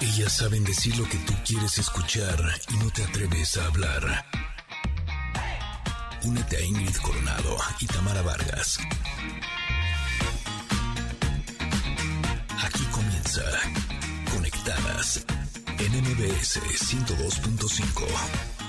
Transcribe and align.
Ellas 0.00 0.32
saben 0.32 0.64
decir 0.64 0.96
lo 0.96 1.04
que 1.08 1.18
tú 1.18 1.34
quieres 1.46 1.78
escuchar 1.78 2.38
y 2.70 2.76
no 2.76 2.90
te 2.90 3.04
atreves 3.04 3.56
a 3.58 3.66
hablar. 3.66 4.24
Únete 6.22 6.56
a 6.56 6.60
Ingrid 6.62 6.96
Coronado 6.96 7.56
y 7.80 7.86
Tamara 7.86 8.22
Vargas. 8.22 8.78
Aquí 12.64 12.84
comienza 12.92 13.42
Conectadas 14.32 15.24
en 15.78 15.92
MBS 16.02 16.60
102.5. 16.60 18.59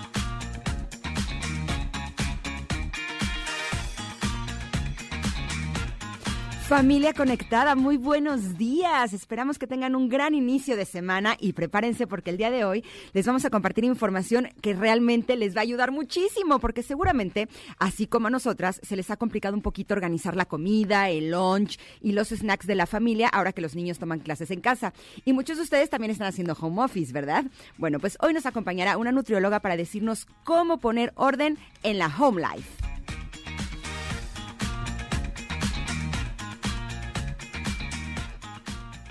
Familia 6.72 7.12
conectada, 7.12 7.76
muy 7.76 7.98
buenos 7.98 8.58
días. 8.58 9.12
Esperamos 9.12 9.60
que 9.60 9.68
tengan 9.68 9.94
un 9.94 10.08
gran 10.08 10.34
inicio 10.34 10.78
de 10.78 10.86
semana 10.86 11.36
y 11.38 11.52
prepárense 11.52 12.08
porque 12.08 12.30
el 12.30 12.38
día 12.38 12.50
de 12.50 12.64
hoy 12.64 12.86
les 13.12 13.26
vamos 13.26 13.44
a 13.44 13.50
compartir 13.50 13.84
información 13.84 14.48
que 14.62 14.74
realmente 14.74 15.36
les 15.36 15.54
va 15.54 15.60
a 15.60 15.64
ayudar 15.64 15.92
muchísimo 15.92 16.60
porque 16.60 16.82
seguramente, 16.82 17.50
así 17.78 18.08
como 18.08 18.28
a 18.28 18.30
nosotras, 18.30 18.80
se 18.84 18.96
les 18.96 19.12
ha 19.12 19.18
complicado 19.18 19.54
un 19.54 19.62
poquito 19.62 19.94
organizar 19.94 20.38
la 20.38 20.46
comida, 20.46 21.10
el 21.10 21.32
lunch 21.32 21.78
y 22.00 22.14
los 22.14 22.30
snacks 22.30 22.68
de 22.68 22.76
la 22.76 22.86
familia 22.86 23.28
ahora 23.28 23.52
que 23.52 23.62
los 23.62 23.76
niños 23.76 24.00
toman 24.00 24.20
clases 24.20 24.50
en 24.50 24.62
casa. 24.62 24.94
Y 25.26 25.34
muchos 25.34 25.58
de 25.58 25.64
ustedes 25.64 25.90
también 25.90 26.12
están 26.12 26.28
haciendo 26.28 26.54
home 26.58 26.84
office, 26.84 27.12
¿verdad? 27.12 27.44
Bueno, 27.78 28.00
pues 28.00 28.18
hoy 28.22 28.34
nos 28.34 28.46
acompañará 28.46 28.96
una 28.96 29.12
nutrióloga 29.12 29.60
para 29.60 29.76
decirnos 29.76 30.26
cómo 30.46 30.78
poner 30.78 31.12
orden 31.16 31.58
en 31.84 31.98
la 31.98 32.08
home 32.08 32.42
life. 32.42 32.81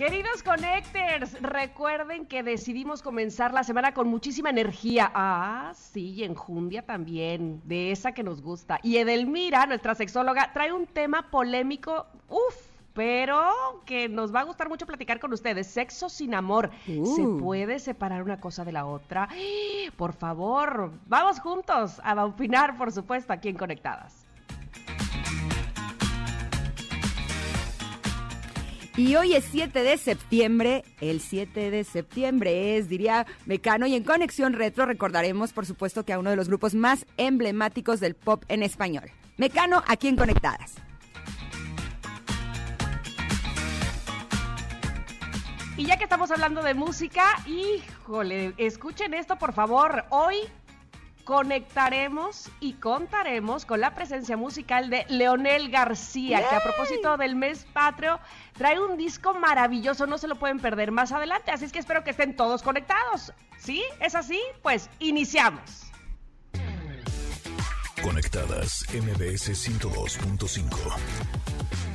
Queridos 0.00 0.42
Connectors, 0.42 1.42
recuerden 1.42 2.24
que 2.24 2.42
decidimos 2.42 3.02
comenzar 3.02 3.52
la 3.52 3.62
semana 3.64 3.92
con 3.92 4.08
muchísima 4.08 4.48
energía. 4.48 5.12
Ah, 5.14 5.72
sí, 5.74 6.12
y 6.14 6.24
enjundia 6.24 6.80
también, 6.80 7.60
de 7.66 7.92
esa 7.92 8.12
que 8.12 8.22
nos 8.22 8.40
gusta. 8.40 8.78
Y 8.82 8.96
Edelmira, 8.96 9.66
nuestra 9.66 9.94
sexóloga, 9.94 10.54
trae 10.54 10.72
un 10.72 10.86
tema 10.86 11.30
polémico, 11.30 12.06
uff, 12.30 12.56
pero 12.94 13.42
que 13.84 14.08
nos 14.08 14.34
va 14.34 14.40
a 14.40 14.44
gustar 14.44 14.70
mucho 14.70 14.86
platicar 14.86 15.20
con 15.20 15.34
ustedes. 15.34 15.66
Sexo 15.66 16.08
sin 16.08 16.34
amor. 16.34 16.70
¿Se 16.86 16.98
Uh. 16.98 17.38
puede 17.38 17.78
separar 17.78 18.22
una 18.22 18.40
cosa 18.40 18.64
de 18.64 18.72
la 18.72 18.86
otra? 18.86 19.28
Por 19.98 20.14
favor, 20.14 20.92
vamos 21.08 21.40
juntos 21.40 22.00
a 22.02 22.24
opinar, 22.24 22.78
por 22.78 22.90
supuesto, 22.90 23.34
aquí 23.34 23.50
en 23.50 23.56
Conectadas. 23.58 24.24
Y 29.00 29.16
hoy 29.16 29.34
es 29.34 29.46
7 29.50 29.82
de 29.82 29.96
septiembre. 29.96 30.84
El 31.00 31.22
7 31.22 31.70
de 31.70 31.84
septiembre 31.84 32.76
es, 32.76 32.90
diría 32.90 33.26
Mecano. 33.46 33.86
Y 33.86 33.94
en 33.94 34.04
Conexión 34.04 34.52
Retro 34.52 34.84
recordaremos, 34.84 35.54
por 35.54 35.64
supuesto, 35.64 36.04
que 36.04 36.12
a 36.12 36.18
uno 36.18 36.28
de 36.28 36.36
los 36.36 36.48
grupos 36.48 36.74
más 36.74 37.06
emblemáticos 37.16 37.98
del 37.98 38.14
pop 38.14 38.44
en 38.48 38.62
español. 38.62 39.10
Mecano, 39.38 39.82
aquí 39.88 40.08
en 40.08 40.16
Conectadas. 40.16 40.74
Y 45.78 45.86
ya 45.86 45.96
que 45.96 46.04
estamos 46.04 46.30
hablando 46.30 46.62
de 46.62 46.74
música, 46.74 47.24
híjole, 47.46 48.52
escuchen 48.58 49.14
esto 49.14 49.38
por 49.38 49.54
favor. 49.54 50.04
Hoy 50.10 50.36
conectaremos 51.30 52.50
y 52.58 52.72
contaremos 52.72 53.64
con 53.64 53.80
la 53.80 53.94
presencia 53.94 54.36
musical 54.36 54.90
de 54.90 55.06
Leonel 55.08 55.70
García, 55.70 56.48
que 56.48 56.56
a 56.56 56.60
propósito 56.60 57.16
del 57.18 57.36
mes 57.36 57.68
patrio 57.72 58.18
trae 58.58 58.80
un 58.80 58.96
disco 58.96 59.32
maravilloso, 59.32 60.08
no 60.08 60.18
se 60.18 60.26
lo 60.26 60.34
pueden 60.34 60.58
perder 60.58 60.90
más 60.90 61.12
adelante, 61.12 61.52
así 61.52 61.66
es 61.66 61.70
que 61.70 61.78
espero 61.78 62.02
que 62.02 62.10
estén 62.10 62.34
todos 62.34 62.64
conectados. 62.64 63.32
¿Sí? 63.58 63.84
¿Es 64.00 64.16
así? 64.16 64.40
Pues 64.60 64.90
iniciamos. 64.98 65.92
Conectadas 68.02 68.84
MBS 68.92 69.50
102.5. 69.50 71.89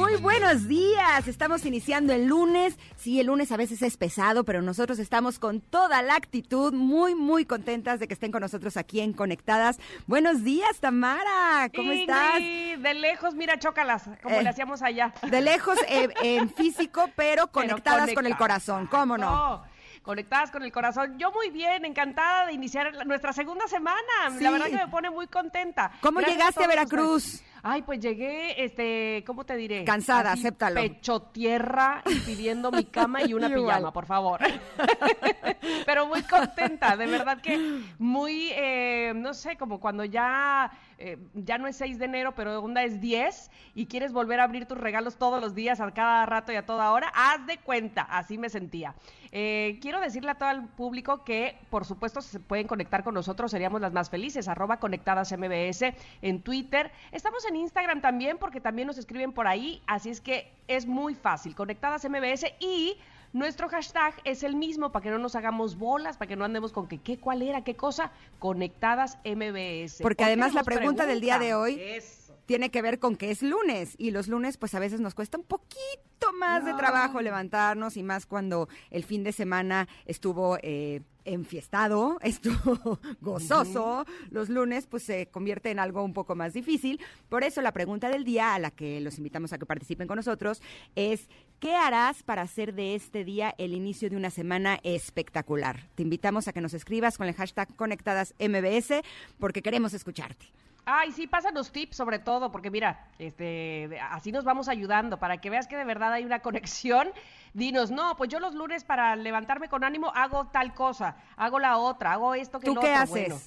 Muy 0.00 0.16
buenos 0.16 0.66
días. 0.66 1.28
Estamos 1.28 1.66
iniciando 1.66 2.14
el 2.14 2.24
lunes. 2.24 2.78
Sí, 2.96 3.20
el 3.20 3.26
lunes 3.26 3.52
a 3.52 3.58
veces 3.58 3.82
es 3.82 3.98
pesado, 3.98 4.44
pero 4.44 4.62
nosotros 4.62 4.98
estamos 4.98 5.38
con 5.38 5.60
toda 5.60 6.00
la 6.00 6.14
actitud, 6.14 6.72
muy, 6.72 7.14
muy 7.14 7.44
contentas 7.44 8.00
de 8.00 8.08
que 8.08 8.14
estén 8.14 8.32
con 8.32 8.40
nosotros 8.40 8.78
aquí 8.78 9.00
en 9.00 9.12
Conectadas. 9.12 9.78
Buenos 10.06 10.42
días, 10.42 10.78
Tamara. 10.80 11.70
¿Cómo 11.76 11.92
estás? 11.92 12.38
De 12.38 12.94
lejos, 12.94 13.34
mira, 13.34 13.58
chócalas, 13.58 14.04
como 14.22 14.36
Eh, 14.36 14.42
le 14.42 14.48
hacíamos 14.48 14.80
allá. 14.80 15.12
De 15.30 15.42
lejos 15.42 15.78
eh, 15.86 16.08
en 16.22 16.48
físico, 16.48 17.04
pero 17.14 17.48
Pero 17.48 17.48
conectadas 17.48 18.14
con 18.14 18.24
el 18.24 18.38
corazón. 18.38 18.86
¿Cómo 18.86 19.18
no? 19.18 19.62
Conectadas 20.02 20.50
con 20.50 20.62
el 20.62 20.72
corazón. 20.72 21.18
Yo 21.18 21.30
muy 21.30 21.50
bien, 21.50 21.84
encantada 21.84 22.46
de 22.46 22.54
iniciar 22.54 23.06
nuestra 23.06 23.32
segunda 23.32 23.68
semana. 23.68 24.00
Sí. 24.36 24.42
La 24.42 24.50
verdad 24.50 24.66
que 24.66 24.76
me 24.76 24.88
pone 24.88 25.10
muy 25.10 25.26
contenta. 25.26 25.92
¿Cómo 26.00 26.20
Gracias 26.20 26.38
llegaste 26.38 26.64
a 26.64 26.68
Veracruz? 26.68 27.24
ustedes. 27.24 27.50
Ay, 27.62 27.82
pues 27.82 28.00
llegué, 28.00 28.64
este, 28.64 29.22
¿cómo 29.26 29.44
te 29.44 29.54
diré? 29.54 29.84
Cansada, 29.84 30.32
Así, 30.32 30.40
acéptalo. 30.46 30.80
Pecho 30.80 31.20
tierra 31.20 32.02
y 32.06 32.18
pidiendo 32.20 32.72
mi 32.72 32.84
cama 32.86 33.22
y 33.22 33.34
una 33.34 33.48
pijama, 33.54 33.92
por 33.92 34.06
favor. 34.06 34.40
Pero 35.84 36.06
muy 36.06 36.22
contenta, 36.22 36.96
de 36.96 37.06
verdad 37.06 37.38
que 37.42 37.82
muy, 37.98 38.48
eh, 38.52 39.12
no 39.14 39.34
sé, 39.34 39.56
como 39.58 39.78
cuando 39.78 40.04
ya, 40.06 40.70
eh, 41.00 41.16
ya 41.32 41.56
no 41.56 41.66
es 41.66 41.76
6 41.76 41.98
de 41.98 42.04
enero, 42.04 42.34
pero 42.34 42.62
onda 42.62 42.84
es 42.84 43.00
10 43.00 43.50
y 43.74 43.86
quieres 43.86 44.12
volver 44.12 44.38
a 44.38 44.44
abrir 44.44 44.66
tus 44.66 44.76
regalos 44.76 45.16
todos 45.16 45.40
los 45.40 45.54
días, 45.54 45.80
a 45.80 45.90
cada 45.92 46.26
rato 46.26 46.52
y 46.52 46.56
a 46.56 46.66
toda 46.66 46.92
hora, 46.92 47.10
haz 47.14 47.46
de 47.46 47.56
cuenta, 47.56 48.02
así 48.02 48.36
me 48.36 48.50
sentía. 48.50 48.94
Eh, 49.32 49.78
quiero 49.80 49.98
decirle 50.00 50.32
a 50.32 50.34
todo 50.34 50.50
el 50.50 50.68
público 50.68 51.24
que, 51.24 51.56
por 51.70 51.86
supuesto, 51.86 52.20
se 52.20 52.38
pueden 52.38 52.66
conectar 52.66 53.02
con 53.02 53.14
nosotros, 53.14 53.50
seríamos 53.50 53.80
las 53.80 53.94
más 53.94 54.10
felices, 54.10 54.46
arroba 54.46 54.78
conectadas 54.78 55.32
MBS 55.32 55.94
en 56.20 56.42
Twitter. 56.42 56.92
Estamos 57.12 57.46
en 57.46 57.56
Instagram 57.56 58.02
también, 58.02 58.36
porque 58.36 58.60
también 58.60 58.86
nos 58.86 58.98
escriben 58.98 59.32
por 59.32 59.46
ahí, 59.46 59.82
así 59.86 60.10
es 60.10 60.20
que 60.20 60.52
es 60.68 60.86
muy 60.86 61.14
fácil, 61.14 61.54
conectadas 61.54 62.06
MBS 62.08 62.44
y... 62.60 62.96
Nuestro 63.32 63.68
hashtag 63.68 64.14
es 64.24 64.42
el 64.42 64.56
mismo 64.56 64.90
para 64.90 65.04
que 65.04 65.10
no 65.10 65.18
nos 65.18 65.36
hagamos 65.36 65.78
bolas, 65.78 66.16
para 66.16 66.28
que 66.28 66.36
no 66.36 66.44
andemos 66.44 66.72
con 66.72 66.88
que 66.88 66.98
qué, 66.98 67.18
cuál 67.18 67.42
era, 67.42 67.62
qué 67.62 67.76
cosa, 67.76 68.10
conectadas 68.40 69.18
MBS. 69.24 69.98
Porque 70.02 70.02
¿Por 70.02 70.16
qué 70.16 70.24
además 70.24 70.52
la 70.52 70.60
nos 70.60 70.66
pregunta 70.66 71.06
del 71.06 71.20
día 71.20 71.38
de 71.38 71.54
hoy 71.54 71.76
preguntan? 71.76 72.19
Tiene 72.50 72.72
que 72.72 72.82
ver 72.82 72.98
con 72.98 73.14
que 73.14 73.30
es 73.30 73.42
lunes 73.42 73.94
y 73.96 74.10
los 74.10 74.26
lunes 74.26 74.56
pues 74.56 74.74
a 74.74 74.80
veces 74.80 74.98
nos 75.00 75.14
cuesta 75.14 75.38
un 75.38 75.44
poquito 75.44 76.32
más 76.36 76.64
de 76.64 76.74
trabajo 76.74 77.20
levantarnos 77.20 77.96
y 77.96 78.02
más 78.02 78.26
cuando 78.26 78.68
el 78.90 79.04
fin 79.04 79.22
de 79.22 79.30
semana 79.30 79.86
estuvo 80.04 80.58
eh, 80.60 81.02
enfiestado, 81.24 82.18
estuvo 82.22 82.98
gozoso, 83.20 84.04
los 84.30 84.48
lunes 84.48 84.88
pues 84.88 85.04
se 85.04 85.28
convierte 85.28 85.70
en 85.70 85.78
algo 85.78 86.02
un 86.02 86.12
poco 86.12 86.34
más 86.34 86.52
difícil. 86.52 87.00
Por 87.28 87.44
eso 87.44 87.62
la 87.62 87.70
pregunta 87.70 88.08
del 88.08 88.24
día 88.24 88.56
a 88.56 88.58
la 88.58 88.72
que 88.72 89.00
los 89.00 89.18
invitamos 89.18 89.52
a 89.52 89.58
que 89.58 89.64
participen 89.64 90.08
con 90.08 90.16
nosotros 90.16 90.60
es 90.96 91.28
¿qué 91.60 91.76
harás 91.76 92.24
para 92.24 92.42
hacer 92.42 92.74
de 92.74 92.96
este 92.96 93.22
día 93.22 93.54
el 93.58 93.74
inicio 93.74 94.10
de 94.10 94.16
una 94.16 94.30
semana 94.30 94.80
espectacular? 94.82 95.88
Te 95.94 96.02
invitamos 96.02 96.48
a 96.48 96.52
que 96.52 96.60
nos 96.60 96.74
escribas 96.74 97.16
con 97.16 97.28
el 97.28 97.34
hashtag 97.34 97.72
conectadas 97.76 98.34
MBS 98.40 99.04
porque 99.38 99.62
queremos 99.62 99.94
escucharte. 99.94 100.46
Ay, 100.92 101.12
sí, 101.12 101.28
pásanos 101.28 101.70
tips 101.70 101.96
sobre 101.96 102.18
todo, 102.18 102.50
porque 102.50 102.68
mira, 102.68 103.06
este, 103.18 104.00
así 104.10 104.32
nos 104.32 104.44
vamos 104.44 104.68
ayudando, 104.68 105.18
para 105.20 105.40
que 105.40 105.48
veas 105.48 105.68
que 105.68 105.76
de 105.76 105.84
verdad 105.84 106.12
hay 106.12 106.24
una 106.24 106.40
conexión. 106.42 107.12
Dinos, 107.54 107.92
no, 107.92 108.16
pues 108.16 108.28
yo 108.28 108.40
los 108.40 108.54
lunes 108.54 108.82
para 108.82 109.14
levantarme 109.14 109.68
con 109.68 109.84
ánimo 109.84 110.12
hago 110.14 110.48
tal 110.48 110.74
cosa, 110.74 111.16
hago 111.36 111.60
la 111.60 111.78
otra, 111.78 112.12
hago 112.12 112.34
esto 112.34 112.58
que 112.58 112.66
¿Tú 112.66 112.74
lo 112.74 112.80
qué 112.80 112.88
otro. 112.88 113.02
haces? 113.02 113.28
Bueno, 113.28 113.40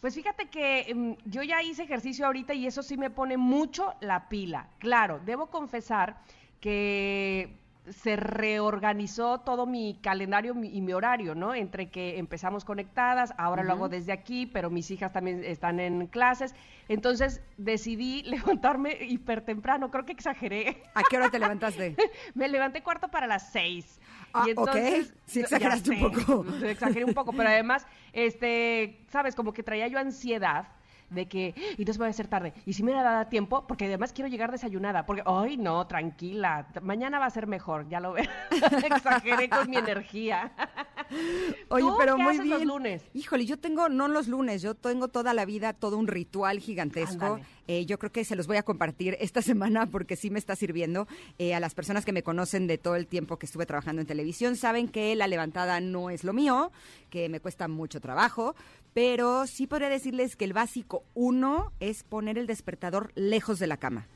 pues 0.00 0.14
fíjate 0.14 0.48
que 0.48 0.92
mm, 0.94 1.28
yo 1.28 1.42
ya 1.42 1.60
hice 1.60 1.82
ejercicio 1.82 2.24
ahorita 2.26 2.54
y 2.54 2.66
eso 2.66 2.82
sí 2.84 2.96
me 2.96 3.10
pone 3.10 3.36
mucho 3.36 3.94
la 4.00 4.28
pila. 4.28 4.68
Claro, 4.78 5.20
debo 5.24 5.48
confesar 5.48 6.18
que 6.60 7.59
se 7.88 8.16
reorganizó 8.16 9.40
todo 9.40 9.66
mi 9.66 9.98
calendario 10.02 10.54
y 10.62 10.80
mi 10.80 10.92
horario, 10.92 11.34
¿no? 11.34 11.54
Entre 11.54 11.88
que 11.88 12.18
empezamos 12.18 12.64
conectadas, 12.64 13.32
ahora 13.38 13.62
lo 13.62 13.72
hago 13.72 13.88
desde 13.88 14.12
aquí, 14.12 14.46
pero 14.46 14.70
mis 14.70 14.90
hijas 14.90 15.12
también 15.12 15.42
están 15.44 15.80
en 15.80 16.06
clases. 16.06 16.54
Entonces 16.88 17.42
decidí 17.56 18.22
levantarme 18.24 18.96
hiper 19.00 19.42
temprano, 19.42 19.90
creo 19.90 20.04
que 20.04 20.12
exageré. 20.12 20.82
¿A 20.94 21.02
qué 21.08 21.16
hora 21.16 21.30
te 21.30 21.38
levantaste? 21.38 21.96
Me 22.34 22.48
levanté 22.48 22.82
cuarto 22.82 23.08
para 23.08 23.26
las 23.26 23.50
seis. 23.50 23.98
Ah, 24.32 24.44
y 24.46 24.50
entonces, 24.50 25.10
ok. 25.10 25.18
Sí 25.26 25.40
exageraste 25.40 25.90
un 25.90 26.00
poco. 26.00 26.46
Exageré 26.64 27.04
un 27.04 27.14
poco, 27.14 27.32
pero 27.32 27.48
además, 27.48 27.86
este, 28.12 29.04
sabes, 29.08 29.34
como 29.34 29.52
que 29.52 29.62
traía 29.62 29.88
yo 29.88 29.98
ansiedad 29.98 30.68
de 31.10 31.26
que, 31.26 31.54
y 31.56 31.82
entonces 31.82 31.98
voy 31.98 32.06
a 32.06 32.10
hacer 32.10 32.28
tarde. 32.28 32.52
Y 32.64 32.72
si 32.72 32.82
me 32.82 32.92
da 32.92 33.28
tiempo, 33.28 33.66
porque 33.66 33.86
además 33.86 34.12
quiero 34.12 34.28
llegar 34.28 34.50
desayunada, 34.50 35.06
porque, 35.06 35.22
ay, 35.26 35.56
no, 35.56 35.86
tranquila, 35.86 36.68
mañana 36.82 37.18
va 37.18 37.26
a 37.26 37.30
ser 37.30 37.46
mejor, 37.46 37.88
ya 37.88 38.00
lo 38.00 38.12
veo. 38.12 38.24
Exageré 38.84 39.48
con 39.48 39.68
mi 39.68 39.76
energía. 39.76 40.52
Oye, 41.68 41.84
¿Tú 41.84 41.96
pero 41.98 42.16
qué 42.16 42.22
muy 42.22 42.34
haces 42.34 42.44
bien. 42.44 42.58
los 42.58 42.66
lunes? 42.66 43.02
Híjole, 43.14 43.44
yo 43.44 43.58
tengo, 43.58 43.88
no 43.88 44.08
los 44.08 44.28
lunes, 44.28 44.62
yo 44.62 44.74
tengo 44.74 45.08
toda 45.08 45.34
la 45.34 45.44
vida 45.44 45.72
todo 45.72 45.98
un 45.98 46.06
ritual 46.06 46.60
gigantesco. 46.60 47.24
Ándale. 47.24 47.44
Eh, 47.68 47.86
yo 47.86 47.98
creo 47.98 48.12
que 48.12 48.24
se 48.24 48.36
los 48.36 48.46
voy 48.46 48.56
a 48.56 48.62
compartir 48.62 49.16
esta 49.20 49.42
semana 49.50 49.86
porque 49.86 50.16
sí 50.16 50.30
me 50.30 50.38
está 50.38 50.56
sirviendo. 50.56 51.06
Eh, 51.38 51.54
a 51.54 51.60
las 51.60 51.74
personas 51.74 52.04
que 52.04 52.12
me 52.12 52.22
conocen 52.22 52.66
de 52.66 52.78
todo 52.78 52.96
el 52.96 53.06
tiempo 53.06 53.38
que 53.38 53.46
estuve 53.46 53.66
trabajando 53.66 54.00
en 54.00 54.06
televisión 54.06 54.56
saben 54.56 54.88
que 54.88 55.14
la 55.16 55.26
levantada 55.26 55.80
no 55.80 56.10
es 56.10 56.24
lo 56.24 56.32
mío, 56.32 56.72
que 57.10 57.28
me 57.28 57.40
cuesta 57.40 57.68
mucho 57.68 58.00
trabajo, 58.00 58.54
pero 58.94 59.46
sí 59.46 59.66
podría 59.66 59.88
decirles 59.88 60.36
que 60.36 60.44
el 60.44 60.52
básico 60.52 61.04
uno 61.14 61.72
es 61.80 62.02
poner 62.02 62.38
el 62.38 62.46
despertador 62.46 63.12
lejos 63.14 63.58
de 63.58 63.66
la 63.66 63.76
cama. 63.76 64.06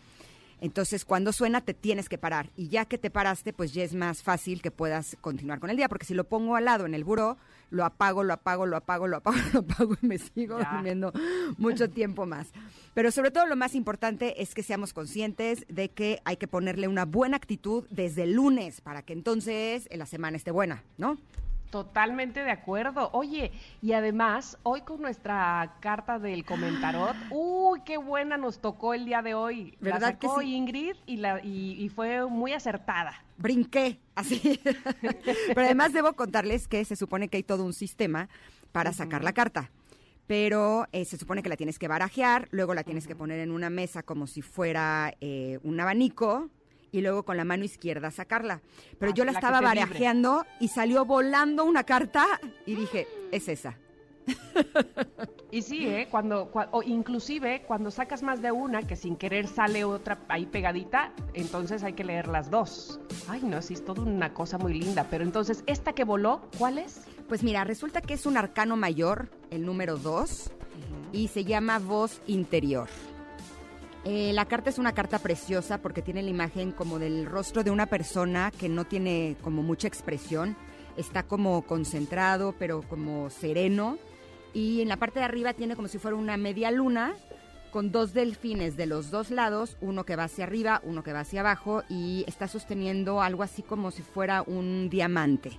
Entonces, 0.64 1.04
cuando 1.04 1.30
suena, 1.32 1.60
te 1.60 1.74
tienes 1.74 2.08
que 2.08 2.16
parar. 2.16 2.48
Y 2.56 2.68
ya 2.68 2.86
que 2.86 2.96
te 2.96 3.10
paraste, 3.10 3.52
pues 3.52 3.74
ya 3.74 3.84
es 3.84 3.94
más 3.94 4.22
fácil 4.22 4.62
que 4.62 4.70
puedas 4.70 5.14
continuar 5.20 5.60
con 5.60 5.68
el 5.68 5.76
día. 5.76 5.90
Porque 5.90 6.06
si 6.06 6.14
lo 6.14 6.24
pongo 6.24 6.56
al 6.56 6.64
lado 6.64 6.86
en 6.86 6.94
el 6.94 7.04
buró, 7.04 7.36
lo 7.70 7.84
apago, 7.84 8.24
lo 8.24 8.32
apago, 8.32 8.64
lo 8.64 8.76
apago, 8.78 9.06
lo 9.06 9.18
apago, 9.18 9.36
lo 9.52 9.60
apago 9.60 9.94
y 10.00 10.06
me 10.06 10.16
sigo 10.18 10.58
Ya. 10.58 10.70
durmiendo 10.72 11.12
mucho 11.58 11.90
tiempo 11.90 12.24
más. 12.24 12.48
Pero 12.94 13.10
sobre 13.10 13.30
todo 13.30 13.44
lo 13.46 13.56
más 13.56 13.74
importante 13.74 14.40
es 14.42 14.54
que 14.54 14.62
seamos 14.62 14.94
conscientes 14.94 15.66
de 15.68 15.90
que 15.90 16.20
hay 16.24 16.38
que 16.38 16.48
ponerle 16.48 16.88
una 16.88 17.04
buena 17.04 17.36
actitud 17.36 17.84
desde 17.90 18.22
el 18.22 18.32
lunes 18.32 18.80
para 18.80 19.02
que 19.02 19.12
entonces 19.12 19.86
eh, 19.90 19.96
la 19.98 20.06
semana 20.06 20.38
esté 20.38 20.50
buena, 20.50 20.82
¿no? 20.96 21.18
Totalmente 21.74 22.44
de 22.44 22.52
acuerdo. 22.52 23.10
Oye, 23.14 23.50
y 23.82 23.94
además, 23.94 24.58
hoy 24.62 24.82
con 24.82 25.02
nuestra 25.02 25.74
carta 25.80 26.20
del 26.20 26.44
comentarot, 26.44 27.16
uy, 27.32 27.80
qué 27.84 27.96
buena 27.96 28.36
nos 28.36 28.60
tocó 28.60 28.94
el 28.94 29.04
día 29.04 29.22
de 29.22 29.34
hoy. 29.34 29.76
¿Verdad 29.80 30.00
la 30.00 30.18
que 30.20 30.28
sacó 30.28 30.40
sí? 30.40 30.54
Ingrid 30.54 30.94
y, 31.04 31.16
la, 31.16 31.40
y, 31.42 31.72
y 31.84 31.88
fue 31.88 32.26
muy 32.26 32.52
acertada. 32.52 33.24
brinqué, 33.38 33.98
así. 34.14 34.60
Pero 35.48 35.62
además 35.62 35.92
debo 35.92 36.12
contarles 36.12 36.68
que 36.68 36.84
se 36.84 36.94
supone 36.94 37.26
que 37.26 37.38
hay 37.38 37.42
todo 37.42 37.64
un 37.64 37.72
sistema 37.72 38.28
para 38.70 38.92
sacar 38.92 39.24
la 39.24 39.32
carta. 39.32 39.72
Pero 40.28 40.86
eh, 40.92 41.04
se 41.04 41.18
supone 41.18 41.42
que 41.42 41.48
la 41.48 41.56
tienes 41.56 41.80
que 41.80 41.88
barajear, 41.88 42.46
luego 42.52 42.74
la 42.74 42.84
tienes 42.84 43.08
que 43.08 43.16
poner 43.16 43.40
en 43.40 43.50
una 43.50 43.68
mesa 43.68 44.04
como 44.04 44.28
si 44.28 44.42
fuera 44.42 45.12
eh, 45.20 45.58
un 45.64 45.80
abanico 45.80 46.50
y 46.94 47.00
luego 47.00 47.24
con 47.24 47.36
la 47.36 47.44
mano 47.44 47.64
izquierda 47.64 48.10
sacarla. 48.12 48.60
Pero 48.98 49.10
Ah, 49.10 49.14
yo 49.16 49.24
la, 49.24 49.32
estaba 49.32 49.60
barajeando 49.60 50.46
y 50.60 50.68
salió 50.68 51.04
volando 51.04 51.64
una 51.64 51.82
carta 51.82 52.24
y 52.66 52.76
dije, 52.76 53.08
es 53.32 53.48
esa. 53.48 53.76
Y 55.50 55.62
sí, 55.62 55.86
¿eh? 55.86 56.06
Cuando, 56.10 56.50
cua- 56.52 56.68
o 56.70 56.82
inclusive 56.82 57.62
cuando 57.66 57.90
sacas 57.90 58.22
más 58.22 58.40
de 58.42 58.52
una, 58.52 58.82
que 58.86 58.96
sin 58.96 59.16
querer 59.16 59.46
sale 59.48 59.84
otra 59.84 60.18
ahí 60.28 60.46
pegadita, 60.46 61.12
entonces 61.34 61.82
hay 61.82 61.92
que 61.94 62.04
leer 62.04 62.28
las 62.28 62.50
dos. 62.50 63.00
Ay, 63.28 63.42
no, 63.42 63.60
sí, 63.60 63.74
es 63.74 63.84
toda 63.84 64.02
una 64.02 64.32
cosa 64.32 64.56
muy 64.58 64.72
linda. 64.74 65.06
Pero 65.10 65.24
entonces, 65.24 65.62
¿esta 65.66 65.92
que 65.92 66.04
voló, 66.04 66.42
cuál 66.58 66.78
es? 66.78 67.02
Pues 67.28 67.42
mira, 67.42 67.64
resulta 67.64 68.00
que 68.00 68.14
es 68.14 68.24
un 68.26 68.36
arcano 68.36 68.76
mayor, 68.76 69.28
el 69.50 69.64
número 69.66 69.96
2, 69.96 70.50
y 71.12 71.28
se 71.28 71.44
llama 71.44 71.78
voz 71.80 72.20
interior. 72.26 72.88
Eh, 74.04 74.32
la 74.34 74.44
carta 74.44 74.68
es 74.68 74.78
una 74.78 74.92
carta 74.92 75.18
preciosa 75.18 75.78
porque 75.78 76.02
tiene 76.02 76.22
la 76.22 76.28
imagen 76.28 76.72
como 76.72 76.98
del 76.98 77.24
rostro 77.24 77.64
de 77.64 77.70
una 77.70 77.86
persona 77.86 78.50
que 78.50 78.68
no 78.68 78.84
tiene 78.84 79.36
como 79.40 79.62
mucha 79.62 79.88
expresión, 79.88 80.56
está 80.98 81.22
como 81.22 81.62
concentrado 81.62 82.54
pero 82.58 82.82
como 82.82 83.30
sereno 83.30 83.96
y 84.52 84.82
en 84.82 84.88
la 84.88 84.98
parte 84.98 85.20
de 85.20 85.24
arriba 85.24 85.54
tiene 85.54 85.74
como 85.74 85.88
si 85.88 85.98
fuera 85.98 86.18
una 86.18 86.36
media 86.36 86.70
luna 86.70 87.14
con 87.72 87.92
dos 87.92 88.12
delfines 88.12 88.76
de 88.76 88.86
los 88.86 89.10
dos 89.10 89.30
lados, 89.30 89.78
uno 89.80 90.04
que 90.04 90.16
va 90.16 90.24
hacia 90.24 90.44
arriba, 90.44 90.82
uno 90.84 91.02
que 91.02 91.14
va 91.14 91.20
hacia 91.20 91.40
abajo 91.40 91.82
y 91.88 92.24
está 92.28 92.46
sosteniendo 92.46 93.22
algo 93.22 93.42
así 93.42 93.62
como 93.62 93.90
si 93.90 94.02
fuera 94.02 94.42
un 94.42 94.90
diamante. 94.90 95.58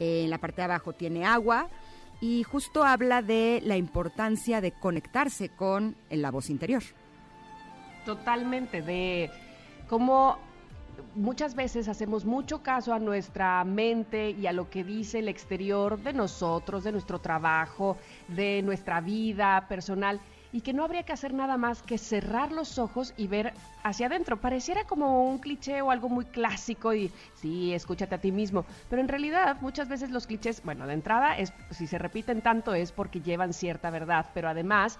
Eh, 0.00 0.24
en 0.24 0.30
la 0.30 0.38
parte 0.38 0.62
de 0.62 0.64
abajo 0.64 0.94
tiene 0.94 1.26
agua 1.26 1.68
y 2.22 2.42
justo 2.42 2.84
habla 2.84 3.20
de 3.20 3.60
la 3.62 3.76
importancia 3.76 4.62
de 4.62 4.72
conectarse 4.72 5.50
con 5.50 5.94
la 6.08 6.30
voz 6.30 6.48
interior. 6.48 6.82
Totalmente, 8.04 8.82
de 8.82 9.30
cómo 9.88 10.38
muchas 11.14 11.54
veces 11.54 11.88
hacemos 11.88 12.24
mucho 12.24 12.62
caso 12.62 12.92
a 12.92 12.98
nuestra 12.98 13.62
mente 13.64 14.30
y 14.30 14.46
a 14.46 14.52
lo 14.52 14.68
que 14.70 14.82
dice 14.82 15.20
el 15.20 15.28
exterior 15.28 15.98
de 15.98 16.12
nosotros, 16.12 16.84
de 16.84 16.92
nuestro 16.92 17.20
trabajo, 17.20 17.96
de 18.28 18.62
nuestra 18.62 19.00
vida 19.00 19.66
personal, 19.68 20.20
y 20.52 20.60
que 20.60 20.72
no 20.74 20.84
habría 20.84 21.04
que 21.04 21.12
hacer 21.12 21.32
nada 21.32 21.56
más 21.56 21.82
que 21.82 21.96
cerrar 21.96 22.52
los 22.52 22.78
ojos 22.78 23.14
y 23.16 23.26
ver 23.26 23.54
hacia 23.84 24.06
adentro. 24.06 24.38
Pareciera 24.38 24.84
como 24.84 25.24
un 25.24 25.38
cliché 25.38 25.80
o 25.80 25.90
algo 25.90 26.10
muy 26.10 26.26
clásico 26.26 26.92
y 26.92 27.10
sí, 27.36 27.72
escúchate 27.72 28.16
a 28.16 28.20
ti 28.20 28.32
mismo, 28.32 28.66
pero 28.90 29.00
en 29.00 29.08
realidad 29.08 29.56
muchas 29.62 29.88
veces 29.88 30.10
los 30.10 30.26
clichés, 30.26 30.62
bueno, 30.62 30.86
de 30.86 30.92
entrada 30.92 31.38
es 31.38 31.54
si 31.70 31.86
se 31.86 31.98
repiten 31.98 32.42
tanto 32.42 32.74
es 32.74 32.92
porque 32.92 33.20
llevan 33.22 33.54
cierta 33.54 33.90
verdad, 33.90 34.26
pero 34.34 34.48
además 34.48 34.98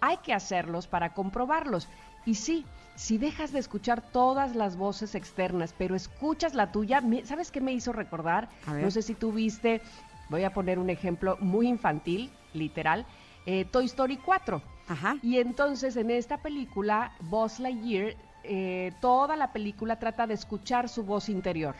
hay 0.00 0.18
que 0.18 0.34
hacerlos 0.34 0.86
para 0.86 1.14
comprobarlos. 1.14 1.88
Y 2.24 2.34
sí, 2.36 2.66
si 2.94 3.18
dejas 3.18 3.52
de 3.52 3.58
escuchar 3.58 4.00
todas 4.12 4.54
las 4.54 4.76
voces 4.76 5.14
externas, 5.14 5.74
pero 5.76 5.94
escuchas 5.96 6.54
la 6.54 6.70
tuya, 6.72 7.00
me- 7.00 7.24
¿sabes 7.26 7.50
qué 7.50 7.60
me 7.60 7.72
hizo 7.72 7.92
recordar? 7.92 8.48
No 8.82 8.90
sé 8.90 9.02
si 9.02 9.14
tú 9.14 9.32
viste, 9.32 9.82
voy 10.28 10.44
a 10.44 10.52
poner 10.54 10.78
un 10.78 10.90
ejemplo 10.90 11.36
muy 11.40 11.68
infantil, 11.68 12.32
literal, 12.52 13.06
eh, 13.46 13.64
Toy 13.64 13.86
Story 13.86 14.18
4. 14.18 14.62
Ajá. 14.86 15.16
Y 15.22 15.38
entonces 15.38 15.96
en 15.96 16.10
esta 16.10 16.38
película, 16.38 17.12
Buzz 17.20 17.58
Lightyear, 17.58 18.16
eh, 18.44 18.92
toda 19.00 19.36
la 19.36 19.52
película 19.52 19.98
trata 19.98 20.26
de 20.26 20.34
escuchar 20.34 20.88
su 20.88 21.04
voz 21.04 21.28
interior. 21.28 21.74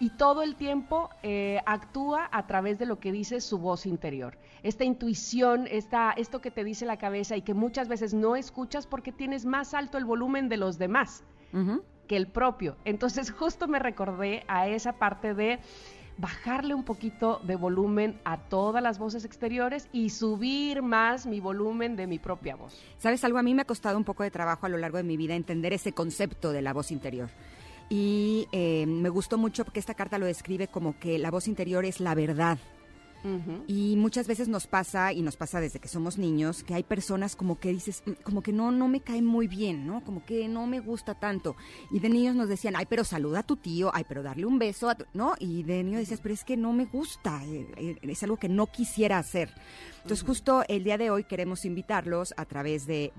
Y 0.00 0.08
todo 0.10 0.42
el 0.42 0.56
tiempo 0.56 1.10
eh, 1.22 1.60
actúa 1.66 2.28
a 2.32 2.46
través 2.46 2.78
de 2.78 2.86
lo 2.86 2.98
que 2.98 3.12
dice 3.12 3.42
su 3.42 3.58
voz 3.58 3.84
interior. 3.84 4.38
Esta 4.62 4.84
intuición, 4.84 5.68
esta, 5.70 6.12
esto 6.12 6.40
que 6.40 6.50
te 6.50 6.64
dice 6.64 6.86
la 6.86 6.96
cabeza 6.96 7.36
y 7.36 7.42
que 7.42 7.52
muchas 7.52 7.86
veces 7.86 8.14
no 8.14 8.34
escuchas 8.34 8.86
porque 8.86 9.12
tienes 9.12 9.44
más 9.44 9.74
alto 9.74 9.98
el 9.98 10.06
volumen 10.06 10.48
de 10.48 10.56
los 10.56 10.78
demás 10.78 11.22
que 12.08 12.16
el 12.16 12.26
propio. 12.28 12.76
Entonces 12.86 13.30
justo 13.38 13.68
me 13.68 13.78
recordé 13.78 14.42
a 14.48 14.68
esa 14.68 14.94
parte 14.94 15.34
de 15.34 15.58
bajarle 16.16 16.74
un 16.74 16.84
poquito 16.84 17.40
de 17.44 17.56
volumen 17.56 18.18
a 18.24 18.38
todas 18.38 18.82
las 18.82 18.98
voces 18.98 19.24
exteriores 19.24 19.88
y 19.92 20.10
subir 20.10 20.82
más 20.82 21.26
mi 21.26 21.40
volumen 21.40 21.96
de 21.96 22.06
mi 22.06 22.18
propia 22.18 22.56
voz. 22.56 22.78
¿Sabes 22.98 23.24
algo? 23.24 23.38
A 23.38 23.42
mí 23.42 23.54
me 23.54 23.62
ha 23.62 23.66
costado 23.66 23.96
un 23.96 24.04
poco 24.04 24.22
de 24.22 24.30
trabajo 24.30 24.66
a 24.66 24.68
lo 24.68 24.76
largo 24.76 24.98
de 24.98 25.02
mi 25.02 25.16
vida 25.16 25.34
entender 25.34 25.72
ese 25.72 25.92
concepto 25.92 26.52
de 26.52 26.62
la 26.62 26.72
voz 26.72 26.90
interior. 26.90 27.30
Y 27.90 28.46
eh, 28.52 28.86
me 28.86 29.08
gustó 29.08 29.36
mucho 29.36 29.64
porque 29.64 29.80
esta 29.80 29.94
carta 29.94 30.16
lo 30.16 30.24
describe 30.24 30.68
como 30.68 30.98
que 30.98 31.18
la 31.18 31.30
voz 31.30 31.48
interior 31.48 31.84
es 31.84 32.00
la 32.00 32.14
verdad. 32.14 32.58
Y 33.66 33.96
muchas 33.96 34.26
veces 34.26 34.48
nos 34.48 34.66
pasa, 34.66 35.12
y 35.12 35.20
nos 35.20 35.36
pasa 35.36 35.60
desde 35.60 35.78
que 35.78 35.88
somos 35.88 36.16
niños, 36.16 36.64
que 36.64 36.72
hay 36.72 36.82
personas 36.82 37.36
como 37.36 37.60
que 37.60 37.70
dices, 37.70 38.02
"Mm, 38.06 38.12
como 38.22 38.42
que 38.42 38.50
no, 38.50 38.70
no 38.70 38.88
me 38.88 39.00
cae 39.00 39.20
muy 39.20 39.46
bien, 39.46 39.86
¿no? 39.86 40.02
Como 40.04 40.24
que 40.24 40.48
no 40.48 40.66
me 40.66 40.80
gusta 40.80 41.14
tanto. 41.14 41.54
Y 41.90 41.98
de 41.98 42.08
niños 42.08 42.34
nos 42.34 42.48
decían, 42.48 42.76
ay, 42.76 42.86
pero 42.88 43.04
saluda 43.04 43.40
a 43.40 43.42
tu 43.42 43.56
tío, 43.56 43.90
ay, 43.92 44.04
pero 44.08 44.22
darle 44.22 44.46
un 44.46 44.58
beso, 44.58 44.88
a 44.88 44.94
tu-", 44.94 45.04
¿no? 45.12 45.34
Y 45.38 45.64
de 45.64 45.84
niño 45.84 45.98
decías, 45.98 46.20
pero 46.22 46.32
es 46.32 46.44
que 46.44 46.56
no 46.56 46.72
me 46.72 46.86
gusta, 46.86 47.44
eh, 47.44 47.66
eh, 47.76 47.98
es 48.04 48.22
algo 48.22 48.38
que 48.38 48.48
no 48.48 48.68
quisiera 48.68 49.18
hacer. 49.18 49.50
Entonces, 50.02 50.26
justo 50.26 50.64
el 50.68 50.82
día 50.82 50.98
de 50.98 51.10
hoy 51.10 51.24
queremos 51.24 51.64
invitarlos 51.64 52.32
a 52.36 52.44
través 52.44 52.86
de, 52.86 53.12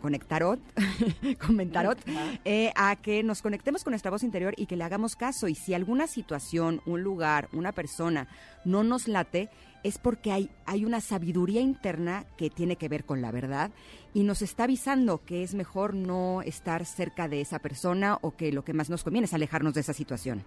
Conectarot, 0.00 0.58
Comentarot, 1.46 1.98
eh, 2.44 2.72
a 2.74 2.96
que 2.96 3.22
nos 3.22 3.42
conectemos 3.42 3.84
con 3.84 3.92
nuestra 3.92 4.10
voz 4.10 4.22
interior 4.22 4.54
y 4.56 4.66
que 4.66 4.76
le 4.76 4.84
hagamos 4.84 5.14
caso. 5.14 5.46
Y 5.46 5.54
si 5.54 5.74
alguna 5.74 6.06
situación, 6.06 6.80
un 6.86 7.02
lugar, 7.02 7.48
una 7.52 7.72
persona 7.72 8.28
no 8.64 8.82
nos 8.82 9.08
late, 9.08 9.50
es 9.82 9.98
porque 9.98 10.32
hay, 10.32 10.50
hay 10.64 10.84
una 10.84 11.00
sabiduría 11.00 11.60
interna 11.60 12.24
que 12.38 12.48
tiene 12.48 12.76
que 12.76 12.88
ver 12.88 13.04
con 13.04 13.20
la 13.20 13.30
verdad 13.30 13.70
y 14.14 14.22
nos 14.22 14.40
está 14.40 14.64
avisando 14.64 15.24
que 15.24 15.42
es 15.42 15.54
mejor 15.54 15.94
no 15.94 16.40
estar 16.42 16.86
cerca 16.86 17.28
de 17.28 17.42
esa 17.42 17.58
persona 17.58 18.18
o 18.22 18.34
que 18.34 18.50
lo 18.52 18.64
que 18.64 18.72
más 18.72 18.88
nos 18.88 19.04
conviene 19.04 19.26
es 19.26 19.34
alejarnos 19.34 19.74
de 19.74 19.82
esa 19.82 19.92
situación. 19.92 20.44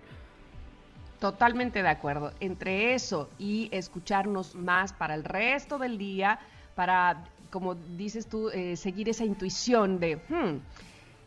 Totalmente 1.20 1.82
de 1.82 1.90
acuerdo. 1.90 2.32
Entre 2.40 2.94
eso 2.94 3.30
y 3.40 3.70
escucharnos 3.72 4.54
más 4.56 4.94
para 4.94 5.16
el 5.16 5.24
resto 5.24 5.80
del 5.80 5.98
día, 5.98 6.40
para, 6.76 7.24
como 7.50 7.74
dices 7.74 8.30
tú, 8.30 8.50
eh, 8.50 8.78
seguir 8.78 9.10
esa 9.10 9.26
intuición 9.26 10.00
de, 10.00 10.18
"Hmm, 10.30 10.60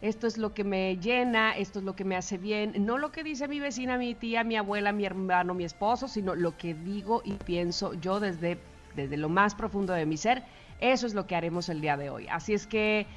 esto 0.01 0.29
es 0.29 0.39
lo 0.39 0.55
que 0.55 0.63
me 0.63 0.97
llena, 0.99 1.57
esto 1.57 1.81
es 1.81 1.85
lo 1.85 1.97
que 1.97 2.05
me 2.05 2.17
hace 2.17 2.39
bien, 2.39 2.73
no 2.87 2.99
lo 2.99 3.11
que 3.11 3.25
dice 3.25 3.49
mi 3.49 3.59
vecina, 3.59 3.99
mi 3.99 4.15
tía, 4.15 4.45
mi 4.45 4.57
abuela, 4.57 4.93
mi 4.93 5.05
hermano, 5.05 5.55
mi 5.55 5.65
esposo, 5.65 6.07
sino 6.07 6.37
lo 6.37 6.57
que 6.57 6.73
digo 6.75 7.21
y 7.25 7.39
pienso 7.39 7.95
yo 7.95 8.21
desde, 8.21 8.59
desde 8.95 9.17
lo 9.17 9.29
más 9.29 9.57
profundo 9.57 9.93
de 9.93 10.07
mi 10.07 10.17
ser. 10.17 10.45
Eso 10.79 11.07
es 11.07 11.15
lo 11.15 11.27
que 11.27 11.35
haremos 11.35 11.69
el 11.69 11.81
día 11.81 11.97
de 11.97 12.11
hoy. 12.11 12.29
Así 12.31 12.55
es 12.55 12.67
que, 12.69 13.09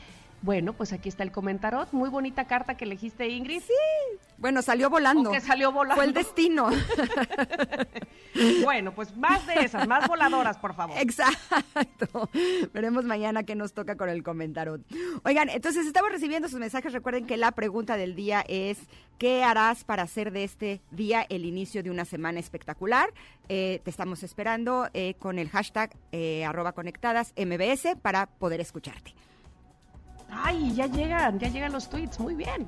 bueno, 0.43 0.73
pues 0.73 0.91
aquí 0.91 1.07
está 1.07 1.23
el 1.23 1.31
comentarot. 1.31 1.93
Muy 1.93 2.09
bonita 2.09 2.45
carta 2.45 2.75
que 2.75 2.83
elegiste, 2.83 3.29
Ingrid. 3.29 3.63
Bueno, 4.37 4.61
salió 4.61 4.89
volando. 4.89 5.29
O 5.29 5.33
que 5.33 5.39
salió 5.39 5.71
volando. 5.71 5.95
Fue 5.95 6.05
el 6.05 6.13
destino. 6.13 6.69
Bueno, 8.63 8.93
pues 8.93 9.15
más 9.15 9.45
de 9.45 9.59
esas, 9.59 9.87
más 9.87 10.07
voladoras, 10.07 10.57
por 10.57 10.73
favor. 10.73 10.97
Exacto. 10.97 12.29
Veremos 12.73 13.05
mañana 13.05 13.43
qué 13.43 13.53
nos 13.53 13.73
toca 13.73 13.95
con 13.95 14.09
el 14.09 14.23
comentario. 14.23 14.79
Oigan, 15.23 15.49
entonces 15.49 15.85
estamos 15.85 16.11
recibiendo 16.11 16.49
sus 16.49 16.59
mensajes. 16.59 16.93
Recuerden 16.93 17.27
que 17.27 17.37
la 17.37 17.51
pregunta 17.51 17.95
del 17.95 18.15
día 18.15 18.43
es, 18.47 18.79
¿qué 19.19 19.43
harás 19.43 19.83
para 19.83 20.03
hacer 20.03 20.31
de 20.31 20.43
este 20.43 20.81
día 20.89 21.25
el 21.29 21.45
inicio 21.45 21.83
de 21.83 21.91
una 21.91 22.05
semana 22.05 22.39
espectacular? 22.39 23.13
Eh, 23.49 23.81
te 23.83 23.91
estamos 23.91 24.23
esperando 24.23 24.89
eh, 24.93 25.13
con 25.19 25.37
el 25.37 25.49
hashtag 25.49 25.95
eh, 26.11 26.43
arroba 26.43 26.73
conectadas 26.73 27.33
MBS 27.37 27.95
para 28.01 28.25
poder 28.25 28.61
escucharte. 28.61 29.13
Ay, 30.35 30.73
ya 30.73 30.87
llegan, 30.87 31.39
ya 31.39 31.47
llegan 31.47 31.71
los 31.71 31.89
tweets. 31.89 32.19
Muy 32.19 32.35
bien. 32.35 32.65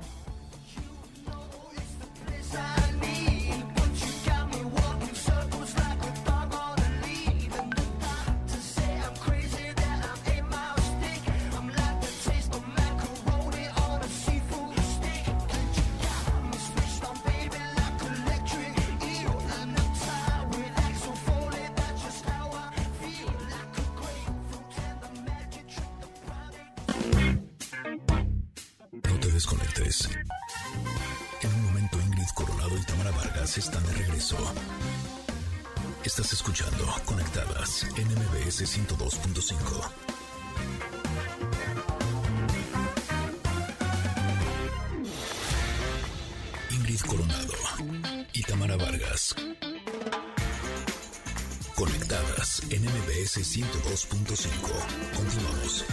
Desconectes. 29.36 30.08
En 31.42 31.52
un 31.52 31.64
momento 31.66 32.00
Ingrid 32.00 32.28
Coronado 32.34 32.74
y 32.74 32.82
Tamara 32.86 33.10
Vargas 33.10 33.58
están 33.58 33.84
de 33.84 33.92
regreso. 33.92 34.38
Estás 36.02 36.32
escuchando 36.32 36.86
Conectadas 37.04 37.86
en 37.98 38.06
MBS 38.08 38.62
102.5. 38.64 39.90
Ingrid 46.70 47.00
Coronado 47.00 47.52
y 48.32 48.42
Tamara 48.42 48.76
Vargas. 48.76 49.34
Conectadas 51.74 52.62
en 52.70 52.84
MBS 52.84 53.36
102.5. 53.44 54.48
Continuamos. 55.14 55.84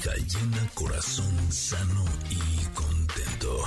Llena, 0.00 0.66
corazón 0.72 1.52
sano 1.52 2.06
y 2.30 2.64
contento. 2.74 3.62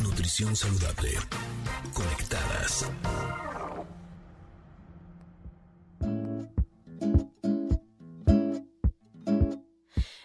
Nutrición 0.00 0.54
saludable. 0.54 1.10
Conectadas. 1.92 2.88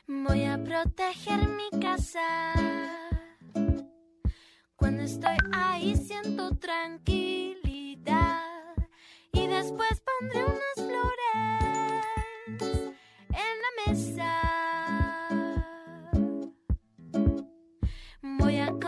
Voy 0.07 0.43
a 0.43 0.63
proteger 0.63 1.47
mi 1.47 1.79
casa. 1.79 2.53
Cuando 4.75 5.01
estoy 5.01 5.37
ahí 5.51 5.95
siento 5.95 6.55
tranquilidad. 6.57 8.43
Y 9.33 9.47
después 9.47 9.99
pondré 10.19 10.43
unas 10.45 10.66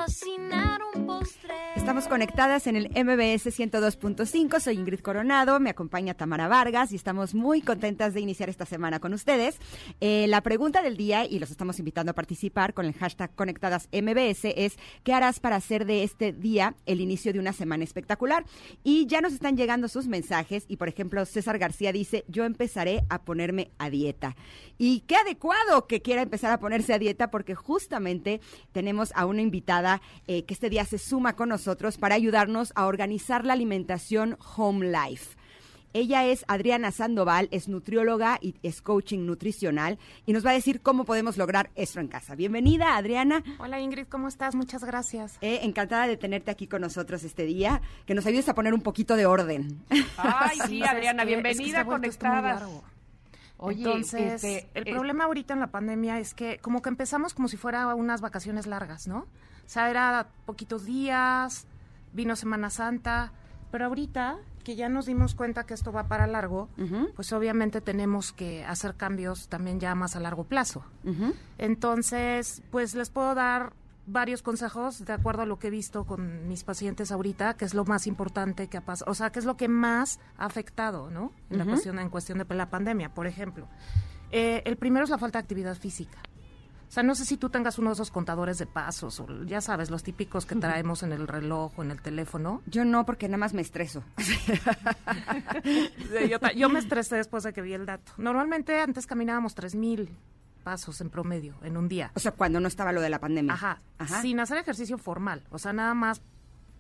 Voy 0.09 0.15
a 0.15 0.17
cocinar 0.17 0.79
un 0.95 1.05
postre. 1.05 1.49
Estamos 1.89 2.08
conectadas 2.08 2.67
en 2.67 2.75
el 2.75 2.89
MBS 2.89 3.48
102.5. 3.48 4.60
Soy 4.60 4.75
Ingrid 4.75 5.00
Coronado, 5.00 5.60
me 5.60 5.72
acompaña 5.72 6.13
Tamara 6.13 6.48
Vargas 6.48 6.91
y 6.91 6.96
estamos 6.96 7.34
muy 7.34 7.63
contentas 7.63 8.13
de 8.13 8.22
iniciar 8.22 8.48
esta 8.48 8.67
semana 8.67 9.00
con 9.00 9.12
ustedes. 9.12 9.58
Eh, 10.00 10.27
la 10.27 10.41
pregunta 10.41 10.84
del 10.84 10.98
día, 10.98 11.25
y 11.25 11.39
los 11.39 11.50
estamos 11.50 11.79
invitando 11.79 12.12
a 12.12 12.13
participar 12.13 12.75
con 12.75 12.86
el 12.86 12.93
hashtag 12.93 13.34
Conectadas 13.34 13.89
MBS, 13.91 14.53
es 14.55 14.77
¿qué 15.03 15.13
harás 15.13 15.39
para 15.39 15.55
hacer 15.55 15.88
de 15.88 16.03
este 16.03 16.31
día 16.31 16.75
el 16.86 17.01
inicio 17.01 17.34
de 17.34 17.39
una 17.39 17.53
semana 17.53 17.86
espectacular? 17.86 18.46
Y 18.84 19.08
ya 19.08 19.19
nos 19.19 19.34
están 19.34 19.58
llegando 19.58 19.88
sus 19.88 20.05
mensajes 20.05 20.65
y, 20.67 20.77
por 20.77 20.89
ejemplo, 20.89 21.25
César 21.25 21.58
García 21.58 21.91
dice, 21.91 22.24
yo 22.27 22.46
empezaré 22.46 23.03
a 23.10 23.24
ponerme 23.24 23.72
a 23.79 23.89
dieta. 23.89 24.36
Y 24.77 25.00
qué 25.08 25.15
adecuado 25.15 25.88
que 25.88 26.03
quiera 26.03 26.22
empezar 26.22 26.51
a 26.51 26.60
ponerse 26.60 26.93
a 26.93 27.00
dieta 27.00 27.31
porque 27.31 27.55
justamente 27.55 28.41
tenemos 28.74 29.12
a 29.15 29.25
una 29.25 29.41
invitada 29.41 30.03
eh, 30.27 30.43
que 30.46 30.53
este 30.53 30.69
día 30.69 30.86
se 30.86 31.00
suma 31.00 31.36
con 31.36 31.50
nosotros 31.50 31.78
para 31.98 32.15
ayudarnos 32.15 32.74
a 32.75 32.86
organizar 32.88 33.45
la 33.45 33.53
alimentación 33.53 34.38
Home 34.57 34.91
Life. 34.91 35.38
Ella 35.93 36.25
es 36.25 36.45
Adriana 36.48 36.91
Sandoval, 36.91 37.48
es 37.51 37.67
nutrióloga 37.67 38.38
y 38.41 38.53
es 38.62 38.81
coaching 38.81 39.25
nutricional 39.25 39.98
y 40.27 40.33
nos 40.33 40.45
va 40.45 40.51
a 40.51 40.53
decir 40.53 40.81
cómo 40.81 41.03
podemos 41.03 41.36
lograr 41.38 41.71
esto 41.75 42.00
en 42.00 42.07
casa. 42.09 42.36
Bienvenida, 42.36 42.95
Adriana. 42.95 43.43
Hola 43.57 43.79
Ingrid, 43.79 44.05
¿cómo 44.07 44.27
estás? 44.27 44.53
Muchas 44.53 44.83
gracias. 44.83 45.38
Eh, 45.41 45.62
encantada 45.63 46.05
de 46.05 46.15
tenerte 46.17 46.51
aquí 46.51 46.67
con 46.67 46.81
nosotros 46.81 47.24
este 47.24 47.43
día, 47.45 47.81
que 48.05 48.13
nos 48.13 48.25
ayudes 48.27 48.48
a 48.50 48.53
poner 48.55 48.74
un 48.75 48.81
poquito 48.81 49.15
de 49.15 49.25
orden. 49.25 49.81
Ay, 50.17 50.59
sí, 50.67 50.83
Adriana, 50.88 51.25
que- 51.25 51.33
es 51.33 51.38
que 51.38 51.41
bienvenida 51.41 51.86
conectadas. 51.86 52.59
largo. 52.62 52.83
Oye, 53.57 53.77
Entonces, 53.83 54.43
este, 54.43 54.69
el 54.75 54.88
eh, 54.88 54.91
problema 54.91 55.24
ahorita 55.25 55.53
en 55.53 55.59
la 55.62 55.67
pandemia 55.67 56.19
es 56.19 56.33
que 56.36 56.59
como 56.59 56.81
que 56.81 56.89
empezamos 56.89 57.33
como 57.33 57.48
si 57.48 57.57
fuera 57.57 57.93
unas 57.95 58.21
vacaciones 58.21 58.67
largas, 58.67 59.07
¿no? 59.07 59.19
O 59.65 59.71
sea, 59.71 59.89
era 59.89 60.27
poquitos 60.45 60.86
días, 60.86 61.65
vino 62.13 62.35
Semana 62.35 62.69
Santa, 62.69 63.31
pero 63.71 63.85
ahorita 63.85 64.37
que 64.63 64.75
ya 64.75 64.89
nos 64.89 65.05
dimos 65.05 65.35
cuenta 65.35 65.65
que 65.65 65.73
esto 65.73 65.91
va 65.91 66.07
para 66.07 66.27
largo, 66.27 66.69
pues 67.15 67.31
obviamente 67.33 67.81
tenemos 67.81 68.33
que 68.33 68.63
hacer 68.65 68.95
cambios 68.95 69.47
también 69.47 69.79
ya 69.79 69.95
más 69.95 70.15
a 70.15 70.19
largo 70.19 70.43
plazo. 70.43 70.83
Entonces, 71.57 72.61
pues 72.71 72.93
les 72.95 73.09
puedo 73.09 73.35
dar 73.35 73.73
varios 74.05 74.41
consejos 74.41 75.05
de 75.05 75.13
acuerdo 75.13 75.43
a 75.43 75.45
lo 75.45 75.59
que 75.59 75.67
he 75.67 75.71
visto 75.71 76.05
con 76.05 76.47
mis 76.47 76.63
pacientes 76.63 77.11
ahorita, 77.11 77.55
que 77.55 77.65
es 77.65 77.73
lo 77.73 77.85
más 77.85 78.07
importante 78.07 78.67
que 78.67 78.77
ha 78.77 78.81
pasado, 78.81 79.11
o 79.11 79.13
sea, 79.13 79.31
que 79.31 79.39
es 79.39 79.45
lo 79.45 79.55
que 79.55 79.67
más 79.67 80.19
ha 80.37 80.45
afectado, 80.45 81.09
¿no? 81.09 81.31
En 81.49 81.59
la 81.59 81.65
cuestión 81.65 81.99
en 81.99 82.09
cuestión 82.09 82.39
de 82.39 82.55
la 82.55 82.69
pandemia, 82.69 83.13
por 83.13 83.27
ejemplo. 83.27 83.67
Eh, 84.31 84.61
el 84.65 84.77
primero 84.77 85.03
es 85.03 85.09
la 85.09 85.17
falta 85.17 85.39
de 85.39 85.43
actividad 85.43 85.75
física. 85.75 86.19
O 86.89 86.91
sea, 86.91 87.03
no 87.03 87.13
sé 87.13 87.24
si 87.24 87.38
tú 87.38 87.51
tengas 87.51 87.77
uno 87.77 87.91
de 87.91 87.93
esos 87.93 88.10
contadores 88.10 88.58
de 88.58 88.65
pasos, 88.65 89.19
o 89.19 89.27
ya 89.46 89.62
sabes, 89.62 89.91
los 89.91 90.01
típicos 90.01 90.48
que 90.48 90.55
traemos 90.55 91.03
en 91.03 91.12
el 91.12 91.27
reloj 91.27 91.72
o 91.77 91.84
en 91.84 91.91
el 91.91 92.01
teléfono. 92.01 92.63
Yo 92.65 92.84
no, 92.84 93.05
porque 93.05 93.27
nada 93.27 93.38
más 93.38 93.53
me 93.53 93.62
estreso. 93.62 94.03
Yo, 96.55 96.69
me 96.69 96.79
estresé 96.79 97.17
después 97.17 97.43
de 97.43 97.53
que 97.53 97.62
vi 97.62 97.74
el 97.74 97.86
dato. 97.86 98.12
Normalmente 98.17 98.81
antes 98.81 99.05
caminábamos 99.05 99.55
3.000 99.55 100.10
pasos 100.63 101.00
en 101.01 101.12
promedio 101.12 101.53
en 101.62 101.77
un 101.77 101.88
día. 101.88 102.12
O 102.15 102.19
sea, 102.19 102.31
cuando 102.31 102.60
no 102.60 102.67
estaba 102.67 102.91
lo 102.91 103.01
de 103.01 103.10
la 103.10 103.19
pandemia. 103.19 103.53
Ajá, 103.53 103.81
Ajá. 104.00 104.22
sin 104.24 104.39
hacer 104.39 104.58
ejercicio 104.58 104.98
formal, 104.98 105.43
o 105.51 105.60
sea, 105.60 105.74
nada 105.74 105.93
más 105.93 106.24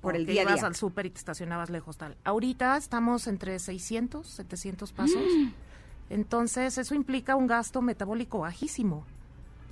Por 0.01 0.15
el 0.15 0.25
día 0.25 0.41
a 0.41 0.43
ibas 0.45 0.55
día. 0.55 0.65
al 0.67 0.75
súper 0.75 1.05
y 1.05 1.11
te 1.11 1.19
estacionabas 1.19 1.69
lejos 1.69 1.97
tal. 1.97 2.17
Ahorita 2.23 2.77
estamos 2.77 3.27
entre 3.27 3.59
600, 3.59 4.27
700 4.27 4.91
pasos. 4.91 5.21
Entonces, 6.09 6.79
eso 6.79 6.95
implica 6.95 7.35
un 7.35 7.45
gasto 7.45 7.83
metabólico 7.83 8.39
bajísimo. 8.39 9.05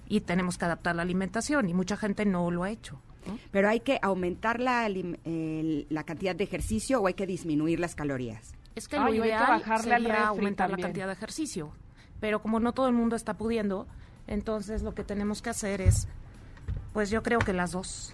Y 0.07 0.21
tenemos 0.21 0.57
que 0.57 0.65
adaptar 0.65 0.95
la 0.95 1.01
alimentación 1.01 1.69
y 1.69 1.73
mucha 1.73 1.97
gente 1.97 2.25
no 2.25 2.49
lo 2.51 2.63
ha 2.63 2.69
hecho. 2.71 3.01
¿no? 3.25 3.37
Pero 3.51 3.67
hay 3.69 3.81
que 3.81 3.99
aumentar 4.01 4.59
la, 4.59 4.85
el- 4.87 5.85
la 5.89 6.03
cantidad 6.03 6.35
de 6.35 6.43
ejercicio 6.45 7.01
o 7.01 7.07
hay 7.07 7.13
que 7.13 7.27
disminuir 7.27 7.79
las 7.79 7.93
calorías. 7.95 8.53
Es 8.75 8.87
que 8.87 8.95
Ay, 8.95 9.01
lo 9.01 9.07
hay 9.07 9.19
que 9.19 9.27
ideal 9.35 9.47
bajarle 9.59 9.95
al 9.95 10.01
sería 10.03 10.27
aumentar 10.27 10.67
también. 10.69 10.81
la 10.81 10.87
cantidad 10.87 11.07
de 11.07 11.13
ejercicio. 11.13 11.71
Pero 12.19 12.41
como 12.41 12.59
no 12.59 12.71
todo 12.73 12.87
el 12.87 12.93
mundo 12.93 13.15
está 13.15 13.33
pudiendo, 13.35 13.85
entonces 14.27 14.81
lo 14.81 14.93
que 14.95 15.03
tenemos 15.03 15.41
que 15.41 15.49
hacer 15.49 15.81
es, 15.81 16.07
pues 16.93 17.09
yo 17.09 17.21
creo 17.21 17.39
que 17.39 17.53
las 17.53 17.71
dos. 17.73 18.13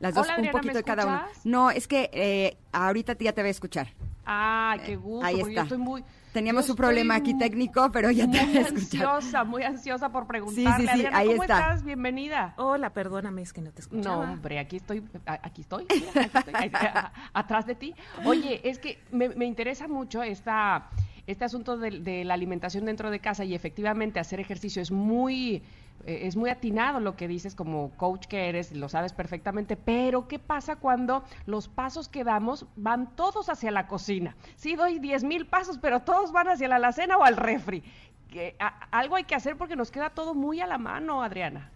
Las 0.00 0.14
dos, 0.14 0.26
Hola, 0.26 0.36
un 0.40 0.50
poquito 0.50 0.72
¿me 0.72 0.78
de 0.78 0.82
cada 0.82 1.06
una. 1.06 1.28
No, 1.44 1.70
es 1.70 1.86
que 1.86 2.10
eh, 2.12 2.56
ahorita 2.72 3.16
ya 3.18 3.32
te 3.32 3.42
voy 3.42 3.48
a 3.48 3.50
escuchar. 3.52 3.88
Ay, 4.24 4.80
qué 4.84 4.96
gusto, 4.96 5.24
Ahí 5.24 5.36
porque 5.36 5.54
yo 5.54 5.60
está. 5.60 5.62
estoy 5.62 5.78
muy... 5.78 6.04
Teníamos 6.34 6.66
yo 6.66 6.72
un 6.72 6.76
problema 6.76 7.14
aquí 7.14 7.32
técnico, 7.38 7.90
pero 7.92 8.10
ya 8.10 8.28
te 8.28 8.38
muy 8.42 8.46
voy 8.46 8.56
a 8.56 8.60
escuchar. 8.62 9.06
ansiosa, 9.06 9.44
muy 9.44 9.62
ansiosa 9.62 10.08
por 10.10 10.26
preguntarle. 10.26 10.84
sí, 10.84 10.90
Adriana, 10.90 11.16
ahí 11.18 11.28
¿cómo 11.28 11.42
está. 11.44 11.58
estás? 11.60 11.84
Bienvenida. 11.84 12.54
Hola, 12.56 12.90
perdóname, 12.90 13.40
es 13.42 13.52
que 13.52 13.60
no 13.60 13.70
te 13.70 13.76
No, 13.76 13.80
escuchaba. 13.82 14.32
hombre, 14.32 14.58
aquí 14.58 14.76
estoy, 14.76 15.04
aquí 15.26 15.60
estoy, 15.60 15.86
mira, 15.88 16.10
aquí 16.24 16.38
estoy, 16.38 16.70
a- 16.74 17.12
atrás 17.32 17.66
de 17.66 17.76
ti. 17.76 17.94
Oye, 18.24 18.60
es 18.68 18.80
que 18.80 18.98
me, 19.12 19.28
me 19.28 19.44
interesa 19.44 19.86
mucho 19.86 20.24
esta, 20.24 20.90
este 21.28 21.44
asunto 21.44 21.76
de, 21.76 22.00
de 22.00 22.24
la 22.24 22.34
alimentación 22.34 22.84
dentro 22.84 23.12
de 23.12 23.20
casa 23.20 23.44
y 23.44 23.54
efectivamente 23.54 24.18
hacer 24.18 24.40
ejercicio 24.40 24.82
es 24.82 24.90
muy 24.90 25.62
es 26.06 26.36
muy 26.36 26.50
atinado 26.50 27.00
lo 27.00 27.16
que 27.16 27.28
dices 27.28 27.54
como 27.54 27.90
coach 27.96 28.26
que 28.26 28.48
eres, 28.48 28.72
lo 28.72 28.88
sabes 28.88 29.12
perfectamente, 29.12 29.76
pero 29.76 30.28
¿qué 30.28 30.38
pasa 30.38 30.76
cuando 30.76 31.24
los 31.46 31.68
pasos 31.68 32.08
que 32.08 32.24
damos 32.24 32.66
van 32.76 33.14
todos 33.16 33.48
hacia 33.48 33.70
la 33.70 33.86
cocina? 33.86 34.36
Sí, 34.56 34.76
doy 34.76 34.98
10 34.98 35.24
mil 35.24 35.46
pasos, 35.46 35.78
pero 35.78 36.00
todos 36.00 36.32
van 36.32 36.48
hacia 36.48 36.68
la 36.68 36.76
alacena 36.76 37.16
o 37.16 37.24
al 37.24 37.36
refri. 37.36 37.82
Que, 38.28 38.56
algo 38.90 39.16
hay 39.16 39.24
que 39.24 39.34
hacer 39.34 39.56
porque 39.56 39.76
nos 39.76 39.90
queda 39.90 40.10
todo 40.10 40.34
muy 40.34 40.60
a 40.60 40.66
la 40.66 40.78
mano, 40.78 41.22
Adriana. 41.22 41.70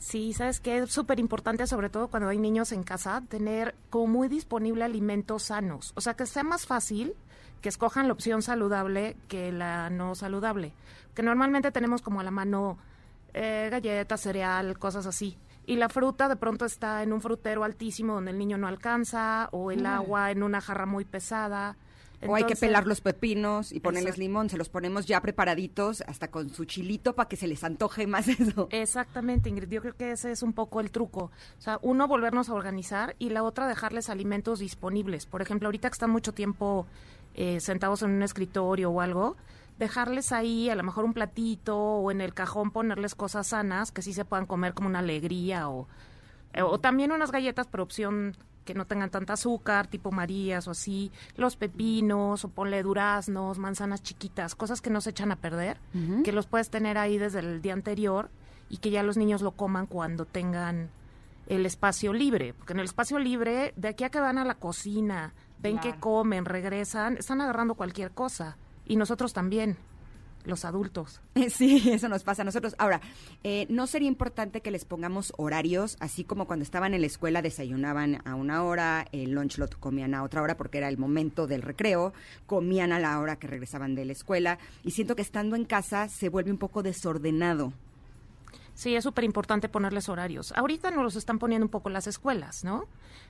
Sí, 0.00 0.32
sabes 0.32 0.60
que 0.60 0.78
es 0.78 0.90
súper 0.90 1.20
importante, 1.20 1.66
sobre 1.66 1.90
todo 1.90 2.08
cuando 2.08 2.30
hay 2.30 2.38
niños 2.38 2.72
en 2.72 2.82
casa, 2.82 3.22
tener 3.28 3.74
como 3.90 4.06
muy 4.06 4.28
disponible 4.28 4.82
alimentos 4.82 5.44
sanos. 5.44 5.92
O 5.94 6.00
sea, 6.00 6.14
que 6.14 6.24
sea 6.24 6.42
más 6.42 6.66
fácil 6.66 7.14
que 7.60 7.68
escojan 7.68 8.06
la 8.06 8.14
opción 8.14 8.40
saludable 8.40 9.16
que 9.28 9.52
la 9.52 9.90
no 9.90 10.14
saludable. 10.14 10.72
Que 11.14 11.22
normalmente 11.22 11.70
tenemos 11.70 12.00
como 12.00 12.20
a 12.20 12.24
la 12.24 12.30
mano 12.30 12.78
eh, 13.34 13.68
galletas, 13.70 14.20
cereal, 14.20 14.78
cosas 14.78 15.06
así. 15.06 15.36
Y 15.66 15.76
la 15.76 15.88
fruta 15.88 16.28
de 16.28 16.36
pronto 16.36 16.64
está 16.64 17.02
en 17.02 17.12
un 17.12 17.20
frutero 17.20 17.64
altísimo 17.64 18.14
donde 18.14 18.32
el 18.32 18.38
niño 18.38 18.58
no 18.58 18.66
alcanza, 18.66 19.48
o 19.52 19.70
el 19.70 19.86
agua 19.86 20.30
en 20.30 20.42
una 20.42 20.60
jarra 20.60 20.86
muy 20.86 21.04
pesada. 21.04 21.76
o 22.26 22.34
hay 22.34 22.44
que 22.44 22.56
pelar 22.56 22.86
los 22.86 23.00
pepinos 23.00 23.72
y 23.72 23.80
ponerles 23.80 24.14
Exacto. 24.14 24.20
limón, 24.20 24.50
se 24.50 24.58
los 24.58 24.68
ponemos 24.68 25.06
ya 25.06 25.20
preparaditos, 25.20 26.02
hasta 26.06 26.28
con 26.28 26.50
su 26.50 26.64
chilito 26.64 27.14
para 27.14 27.28
que 27.28 27.36
se 27.36 27.46
les 27.46 27.62
antoje 27.62 28.06
más 28.06 28.26
eso. 28.28 28.68
Exactamente, 28.72 29.48
Ingrid. 29.48 29.68
Yo 29.68 29.80
creo 29.80 29.94
que 29.94 30.12
ese 30.12 30.32
es 30.32 30.42
un 30.42 30.52
poco 30.52 30.80
el 30.80 30.90
truco. 30.90 31.30
O 31.58 31.60
sea, 31.60 31.78
uno, 31.82 32.08
volvernos 32.08 32.48
a 32.48 32.54
organizar 32.54 33.14
y 33.18 33.30
la 33.30 33.42
otra, 33.42 33.68
dejarles 33.68 34.10
alimentos 34.10 34.58
disponibles. 34.58 35.26
Por 35.26 35.40
ejemplo, 35.40 35.68
ahorita 35.68 35.88
que 35.88 35.94
están 35.94 36.10
mucho 36.10 36.32
tiempo 36.32 36.86
eh, 37.34 37.60
sentados 37.60 38.02
en 38.02 38.10
un 38.10 38.22
escritorio 38.22 38.90
o 38.90 39.00
algo, 39.00 39.36
dejarles 39.80 40.30
ahí 40.30 40.68
a 40.70 40.76
lo 40.76 40.84
mejor 40.84 41.04
un 41.04 41.14
platito 41.14 41.76
o 41.76 42.10
en 42.10 42.20
el 42.20 42.34
cajón 42.34 42.70
ponerles 42.70 43.14
cosas 43.14 43.48
sanas 43.48 43.90
que 43.90 44.02
sí 44.02 44.12
se 44.12 44.26
puedan 44.26 44.46
comer 44.46 44.74
como 44.74 44.88
una 44.88 45.00
alegría 45.00 45.68
o, 45.68 45.88
eh, 46.52 46.62
o 46.62 46.78
también 46.78 47.10
unas 47.10 47.32
galletas 47.32 47.66
por 47.66 47.80
opción 47.80 48.36
que 48.66 48.74
no 48.74 48.86
tengan 48.86 49.10
tanta 49.10 49.32
azúcar, 49.32 49.86
tipo 49.86 50.12
Marías 50.12 50.68
o 50.68 50.72
así, 50.72 51.10
los 51.34 51.56
pepinos, 51.56 52.44
o 52.44 52.48
ponle 52.50 52.82
duraznos, 52.82 53.58
manzanas 53.58 54.02
chiquitas, 54.02 54.54
cosas 54.54 54.82
que 54.82 54.90
no 54.90 55.00
se 55.00 55.10
echan 55.10 55.32
a 55.32 55.36
perder, 55.36 55.78
que 56.24 56.30
los 56.30 56.46
puedes 56.46 56.68
tener 56.68 56.98
ahí 56.98 57.16
desde 57.16 57.40
el 57.40 57.62
día 57.62 57.72
anterior 57.72 58.28
y 58.68 58.76
que 58.76 58.90
ya 58.90 59.02
los 59.02 59.16
niños 59.16 59.40
lo 59.40 59.52
coman 59.52 59.86
cuando 59.86 60.26
tengan 60.26 60.90
el 61.46 61.64
espacio 61.64 62.12
libre, 62.12 62.52
porque 62.52 62.74
en 62.74 62.80
el 62.80 62.84
espacio 62.84 63.18
libre, 63.18 63.72
de 63.76 63.88
aquí 63.88 64.04
a 64.04 64.10
que 64.10 64.20
van 64.20 64.36
a 64.36 64.44
la 64.44 64.56
cocina, 64.56 65.32
ven 65.58 65.78
que 65.80 65.98
comen, 65.98 66.44
regresan, 66.44 67.16
están 67.16 67.40
agarrando 67.40 67.74
cualquier 67.74 68.12
cosa. 68.12 68.56
Y 68.90 68.96
nosotros 68.96 69.32
también, 69.32 69.76
los 70.44 70.64
adultos. 70.64 71.20
Sí, 71.48 71.90
eso 71.92 72.08
nos 72.08 72.24
pasa 72.24 72.42
a 72.42 72.44
nosotros. 72.44 72.74
Ahora, 72.76 73.00
eh, 73.44 73.66
¿no 73.68 73.86
sería 73.86 74.08
importante 74.08 74.62
que 74.62 74.72
les 74.72 74.84
pongamos 74.84 75.32
horarios, 75.36 75.96
así 76.00 76.24
como 76.24 76.48
cuando 76.48 76.64
estaban 76.64 76.92
en 76.92 77.02
la 77.02 77.06
escuela 77.06 77.40
desayunaban 77.40 78.20
a 78.26 78.34
una 78.34 78.64
hora, 78.64 79.06
el 79.12 79.30
lunch 79.30 79.58
lo 79.58 79.68
comían 79.68 80.12
a 80.12 80.24
otra 80.24 80.42
hora 80.42 80.56
porque 80.56 80.78
era 80.78 80.88
el 80.88 80.98
momento 80.98 81.46
del 81.46 81.62
recreo, 81.62 82.12
comían 82.46 82.90
a 82.90 82.98
la 82.98 83.20
hora 83.20 83.36
que 83.36 83.46
regresaban 83.46 83.94
de 83.94 84.06
la 84.06 84.12
escuela, 84.12 84.58
y 84.82 84.90
siento 84.90 85.14
que 85.14 85.22
estando 85.22 85.54
en 85.54 85.66
casa 85.66 86.08
se 86.08 86.28
vuelve 86.28 86.50
un 86.50 86.58
poco 86.58 86.82
desordenado. 86.82 87.72
Sí, 88.80 88.96
es 88.96 89.04
súper 89.04 89.24
importante 89.24 89.68
ponerles 89.68 90.08
horarios. 90.08 90.54
Ahorita 90.56 90.90
nos 90.90 91.04
los 91.04 91.14
están 91.14 91.38
poniendo 91.38 91.66
un 91.66 91.70
poco 91.70 91.90
las 91.90 92.06
escuelas, 92.06 92.64
¿no? 92.64 92.86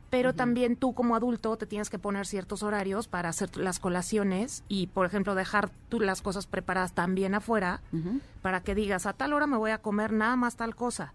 Pero 0.09 0.33
también 0.33 0.76
tú 0.76 0.95
como 0.95 1.16
adulto 1.16 1.57
te 1.57 1.66
tienes 1.66 1.90
que 1.90 1.99
poner 1.99 2.25
ciertos 2.25 2.62
horarios 2.62 3.09
para 3.09 3.30
hacer 3.30 3.57
las 3.57 3.80
colaciones 3.80 4.62
y, 4.69 4.87
por 4.87 5.07
ejemplo, 5.07 5.35
dejar 5.35 5.69
tú 5.88 5.99
las 5.99 6.23
cosas 6.23 6.47
preparadas 6.47 6.92
también 6.92 7.35
afuera 7.35 7.83
para 8.42 8.61
que 8.61 8.76
digas, 8.76 9.07
a 9.07 9.12
tal 9.12 9.33
hora 9.33 9.49
me 9.49 9.57
voy 9.57 9.73
a 9.73 9.78
comer 9.78 10.12
nada 10.12 10.37
más 10.37 10.54
tal 10.54 10.76
cosa. 10.76 11.14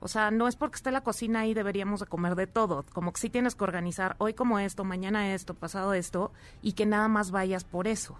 O 0.00 0.08
sea, 0.08 0.32
no 0.32 0.48
es 0.48 0.56
porque 0.56 0.74
esté 0.74 0.90
la 0.90 1.02
cocina 1.02 1.40
ahí 1.40 1.54
deberíamos 1.54 2.00
de 2.00 2.06
comer 2.06 2.34
de 2.34 2.48
todo. 2.48 2.84
Como 2.92 3.12
que 3.12 3.20
sí 3.20 3.30
tienes 3.30 3.54
que 3.54 3.62
organizar 3.62 4.16
hoy 4.18 4.34
como 4.34 4.58
esto, 4.58 4.82
mañana 4.82 5.32
esto, 5.32 5.54
pasado 5.54 5.94
esto 5.94 6.32
y 6.60 6.72
que 6.72 6.86
nada 6.86 7.06
más 7.06 7.30
vayas 7.30 7.62
por 7.62 7.86
eso. 7.86 8.16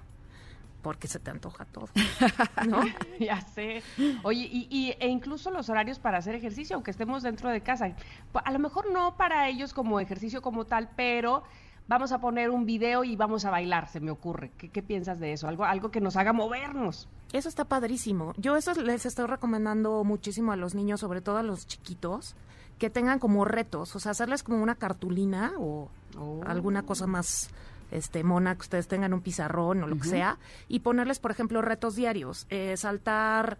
Porque 0.82 1.08
se 1.08 1.18
te 1.18 1.30
antoja 1.30 1.64
todo. 1.64 1.88
¿No? 2.68 2.80
ya 3.18 3.40
sé. 3.40 3.82
Oye, 4.22 4.48
y, 4.50 4.68
y- 4.70 4.96
e 5.00 5.08
incluso 5.08 5.50
los 5.50 5.68
horarios 5.68 5.98
para 5.98 6.18
hacer 6.18 6.34
ejercicio, 6.34 6.76
aunque 6.76 6.90
estemos 6.92 7.22
dentro 7.22 7.50
de 7.50 7.60
casa. 7.60 7.94
Pa- 8.32 8.40
A 8.40 8.52
lo 8.52 8.58
mejor 8.58 8.90
no 8.92 9.16
para 9.16 9.48
ellos 9.48 9.72
como 9.74 9.98
ejercicio 10.00 10.42
como 10.42 10.64
tal, 10.64 10.90
pero 10.96 11.42
vamos 11.88 12.12
a 12.12 12.18
poner 12.20 12.50
un 12.50 12.66
video 12.66 13.02
y 13.04 13.16
vamos 13.16 13.44
a 13.44 13.50
bailar, 13.50 13.88
se 13.88 14.00
me 14.00 14.10
ocurre. 14.10 14.52
¿Qué, 14.56 14.68
qué 14.68 14.82
piensas 14.82 15.18
de 15.18 15.32
eso? 15.32 15.48
Algo, 15.48 15.64
algo 15.64 15.90
que 15.90 16.00
nos 16.00 16.16
haga 16.16 16.32
movernos. 16.32 17.08
Eso 17.32 17.48
está 17.48 17.64
padrísimo. 17.64 18.32
Yo 18.36 18.56
eso 18.56 18.72
les 18.74 19.06
estoy 19.06 19.26
recomendando 19.26 20.04
muchísimo 20.04 20.52
a 20.52 20.56
los 20.56 20.74
niños, 20.76 21.00
sobre 21.00 21.20
todo 21.20 21.38
a 21.38 21.42
los 21.42 21.66
chiquitos, 21.66 22.36
que 22.78 22.90
tengan 22.90 23.18
como 23.18 23.44
retos, 23.44 23.96
o 23.96 24.00
sea, 24.00 24.12
hacerles 24.12 24.42
como 24.44 24.62
una 24.62 24.74
cartulina 24.76 25.52
o 25.58 25.88
Oh. 26.18 26.40
alguna 26.46 26.82
cosa 26.84 27.06
más 27.06 27.50
este 27.90 28.24
mona 28.24 28.54
que 28.54 28.62
ustedes 28.62 28.88
tengan 28.88 29.12
un 29.14 29.20
pizarrón 29.20 29.82
o 29.82 29.86
lo 29.86 29.96
que 29.96 30.08
sea 30.10 30.38
y 30.68 30.80
ponerles, 30.80 31.18
por 31.20 31.30
ejemplo, 31.30 31.62
retos 31.62 31.94
diarios, 31.96 32.46
eh, 32.50 32.76
saltar 32.76 33.58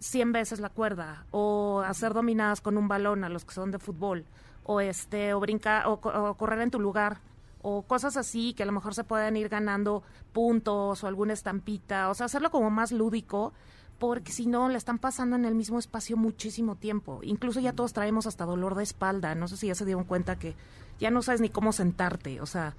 100 0.00 0.32
veces 0.32 0.60
la 0.60 0.68
cuerda 0.68 1.24
o 1.30 1.80
hacer 1.84 2.14
dominadas 2.14 2.60
con 2.60 2.76
un 2.76 2.88
balón 2.88 3.24
a 3.24 3.28
los 3.28 3.44
que 3.44 3.54
son 3.54 3.70
de 3.70 3.78
fútbol 3.78 4.24
o 4.64 4.80
este 4.80 5.34
o 5.34 5.40
brincar 5.40 5.86
o, 5.86 6.00
co- 6.00 6.10
o 6.10 6.34
correr 6.34 6.60
en 6.60 6.70
tu 6.70 6.78
lugar 6.80 7.18
o 7.62 7.82
cosas 7.82 8.16
así 8.16 8.52
que 8.54 8.62
a 8.62 8.66
lo 8.66 8.72
mejor 8.72 8.94
se 8.94 9.02
pueden 9.02 9.36
ir 9.36 9.48
ganando 9.48 10.02
puntos 10.32 11.02
o 11.02 11.06
alguna 11.08 11.32
estampita, 11.32 12.08
o 12.10 12.14
sea, 12.14 12.26
hacerlo 12.26 12.50
como 12.50 12.70
más 12.70 12.92
lúdico 12.92 13.52
porque 13.98 14.30
si 14.30 14.46
no 14.46 14.68
le 14.68 14.78
están 14.78 14.98
pasando 14.98 15.34
en 15.34 15.44
el 15.44 15.56
mismo 15.56 15.80
espacio 15.80 16.16
muchísimo 16.16 16.76
tiempo. 16.76 17.18
Incluso 17.24 17.58
ya 17.58 17.72
todos 17.72 17.92
traemos 17.92 18.28
hasta 18.28 18.44
dolor 18.44 18.76
de 18.76 18.84
espalda, 18.84 19.34
no 19.34 19.48
sé 19.48 19.56
si 19.56 19.66
ya 19.66 19.74
se 19.74 19.84
dieron 19.84 20.04
cuenta 20.04 20.38
que 20.38 20.54
ya 20.98 21.10
no 21.10 21.22
sabes 21.22 21.40
ni 21.40 21.48
cómo 21.48 21.72
sentarte, 21.72 22.40
o 22.40 22.46
sea, 22.46 22.74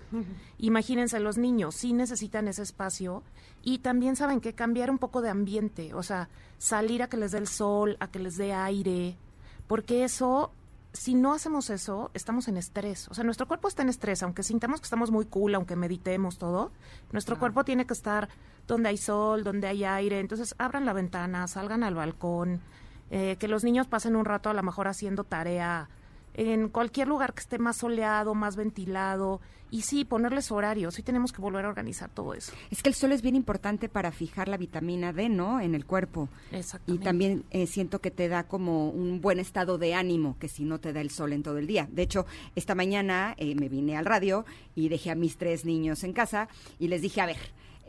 imagínense 0.57 1.19
los 1.19 1.37
niños 1.37 1.75
sí 1.75 1.93
necesitan 1.93 2.47
ese 2.47 2.63
espacio 2.63 3.23
y 3.61 3.79
también 3.79 4.15
saben 4.15 4.41
que 4.41 4.53
cambiar 4.53 4.91
un 4.91 4.97
poco 4.97 5.21
de 5.21 5.29
ambiente, 5.29 5.93
o 5.93 6.03
sea, 6.03 6.29
salir 6.57 7.03
a 7.03 7.07
que 7.07 7.17
les 7.17 7.31
dé 7.31 7.37
el 7.37 7.47
sol, 7.47 7.97
a 7.99 8.11
que 8.11 8.19
les 8.19 8.37
dé 8.37 8.53
aire, 8.53 9.17
porque 9.67 10.03
eso 10.03 10.51
si 10.93 11.13
no 11.13 11.33
hacemos 11.33 11.69
eso, 11.69 12.09
estamos 12.13 12.47
en 12.47 12.57
estrés. 12.57 13.07
O 13.09 13.13
sea, 13.13 13.23
nuestro 13.23 13.47
cuerpo 13.47 13.67
está 13.67 13.83
en 13.83 13.89
estrés, 13.89 14.23
aunque 14.23 14.43
sintamos 14.43 14.79
que 14.81 14.85
estamos 14.85 15.11
muy 15.11 15.25
cool, 15.25 15.53
aunque 15.55 15.75
meditemos 15.75 16.37
todo, 16.37 16.71
nuestro 17.11 17.37
cuerpo 17.37 17.63
tiene 17.63 17.85
que 17.85 17.93
estar 17.93 18.27
donde 18.67 18.89
hay 18.89 18.97
sol, 18.97 19.43
donde 19.43 19.67
hay 19.67 19.83
aire. 19.83 20.19
Entonces, 20.19 20.55
abran 20.57 20.85
la 20.85 20.93
ventana, 20.93 21.47
salgan 21.47 21.83
al 21.83 21.95
balcón, 21.95 22.61
eh, 23.11 23.37
que 23.39 23.47
los 23.47 23.63
niños 23.63 23.87
pasen 23.87 24.15
un 24.15 24.25
rato 24.25 24.49
a 24.49 24.53
lo 24.53 24.63
mejor 24.63 24.87
haciendo 24.87 25.23
tarea 25.23 25.89
en 26.39 26.69
cualquier 26.69 27.09
lugar 27.09 27.33
que 27.33 27.41
esté 27.41 27.59
más 27.59 27.75
soleado, 27.75 28.33
más 28.33 28.55
ventilado. 28.55 29.41
Y 29.71 29.81
sí, 29.81 30.05
ponerles 30.05 30.51
horarios. 30.51 30.95
Sí 30.95 31.03
tenemos 31.03 31.33
que 31.33 31.41
volver 31.41 31.65
a 31.65 31.69
organizar 31.69 32.09
todo 32.09 32.33
eso. 32.33 32.53
Es 32.71 32.81
que 32.81 32.89
el 32.89 32.95
sol 32.95 33.11
es 33.11 33.21
bien 33.21 33.35
importante 33.35 33.89
para 33.89 34.11
fijar 34.11 34.47
la 34.47 34.55
vitamina 34.55 35.11
D, 35.11 35.27
¿no? 35.27 35.59
En 35.59 35.75
el 35.75 35.85
cuerpo. 35.85 36.29
Y 36.87 36.97
también 36.99 37.43
eh, 37.51 37.67
siento 37.67 37.99
que 37.99 38.09
te 38.09 38.29
da 38.29 38.45
como 38.45 38.89
un 38.89 39.19
buen 39.19 39.37
estado 39.37 39.77
de 39.77 39.93
ánimo 39.93 40.37
que 40.39 40.47
si 40.47 40.63
no 40.63 40.79
te 40.79 40.93
da 40.93 41.01
el 41.01 41.11
sol 41.11 41.33
en 41.33 41.43
todo 41.43 41.57
el 41.57 41.67
día. 41.67 41.89
De 41.91 42.03
hecho, 42.03 42.25
esta 42.55 42.73
mañana 42.73 43.35
eh, 43.37 43.53
me 43.55 43.67
vine 43.67 43.97
al 43.97 44.05
radio 44.05 44.45
y 44.75 44.87
dejé 44.87 45.11
a 45.11 45.15
mis 45.15 45.37
tres 45.37 45.65
niños 45.65 46.03
en 46.05 46.13
casa 46.13 46.47
y 46.79 46.87
les 46.87 47.01
dije, 47.01 47.19
a 47.19 47.25
ver, 47.25 47.37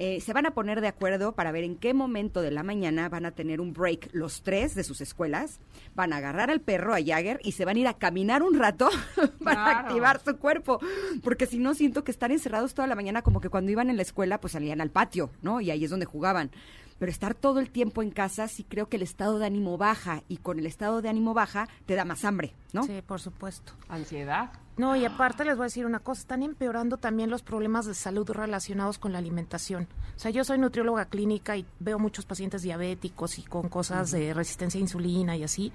eh, 0.03 0.21
se 0.21 0.33
van 0.33 0.47
a 0.47 0.53
poner 0.53 0.81
de 0.81 0.89
acuerdo 0.89 1.33
para 1.33 1.53
ver 1.53 1.63
en 1.63 1.77
qué 1.77 1.93
momento 1.95 2.41
de 2.41 2.51
la 2.51 2.63
mañana 2.63 3.09
van 3.11 3.27
a 3.27 3.33
tener 3.33 3.61
un 3.61 3.75
break 3.75 4.09
los 4.13 4.43
tres 4.43 4.75
de 4.75 4.83
sus 4.83 5.01
escuelas, 5.03 5.61
van 5.95 6.13
a 6.13 6.17
agarrar 6.17 6.51
al 6.51 6.61
perro, 6.63 6.95
a 6.95 6.99
Jagger, 7.05 7.39
y 7.45 7.53
se 7.53 7.65
van 7.67 7.77
a 7.77 7.81
ir 7.81 7.87
a 7.87 7.95
caminar 7.99 8.43
un 8.43 8.59
rato 8.59 8.89
para 9.45 9.63
Claro. 9.65 9.79
activar 9.87 10.21
su 10.25 10.37
cuerpo, 10.39 10.81
porque 11.23 11.45
si 11.47 11.59
no 11.59 11.75
siento 11.75 12.03
que 12.03 12.11
estar 12.11 12.33
encerrados 12.33 12.73
toda 12.75 12.89
la 12.89 12.95
mañana 12.95 13.21
como 13.23 13.41
que 13.41 13.51
cuando 13.51 13.71
iban 13.71 13.91
en 13.91 13.97
la 13.97 14.03
escuela 14.03 14.41
pues 14.41 14.55
salían 14.55 14.81
al 14.81 14.91
patio, 14.91 15.31
¿no? 15.43 15.61
Y 15.61 15.71
ahí 15.71 15.85
es 15.85 15.91
donde 15.91 16.07
jugaban. 16.07 16.51
Pero 16.99 17.13
estar 17.13 17.35
todo 17.35 17.61
el 17.61 17.71
tiempo 17.71 18.03
en 18.03 18.11
casa 18.11 18.47
sí 18.49 18.63
creo 18.65 18.89
que 18.91 18.97
el 18.97 19.03
estado 19.03 19.39
de 19.39 19.47
ánimo 19.47 19.79
baja 19.79 20.23
y 20.29 20.37
con 20.37 20.59
el 20.59 20.67
estado 20.67 21.01
de 21.01 21.09
ánimo 21.09 21.33
baja 21.33 21.67
te 21.87 21.95
da 21.95 22.05
más 22.05 22.25
hambre, 22.27 22.53
¿no? 22.75 22.83
Sí, 22.85 23.01
por 23.07 23.21
supuesto. 23.21 23.73
Ansiedad. 23.89 24.51
No, 24.81 24.97
y 24.97 25.05
aparte 25.05 25.45
les 25.45 25.59
voy 25.59 25.65
a 25.65 25.67
decir 25.67 25.85
una 25.85 25.99
cosa, 25.99 26.23
están 26.23 26.43
empeorando 26.43 26.97
también 26.97 27.29
los 27.29 27.43
problemas 27.43 27.85
de 27.85 27.93
salud 27.93 28.31
relacionados 28.31 28.97
con 28.97 29.13
la 29.13 29.19
alimentación. 29.19 29.87
O 30.17 30.19
sea, 30.19 30.31
yo 30.31 30.43
soy 30.43 30.57
nutrióloga 30.57 31.05
clínica 31.05 31.55
y 31.59 31.67
veo 31.81 31.99
muchos 31.99 32.25
pacientes 32.25 32.63
diabéticos 32.63 33.39
y 33.39 33.43
con 33.43 33.69
cosas 33.69 34.11
de 34.11 34.33
resistencia 34.33 34.79
a 34.79 34.81
insulina 34.81 35.37
y 35.37 35.45
así, 35.45 35.71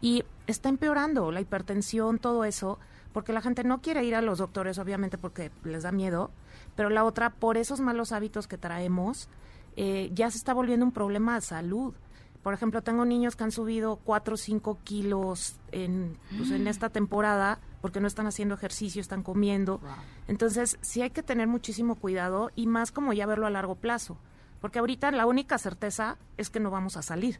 y 0.00 0.24
está 0.48 0.70
empeorando 0.70 1.30
la 1.30 1.40
hipertensión, 1.40 2.18
todo 2.18 2.44
eso, 2.44 2.80
porque 3.12 3.32
la 3.32 3.42
gente 3.42 3.62
no 3.62 3.80
quiere 3.80 4.02
ir 4.02 4.16
a 4.16 4.22
los 4.22 4.38
doctores, 4.38 4.80
obviamente 4.80 5.18
porque 5.18 5.52
les 5.62 5.84
da 5.84 5.92
miedo, 5.92 6.32
pero 6.74 6.90
la 6.90 7.04
otra, 7.04 7.30
por 7.30 7.58
esos 7.58 7.78
malos 7.78 8.10
hábitos 8.10 8.48
que 8.48 8.58
traemos, 8.58 9.28
eh, 9.76 10.10
ya 10.14 10.32
se 10.32 10.36
está 10.36 10.52
volviendo 10.52 10.84
un 10.84 10.90
problema 10.90 11.36
de 11.36 11.42
salud. 11.42 11.94
Por 12.42 12.54
ejemplo, 12.54 12.82
tengo 12.82 13.04
niños 13.04 13.36
que 13.36 13.44
han 13.44 13.52
subido 13.52 14.00
4 14.02 14.34
o 14.34 14.36
5 14.36 14.78
kilos 14.82 15.54
en, 15.70 16.18
pues, 16.36 16.50
en 16.50 16.66
esta 16.66 16.88
temporada 16.88 17.60
porque 17.80 18.00
no 18.00 18.06
están 18.06 18.26
haciendo 18.26 18.54
ejercicio, 18.54 19.00
están 19.00 19.22
comiendo. 19.22 19.80
Entonces, 20.26 20.78
sí 20.80 21.02
hay 21.02 21.10
que 21.10 21.22
tener 21.22 21.46
muchísimo 21.46 21.94
cuidado 21.94 22.50
y 22.56 22.66
más 22.66 22.92
como 22.92 23.12
ya 23.12 23.26
verlo 23.26 23.46
a 23.46 23.50
largo 23.50 23.76
plazo. 23.76 24.18
Porque 24.60 24.80
ahorita 24.80 25.10
la 25.12 25.26
única 25.26 25.56
certeza 25.58 26.18
es 26.36 26.50
que 26.50 26.60
no 26.60 26.70
vamos 26.70 26.96
a 26.96 27.02
salir. 27.02 27.38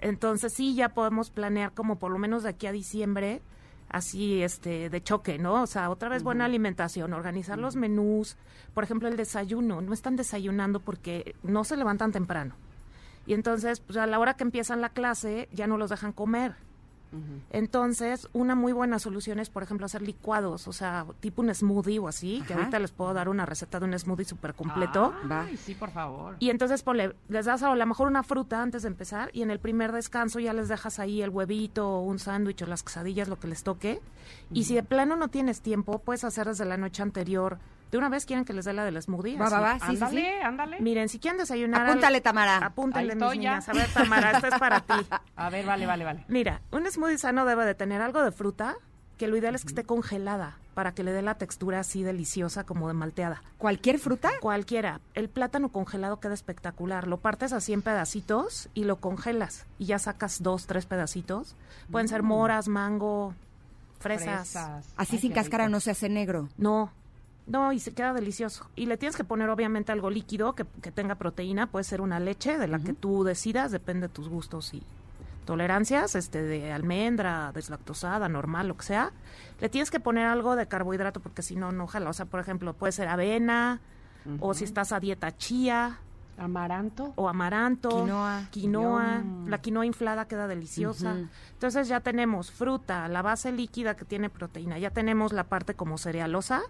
Entonces 0.00 0.52
sí 0.52 0.74
ya 0.74 0.90
podemos 0.90 1.30
planear 1.30 1.72
como 1.72 1.98
por 1.98 2.10
lo 2.10 2.18
menos 2.18 2.42
de 2.42 2.50
aquí 2.50 2.66
a 2.66 2.72
diciembre 2.72 3.40
así 3.88 4.42
este 4.42 4.90
de 4.90 5.02
choque, 5.02 5.38
¿no? 5.38 5.62
O 5.62 5.66
sea, 5.66 5.88
otra 5.90 6.08
vez 6.08 6.24
buena 6.24 6.46
alimentación, 6.46 7.12
organizar 7.12 7.58
los 7.58 7.76
menús, 7.76 8.36
por 8.74 8.82
ejemplo, 8.82 9.08
el 9.08 9.16
desayuno, 9.16 9.80
no 9.80 9.92
están 9.92 10.16
desayunando 10.16 10.80
porque 10.80 11.36
no 11.44 11.62
se 11.62 11.76
levantan 11.76 12.10
temprano. 12.10 12.56
Y 13.26 13.34
entonces, 13.34 13.80
pues 13.80 13.96
a 13.96 14.06
la 14.06 14.18
hora 14.18 14.34
que 14.34 14.42
empiezan 14.42 14.80
la 14.80 14.88
clase 14.88 15.48
ya 15.52 15.66
no 15.66 15.78
los 15.78 15.90
dejan 15.90 16.12
comer. 16.12 16.56
Entonces, 17.50 18.28
una 18.32 18.54
muy 18.54 18.72
buena 18.72 18.98
solución 18.98 19.38
es, 19.38 19.50
por 19.50 19.62
ejemplo, 19.62 19.86
hacer 19.86 20.02
licuados, 20.02 20.66
o 20.68 20.72
sea, 20.72 21.06
tipo 21.20 21.42
un 21.42 21.54
smoothie 21.54 21.98
o 21.98 22.08
así, 22.08 22.42
que 22.46 22.54
ahorita 22.54 22.78
les 22.78 22.90
puedo 22.90 23.14
dar 23.14 23.28
una 23.28 23.46
receta 23.46 23.78
de 23.78 23.86
un 23.86 23.98
smoothie 23.98 24.24
súper 24.24 24.54
completo. 24.54 25.14
Va. 25.30 25.42
Ay, 25.42 25.56
sí, 25.56 25.74
por 25.74 25.90
favor. 25.90 26.36
Y 26.38 26.50
entonces 26.50 26.82
ponle, 26.82 27.14
les 27.28 27.46
das 27.46 27.62
a 27.62 27.74
lo 27.74 27.86
mejor 27.86 28.08
una 28.08 28.22
fruta 28.22 28.62
antes 28.62 28.82
de 28.82 28.88
empezar 28.88 29.30
y 29.32 29.42
en 29.42 29.50
el 29.50 29.58
primer 29.58 29.92
descanso 29.92 30.40
ya 30.40 30.52
les 30.52 30.68
dejas 30.68 30.98
ahí 30.98 31.22
el 31.22 31.30
huevito 31.30 31.88
o 31.88 32.00
un 32.02 32.18
sándwich 32.18 32.62
o 32.62 32.66
las 32.66 32.82
quesadillas, 32.82 33.28
lo 33.28 33.38
que 33.38 33.48
les 33.48 33.62
toque. 33.62 34.00
Y 34.52 34.64
si 34.64 34.74
de 34.74 34.82
plano 34.82 35.16
no 35.16 35.28
tienes 35.28 35.60
tiempo, 35.60 35.98
puedes 35.98 36.24
hacer 36.24 36.46
desde 36.46 36.64
la 36.64 36.76
noche 36.76 37.02
anterior. 37.02 37.58
De 37.94 37.98
una 37.98 38.08
vez 38.08 38.26
quieren 38.26 38.44
que 38.44 38.52
les 38.52 38.64
dé 38.64 38.72
la 38.72 38.84
del 38.84 39.00
smoothie. 39.00 39.38
Va, 39.38 39.44
Así. 39.46 39.54
va, 39.54 39.60
va, 39.60 39.74
sí, 39.74 39.78
sí, 39.78 39.92
ándale, 40.02 40.20
sí. 40.20 40.42
ándale. 40.42 40.80
Miren, 40.80 41.08
si 41.08 41.20
quieren 41.20 41.38
desayunar... 41.38 41.82
al- 41.82 41.90
Apúntale, 41.90 42.20
Tamara. 42.20 42.56
Apúntale, 42.58 43.14
mis 43.14 43.30
niñas. 43.30 43.68
A 43.68 43.72
ver, 43.72 43.86
Tamara, 43.94 44.32
esto 44.32 44.48
es 44.48 44.58
para 44.58 44.80
ti. 44.80 44.94
A 45.36 45.48
ver, 45.48 45.64
vale, 45.64 45.86
vale, 45.86 46.04
vale. 46.04 46.24
Mira, 46.26 46.60
un 46.72 46.84
smoothie 46.90 47.18
sano 47.18 47.44
debe 47.44 47.64
de 47.64 47.76
tener 47.76 48.02
algo 48.02 48.24
de 48.24 48.32
fruta, 48.32 48.74
que 49.16 49.28
lo 49.28 49.36
ideal 49.36 49.54
es 49.54 49.62
que 49.62 49.68
esté 49.68 49.84
congelada, 49.84 50.58
para 50.74 50.90
que 50.92 51.04
le 51.04 51.12
dé 51.12 51.22
la 51.22 51.36
textura 51.36 51.78
así 51.78 52.02
deliciosa 52.02 52.64
como 52.64 52.88
de 52.88 52.94
malteada. 52.94 53.44
¿Cualquier 53.58 54.00
fruta? 54.00 54.32
Cualquiera. 54.40 55.00
El 55.14 55.28
plátano 55.28 55.68
congelado 55.68 56.18
queda 56.18 56.34
espectacular. 56.34 57.06
Lo 57.06 57.18
partes 57.18 57.52
así 57.52 57.72
en 57.72 57.82
pedacitos 57.82 58.70
y 58.74 58.82
lo 58.86 58.96
congelas. 58.96 59.66
Y 59.78 59.84
ya 59.84 60.00
sacas 60.00 60.42
dos, 60.42 60.66
tres 60.66 60.84
pedacitos. 60.86 61.54
Pueden 61.92 62.08
ser 62.08 62.24
moras, 62.24 62.66
mango, 62.66 63.34
fresas. 64.00 64.50
Fresas. 64.50 64.92
Así 64.96 65.14
Ay, 65.14 65.20
sin 65.22 65.32
cáscara 65.32 65.66
rico. 65.66 65.70
no 65.76 65.78
se 65.78 65.92
hace 65.92 66.08
negro. 66.08 66.48
No, 66.58 66.90
no, 67.46 67.72
y 67.72 67.80
se 67.80 67.92
queda 67.92 68.12
delicioso. 68.12 68.68
Y 68.74 68.86
le 68.86 68.96
tienes 68.96 69.16
que 69.16 69.24
poner 69.24 69.50
obviamente 69.50 69.92
algo 69.92 70.10
líquido 70.10 70.54
que, 70.54 70.64
que 70.82 70.90
tenga 70.90 71.16
proteína. 71.16 71.66
Puede 71.66 71.84
ser 71.84 72.00
una 72.00 72.18
leche 72.20 72.58
de 72.58 72.68
la 72.68 72.78
que 72.78 72.94
tú 72.94 73.24
decidas, 73.24 73.70
depende 73.70 74.08
de 74.08 74.14
tus 74.14 74.28
gustos 74.28 74.72
y 74.72 74.82
tolerancias, 75.44 76.14
este 76.14 76.42
de 76.42 76.72
almendra, 76.72 77.52
deslactosada, 77.52 78.28
normal, 78.28 78.68
lo 78.68 78.76
que 78.76 78.84
sea. 78.84 79.12
Le 79.60 79.68
tienes 79.68 79.90
que 79.90 80.00
poner 80.00 80.26
algo 80.26 80.56
de 80.56 80.66
carbohidrato 80.66 81.20
porque 81.20 81.42
si 81.42 81.54
no, 81.54 81.70
no 81.70 81.86
jala. 81.86 82.10
O 82.10 82.12
sea, 82.14 82.26
por 82.26 82.40
ejemplo, 82.40 82.72
puede 82.72 82.92
ser 82.92 83.08
avena, 83.08 83.80
o 84.40 84.54
si 84.54 84.64
estás 84.64 84.92
a 84.92 85.00
dieta 85.00 85.36
chía, 85.36 85.98
Amaranto. 86.36 87.12
o 87.16 87.28
amaranto, 87.28 87.88
Quinoa. 87.88 88.48
quinoa. 88.50 89.18
Yum. 89.22 89.48
la 89.48 89.58
quinoa 89.58 89.86
inflada 89.86 90.26
queda 90.26 90.46
deliciosa. 90.48 91.16
Entonces 91.52 91.88
ya 91.88 92.00
tenemos 92.00 92.50
fruta, 92.50 93.08
la 93.08 93.22
base 93.22 93.52
líquida 93.52 93.96
que 93.96 94.04
tiene 94.04 94.30
proteína, 94.30 94.78
ya 94.78 94.90
tenemos 94.90 95.32
la 95.32 95.44
parte 95.44 95.74
como 95.74 95.98
cerealosa 95.98 96.62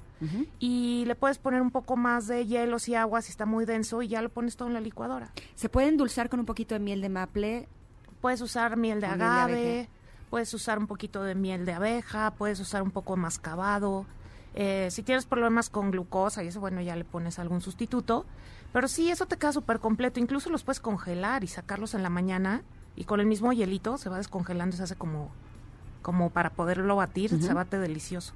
y 0.58 1.04
le 1.06 1.14
puedes 1.14 1.38
poner 1.38 1.60
un 1.60 1.70
poco 1.70 1.96
más 1.96 2.26
de 2.26 2.46
hielos 2.46 2.88
y 2.88 2.94
agua 2.94 3.20
si 3.22 3.30
está 3.30 3.46
muy 3.46 3.64
denso 3.64 4.02
y 4.02 4.08
ya 4.08 4.22
lo 4.22 4.28
pones 4.28 4.56
todo 4.56 4.68
en 4.68 4.74
la 4.74 4.80
licuadora. 4.80 5.32
¿Se 5.54 5.68
puede 5.68 5.88
endulzar 5.88 6.28
con 6.28 6.40
un 6.40 6.46
poquito 6.46 6.74
de 6.74 6.80
miel 6.80 7.00
de 7.00 7.08
maple? 7.08 7.68
Puedes 8.20 8.40
usar 8.40 8.76
miel 8.76 9.00
de 9.00 9.06
O 9.06 9.10
miel 9.10 9.18
de 9.18 9.24
agave, 9.24 9.88
puedes 10.30 10.52
usar 10.54 10.78
un 10.78 10.86
poquito 10.86 11.22
de 11.22 11.34
miel 11.34 11.64
de 11.66 11.72
abeja, 11.74 12.32
puedes 12.32 12.58
usar 12.60 12.82
un 12.82 12.90
poco 12.90 13.16
de 13.16 13.22
mascabado. 13.22 14.06
Eh, 14.54 14.88
si 14.90 15.02
tienes 15.02 15.26
problemas 15.26 15.68
con 15.68 15.90
glucosa 15.90 16.44
y 16.44 16.46
eso, 16.46 16.60
bueno, 16.60 16.80
ya 16.80 16.94
le 16.96 17.04
pones 17.04 17.38
algún 17.38 17.60
sustituto. 17.60 18.24
Pero 18.74 18.88
sí, 18.88 19.08
eso 19.08 19.26
te 19.26 19.36
queda 19.36 19.52
súper 19.52 19.78
completo. 19.78 20.18
Incluso 20.18 20.50
los 20.50 20.64
puedes 20.64 20.80
congelar 20.80 21.44
y 21.44 21.46
sacarlos 21.46 21.94
en 21.94 22.02
la 22.02 22.10
mañana 22.10 22.64
y 22.96 23.04
con 23.04 23.20
el 23.20 23.26
mismo 23.26 23.52
hielito 23.52 23.98
se 23.98 24.08
va 24.10 24.16
descongelando 24.16 24.74
y 24.74 24.78
se 24.78 24.82
hace 24.82 24.96
como, 24.96 25.30
como 26.02 26.30
para 26.30 26.50
poderlo 26.50 26.96
batir, 26.96 27.40
se 27.40 27.54
bate 27.54 27.78
delicioso. 27.78 28.34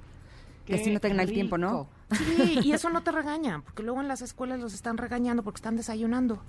Que 0.65 0.75
así 0.75 0.93
no 0.93 1.01
tengan 1.01 1.19
el 1.19 1.33
tiempo, 1.33 1.57
¿no? 1.57 1.89
Sí, 2.11 2.61
y 2.63 2.71
eso 2.71 2.89
no 2.89 3.03
te 3.03 3.11
regañan, 3.11 3.63
porque 3.63 3.83
luego 3.83 3.99
en 3.99 4.07
las 4.07 4.21
escuelas 4.21 4.61
los 4.61 4.73
están 4.73 4.97
regañando 4.97 5.43
porque 5.43 5.57
están 5.57 5.75
desayunando. 5.75 6.41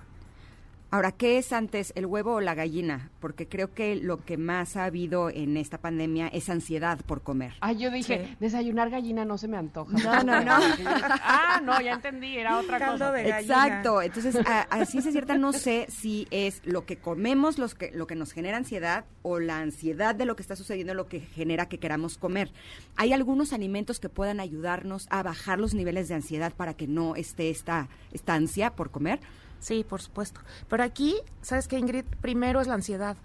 Ahora, 0.92 1.12
¿qué 1.12 1.38
es 1.38 1.52
antes, 1.52 1.92
el 1.94 2.04
huevo 2.06 2.34
o 2.34 2.40
la 2.40 2.56
gallina? 2.56 3.10
Porque 3.20 3.46
creo 3.46 3.72
que 3.72 3.94
lo 3.94 4.24
que 4.24 4.36
más 4.36 4.76
ha 4.76 4.84
habido 4.86 5.30
en 5.30 5.56
esta 5.56 5.78
pandemia 5.78 6.26
es 6.26 6.50
ansiedad 6.50 6.98
por 7.06 7.22
comer. 7.22 7.52
Ay, 7.60 7.76
yo 7.78 7.90
dije, 7.92 8.26
Sí. 8.26 8.36
desayunar 8.40 8.90
gallina 8.90 9.24
no 9.24 9.38
se 9.38 9.46
me 9.46 9.56
antoja. 9.56 9.92
No, 9.92 10.22
no, 10.24 10.42
no. 10.42 10.52
ah, 11.22 11.60
no, 11.62 11.80
ya 11.80 11.92
entendí, 11.92 12.36
era 12.36 12.58
otra 12.58 12.80
Caldo 12.80 13.04
cosa. 13.06 13.12
de 13.12 13.22
gallina. 13.22 13.40
Exacto. 13.40 14.02
Entonces, 14.02 14.36
a, 14.44 14.62
a 14.62 14.84
ciencia 14.84 15.12
cierta 15.12 15.36
no 15.38 15.52
sé 15.52 15.86
si 15.88 16.26
es 16.32 16.60
lo 16.64 16.84
que 16.86 16.96
comemos 16.96 17.58
los 17.58 17.76
que, 17.76 17.92
lo 17.92 18.08
que 18.08 18.16
nos 18.16 18.32
genera 18.32 18.56
ansiedad 18.56 19.04
o 19.22 19.38
la 19.38 19.60
ansiedad 19.60 20.14
de 20.16 20.24
lo 20.24 20.34
que 20.34 20.42
está 20.42 20.56
sucediendo 20.56 20.94
lo 20.94 21.06
que 21.06 21.20
genera 21.20 21.68
que 21.68 21.78
queramos 21.78 22.18
comer. 22.18 22.50
Hay 22.96 23.12
algunos 23.12 23.52
alimentos 23.52 24.00
que 24.00 24.08
puedan 24.08 24.40
ayudarnos 24.40 25.06
a 25.10 25.22
bajar 25.22 25.60
los 25.60 25.72
niveles 25.72 26.08
de 26.08 26.16
ansiedad 26.16 26.52
para 26.52 26.74
que 26.74 26.88
no 26.88 27.14
esté 27.14 27.48
esta, 27.50 27.88
esta 28.12 28.34
ansia 28.34 28.70
por 28.74 28.90
comer. 28.90 29.20
Sí, 29.60 29.84
por 29.88 30.00
supuesto. 30.02 30.40
Pero 30.68 30.82
aquí, 30.82 31.14
¿sabes 31.42 31.68
qué, 31.68 31.78
Ingrid? 31.78 32.04
Primero 32.20 32.60
es 32.60 32.66
la 32.66 32.74
ansiedad, 32.74 33.16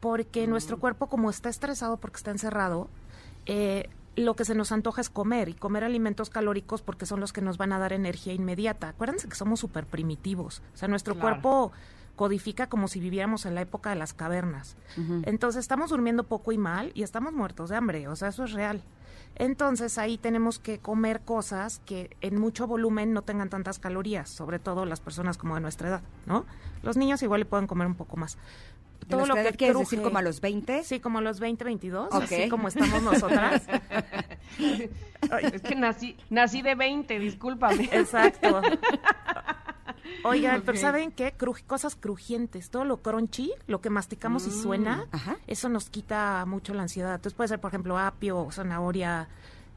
porque 0.00 0.46
nuestro 0.46 0.78
cuerpo, 0.78 1.06
como 1.08 1.30
está 1.30 1.48
estresado 1.48 1.96
porque 1.96 2.16
está 2.18 2.30
encerrado, 2.30 2.88
eh, 3.46 3.88
lo 4.16 4.34
que 4.36 4.44
se 4.44 4.54
nos 4.54 4.70
antoja 4.70 5.00
es 5.00 5.10
comer 5.10 5.48
y 5.48 5.54
comer 5.54 5.82
alimentos 5.82 6.30
calóricos 6.30 6.82
porque 6.82 7.06
son 7.06 7.18
los 7.20 7.32
que 7.32 7.40
nos 7.40 7.58
van 7.58 7.72
a 7.72 7.78
dar 7.78 7.92
energía 7.92 8.32
inmediata. 8.32 8.90
Acuérdense 8.90 9.28
que 9.28 9.34
somos 9.34 9.58
súper 9.60 9.86
primitivos. 9.86 10.62
O 10.74 10.76
sea, 10.76 10.86
nuestro 10.88 11.14
Claro. 11.14 11.40
cuerpo 11.40 11.72
codifica 12.16 12.68
como 12.68 12.88
si 12.88 13.00
viviéramos 13.00 13.46
en 13.46 13.54
la 13.54 13.60
época 13.62 13.90
de 13.90 13.96
las 13.96 14.14
cavernas. 14.14 14.76
Entonces 15.24 15.60
estamos 15.60 15.90
durmiendo 15.90 16.24
poco 16.24 16.52
y 16.52 16.58
mal 16.58 16.92
y 16.94 17.02
estamos 17.02 17.32
muertos 17.32 17.70
de 17.70 17.76
hambre, 17.76 18.08
o 18.08 18.16
sea, 18.16 18.28
eso 18.28 18.44
es 18.44 18.52
real. 18.52 18.82
Entonces 19.36 19.98
ahí 19.98 20.16
tenemos 20.16 20.60
que 20.60 20.78
comer 20.78 21.20
cosas 21.22 21.80
que 21.84 22.16
en 22.20 22.38
mucho 22.38 22.68
volumen 22.68 23.12
no 23.12 23.22
tengan 23.22 23.50
tantas 23.50 23.80
calorías, 23.80 24.28
sobre 24.30 24.60
todo 24.60 24.86
las 24.86 25.00
personas 25.00 25.36
como 25.38 25.56
de 25.56 25.60
nuestra 25.60 25.88
edad, 25.88 26.02
¿no? 26.26 26.46
Los 26.84 26.96
niños 26.96 27.20
igual 27.22 27.40
le 27.40 27.46
pueden 27.46 27.66
comer 27.66 27.88
un 27.88 27.96
poco 27.96 28.16
más. 28.16 28.38
¿De 29.08 29.16
nuestra 29.16 29.42
edad 29.42 29.54
quieres 29.56 29.78
decir 29.78 30.00
como 30.00 30.18
a 30.18 30.22
los 30.22 30.40
20? 30.40 30.84
Sí, 30.84 31.00
como 31.00 31.18
a 31.18 31.20
los 31.20 31.40
20, 31.40 31.64
22, 31.64 32.08
Ok. 32.14 32.22
así 32.22 32.48
como 32.48 32.68
estamos 32.68 33.02
nosotras. 33.02 33.62
Es 35.52 35.62
que 35.62 35.74
nací, 35.74 36.16
nací 36.30 36.62
de 36.62 36.74
20, 36.74 37.18
discúlpame. 37.18 37.88
Exacto. 37.92 38.60
Oigan, 40.22 40.62
pero. 40.66 40.78
¿saben 40.78 41.10
qué? 41.12 41.34
Cruj- 41.36 41.64
cosas 41.66 41.96
crujientes, 41.96 42.70
todo 42.70 42.84
lo 42.84 42.98
crunchy, 43.02 43.52
lo 43.66 43.80
que 43.80 43.90
masticamos 43.90 44.46
y 44.46 44.50
suena, 44.50 45.06
Ajá. 45.12 45.36
eso 45.46 45.68
nos 45.68 45.90
quita 45.90 46.44
mucho 46.46 46.74
la 46.74 46.82
ansiedad. 46.82 47.14
Entonces 47.14 47.34
puede 47.36 47.48
ser, 47.48 47.60
por 47.60 47.70
ejemplo, 47.70 47.98
apio, 47.98 48.48
zanahoria, 48.50 49.28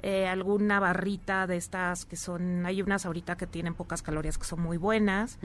eh, 0.03 0.27
alguna 0.27 0.79
barrita 0.79 1.47
de 1.47 1.57
estas 1.57 2.05
que 2.05 2.15
son, 2.15 2.65
hay 2.65 2.81
unas 2.81 3.05
ahorita 3.05 3.35
que 3.35 3.47
tienen 3.47 3.73
pocas 3.73 4.01
calorías 4.01 4.37
que 4.37 4.45
son 4.45 4.61
muy 4.61 4.77
buenas. 4.77 5.39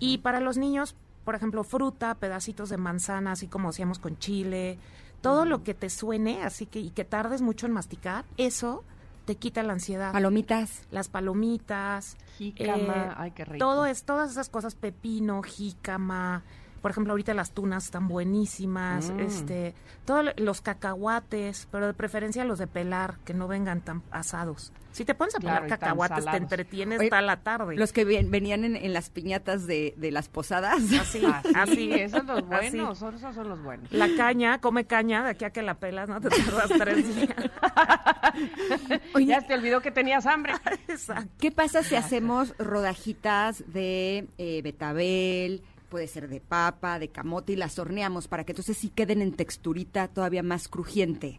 Y 0.00 0.18
para 0.18 0.40
los 0.40 0.56
niños, 0.58 0.96
por 1.24 1.34
ejemplo, 1.36 1.62
fruta, 1.62 2.14
pedacitos 2.16 2.68
de 2.68 2.78
manzana, 2.78 3.32
así 3.32 3.46
como 3.46 3.68
hacíamos 3.68 3.98
con 4.00 4.18
chile, 4.18 4.78
todo 5.20 5.44
lo 5.44 5.62
que 5.62 5.72
te 5.74 5.88
suene, 5.88 6.42
así 6.42 6.66
que 6.66 6.80
y 6.80 6.90
que 6.90 7.04
tardes 7.04 7.42
mucho 7.42 7.66
en 7.66 7.72
masticar, 7.72 8.24
eso 8.36 8.82
te 9.24 9.36
quita 9.36 9.62
la 9.62 9.72
ansiedad. 9.72 10.12
Palomitas. 10.12 10.82
Las 10.90 11.08
palomitas, 11.08 12.16
Jícama, 12.38 13.06
eh, 13.10 13.14
ay, 13.16 13.30
qué 13.32 13.44
rico. 13.44 13.64
todo 13.64 13.86
es, 13.86 14.04
todas 14.04 14.30
esas 14.30 14.48
cosas, 14.48 14.74
pepino, 14.74 15.42
jícama, 15.42 16.42
por 16.82 16.90
ejemplo, 16.90 17.12
ahorita 17.12 17.32
las 17.32 17.52
tunas 17.52 17.84
están 17.86 18.08
buenísimas, 18.08 19.10
Mm. 19.10 19.20
este, 19.20 19.74
todos 20.04 20.26
los 20.36 20.60
cacahuates, 20.60 21.68
pero 21.70 21.86
de 21.86 21.94
preferencia 21.94 22.44
los 22.44 22.58
de 22.58 22.66
pelar, 22.66 23.18
que 23.24 23.32
no 23.34 23.48
vengan 23.48 23.80
tan 23.80 24.02
asados. 24.10 24.72
Si 24.90 25.06
te 25.06 25.14
pones 25.14 25.34
a 25.34 25.38
Claro, 25.38 25.62
pelar 25.62 25.78
tan 25.78 25.88
cacahuates, 25.88 26.24
te 26.26 26.36
entretienes 26.36 26.98
Oye, 26.98 27.06
hasta 27.06 27.22
la 27.22 27.38
tarde. 27.38 27.76
Los 27.76 27.94
que 27.94 28.04
ven- 28.04 28.30
venían 28.30 28.64
en, 28.64 28.76
en 28.76 28.92
las 28.92 29.08
piñatas 29.08 29.66
de, 29.66 29.94
de 29.96 30.10
las 30.10 30.28
posadas. 30.28 30.82
Así, 30.82 31.24
Así, 31.24 31.54
así. 31.54 31.92
esos 31.94 32.18
son 32.18 32.26
los 32.26 32.46
buenos, 32.46 32.98
son- 32.98 33.14
esos 33.14 33.34
son 33.34 33.48
los 33.48 33.62
buenos. 33.62 33.90
La 33.90 34.08
caña, 34.18 34.60
come 34.60 34.84
caña, 34.84 35.22
de 35.24 35.30
aquí 35.30 35.46
a 35.46 35.50
que 35.50 35.62
la 35.62 35.74
pelas, 35.78 36.10
¿no? 36.10 36.20
Te 36.20 36.28
tardas 36.28 36.68
tres 36.78 37.14
días. 37.16 37.30
Ya 39.26 39.40
te 39.46 39.54
olvidó 39.54 39.80
que 39.80 39.90
tenías 39.90 40.26
hambre. 40.26 40.54
Exacto. 40.88 41.30
¿Qué 41.38 41.50
pasa 41.50 41.82
si 41.82 41.94
hacemos 41.94 42.54
rodajitas 42.58 43.64
de 43.72 44.28
eh, 44.38 44.60
betabel, 44.62 45.62
puede 45.92 46.08
ser 46.08 46.26
de 46.28 46.40
papa, 46.40 46.98
de 46.98 47.08
camote 47.08 47.52
y 47.52 47.56
las 47.56 47.78
horneamos 47.78 48.26
para 48.26 48.44
que 48.44 48.52
entonces 48.52 48.78
sí 48.78 48.88
queden 48.88 49.20
en 49.20 49.34
texturita 49.34 50.08
todavía 50.08 50.42
más 50.42 50.66
crujiente? 50.68 51.38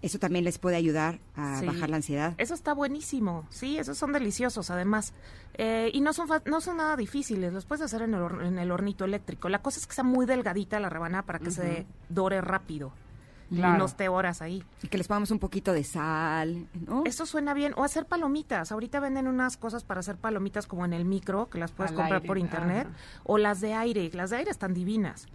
Eso 0.00 0.20
también 0.20 0.44
les 0.44 0.58
puede 0.58 0.76
ayudar 0.76 1.18
a 1.34 1.58
Sí. 1.58 1.66
bajar 1.66 1.90
la 1.90 1.96
ansiedad. 1.96 2.34
Eso 2.38 2.54
está 2.54 2.72
buenísimo, 2.72 3.46
sí, 3.50 3.76
esos 3.78 3.98
son 3.98 4.12
deliciosos 4.12 4.70
además. 4.70 5.12
Eh, 5.54 5.90
y 5.92 6.00
no 6.00 6.12
son, 6.12 6.28
no 6.46 6.60
son 6.60 6.76
nada 6.76 6.96
difíciles, 6.96 7.52
los 7.52 7.66
puedes 7.66 7.84
hacer 7.84 8.02
en 8.02 8.14
el, 8.14 8.22
en 8.46 8.58
el 8.60 8.70
hornito 8.70 9.04
eléctrico. 9.04 9.48
La 9.48 9.60
cosa 9.60 9.80
es 9.80 9.86
que 9.88 9.92
sea 9.94 10.04
muy 10.04 10.24
delgadita 10.24 10.78
la 10.78 10.88
rebanada 10.88 11.24
para 11.24 11.40
que 11.40 11.50
se 11.50 11.84
dore 12.08 12.40
rápido. 12.40 12.92
Claro. 13.50 13.74
y 13.74 13.78
no 13.78 13.84
esté 13.86 14.08
horas 14.08 14.42
ahí. 14.42 14.62
Y 14.82 14.88
que 14.88 14.96
les 14.96 15.08
pongamos 15.08 15.30
un 15.32 15.38
poquito 15.40 15.72
de 15.72 15.82
sal, 15.84 16.68
¿no? 16.86 17.02
Eso 17.04 17.26
suena 17.26 17.52
bien. 17.52 17.72
O 17.76 17.82
hacer 17.84 18.06
palomitas. 18.06 18.70
Ahorita 18.72 19.00
venden 19.00 19.26
unas 19.26 19.56
cosas 19.56 19.82
para 19.84 20.00
hacer 20.00 20.16
palomitas 20.16 20.66
como 20.66 20.84
en 20.84 20.92
el 20.92 21.04
micro, 21.04 21.48
que 21.50 21.58
las 21.58 21.72
puedes 21.72 21.90
Al 21.90 21.96
comprar 21.96 22.16
aire, 22.20 22.26
por 22.28 22.38
internet. 22.38 22.86
ajá. 22.88 22.96
O 23.24 23.38
las 23.38 23.60
de 23.60 23.74
aire. 23.74 24.10
Las 24.14 24.30
de 24.30 24.36
aire 24.36 24.50
están 24.50 24.72
divinas. 24.74 25.26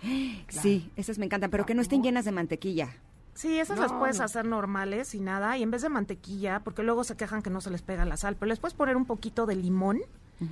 Sí, 0.49 0.91
esas 0.95 1.17
me 1.17 1.25
encantan, 1.25 1.51
pero 1.51 1.65
que 1.65 1.73
no 1.75 1.81
estén 1.81 2.01
llenas 2.03 2.25
de 2.25 2.31
mantequilla. 2.31 2.89
Sí, 3.35 3.59
esas 3.59 3.77
las 3.77 3.91
puedes 3.91 4.17
no. 4.19 4.23
hacer 4.25 4.45
normales 4.45 5.13
y 5.13 5.19
nada. 5.19 5.57
Y 5.57 5.63
en 5.63 5.69
vez 5.69 5.81
de 5.81 5.89
mantequilla, 5.89 6.61
porque 6.61 6.83
luego 6.83 7.03
se 7.03 7.15
quejan 7.17 7.41
que 7.41 7.49
no 7.49 7.59
se 7.61 7.69
les 7.69 7.81
pega 7.81 8.05
la 8.05 8.15
sal, 8.17 8.35
pero 8.37 8.47
les 8.49 8.59
puedes 8.59 8.73
poner 8.73 8.95
un 8.95 9.05
poquito 9.05 9.45
de 9.45 9.55
limón 9.55 9.99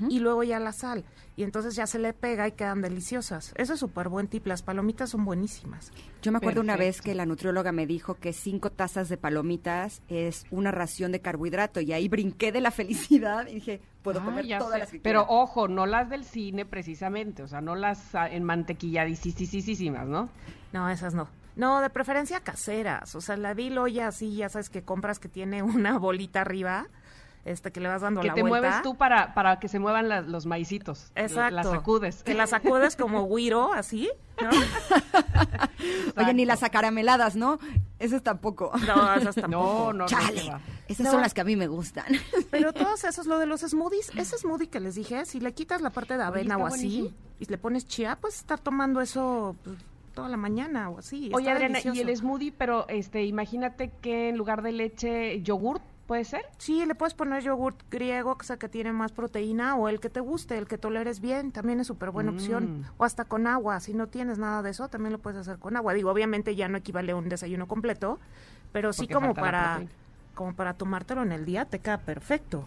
y 0.09 0.19
luego 0.19 0.43
ya 0.43 0.59
la 0.59 0.71
sal. 0.71 1.03
Y 1.35 1.43
entonces 1.43 1.75
ya 1.75 1.87
se 1.87 1.99
le 1.99 2.13
pega 2.13 2.47
y 2.47 2.53
quedan 2.53 2.81
deliciosas. 2.81 3.53
Eso 3.57 3.73
es 3.73 3.79
súper 3.81 4.07
buen 4.07 4.27
tip. 4.27 4.47
Las 4.47 4.61
palomitas 4.63 5.09
son 5.09 5.25
buenísimas. 5.25 5.91
Yo 6.21 6.31
me 6.31 6.37
acuerdo 6.37 6.61
una 6.61 6.77
vez 6.77 7.01
que 7.01 7.13
la 7.15 7.25
nutrióloga 7.25 7.71
me 7.73 7.85
dijo 7.85 8.15
que 8.15 8.31
cinco 8.31 8.69
tazas 8.69 9.09
de 9.09 9.17
palomitas 9.17 10.01
es 10.07 10.45
una 10.51 10.71
ración 10.71 11.11
de 11.11 11.19
carbohidrato 11.21 11.81
y 11.81 11.91
ahí 11.91 12.07
brinqué 12.07 12.51
de 12.53 12.61
la 12.61 12.71
felicidad 12.71 13.47
y 13.47 13.55
dije, 13.55 13.81
puedo 14.03 14.19
Ah, 14.21 14.25
comer 14.25 14.45
ya 14.45 14.57
todas 14.59 14.73
sé. 14.73 14.79
las 14.79 14.91
que 14.91 14.99
Pero 14.99 15.25
quiera. 15.25 15.41
ojo, 15.41 15.67
no 15.67 15.85
las 15.85 16.09
del 16.09 16.23
cine 16.25 16.65
precisamente, 16.65 17.43
o 17.43 17.47
sea, 17.47 17.59
no 17.61 17.75
las 17.75 18.13
ah, 18.15 18.29
en 18.29 18.43
mantequilladísimas, 18.43 20.07
¿no? 20.07 20.29
No, 20.71 20.89
esas 20.89 21.13
no. 21.13 21.27
No, 21.55 21.81
de 21.81 21.89
preferencia 21.89 22.39
caseras. 22.39 23.15
O 23.15 23.21
sea, 23.21 23.37
la 23.37 23.53
ya 23.87 24.07
así, 24.07 24.35
ya 24.35 24.49
sabes 24.49 24.69
que 24.69 24.83
compras 24.83 25.19
que 25.19 25.29
tiene 25.29 25.61
una 25.63 25.97
bolita 25.99 26.41
arriba, 26.41 26.87
este 27.45 27.71
que 27.71 27.79
le 27.81 27.89
vas 27.89 28.01
dando 28.01 28.21
Que 28.21 28.27
la 28.29 28.33
te 28.35 28.41
vuelta. 28.41 28.59
mueves 28.69 28.81
tú 28.83 28.95
para, 28.95 29.33
para 29.33 29.59
que 29.59 29.67
se 29.67 29.77
muevan 29.77 30.07
la- 30.09 30.21
los 30.21 30.45
maicitos. 30.45 31.11
Exacto. 31.15 31.55
Las 31.55 31.69
sacudes. 31.69 32.23
Que 32.23 32.33
las 32.35 32.51
sacudes 32.51 32.95
como 32.95 33.27
guiro, 33.35 33.73
así, 33.73 34.09
¿no? 34.41 34.49
Oye, 36.17 36.33
ni 36.33 36.45
las 36.45 36.63
acarameladas, 36.63 37.35
¿no? 37.35 37.59
Esas 37.99 38.23
tampoco. 38.23 38.71
No, 38.87 39.13
esas 39.15 39.35
tampoco. 39.35 39.91
No, 39.91 39.93
no, 39.93 39.93
no. 39.93 40.05
Chale, 40.05 40.41
que 40.87 40.93
esas 40.93 41.05
No. 41.05 41.11
son 41.11 41.21
las 41.21 41.33
que 41.33 41.41
a 41.41 41.43
mí 41.43 41.55
me 41.55 41.67
gustan. 41.67 42.05
Pero 42.51 42.71
todos 42.73 43.03
esos, 43.03 43.25
lo 43.27 43.39
de 43.39 43.45
los 43.45 43.61
smoothies, 43.61 44.11
ese 44.15 44.37
smoothie 44.37 44.69
que 44.69 44.79
les 44.79 44.95
dije, 44.95 45.25
si 45.25 45.39
le 45.39 45.53
quitas 45.53 45.81
la 45.81 45.89
parte 45.89 46.17
de 46.17 46.23
avena 46.23 46.57
o 46.57 46.65
así 46.65 47.01
buenísimo. 47.01 47.09
y 47.39 47.45
le 47.45 47.57
pones 47.57 47.85
chía, 47.87 48.17
puedes 48.19 48.37
estar 48.37 48.59
tomando 48.59 49.01
eso 49.01 49.55
pues, 49.63 49.77
toda 50.13 50.29
la 50.29 50.37
mañana 50.37 50.89
o 50.89 50.99
así. 50.99 51.29
Oye, 51.33 51.49
Adriana, 51.49 51.79
y 51.83 51.99
el 51.99 52.15
smoothie, 52.15 52.53
pero 52.57 52.87
este, 52.87 53.25
imagínate 53.25 53.91
que 54.01 54.29
en 54.29 54.37
lugar 54.37 54.61
de 54.61 54.71
leche, 54.71 55.41
yogurt, 55.41 55.81
¿puede 56.07 56.23
ser? 56.23 56.45
Sí, 56.57 56.85
le 56.85 56.95
puedes 56.95 57.13
poner 57.13 57.43
yogurt 57.43 57.77
griego, 57.89 58.37
que 58.37 58.45
sea 58.45 58.57
que 58.57 58.69
tiene 58.69 58.93
más 58.93 59.11
proteína, 59.11 59.75
o 59.75 59.89
el 59.89 59.99
que 59.99 60.09
te 60.09 60.19
guste, 60.19 60.57
el 60.57 60.67
que 60.67 60.77
toleres 60.77 61.19
bien, 61.19 61.51
también 61.51 61.79
es 61.79 61.87
súper 61.87 62.11
buena 62.11 62.31
opción. 62.31 62.79
Mm. 62.79 62.85
O 62.97 63.03
hasta 63.03 63.25
con 63.25 63.47
agua, 63.47 63.79
si 63.79 63.93
no 63.93 64.07
tienes 64.07 64.37
nada 64.37 64.61
de 64.61 64.69
eso, 64.69 64.87
también 64.87 65.11
lo 65.11 65.19
puedes 65.19 65.39
hacer 65.39 65.57
con 65.59 65.75
agua. 65.75 65.93
Digo, 65.93 66.11
obviamente 66.11 66.55
ya 66.55 66.67
no 66.67 66.77
equivale 66.77 67.11
a 67.11 67.15
un 67.15 67.29
desayuno 67.29 67.67
completo, 67.67 68.19
pero 68.71 68.93
sí 68.93 69.01
Porque 69.01 69.13
como 69.13 69.33
para, 69.33 69.83
como 70.35 70.53
para 70.53 70.73
tomártelo 70.73 71.23
en 71.23 71.31
el 71.31 71.45
día, 71.45 71.65
te 71.65 71.79
queda 71.79 71.97
perfecto. 71.97 72.65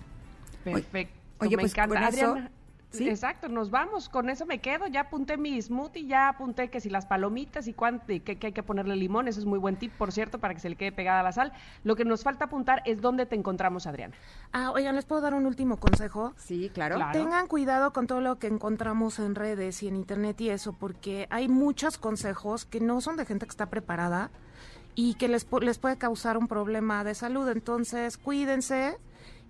Perfecto. 0.65 1.15
oye, 1.39 1.57
me 1.57 1.63
pues, 1.63 1.73
encanta. 1.73 1.95
con 1.95 2.05
eso- 2.05 2.31
Adriana, 2.31 2.51
¿sí? 2.97 3.09
Exacto, 3.09 3.49
nos 3.49 3.71
vamos, 3.71 4.09
con 4.09 4.31
eso 4.31 4.47
me 4.47 4.61
quedo, 4.61 4.87
ya 4.87 5.03
apunté 5.03 5.37
mi 5.37 5.61
smoothie, 5.61 6.07
ya 6.07 6.29
apunté 6.29 6.69
que 6.69 6.81
si 6.81 6.91
las 6.91 7.07
palomitas 7.07 7.67
y 7.69 7.73
cuánto, 7.73 8.13
y 8.13 8.21
que, 8.21 8.39
que 8.39 8.49
hay 8.49 8.53
que 8.53 8.63
ponerle 8.63 8.97
limón, 8.97 9.29
eso 9.29 9.41
es 9.41 9.47
muy 9.47 9.59
buen 9.59 9.77
tip, 9.77 9.93
por 9.93 10.13
cierto, 10.13 10.39
para 10.39 10.55
que 10.55 10.61
se 10.61 10.69
le 10.69 10.77
quede 10.77 10.93
pegada 10.93 11.23
la 11.23 11.33
sal. 11.33 11.53
Lo 11.85 11.97
que 11.97 12.05
nos 12.05 12.23
falta 12.23 12.47
apuntar 12.47 12.83
es 12.85 13.01
dónde 13.01 13.27
te 13.27 13.37
encontramos, 13.37 13.87
Adriana. 13.87 14.15
Ah, 14.53 14.71
oigan, 14.73 14.97
¿les 14.97 15.05
puedo 15.05 15.21
dar 15.21 15.35
un 15.35 15.47
último 15.47 15.77
consejo? 15.79 16.35
Sí, 16.37 16.71
claro. 16.73 16.97
Claro. 16.97 17.19
Tengan 17.19 17.47
cuidado 17.47 17.93
con 17.93 18.07
todo 18.07 18.21
lo 18.21 18.39
que 18.39 18.47
encontramos 18.47 19.19
en 19.19 19.35
redes 19.35 19.83
y 19.83 19.89
en 19.89 19.97
internet 19.97 20.41
y 20.41 20.51
eso, 20.51 20.73
porque 20.73 21.27
hay 21.31 21.49
muchos 21.49 21.99
consejos 21.99 22.65
que 22.65 22.81
no 22.81 23.01
son 23.01 23.17
de 23.17 23.27
gente 23.27 23.47
que 23.47 23.51
está 23.51 23.67
preparada 23.67 24.31
y 24.95 25.15
que 25.15 25.29
les, 25.29 25.47
les 25.61 25.79
puede 25.79 25.99
causar 25.99 26.39
un 26.39 26.49
problema 26.49 27.05
de 27.05 27.15
salud. 27.15 27.49
Entonces, 27.49 28.17
cuídense 28.17 28.97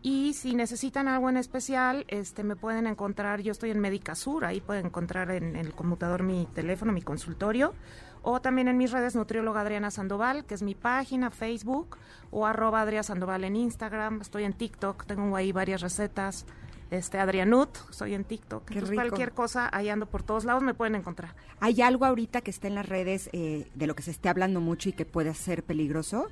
y 0.02 0.34
si 0.34 0.54
necesitan 0.54 1.08
algo 1.08 1.28
en 1.28 1.36
especial, 1.36 2.04
este, 2.08 2.44
me 2.44 2.56
pueden 2.56 2.86
encontrar, 2.86 3.40
yo 3.40 3.52
estoy 3.52 3.70
en 3.70 3.80
Médica 3.80 4.14
Sur, 4.14 4.44
ahí 4.44 4.60
pueden 4.60 4.86
encontrar 4.86 5.30
en, 5.30 5.56
el 5.56 5.72
conmutador 5.72 6.22
mi 6.22 6.46
teléfono, 6.54 6.92
mi 6.92 7.02
consultorio, 7.02 7.74
o 8.22 8.40
también 8.40 8.68
en 8.68 8.76
mis 8.76 8.92
redes 8.92 9.14
nutrióloga 9.14 9.60
Adriana 9.62 9.90
Sandoval, 9.90 10.44
que 10.44 10.54
es 10.54 10.62
mi 10.62 10.74
página, 10.74 11.30
Facebook, 11.30 11.96
o 12.30 12.46
arroba 12.46 12.82
Adriana 12.82 13.04
Sandoval 13.04 13.44
en 13.44 13.56
Instagram, 13.56 14.20
estoy 14.20 14.44
en 14.44 14.52
TikTok, 14.52 15.06
tengo 15.06 15.34
ahí 15.36 15.52
varias 15.52 15.80
recetas, 15.80 16.46
este 16.90 17.18
Adrianut, 17.18 17.76
soy 17.90 18.14
en 18.14 18.24
TikTok, 18.24 18.64
Qué 18.64 18.74
Entonces, 18.74 18.90
rico. 18.90 19.02
cualquier 19.02 19.32
cosa, 19.32 19.68
ahí 19.72 19.88
ando 19.88 20.06
por 20.06 20.22
todos 20.22 20.44
lados, 20.44 20.62
me 20.62 20.74
pueden 20.74 20.94
encontrar. 20.94 21.34
¿Hay 21.58 21.82
algo 21.82 22.04
ahorita 22.04 22.42
que 22.42 22.50
esté 22.50 22.68
en 22.68 22.76
las 22.76 22.88
redes 22.88 23.28
eh, 23.32 23.68
de 23.74 23.86
lo 23.86 23.96
que 23.96 24.02
se 24.02 24.12
esté 24.12 24.28
hablando 24.28 24.60
mucho 24.60 24.88
y 24.88 24.92
que 24.92 25.04
pueda 25.04 25.34
ser 25.34 25.64
peligroso? 25.64 26.28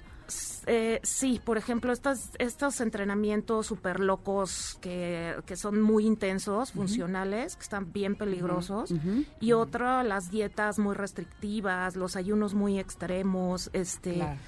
Eh, 0.66 1.00
sí, 1.02 1.40
por 1.44 1.58
ejemplo, 1.58 1.92
estos, 1.92 2.30
estos 2.38 2.80
entrenamientos 2.80 3.66
súper 3.66 4.00
locos 4.00 4.78
que, 4.80 5.36
que 5.46 5.56
son 5.56 5.80
muy 5.80 6.06
intensos, 6.06 6.72
funcionales, 6.72 7.56
que 7.56 7.62
están 7.62 7.92
bien 7.92 8.16
peligrosos. 8.16 8.92
Y 9.40 9.52
otro, 9.52 10.02
las 10.02 10.30
dietas 10.30 10.78
muy 10.78 10.94
restrictivas, 10.94 11.96
los 11.96 12.16
ayunos 12.16 12.54
muy 12.54 12.78
extremos, 12.78 13.70
este, 13.72 14.14
Claro. 14.14 14.40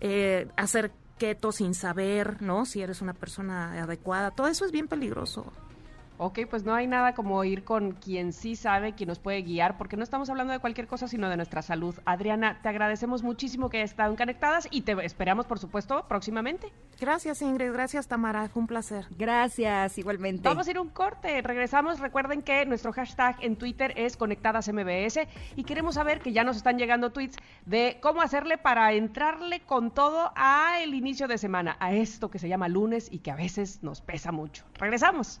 eh, 0.00 0.48
hacer 0.56 0.92
keto 1.18 1.52
sin 1.52 1.74
saber, 1.74 2.42
¿no? 2.42 2.66
Si 2.66 2.82
eres 2.82 3.00
una 3.02 3.14
persona 3.14 3.82
adecuada, 3.82 4.30
todo 4.30 4.48
eso 4.48 4.64
es 4.64 4.72
bien 4.72 4.88
peligroso. 4.88 5.52
Ok, 6.16 6.40
pues 6.48 6.64
no 6.64 6.74
hay 6.74 6.86
nada 6.86 7.14
como 7.14 7.42
ir 7.42 7.64
con 7.64 7.92
quien 7.92 8.32
sí 8.32 8.54
sabe, 8.54 8.94
quien 8.94 9.08
nos 9.08 9.18
puede 9.18 9.42
guiar, 9.42 9.76
porque 9.76 9.96
no 9.96 10.04
estamos 10.04 10.30
hablando 10.30 10.52
de 10.52 10.60
cualquier 10.60 10.86
cosa, 10.86 11.08
sino 11.08 11.28
de 11.28 11.36
nuestra 11.36 11.60
salud. 11.60 11.94
Adriana, 12.04 12.60
te 12.62 12.68
agradecemos 12.68 13.24
muchísimo 13.24 13.68
que 13.68 13.78
hayas 13.78 13.90
estado 13.90 14.14
conectadas 14.16 14.68
y 14.70 14.82
te 14.82 14.92
esperamos, 15.04 15.46
por 15.46 15.58
supuesto, 15.58 16.06
próximamente. 16.06 16.72
Gracias, 17.00 17.42
Ingrid, 17.42 17.72
gracias, 17.72 18.06
Tamara, 18.06 18.48
fue 18.48 18.60
un 18.60 18.68
placer. 18.68 19.06
Gracias, 19.18 19.98
igualmente. 19.98 20.48
Vamos 20.48 20.68
a 20.68 20.70
ir 20.70 20.76
a 20.76 20.82
un 20.82 20.88
corte, 20.88 21.42
regresamos. 21.42 21.98
Recuerden 21.98 22.42
que 22.42 22.64
nuestro 22.64 22.92
hashtag 22.92 23.36
en 23.40 23.56
Twitter 23.56 23.92
es 23.96 24.16
ConectadasMBS 24.16 25.18
y 25.56 25.64
queremos 25.64 25.96
saber 25.96 26.20
que 26.20 26.32
ya 26.32 26.44
nos 26.44 26.56
están 26.56 26.78
llegando 26.78 27.10
tweets 27.10 27.36
de 27.66 27.98
cómo 28.00 28.22
hacerle 28.22 28.56
para 28.56 28.92
entrarle 28.92 29.60
con 29.60 29.90
todo 29.90 30.32
a 30.36 30.80
el 30.80 30.94
inicio 30.94 31.26
de 31.26 31.38
semana, 31.38 31.76
a 31.80 31.92
esto 31.92 32.30
que 32.30 32.38
se 32.38 32.48
llama 32.48 32.68
lunes 32.68 33.08
y 33.10 33.18
que 33.18 33.32
a 33.32 33.36
veces 33.36 33.82
nos 33.82 34.00
pesa 34.00 34.30
mucho. 34.30 34.64
Regresamos. 34.74 35.40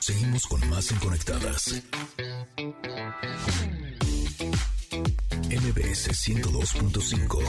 Seguimos 0.00 0.46
con 0.46 0.68
más 0.68 0.90
en 0.90 0.98
Conectadas. 0.98 1.82
MBS 5.48 6.10
102.5. 6.10 7.40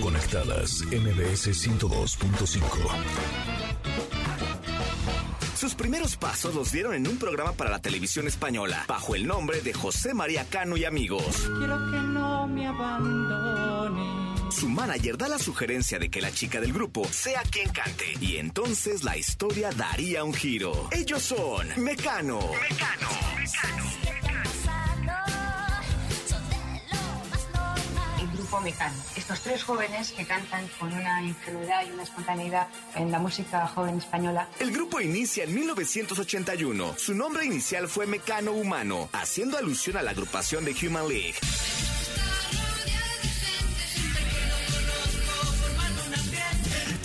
Conectadas 0.00 0.82
MBS 0.90 1.48
102.5. 1.48 3.51
Primeros 5.82 6.16
pasos 6.16 6.54
los 6.54 6.70
dieron 6.70 6.94
en 6.94 7.08
un 7.08 7.18
programa 7.18 7.54
para 7.54 7.68
la 7.68 7.80
televisión 7.80 8.28
española, 8.28 8.84
bajo 8.86 9.16
el 9.16 9.26
nombre 9.26 9.62
de 9.62 9.72
José 9.72 10.14
María 10.14 10.46
Cano 10.48 10.76
y 10.76 10.84
amigos. 10.84 11.24
Quiero 11.58 11.76
que 11.90 11.96
no 11.96 12.46
me 12.46 12.68
abandone. 12.68 14.52
Su 14.52 14.68
manager 14.68 15.18
da 15.18 15.26
la 15.26 15.40
sugerencia 15.40 15.98
de 15.98 16.08
que 16.08 16.20
la 16.20 16.30
chica 16.30 16.60
del 16.60 16.72
grupo 16.72 17.04
sea 17.10 17.42
quien 17.50 17.68
cante, 17.70 18.04
y 18.20 18.36
entonces 18.36 19.02
la 19.02 19.16
historia 19.16 19.70
daría 19.72 20.22
un 20.22 20.32
giro. 20.32 20.88
Ellos 20.92 21.20
son 21.20 21.66
Mecano, 21.78 22.38
Mecano, 22.38 23.08
Mecano. 28.62 28.94
Estos 29.16 29.40
tres 29.40 29.64
jóvenes 29.64 30.12
que 30.12 30.24
cantan 30.24 30.68
con 30.78 30.92
una 30.92 31.22
ingenuidad 31.22 31.86
y 31.86 31.90
una 31.90 32.02
espontaneidad 32.02 32.68
en 32.94 33.10
la 33.10 33.18
música 33.18 33.66
joven 33.68 33.98
española. 33.98 34.48
El 34.58 34.72
grupo 34.72 35.00
inicia 35.00 35.44
en 35.44 35.54
1981. 35.54 36.94
Su 36.96 37.14
nombre 37.14 37.44
inicial 37.44 37.88
fue 37.88 38.06
Mecano 38.06 38.52
Humano, 38.52 39.08
haciendo 39.12 39.58
alusión 39.58 39.96
a 39.96 40.02
la 40.02 40.12
agrupación 40.12 40.64
de 40.64 40.74
Human 40.86 41.08
League. 41.08 41.34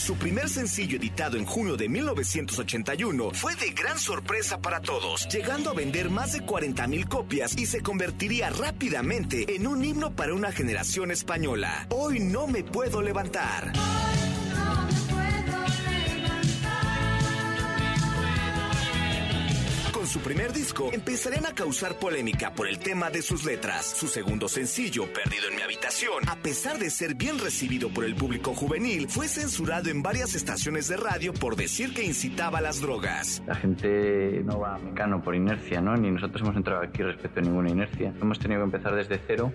Su 0.08 0.16
primer 0.16 0.48
sencillo 0.48 0.96
editado 0.96 1.36
en 1.36 1.44
junio 1.44 1.76
de 1.76 1.90
1981 1.90 3.32
fue 3.34 3.58
de 3.58 3.72
gran 3.72 4.00
sorpresa 4.00 4.62
para 4.62 4.80
todos, 4.80 5.28
llegando 5.28 5.70
a 5.70 5.74
vender 5.74 6.10
más 6.10 6.32
de 6.32 6.40
40.000 6.44 7.10
copias 7.10 7.58
y 7.58 7.66
se 7.66 7.82
convertiría 7.82 8.50
rápidamente 8.50 9.54
en 9.54 9.68
un 9.68 9.84
himno 9.84 10.16
para 10.16 10.34
una 10.34 10.54
generación 10.54 11.12
española. 11.12 11.88
Hoy 11.90 12.22
no 12.22 12.48
me 12.48 12.64
puedo 12.64 13.02
levantar. 13.02 13.74
Su 20.18 20.24
primer 20.24 20.52
disco 20.52 20.90
empezarían 20.92 21.46
a 21.46 21.54
causar 21.54 22.00
polémica 22.00 22.52
por 22.52 22.68
el 22.68 22.80
tema 22.80 23.12
de 23.12 23.22
sus 23.22 23.46
letras. 23.46 23.86
Su 23.86 24.08
segundo 24.08 24.48
sencillo, 24.48 25.06
Perdido 25.14 25.48
en 25.50 25.56
mi 25.56 25.62
habitación, 25.62 26.28
a 26.28 26.36
pesar 26.38 26.80
de 26.80 26.90
ser 26.90 27.14
bien 27.14 27.38
recibido 27.38 27.90
por 27.90 28.04
el 28.04 28.16
público 28.16 28.56
juvenil, 28.56 29.08
fue 29.10 29.28
censurado 29.28 29.92
en 29.92 30.02
varias 30.02 30.34
estaciones 30.34 30.88
de 30.88 30.98
radio 30.98 31.34
por 31.34 31.56
decir 31.56 31.94
que 31.94 32.04
incitaba 32.04 32.58
a 32.58 32.62
las 32.62 32.82
drogas. 32.82 33.44
La 33.46 33.54
gente 33.54 34.42
no 34.44 34.60
va 34.60 34.76
a 34.76 34.80
Mecano 34.80 35.22
por 35.22 35.36
inercia, 35.36 35.82
¿no? 35.82 35.96
Ni 35.96 36.10
nosotros 36.10 36.42
hemos 36.42 36.56
entrado 36.56 36.82
aquí 36.82 37.04
respecto 37.04 37.40
a 37.40 37.44
ninguna 37.44 37.70
inercia. 37.70 38.12
Hemos 38.20 38.40
tenido 38.40 38.62
que 38.62 38.76
empezar 38.76 38.96
desde 38.96 39.22
cero. 39.28 39.54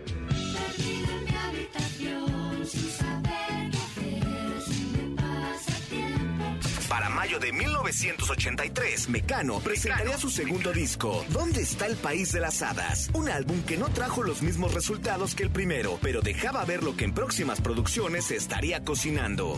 Mayo 7.33 7.39
de 7.39 7.53
1983, 7.53 9.09
Mecano 9.09 9.61
presentaría 9.61 10.19
su 10.19 10.29
segundo 10.29 10.73
disco, 10.73 11.25
¿Dónde 11.31 11.63
está 11.63 11.87
el 11.87 11.97
país 11.97 12.33
de 12.33 12.41
las 12.41 12.61
hadas? 12.63 13.11
Un 13.15 13.29
álbum 13.29 13.63
que 13.63 13.79
no 13.79 13.89
trajo 13.89 14.23
los 14.23 14.43
mismos 14.43 14.75
resultados 14.75 15.35
que 15.35 15.45
el 15.45 15.51
primero, 15.51 15.99
pero 16.03 16.21
dejaba 16.21 16.65
ver 16.65 16.83
lo 16.83 16.97
que 16.97 17.05
en 17.05 17.15
próximas 17.15 17.61
producciones 17.61 18.27
se 18.27 18.37
estaría 18.37 18.85
cocinando. 18.85 19.57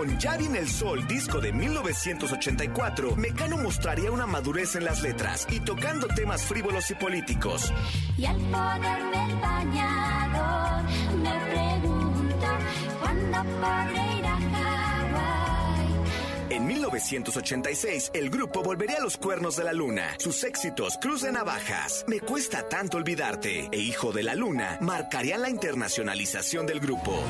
Con 0.00 0.18
Ya 0.18 0.34
viene 0.38 0.60
el 0.60 0.66
sol, 0.66 1.06
disco 1.06 1.42
de 1.42 1.52
1984, 1.52 3.16
Mecano 3.16 3.58
mostraría 3.58 4.10
una 4.10 4.26
madurez 4.26 4.74
en 4.74 4.84
las 4.86 5.02
letras 5.02 5.46
y 5.50 5.60
tocando 5.60 6.06
temas 6.06 6.42
frívolos 6.42 6.90
y 6.90 6.94
políticos. 6.94 7.70
Y 8.16 8.24
al 8.24 8.36
ponerme 8.36 9.26
el 9.26 9.36
bañador 9.36 10.84
me 11.18 11.40
pregunto 11.50 12.46
cuándo 12.98 13.38
podré 13.60 14.18
ir 14.18 14.24
a 14.24 14.38
Hawái. 14.38 15.88
En 16.48 16.66
1986, 16.66 18.10
el 18.14 18.30
grupo 18.30 18.62
volvería 18.62 18.96
a 18.96 19.02
los 19.02 19.18
cuernos 19.18 19.56
de 19.56 19.64
la 19.64 19.74
luna. 19.74 20.14
Sus 20.18 20.44
éxitos 20.44 20.96
Cruz 20.98 21.20
de 21.20 21.32
Navajas, 21.32 22.06
Me 22.08 22.20
cuesta 22.20 22.66
tanto 22.70 22.96
olvidarte 22.96 23.68
e 23.70 23.76
Hijo 23.76 24.12
de 24.12 24.22
la 24.22 24.34
Luna 24.34 24.78
marcarían 24.80 25.42
la 25.42 25.50
internacionalización 25.50 26.64
del 26.64 26.80
grupo. 26.80 27.22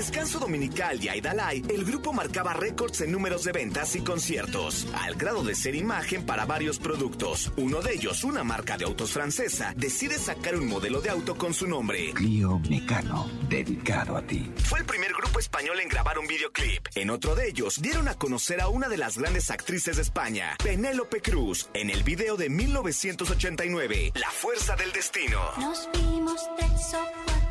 Descanso 0.00 0.38
dominical 0.38 0.98
y 1.04 1.10
Aidalay, 1.10 1.62
el 1.68 1.84
grupo 1.84 2.14
marcaba 2.14 2.54
récords 2.54 3.02
en 3.02 3.12
números 3.12 3.44
de 3.44 3.52
ventas 3.52 3.94
y 3.96 4.00
conciertos, 4.00 4.86
al 4.94 5.14
grado 5.14 5.44
de 5.44 5.54
ser 5.54 5.74
imagen 5.74 6.24
para 6.24 6.46
varios 6.46 6.78
productos. 6.78 7.52
Uno 7.58 7.82
de 7.82 7.92
ellos, 7.96 8.24
una 8.24 8.42
marca 8.42 8.78
de 8.78 8.86
autos 8.86 9.12
francesa, 9.12 9.74
decide 9.76 10.18
sacar 10.18 10.56
un 10.56 10.66
modelo 10.66 11.02
de 11.02 11.10
auto 11.10 11.36
con 11.36 11.52
su 11.52 11.66
nombre. 11.66 12.14
Clio 12.14 12.58
Mecano, 12.70 13.30
dedicado 13.50 14.16
a 14.16 14.22
ti. 14.22 14.50
Fue 14.64 14.78
el 14.78 14.86
primer 14.86 15.12
grupo 15.12 15.38
español 15.38 15.78
en 15.80 15.88
grabar 15.90 16.18
un 16.18 16.26
videoclip. 16.26 16.88
En 16.94 17.10
otro 17.10 17.34
de 17.34 17.48
ellos, 17.48 17.82
dieron 17.82 18.08
a 18.08 18.14
conocer 18.14 18.62
a 18.62 18.68
una 18.68 18.88
de 18.88 18.96
las 18.96 19.18
grandes 19.18 19.50
actrices 19.50 19.96
de 19.96 20.02
España, 20.02 20.56
Penélope 20.64 21.20
Cruz, 21.20 21.68
en 21.74 21.90
el 21.90 22.04
video 22.04 22.38
de 22.38 22.48
1989, 22.48 24.12
La 24.14 24.30
Fuerza 24.30 24.76
del 24.76 24.92
Destino. 24.92 25.42
Nos 25.58 25.90
vimos 25.92 26.40
tres 26.56 26.94
o 26.94 27.06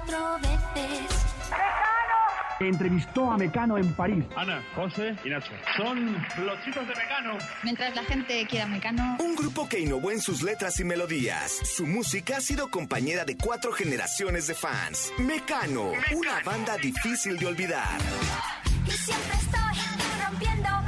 cuatro 0.07 0.39
veces. 0.41 1.88
Entrevistó 2.59 3.31
a 3.31 3.37
Mecano 3.37 3.77
en 3.77 3.93
París. 3.93 4.25
Ana, 4.35 4.63
José 4.75 5.15
y 5.23 5.29
Nacho. 5.29 5.51
Son 5.77 6.13
los 6.43 6.63
chicos 6.65 6.87
de 6.87 6.95
Mecano. 6.95 7.37
Mientras 7.63 7.95
la 7.95 8.03
gente 8.03 8.45
quiera 8.47 8.67
Mecano. 8.67 9.17
Un 9.19 9.35
grupo 9.35 9.67
que 9.67 9.79
innovó 9.79 10.11
en 10.11 10.21
sus 10.21 10.41
letras 10.41 10.79
y 10.79 10.83
melodías. 10.83 11.51
Su 11.51 11.85
música 11.85 12.37
ha 12.37 12.41
sido 12.41 12.69
compañera 12.69 13.25
de 13.25 13.37
cuatro 13.37 13.71
generaciones 13.71 14.47
de 14.47 14.55
fans. 14.55 15.11
Mecano, 15.17 15.91
una 16.15 16.41
banda 16.43 16.77
difícil 16.77 17.37
de 17.37 17.47
olvidar. 17.47 17.99
Y 18.85 18.91
siempre 18.91 19.35
estoy 19.35 20.25
rompiendo 20.25 20.78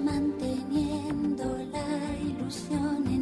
manteniendo 0.00 1.44
la 1.72 2.16
ilusión 2.18 3.21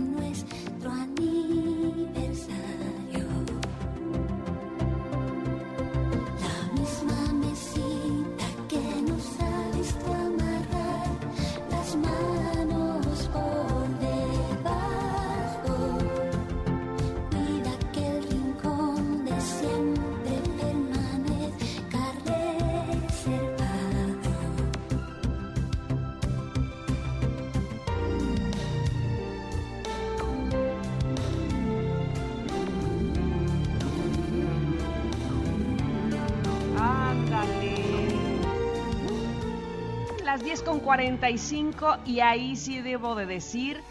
Las 40.40 40.46
10 40.46 40.62
con 40.62 40.80
45 40.80 41.98
y 42.06 42.20
ahí 42.20 42.56
sí 42.56 42.80
debo 42.80 43.14
de 43.14 43.26
decir 43.26 43.82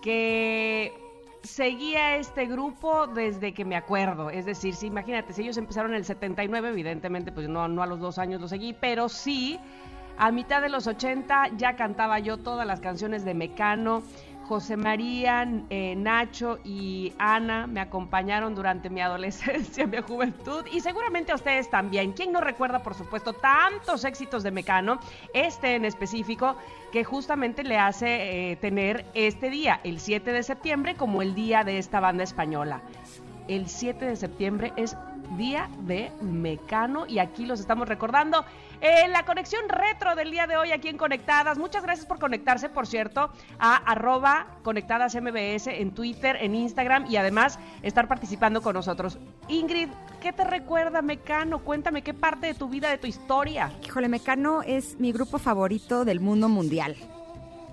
que 0.00 0.96
seguía 1.42 2.14
este 2.18 2.46
grupo 2.46 3.08
desde 3.08 3.52
que 3.52 3.64
me 3.64 3.74
acuerdo. 3.74 4.30
Es 4.30 4.46
decir, 4.46 4.76
si 4.76 4.86
imagínate, 4.86 5.32
si 5.32 5.42
ellos 5.42 5.56
empezaron 5.56 5.90
en 5.90 5.96
el 5.96 6.04
79, 6.04 6.68
evidentemente, 6.68 7.32
pues 7.32 7.48
no, 7.48 7.66
no 7.66 7.82
a 7.82 7.86
los 7.86 7.98
dos 7.98 8.18
años 8.18 8.40
lo 8.40 8.46
seguí, 8.46 8.76
pero 8.80 9.08
sí, 9.08 9.58
a 10.18 10.30
mitad 10.30 10.62
de 10.62 10.68
los 10.68 10.86
80 10.86 11.56
ya 11.56 11.74
cantaba 11.74 12.20
yo 12.20 12.36
todas 12.36 12.64
las 12.64 12.78
canciones 12.78 13.24
de 13.24 13.34
Mecano. 13.34 14.04
José 14.48 14.78
María, 14.78 15.46
eh, 15.68 15.94
Nacho 15.94 16.58
y 16.64 17.12
Ana 17.18 17.66
me 17.66 17.80
acompañaron 17.80 18.54
durante 18.54 18.88
mi 18.88 19.00
adolescencia, 19.02 19.86
mi 19.86 19.98
juventud 19.98 20.64
y 20.72 20.80
seguramente 20.80 21.32
a 21.32 21.34
ustedes 21.34 21.68
también. 21.68 22.12
¿Quién 22.12 22.32
no 22.32 22.40
recuerda, 22.40 22.82
por 22.82 22.94
supuesto, 22.94 23.34
tantos 23.34 24.04
éxitos 24.04 24.42
de 24.42 24.50
Mecano? 24.50 25.00
Este 25.34 25.74
en 25.74 25.84
específico 25.84 26.56
que 26.92 27.04
justamente 27.04 27.62
le 27.62 27.76
hace 27.76 28.52
eh, 28.52 28.56
tener 28.56 29.04
este 29.12 29.50
día, 29.50 29.80
el 29.84 30.00
7 30.00 30.32
de 30.32 30.42
septiembre, 30.42 30.94
como 30.94 31.20
el 31.20 31.34
día 31.34 31.62
de 31.62 31.76
esta 31.76 32.00
banda 32.00 32.24
española. 32.24 32.80
El 33.48 33.68
7 33.68 34.06
de 34.06 34.16
septiembre 34.16 34.72
es 34.76 34.96
día 35.36 35.68
de 35.80 36.10
Mecano 36.22 37.06
y 37.06 37.18
aquí 37.18 37.44
los 37.44 37.60
estamos 37.60 37.86
recordando 37.86 38.46
en 38.80 39.12
la 39.12 39.24
conexión 39.24 39.68
retro 39.68 40.14
del 40.14 40.30
día 40.30 40.46
de 40.46 40.56
hoy 40.56 40.72
aquí 40.72 40.88
en 40.88 40.96
Conectadas. 40.96 41.58
Muchas 41.58 41.82
gracias 41.82 42.06
por 42.06 42.18
conectarse, 42.18 42.68
por 42.68 42.86
cierto, 42.86 43.30
a 43.58 43.76
arroba 43.76 44.46
conectadas 44.62 45.14
MBS 45.14 45.68
en 45.68 45.92
Twitter, 45.92 46.36
en 46.40 46.54
Instagram 46.54 47.06
y 47.10 47.16
además 47.16 47.58
estar 47.82 48.08
participando 48.08 48.62
con 48.62 48.74
nosotros. 48.74 49.18
Ingrid, 49.48 49.88
¿qué 50.20 50.32
te 50.32 50.44
recuerda 50.44 51.02
Mecano? 51.02 51.60
Cuéntame 51.60 52.02
qué 52.02 52.14
parte 52.14 52.48
de 52.48 52.54
tu 52.54 52.68
vida, 52.68 52.90
de 52.90 52.98
tu 52.98 53.06
historia. 53.06 53.72
Híjole, 53.84 54.08
Mecano 54.08 54.62
es 54.62 54.98
mi 54.98 55.12
grupo 55.12 55.38
favorito 55.38 56.04
del 56.04 56.20
mundo 56.20 56.48
mundial. 56.48 56.96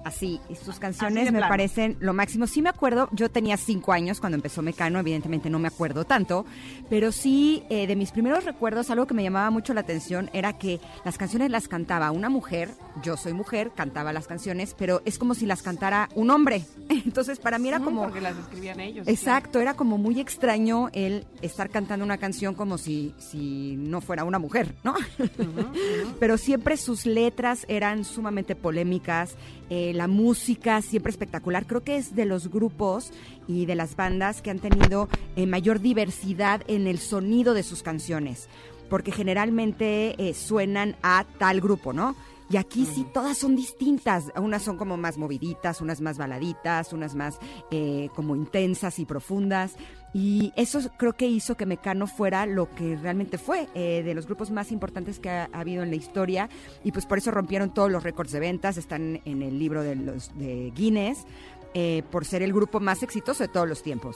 Así, 0.06 0.40
sus 0.64 0.78
canciones 0.78 1.32
me 1.32 1.40
parecen 1.40 1.98
lo 2.00 2.14
máximo. 2.14 2.46
Sí 2.46 2.62
me 2.62 2.70
acuerdo, 2.70 3.10
yo 3.12 3.32
tenía 3.32 3.58
cinco 3.58 3.92
años 3.92 4.20
cuando 4.20 4.36
empezó 4.36 4.62
Mecano, 4.62 5.00
evidentemente 5.00 5.50
no 5.50 5.58
me 5.58 5.68
acuerdo 5.68 6.06
tanto, 6.06 6.46
pero 6.92 7.12
sí 7.12 7.64
eh, 7.72 7.88
de 7.88 7.96
mis 7.96 8.12
primeros 8.12 8.46
recuerdos, 8.46 8.92
algo 8.92 9.08
que 9.08 9.16
me 9.16 9.24
llamaba 9.24 9.50
mucho 9.50 9.74
la 9.74 9.82
atención 9.82 10.30
era 10.32 10.60
que 10.60 10.80
las 11.04 11.18
canciones 11.18 11.50
las 11.50 11.68
cantaba 11.68 12.12
una 12.12 12.30
mujer, 12.30 12.70
yo 13.02 13.18
soy 13.18 13.34
mujer, 13.34 13.72
cantaba 13.76 14.14
las 14.14 14.28
canciones, 14.28 14.76
pero 14.78 15.02
es 15.06 15.18
como 15.18 15.34
si 15.34 15.48
las 15.48 15.64
cantara 15.64 16.08
un 16.14 16.30
hombre. 16.30 16.64
Entonces 16.90 17.40
para 17.40 17.58
mí 17.58 17.70
era 17.70 17.80
como... 17.80 18.04
Porque 18.04 18.22
las 18.22 18.38
escribían 18.38 18.82
ellos. 18.82 19.08
Exacto, 19.08 19.60
era 19.60 19.74
como 19.74 19.98
muy 19.98 20.20
extraño 20.20 20.90
el 20.94 21.26
estar 21.42 21.72
cantando 21.72 22.06
una 22.06 22.20
canción 22.20 22.54
como 22.54 22.78
si, 22.78 23.16
si 23.18 23.76
no 23.76 24.02
fuera 24.02 24.24
una 24.24 24.38
mujer, 24.38 24.76
¿no? 24.84 24.94
Pero 26.20 26.38
siempre 26.38 26.78
sus 26.78 27.08
letras 27.08 27.66
eran 27.68 28.06
sumamente 28.06 28.56
polémicas, 28.56 29.36
eh, 29.72 29.94
la 29.96 30.08
música 30.08 30.82
siempre 30.82 31.10
espectacular. 31.10 31.66
Creo 31.66 31.84
que 31.84 31.98
es 31.98 32.16
de 32.16 32.26
los 32.26 32.50
grupos 32.50 33.12
y 33.48 33.66
de 33.66 33.76
las 33.76 33.96
bandas 33.96 34.42
que 34.42 34.52
han 34.52 34.60
tenido 34.60 35.10
eh, 35.36 35.48
mayor 35.48 35.80
diversidad 35.80 36.62
en 36.68 36.88
el 36.88 37.00
sonido 37.00 37.54
de 37.54 37.64
sus 37.64 37.82
canciones, 37.82 38.50
porque 38.90 39.12
generalmente 39.12 40.16
eh, 40.18 40.34
suenan 40.34 40.96
a 41.02 41.26
tal 41.40 41.62
grupo, 41.62 41.94
¿no? 41.94 42.16
Y 42.50 42.58
aquí 42.58 42.86
sí 42.86 43.08
todas 43.12 43.40
son 43.40 43.56
distintas. 43.56 44.26
Unas 44.36 44.62
son 44.62 44.78
como 44.78 44.98
más 44.98 45.18
moviditas, 45.18 45.82
unas 45.82 46.00
más 46.00 46.18
baladitas, 46.18 46.94
unas 46.94 47.16
más 47.16 47.40
eh, 47.72 48.10
como 48.16 48.36
intensas 48.36 49.00
y 49.00 49.06
profundas. 49.06 49.76
Y 50.18 50.54
eso 50.56 50.80
creo 50.96 51.12
que 51.12 51.28
hizo 51.28 51.58
que 51.58 51.66
Mecano 51.66 52.08
fuera 52.08 52.46
lo 52.46 52.74
que 52.74 52.96
realmente 52.96 53.38
fue, 53.38 53.68
eh, 53.76 54.02
de 54.02 54.14
los 54.14 54.28
grupos 54.28 54.50
más 54.50 54.72
importantes 54.72 55.20
que 55.20 55.30
ha, 55.30 55.50
ha 55.52 55.60
habido 55.60 55.84
en 55.84 55.90
la 55.90 55.98
historia. 55.98 56.48
Y 56.86 56.94
pues 56.94 57.06
por 57.06 57.18
eso 57.18 57.32
rompieron 57.32 57.74
todos 57.74 57.92
los 57.92 58.02
récords 58.02 58.32
de 58.32 58.40
ventas, 58.40 58.78
están 58.78 59.20
en 59.26 59.42
el 59.42 59.60
libro 59.60 59.84
de, 59.84 59.98
los, 59.98 60.34
de 60.40 60.72
Guinness, 60.74 61.26
eh, 61.74 62.02
por 62.12 62.24
ser 62.24 62.44
el 62.44 62.54
grupo 62.54 62.80
más 62.80 63.04
exitoso 63.04 63.44
de 63.44 63.50
todos 63.50 63.68
los 63.68 63.84
tiempos. 63.84 64.16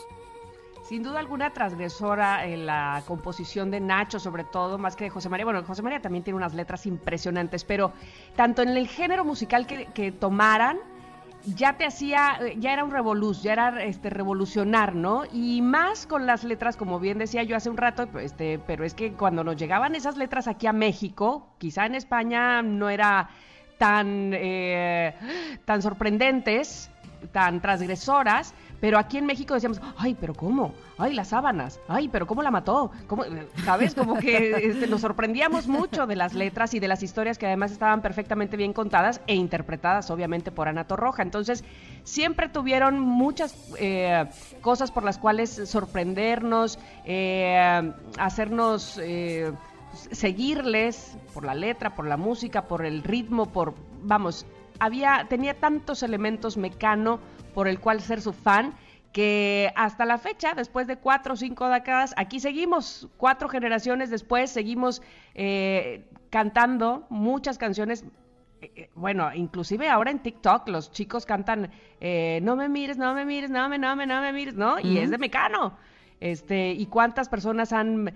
Sin 0.88 1.04
duda 1.04 1.20
alguna 1.20 1.52
transgresora 1.52 2.46
en 2.46 2.66
la 2.66 3.04
composición 3.06 3.70
de 3.70 3.82
Nacho, 3.82 4.22
sobre 4.22 4.46
todo, 4.46 4.78
más 4.78 4.96
que 4.96 5.04
de 5.04 5.10
José 5.10 5.28
María. 5.28 5.44
Bueno, 5.44 5.66
José 5.66 5.82
María 5.82 6.02
también 6.02 6.24
tiene 6.24 6.38
unas 6.38 6.54
letras 6.54 6.86
impresionantes, 6.86 7.66
pero 7.66 7.92
tanto 8.38 8.62
en 8.62 8.70
el 8.70 8.88
género 8.88 9.26
musical 9.26 9.68
que 9.68 10.14
tomaran, 10.14 10.80
ya 11.46 11.78
te 11.78 11.86
hacía, 11.86 12.38
eh, 12.42 12.56
ya 12.58 12.74
era 12.74 12.84
un 12.84 12.92
revoluz, 12.92 13.42
ya 13.42 13.54
era 13.54 13.84
este 13.84 14.10
revolucionar, 14.10 14.96
¿no? 14.96 15.24
Y 15.32 15.62
más 15.62 16.06
con 16.06 16.26
las 16.26 16.44
letras, 16.44 16.78
como 16.78 17.00
bien 17.00 17.18
decía 17.18 17.44
yo 17.44 17.56
hace 17.56 17.70
un 17.70 17.78
rato, 17.78 18.08
este, 18.20 18.60
pero 18.60 18.84
es 18.84 18.94
que 18.94 19.14
cuando 19.14 19.44
nos 19.44 19.56
llegaban 19.58 19.96
esas 19.96 20.18
letras 20.18 20.48
aquí 20.48 20.68
a 20.68 20.74
México, 20.74 21.48
quizá 21.58 21.86
en 21.86 21.96
España 21.96 22.62
no 22.62 22.90
era 22.90 23.30
tan, 23.78 24.32
eh, 24.34 25.16
tan 25.66 25.82
sorprendentes, 25.82 26.92
tan 27.32 27.62
transgresoras, 27.62 28.54
pero 28.80 28.98
aquí 28.98 29.18
en 29.18 29.26
México 29.26 29.54
decíamos, 29.54 29.82
ay, 29.98 30.16
pero 30.20 30.34
¿cómo? 30.34 30.74
Ay, 30.98 31.14
las 31.14 31.30
sábanas, 31.30 31.80
ay, 31.88 32.10
pero 32.10 32.28
¿cómo 32.28 32.42
la 32.42 32.52
mató? 32.52 32.92
¿Cómo? 33.08 33.24
¿Sabes? 33.64 33.96
Como 33.96 34.18
que 34.18 34.52
este, 34.52 34.88
nos 34.88 35.02
sorprendíamos 35.02 35.68
mucho 35.68 36.08
de 36.08 36.16
las 36.16 36.34
letras 36.34 36.74
y 36.74 36.80
de 36.80 36.88
las 36.88 37.04
historias 37.04 37.38
que 37.38 37.48
además 37.48 37.72
estaban 37.72 38.02
perfectamente 38.02 38.58
bien 38.58 38.74
contadas 38.74 39.22
e 39.28 39.36
interpretadas, 39.36 40.10
obviamente, 40.12 40.52
por 40.52 40.68
Ana 40.68 40.86
Torroja. 40.86 41.24
Entonces, 41.24 41.64
siempre 42.04 42.50
tuvieron 42.50 43.00
muchas 43.00 43.56
eh, 43.80 44.26
cosas 44.62 44.92
por 44.92 45.04
las 45.04 45.18
cuales 45.18 45.50
sorprendernos, 45.66 46.80
eh, 47.06 47.94
hacernos... 48.18 49.00
eh, 49.02 49.52
seguirles 50.12 51.18
por 51.34 51.44
la 51.44 51.56
letra, 51.56 51.96
por 51.96 52.06
la 52.06 52.16
música, 52.16 52.68
por 52.68 52.86
el 52.86 53.02
ritmo, 53.02 53.48
por 53.48 53.74
vamos, 54.04 54.46
había 54.80 55.26
tenía 55.28 55.56
tantos 55.56 56.04
elementos 56.04 56.58
mecano 56.58 57.20
por 57.54 57.68
el 57.68 57.80
cual 57.80 58.02
ser 58.02 58.22
su 58.22 58.34
fan 58.34 58.74
que 59.12 59.72
hasta 59.76 60.06
la 60.06 60.18
fecha, 60.20 60.54
después 60.54 60.86
de 60.86 60.98
cuatro 60.98 61.34
o 61.34 61.36
cinco 61.36 61.68
décadas, 61.68 62.14
aquí 62.16 62.40
seguimos, 62.40 63.10
cuatro 63.18 63.50
generaciones 63.50 64.12
después, 64.12 64.52
seguimos 64.52 65.02
eh, 65.34 66.06
cantando 66.30 67.08
muchas 67.10 67.58
canciones. 67.58 68.06
eh, 68.62 68.72
eh, 68.76 68.90
Bueno, 68.94 69.34
inclusive 69.34 69.90
ahora 69.90 70.12
en 70.12 70.20
TikTok 70.20 70.70
los 70.70 70.92
chicos 70.92 71.26
cantan 71.26 71.72
eh, 72.00 72.40
No 72.44 72.56
me 72.56 72.70
mires, 72.70 72.98
no 72.98 73.14
me 73.16 73.26
mires, 73.26 73.50
no 73.50 73.68
me, 73.68 73.80
no 73.80 73.96
me, 73.96 74.06
no 74.06 74.22
me 74.22 74.32
mires, 74.32 74.56
¿no? 74.56 74.80
Y 74.80 75.00
es 75.00 75.10
de 75.10 75.18
Mecano. 75.18 75.78
Este, 76.20 76.74
y 76.74 76.86
cuántas 76.86 77.30
personas 77.30 77.72
han 77.74 78.14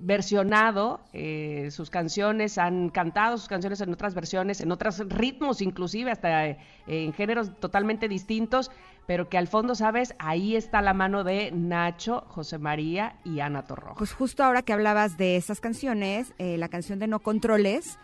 versionado 0.00 1.00
eh, 1.12 1.68
sus 1.70 1.90
canciones, 1.90 2.58
han 2.58 2.88
cantado 2.88 3.36
sus 3.36 3.48
canciones 3.48 3.80
en 3.80 3.92
otras 3.92 4.14
versiones, 4.14 4.60
en 4.60 4.70
otros 4.72 5.00
ritmos 5.08 5.60
inclusive, 5.60 6.10
hasta 6.10 6.46
eh, 6.46 6.58
en 6.86 7.12
géneros 7.12 7.58
totalmente 7.58 8.08
distintos, 8.08 8.70
pero 9.06 9.28
que 9.28 9.38
al 9.38 9.48
fondo, 9.48 9.74
¿sabes? 9.74 10.14
Ahí 10.18 10.54
está 10.54 10.82
la 10.82 10.94
mano 10.94 11.24
de 11.24 11.50
Nacho, 11.52 12.24
José 12.28 12.58
María 12.58 13.16
y 13.24 13.40
Ana 13.40 13.64
Torroja. 13.64 13.94
Pues 13.96 14.12
justo 14.12 14.44
ahora 14.44 14.62
que 14.62 14.72
hablabas 14.72 15.16
de 15.16 15.36
esas 15.36 15.60
canciones, 15.60 16.32
eh, 16.38 16.58
la 16.58 16.68
canción 16.68 16.98
de 16.98 17.08
No 17.08 17.20
Controles, 17.20 17.98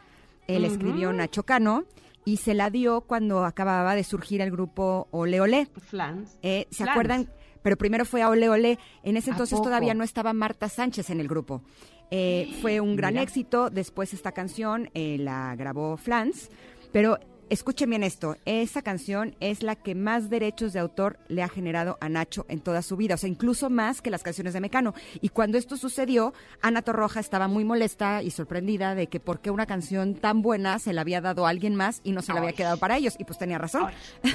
él 0.47 0.65
escribió 0.65 1.13
Nacho 1.13 1.45
Cano 1.45 1.85
y 2.25 2.39
se 2.39 2.55
la 2.55 2.71
dio 2.71 3.03
cuando 3.03 3.45
acababa 3.45 3.95
de 3.95 4.05
surgir 4.05 4.41
el 4.41 4.51
grupo 4.51 5.09
Ole 5.11 5.41
Ole. 5.41 5.67
Flans. 5.67 6.39
Eh, 6.43 6.67
¿Se 6.71 6.85
Flans. 6.85 6.91
acuerdan? 6.91 7.29
Pero 7.65 7.79
primero 7.79 8.05
fue 8.05 8.21
a 8.21 8.29
Ole 8.29 8.51
Ole. 8.51 8.79
En 9.03 9.17
ese 9.17 9.31
¿A 9.31 9.33
entonces 9.33 9.61
todavía 9.61 9.95
no 9.95 10.05
estaba 10.05 10.35
Marta 10.35 10.69
Sánchez 10.69 11.09
en 11.09 11.19
el 11.19 11.29
grupo. 11.29 11.63
Eh, 12.11 12.59
fue 12.61 12.79
un 12.79 12.95
gran 12.95 13.15
Mira. 13.15 13.23
éxito. 13.23 13.71
Después 13.71 14.13
esta 14.13 14.33
canción 14.33 14.91
eh, 14.93 15.17
la 15.19 15.57
grabó 15.57 15.97
Flans. 15.97 16.51
Pero 16.93 17.19
escuchen 17.55 17.91
bien 17.91 18.03
esto. 18.03 18.37
Esa 18.45 18.83
canción 18.83 19.35
es 19.41 19.63
la 19.63 19.77
que 19.77 19.95
más 19.95 20.31
derechos 20.31 20.73
de 20.73 20.81
autor 20.81 21.19
le 21.29 21.43
ha 21.43 21.49
generado 21.49 21.97
a 22.01 22.09
Nacho 22.09 22.45
en 22.49 22.61
toda 22.61 22.83
su 22.83 22.97
vida. 22.97 23.15
O 23.15 23.19
sea, 23.19 23.29
incluso 23.31 23.71
más 23.71 24.03
que 24.03 24.11
las 24.11 24.23
canciones 24.23 24.53
de 24.53 24.61
Mecano. 24.61 24.95
Y 25.21 25.29
cuando 25.31 25.59
esto 25.59 25.77
sucedió, 25.77 26.35
Ana 26.63 26.83
Torroja 26.83 27.21
estaba 27.21 27.49
muy 27.49 27.65
molesta 27.65 28.23
y 28.23 28.31
sorprendida 28.31 28.95
de 28.95 29.07
que 29.07 29.21
por 29.21 29.41
qué 29.41 29.51
una 29.51 29.67
canción 29.67 30.15
tan 30.15 30.43
buena 30.43 30.79
se 30.79 30.93
la 30.93 31.01
había 31.01 31.21
dado 31.21 31.47
a 31.47 31.51
alguien 31.51 31.75
más 31.75 32.01
y 32.05 32.13
no 32.13 32.23
se 32.23 32.33
la 32.33 32.41
había 32.41 32.53
quedado 32.53 32.77
para 32.79 32.97
ellos. 32.97 33.15
Y 33.19 33.25
pues 33.25 33.39
tenía 33.39 33.59
razón. 33.59 33.91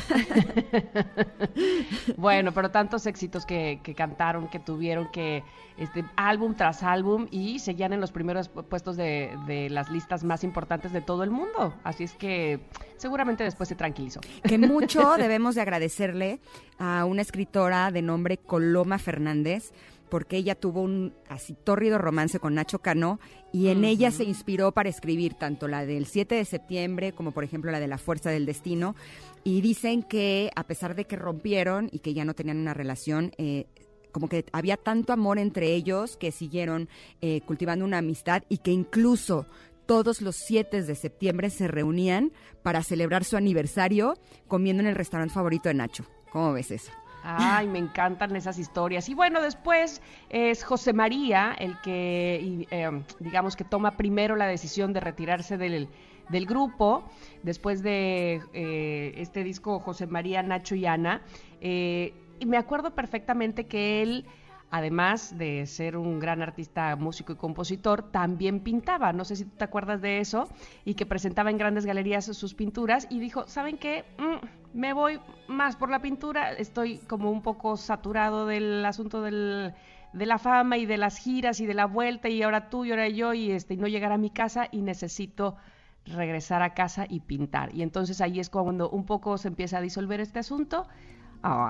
Bueno, 2.18 2.54
pero 2.54 2.72
tantos 2.72 3.06
éxitos 3.06 3.46
que, 3.46 3.80
que 3.84 3.96
cantaron, 3.96 4.48
que 4.50 4.60
tuvieron, 4.60 5.10
que 5.12 5.44
este 5.78 6.04
álbum 6.16 6.56
tras 6.56 6.84
álbum 6.84 7.28
y 7.32 7.60
seguían 7.60 7.94
en 7.94 8.02
los 8.02 8.12
primeros 8.12 8.54
pu- 8.54 8.64
puestos 8.64 8.98
de, 8.98 9.32
de 9.48 9.70
las 9.70 9.90
listas 9.90 10.24
más 10.24 10.44
importantes 10.44 10.92
de 10.92 11.02
todo 11.02 11.24
el 11.24 11.32
mundo. 11.32 11.74
Así 11.84 12.04
es 12.04 12.14
que 12.14 12.60
seguramente 13.10 13.44
después 13.44 13.68
se 13.68 13.74
tranquilizó. 13.74 14.22
que 14.44 14.60
mucho 14.60 15.16
debemos 15.18 15.56
de 15.56 15.62
agradecerle 15.62 16.40
a 16.78 17.06
una 17.06 17.24
escritora 17.24 17.90
de 17.92 18.04
nombre 18.04 18.38
Coloma 18.38 19.00
Fernández, 19.00 19.72
porque 20.10 20.38
ella 20.38 20.54
tuvo 20.54 20.84
un 20.84 21.16
así 21.28 21.56
tórrido 21.56 21.98
romance 21.98 22.40
con 22.40 22.54
Nacho 22.54 22.80
Cano 22.80 23.20
y 23.52 23.70
en 23.70 23.84
ella 23.84 24.12
se 24.12 24.26
inspiró 24.26 24.74
para 24.74 24.90
escribir 24.90 25.34
tanto 25.34 25.68
la 25.68 25.88
del 25.88 26.06
7 26.06 26.36
de 26.36 26.46
septiembre 26.46 27.14
como 27.14 27.32
por 27.32 27.44
ejemplo 27.44 27.72
la 27.72 27.80
de 27.80 27.88
La 27.88 27.98
Fuerza 27.98 28.30
del 28.30 28.46
Destino. 28.46 28.96
Y 29.44 29.62
dicen 29.62 30.04
que 30.04 30.52
a 30.56 30.66
pesar 30.66 30.96
de 30.96 31.06
que 31.06 31.16
rompieron 31.16 31.90
y 31.92 32.00
que 32.00 32.14
ya 32.14 32.26
no 32.26 32.36
tenían 32.36 32.58
una 32.58 32.76
relación, 32.76 33.32
eh, 33.40 33.66
como 34.12 34.30
que 34.30 34.46
había 34.52 34.78
tanto 34.78 35.14
amor 35.14 35.40
entre 35.40 35.74
ellos 35.74 36.16
que 36.18 36.32
siguieron 36.32 36.90
eh, 37.22 37.42
cultivando 37.42 37.86
una 37.86 38.00
amistad 38.00 38.44
y 38.50 38.60
que 38.60 38.72
incluso 38.72 39.48
todos 39.90 40.22
los 40.22 40.36
7 40.36 40.84
de 40.84 40.94
septiembre 40.94 41.50
se 41.50 41.68
reunían 41.68 42.32
para 42.62 42.84
celebrar 42.84 43.24
su 43.24 43.38
aniversario 43.38 44.14
comiendo 44.48 44.84
en 44.84 44.88
el 44.88 44.94
restaurante 44.94 45.34
favorito 45.34 45.68
de 45.68 45.74
Nacho. 45.74 46.06
¿Cómo 46.32 46.54
ves 46.54 46.70
eso? 46.70 46.92
Ay, 47.24 47.66
me 47.66 47.80
encantan 47.80 48.36
esas 48.36 48.60
historias. 48.60 49.10
Y 49.10 49.16
bueno, 49.16 49.42
después 49.42 50.04
es 50.30 50.64
José 50.64 50.94
María 50.94 51.56
el 51.58 51.76
que, 51.82 52.68
eh, 52.70 53.04
digamos 53.20 53.56
que 53.56 53.64
toma 53.64 53.98
primero 53.98 54.36
la 54.36 54.46
decisión 54.46 54.94
de 54.94 55.00
retirarse 55.00 55.58
del, 55.58 55.90
del 56.30 56.46
grupo, 56.46 57.04
después 57.42 57.82
de 57.82 58.44
eh, 58.54 59.14
este 59.16 59.44
disco 59.44 59.80
José 59.80 60.06
María, 60.06 60.44
Nacho 60.44 60.76
y 60.76 60.86
Ana. 60.86 61.24
Eh, 61.62 62.14
y 62.40 62.46
me 62.46 62.58
acuerdo 62.58 62.94
perfectamente 62.94 63.66
que 63.66 64.04
él, 64.04 64.28
además 64.72 65.38
de 65.38 65.66
ser 65.66 65.98
un 65.98 66.20
gran 66.20 66.42
artista, 66.42 66.96
músico 66.96 67.34
y 67.34 67.36
compositor, 67.36 68.12
también 68.12 68.62
pintaba. 68.62 69.14
No 69.14 69.26
sé 69.26 69.36
si 69.36 69.46
tú 69.46 69.58
te 69.58 69.64
acuerdas 69.64 70.02
de 70.02 70.20
eso, 70.20 70.48
y 70.86 70.94
que 70.94 71.06
presentaba 71.06 71.50
en 71.50 71.58
grandes 71.58 71.86
galerías 71.86 72.26
sus 72.26 72.54
pinturas 72.54 73.08
y 73.10 73.20
dijo, 73.20 73.48
¿saben 73.48 73.78
qué? 73.78 74.06
Mm, 74.18 74.78
me 74.80 74.94
voy 74.94 75.20
más 75.48 75.76
por 75.76 75.90
la 75.90 76.02
pintura, 76.02 76.52
estoy 76.54 77.00
como 77.00 77.32
un 77.32 77.42
poco 77.42 77.78
saturado 77.78 78.46
del 78.46 78.86
asunto 78.86 79.22
de 79.22 79.74
la 80.14 80.38
fama 80.38 80.78
y 80.78 80.86
de 80.86 80.98
las 80.98 81.18
giras 81.18 81.60
y 81.60 81.66
de 81.66 81.74
la 81.74 81.86
vuelta 81.86 82.30
y 82.30 82.42
ahora 82.44 82.70
tú 82.70 82.86
y 82.86 82.92
ahora 82.92 83.10
yo 83.10 83.34
y 83.34 83.52
este 83.52 83.74
y 83.74 83.78
no 83.78 83.88
llegar 83.88 84.12
a 84.12 84.18
mi 84.18 84.30
casa 84.30 84.68
y 84.72 84.82
necesito 84.82 85.56
regresar 86.06 86.62
a 86.62 86.74
casa 86.74 87.06
y 87.10 87.22
pintar. 87.22 87.74
Y 87.74 87.82
entonces 87.82 88.22
ahí 88.22 88.40
es 88.40 88.50
cuando 88.50 88.90
un 88.90 89.06
poco 89.06 89.38
se 89.38 89.48
empieza 89.48 89.78
a 89.78 89.82
disolver 89.82 90.20
este 90.20 90.40
asunto. 90.40 90.88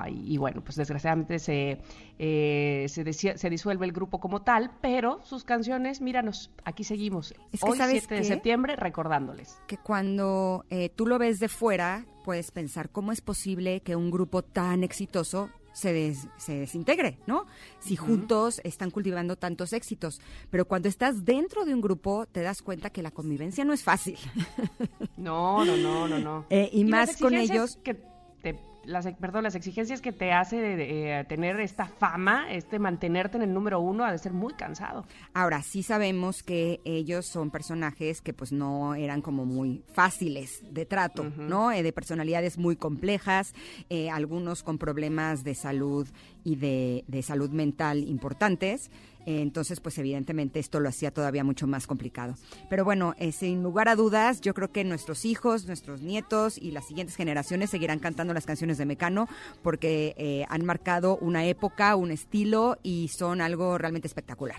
Y 0.08 0.36
bueno, 0.38 0.62
pues 0.62 0.76
desgraciadamente 0.76 1.38
se, 1.38 1.78
eh, 2.18 2.86
se, 2.88 3.04
desi- 3.04 3.36
se 3.36 3.50
disuelve 3.50 3.86
el 3.86 3.92
grupo 3.92 4.18
como 4.20 4.42
tal, 4.42 4.72
pero 4.80 5.20
sus 5.24 5.44
canciones, 5.44 6.00
míranos, 6.00 6.50
aquí 6.64 6.82
seguimos. 6.84 7.34
Es 7.52 7.60
que, 7.60 7.70
Hoy, 7.70 7.78
¿sabes 7.78 7.98
7 8.00 8.14
de 8.16 8.20
qué? 8.22 8.26
septiembre, 8.26 8.76
recordándoles. 8.76 9.58
que 9.66 9.76
cuando 9.76 10.64
eh, 10.70 10.88
tú 10.88 11.06
lo 11.06 11.18
ves 11.18 11.38
de 11.38 11.48
fuera, 11.48 12.04
puedes 12.24 12.50
pensar 12.50 12.90
cómo 12.90 13.12
es 13.12 13.20
posible 13.20 13.80
que 13.80 13.94
un 13.96 14.10
grupo 14.10 14.42
tan 14.42 14.82
exitoso 14.82 15.50
se, 15.72 15.92
des- 15.92 16.26
se 16.36 16.54
desintegre, 16.58 17.18
¿no? 17.28 17.46
Si 17.78 17.94
juntos 17.94 18.60
están 18.64 18.90
cultivando 18.90 19.36
tantos 19.36 19.72
éxitos. 19.72 20.20
Pero 20.50 20.64
cuando 20.66 20.88
estás 20.88 21.24
dentro 21.24 21.64
de 21.64 21.72
un 21.74 21.80
grupo, 21.80 22.26
te 22.26 22.42
das 22.42 22.60
cuenta 22.60 22.90
que 22.90 23.02
la 23.02 23.12
convivencia 23.12 23.64
no 23.64 23.72
es 23.72 23.84
fácil. 23.84 24.18
No, 25.16 25.64
no, 25.64 25.76
no, 25.76 26.08
no, 26.08 26.18
no. 26.18 26.46
Eh, 26.50 26.70
y 26.72 26.84
más 26.84 27.16
con 27.18 27.34
ellos- 27.34 27.78
Que 27.84 27.94
te, 28.42 28.58
las, 28.90 29.06
perdón, 29.14 29.44
las 29.44 29.54
exigencias 29.54 30.00
que 30.00 30.12
te 30.12 30.32
hace 30.32 30.56
de, 30.56 31.20
eh, 31.20 31.24
tener 31.24 31.58
esta 31.60 31.86
fama, 31.86 32.52
este 32.52 32.78
mantenerte 32.78 33.36
en 33.36 33.44
el 33.44 33.54
número 33.54 33.80
uno, 33.80 34.04
ha 34.04 34.12
de 34.12 34.18
ser 34.18 34.32
muy 34.32 34.54
cansado. 34.54 35.06
Ahora, 35.32 35.62
sí 35.62 35.82
sabemos 35.82 36.42
que 36.42 36.80
ellos 36.84 37.26
son 37.26 37.50
personajes 37.50 38.20
que 38.20 38.32
pues 38.32 38.52
no 38.52 38.94
eran 38.94 39.22
como 39.22 39.46
muy 39.46 39.82
fáciles 39.92 40.62
de 40.70 40.86
trato, 40.86 41.24
¿no? 41.36 41.72
Eh, 41.72 41.82
de 41.82 41.92
personalidades 41.92 42.58
muy 42.58 42.76
complejas, 42.76 43.54
eh, 43.88 44.10
algunos 44.10 44.62
con 44.62 44.78
problemas 44.78 45.44
de 45.44 45.54
salud 45.54 46.08
y 46.44 46.56
de, 46.56 47.04
de 47.06 47.22
salud 47.22 47.50
mental 47.50 47.98
importantes. 48.08 48.90
Eh, 49.26 49.42
entonces, 49.42 49.80
pues 49.80 49.98
evidentemente 49.98 50.58
esto 50.60 50.80
lo 50.80 50.88
hacía 50.88 51.10
todavía 51.10 51.44
mucho 51.44 51.66
más 51.66 51.86
complicado. 51.86 52.34
Pero 52.68 52.84
bueno, 52.84 53.14
eh, 53.18 53.32
sin 53.32 53.62
lugar 53.62 53.88
a 53.88 53.96
dudas, 53.96 54.40
yo 54.40 54.54
creo 54.54 54.72
que 54.72 54.84
nuestros 54.84 55.24
hijos, 55.24 55.66
nuestros 55.66 56.02
nietos 56.02 56.58
y 56.58 56.70
las 56.70 56.86
siguientes 56.86 57.16
generaciones 57.16 57.70
seguirán 57.70 57.98
cantando 57.98 58.34
las 58.34 58.46
canciones 58.46 58.78
de 58.78 58.86
Mecano 58.86 59.28
porque 59.62 60.14
eh, 60.16 60.44
han 60.48 60.64
marcado 60.64 61.18
una 61.18 61.44
época, 61.44 61.96
un 61.96 62.10
estilo 62.10 62.78
y 62.82 63.08
son 63.08 63.40
algo 63.40 63.78
realmente 63.78 64.08
espectacular. 64.08 64.58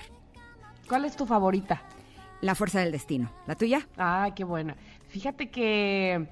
¿Cuál 0.88 1.06
es 1.06 1.16
tu 1.16 1.26
favorita? 1.26 1.82
La 2.42 2.56
fuerza 2.56 2.80
del 2.80 2.92
destino. 2.92 3.32
¿La 3.48 3.56
tuya? 3.56 3.88
Ah, 3.98 4.32
qué 4.36 4.44
buena. 4.44 4.76
Fíjate 5.10 5.50
que 5.50 6.28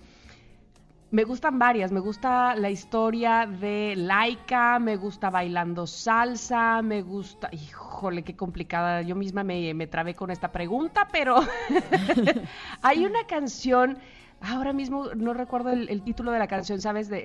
me 1.11 1.23
gustan 1.23 1.57
varias. 1.59 1.91
Me 1.91 1.99
gusta 1.99 2.55
la 2.55 2.69
historia 2.69 3.45
de 3.47 3.95
Laika, 3.97 4.79
me 4.79 4.95
gusta 4.95 5.29
bailando 5.29 5.87
salsa, 5.87 6.81
me 6.81 7.01
gusta. 7.01 7.49
Híjole, 7.51 8.23
qué 8.23 8.35
complicada. 8.35 9.01
Yo 9.01 9.15
misma 9.15 9.43
me, 9.43 9.73
me 9.73 9.87
trabé 9.87 10.13
con 10.15 10.29
esta 10.31 10.51
pregunta, 10.51 11.07
pero 11.11 11.37
hay 12.81 13.05
una 13.05 13.23
canción. 13.27 13.97
Ahora 14.41 14.71
mismo 14.71 15.07
no 15.15 15.33
recuerdo 15.33 15.71
el, 15.71 15.89
el 15.89 16.01
título 16.01 16.31
de 16.31 16.39
la 16.39 16.47
canción, 16.47 16.79
¿sabes? 16.79 17.09
De, 17.09 17.21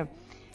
eh, 0.00 0.06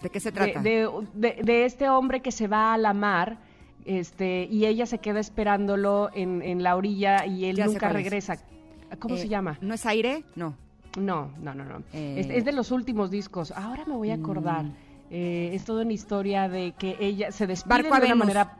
¿De 0.01 0.09
qué 0.09 0.19
se 0.19 0.31
trata? 0.31 0.61
de- 0.61 0.87
de- 1.13 1.39
de 1.43 1.65
este 1.65 1.89
hombre 1.89 2.21
que 2.21 2.31
se 2.31 2.47
va 2.47 2.73
a 2.73 2.77
la 2.77 2.93
mar 2.93 3.39
este, 3.85 4.47
y 4.51 4.65
ella 4.65 4.85
se 4.85 4.99
queda 4.99 5.19
esperándolo 5.19 6.09
en, 6.13 6.41
en 6.43 6.61
la 6.61 6.75
orilla 6.75 7.25
y 7.25 7.45
él 7.45 7.55
Ya 7.55 7.65
nunca 7.65 7.89
regresa. 7.89 8.37
¿Cómo 8.99 9.15
Eh, 9.15 9.19
se 9.19 9.27
llama? 9.27 9.57
¿No 9.61 9.73
es 9.73 9.85
aire? 9.87 10.23
No. 10.35 10.55
No, 10.97 11.31
no, 11.41 11.53
no, 11.53 11.63
no. 11.65 11.83
Eh, 11.93 12.15
Es, 12.19 12.29
es 12.29 12.45
de 12.45 12.51
los 12.51 12.71
últimos 12.71 13.11
discos. 13.11 13.51
Ahora 13.51 13.83
me 13.85 13.95
voy 13.95 14.11
a 14.11 14.15
acordar. 14.15 14.63
Mm. 14.65 14.73
Eh, 15.11 15.51
es 15.53 15.65
toda 15.65 15.83
una 15.83 15.93
historia 15.93 16.49
de 16.49 16.73
que 16.77 16.97
ella 16.99 17.31
se 17.31 17.45
despide 17.47 17.83
de 17.83 17.89
una 17.89 17.99
Venus. 17.99 18.17
manera... 18.17 18.57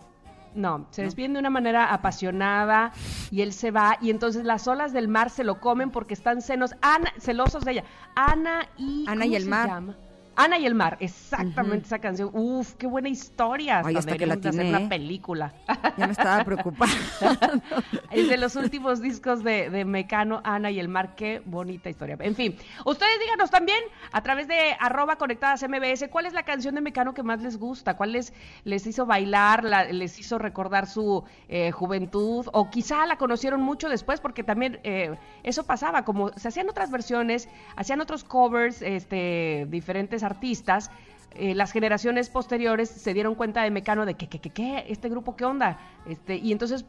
No, 0.53 0.85
se 0.91 1.01
despiden 1.03 1.33
de 1.33 1.39
una 1.39 1.49
manera 1.49 1.93
apasionada 1.93 2.93
y 3.29 3.41
él 3.41 3.51
se 3.51 3.71
va 3.71 3.97
y 3.99 4.09
entonces 4.09 4.45
las 4.45 4.69
olas 4.69 4.93
del 4.93 5.09
mar 5.09 5.29
se 5.29 5.43
lo 5.43 5.59
comen 5.59 5.91
porque 5.91 6.13
están 6.13 6.41
senos, 6.41 6.75
Ana, 6.81 7.11
celosos 7.19 7.65
de 7.65 7.71
ella. 7.73 7.83
Ana 8.15 8.65
y... 8.77 9.03
Ana 9.05 9.25
y 9.25 9.29
¿cómo 9.31 9.37
el 9.37 9.45
mar. 9.47 9.67
llama? 9.67 9.95
Ana 10.35 10.57
y 10.59 10.65
el 10.65 10.75
mar, 10.75 10.97
exactamente 10.99 11.85
esa 11.87 11.99
canción. 11.99 12.29
Uf, 12.33 12.73
qué 12.75 12.87
buena 12.87 13.09
historia. 13.09 13.81
Ay, 13.85 13.95
hasta 13.95 14.17
que 14.17 14.25
la 14.25 14.35
de 14.35 14.49
hacer 14.49 14.65
una 14.65 14.81
¿eh? 14.81 14.87
película. 14.89 15.53
Ya 15.97 16.07
me 16.07 16.11
estaba 16.13 16.43
preocupada. 16.43 16.91
Es 18.11 18.29
de 18.29 18.37
los 18.37 18.55
últimos 18.55 19.01
discos 19.01 19.43
de, 19.43 19.69
de 19.69 19.83
Mecano, 19.85 20.41
Ana 20.43 20.71
y 20.71 20.79
el 20.79 20.87
Mar. 20.87 21.15
Qué 21.15 21.41
bonita 21.45 21.89
historia. 21.89 22.17
En 22.19 22.35
fin, 22.35 22.55
ustedes 22.85 23.19
díganos 23.19 23.49
también 23.49 23.79
a 24.11 24.21
través 24.21 24.47
de 24.47 24.75
arroba 24.79 25.17
conectadas 25.17 25.63
MBS 25.67 26.07
cuál 26.09 26.25
es 26.25 26.33
la 26.33 26.43
canción 26.43 26.75
de 26.75 26.81
Mecano 26.81 27.13
que 27.13 27.23
más 27.23 27.41
les 27.41 27.57
gusta, 27.57 27.95
cuál 27.97 28.13
les, 28.13 28.33
les 28.63 28.85
hizo 28.87 29.05
bailar, 29.05 29.63
la- 29.63 29.85
les 29.85 30.17
hizo 30.19 30.37
recordar 30.37 30.87
su 30.87 31.23
eh, 31.49 31.71
juventud 31.71 32.47
o 32.53 32.69
quizá 32.69 33.05
la 33.05 33.17
conocieron 33.17 33.61
mucho 33.61 33.89
después 33.89 34.19
porque 34.21 34.43
también 34.43 34.79
eh, 34.83 35.15
eso 35.43 35.63
pasaba, 35.65 36.05
como 36.05 36.29
se 36.37 36.47
hacían 36.47 36.69
otras 36.69 36.91
versiones, 36.91 37.49
hacían 37.75 38.01
otros 38.01 38.23
covers, 38.23 38.81
este, 38.81 39.65
diferentes 39.69 40.23
artistas 40.25 40.91
eh, 41.37 41.53
las 41.53 41.71
generaciones 41.71 42.29
posteriores 42.29 42.89
se 42.89 43.13
dieron 43.13 43.35
cuenta 43.35 43.61
de 43.63 43.69
Mecano 43.71 44.05
de 44.05 44.13
que, 44.15 44.27
que, 44.29 44.39
que, 44.39 44.49
que, 44.51 44.85
este 44.87 45.09
grupo, 45.09 45.35
¿qué 45.35 45.43
onda? 45.45 45.79
Este, 46.07 46.37
y 46.37 46.51
entonces 46.53 46.85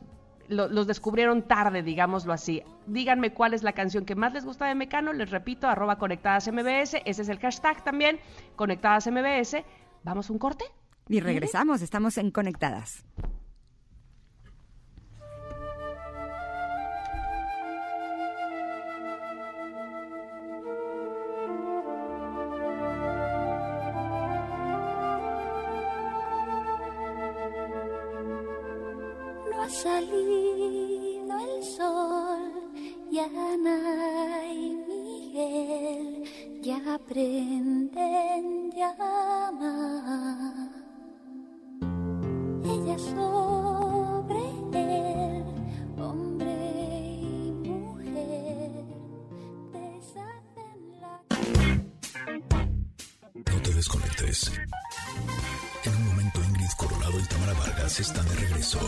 lo- 0.48 0.68
los 0.68 0.86
descubrieron 0.86 1.42
tarde, 1.42 1.82
digámoslo 1.82 2.32
así. 2.32 2.62
Díganme 2.86 3.32
cuál 3.32 3.54
es 3.54 3.64
la 3.64 3.72
canción 3.72 4.04
que 4.04 4.14
más 4.14 4.32
les 4.34 4.44
gusta 4.44 4.66
de 4.66 4.76
Mecano, 4.76 5.12
les 5.12 5.30
repito, 5.30 5.66
arroba 5.66 5.98
conectadas 5.98 6.46
MBS, 6.46 6.94
ese 7.04 7.22
es 7.22 7.28
el 7.28 7.40
hashtag 7.40 7.82
también, 7.82 8.20
conectadas 8.54 9.08
MBS. 9.08 9.64
¿Vamos 10.04 10.30
a 10.30 10.32
un 10.32 10.38
corte? 10.38 10.64
Y 11.08 11.18
regresamos, 11.20 11.82
estamos 11.82 12.16
en 12.18 12.30
Conectadas. 12.30 13.04
Salido 29.86 31.34
el 31.48 31.62
sol 31.62 32.52
y 33.08 33.18
Ana 33.20 34.52
y 34.52 34.74
Miguel 34.88 36.24
ya 36.60 36.98
prenden 37.08 38.72
llama. 38.72 39.92
Ella 42.64 42.98
sobre 42.98 44.42
él, 44.72 45.44
hombre 46.00 46.56
y 47.22 47.52
mujer, 47.68 48.84
deshacen 49.72 50.78
la 51.00 51.14
No 53.52 53.62
te 53.62 53.70
desconectes. 53.72 54.50
En 55.84 55.92
un 55.94 56.06
momento 56.08 56.40
Ingrid 56.42 56.72
Coronado 56.76 57.20
y 57.20 57.26
Tamara 57.28 57.52
Vargas 57.52 58.00
están 58.00 58.26
de 58.26 58.34
regreso. 58.34 58.80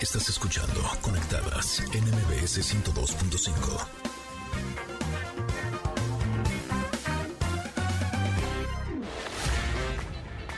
Estás 0.00 0.30
escuchando 0.30 0.80
Conectadas 1.02 1.82
en 1.92 2.02
MBS 2.04 2.58
102.5. 2.62 3.86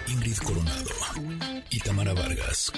Ingrid 0.07 0.37
Coronado 0.39 0.91
y 1.71 1.81
Tamara 1.81 2.15
Vargas. 2.15 2.73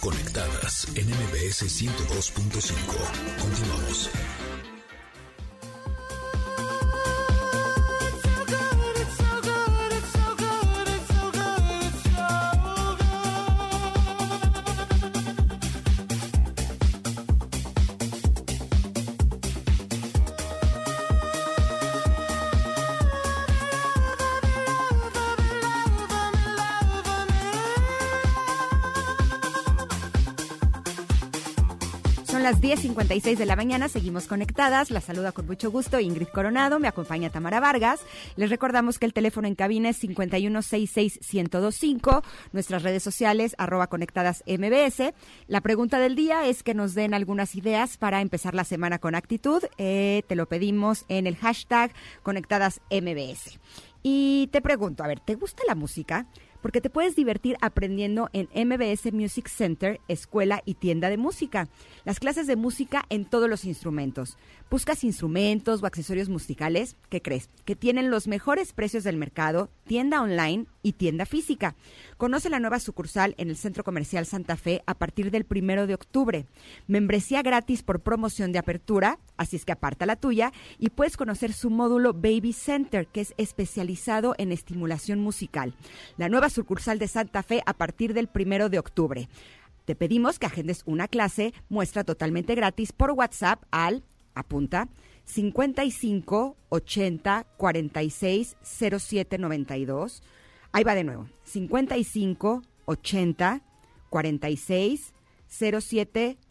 Conectadas 0.00 0.86
en 0.94 1.08
MBS 1.08 1.64
102.5. 1.64 2.76
Continuamos. 3.40 4.10
10.56 32.70 33.36
de 33.36 33.46
la 33.46 33.56
mañana, 33.56 33.88
seguimos 33.88 34.28
conectadas. 34.28 34.92
La 34.92 35.00
saluda 35.00 35.32
con 35.32 35.44
mucho 35.44 35.72
gusto 35.72 35.98
Ingrid 35.98 36.28
Coronado, 36.28 36.78
me 36.78 36.86
acompaña 36.86 37.28
Tamara 37.28 37.58
Vargas. 37.58 37.98
Les 38.36 38.48
recordamos 38.48 39.00
que 39.00 39.06
el 39.06 39.12
teléfono 39.12 39.48
en 39.48 39.56
cabina 39.56 39.88
es 39.88 40.00
5166125, 40.04 42.22
nuestras 42.52 42.84
redes 42.84 43.02
sociales 43.02 43.56
arroba 43.58 43.88
conectadas 43.88 44.44
MBS. 44.46 45.12
La 45.48 45.62
pregunta 45.62 45.98
del 45.98 46.14
día 46.14 46.46
es 46.46 46.62
que 46.62 46.74
nos 46.74 46.94
den 46.94 47.12
algunas 47.12 47.56
ideas 47.56 47.96
para 47.96 48.20
empezar 48.20 48.54
la 48.54 48.62
semana 48.62 49.00
con 49.00 49.16
actitud. 49.16 49.64
Eh, 49.76 50.22
te 50.28 50.36
lo 50.36 50.46
pedimos 50.46 51.06
en 51.08 51.26
el 51.26 51.34
hashtag 51.34 51.90
conectadas 52.22 52.80
MBS. 52.88 53.58
Y 54.04 54.48
te 54.52 54.62
pregunto, 54.62 55.02
a 55.02 55.08
ver, 55.08 55.18
¿te 55.18 55.34
gusta 55.34 55.64
la 55.66 55.74
música? 55.74 56.28
Porque 56.62 56.80
te 56.80 56.90
puedes 56.90 57.16
divertir 57.16 57.56
aprendiendo 57.60 58.28
en 58.32 58.48
MBS 58.54 59.12
Music 59.12 59.48
Center, 59.48 60.00
escuela 60.08 60.62
y 60.64 60.74
tienda 60.74 61.08
de 61.08 61.16
música. 61.16 61.68
Las 62.04 62.20
clases 62.20 62.46
de 62.46 62.56
música 62.56 63.04
en 63.08 63.24
todos 63.24 63.48
los 63.48 63.64
instrumentos. 63.64 64.36
¿Buscas 64.70 65.02
instrumentos 65.02 65.82
o 65.82 65.86
accesorios 65.86 66.28
musicales? 66.28 66.96
¿Qué 67.08 67.20
crees? 67.20 67.50
Que 67.64 67.74
tienen 67.74 68.10
los 68.10 68.28
mejores 68.28 68.72
precios 68.72 69.02
del 69.02 69.16
mercado, 69.16 69.68
tienda 69.84 70.22
online 70.22 70.66
y 70.82 70.92
tienda 70.92 71.26
física. 71.26 71.74
Conoce 72.16 72.50
la 72.50 72.60
nueva 72.60 72.78
sucursal 72.78 73.34
en 73.38 73.50
el 73.50 73.56
Centro 73.56 73.82
Comercial 73.82 74.26
Santa 74.26 74.56
Fe 74.56 74.82
a 74.86 74.94
partir 74.94 75.32
del 75.32 75.44
primero 75.44 75.88
de 75.88 75.94
octubre. 75.94 76.46
Membresía 76.86 77.42
gratis 77.42 77.82
por 77.82 78.00
promoción 78.00 78.52
de 78.52 78.60
apertura, 78.60 79.18
así 79.36 79.56
es 79.56 79.64
que 79.64 79.72
aparta 79.72 80.06
la 80.06 80.16
tuya 80.16 80.52
y 80.78 80.90
puedes 80.90 81.16
conocer 81.16 81.52
su 81.52 81.70
módulo 81.70 82.12
Baby 82.12 82.52
Center, 82.52 83.06
que 83.08 83.22
es 83.22 83.34
especializado 83.38 84.34
en 84.38 84.52
estimulación 84.52 85.18
musical. 85.18 85.74
La 86.16 86.28
nueva 86.28 86.49
sucursal 86.50 86.98
de 86.98 87.08
Santa 87.08 87.42
Fe 87.42 87.62
a 87.66 87.72
partir 87.72 88.14
del 88.14 88.28
primero 88.28 88.68
de 88.68 88.78
octubre. 88.78 89.28
Te 89.84 89.94
pedimos 89.96 90.38
que 90.38 90.46
agendes 90.46 90.82
una 90.86 91.08
clase, 91.08 91.54
muestra 91.68 92.04
totalmente 92.04 92.54
gratis 92.54 92.92
por 92.92 93.12
WhatsApp 93.12 93.62
al, 93.70 94.04
apunta, 94.34 94.88
55 95.24 96.56
80 96.68 97.46
46 97.56 98.56
07 98.62 99.38
92. 99.38 100.22
Ahí 100.72 100.84
va 100.84 100.94
de 100.94 101.04
nuevo. 101.04 101.28
55 101.44 102.62
80 102.84 103.62
46 104.08 105.14
07 105.48 106.36
92. 106.40 106.49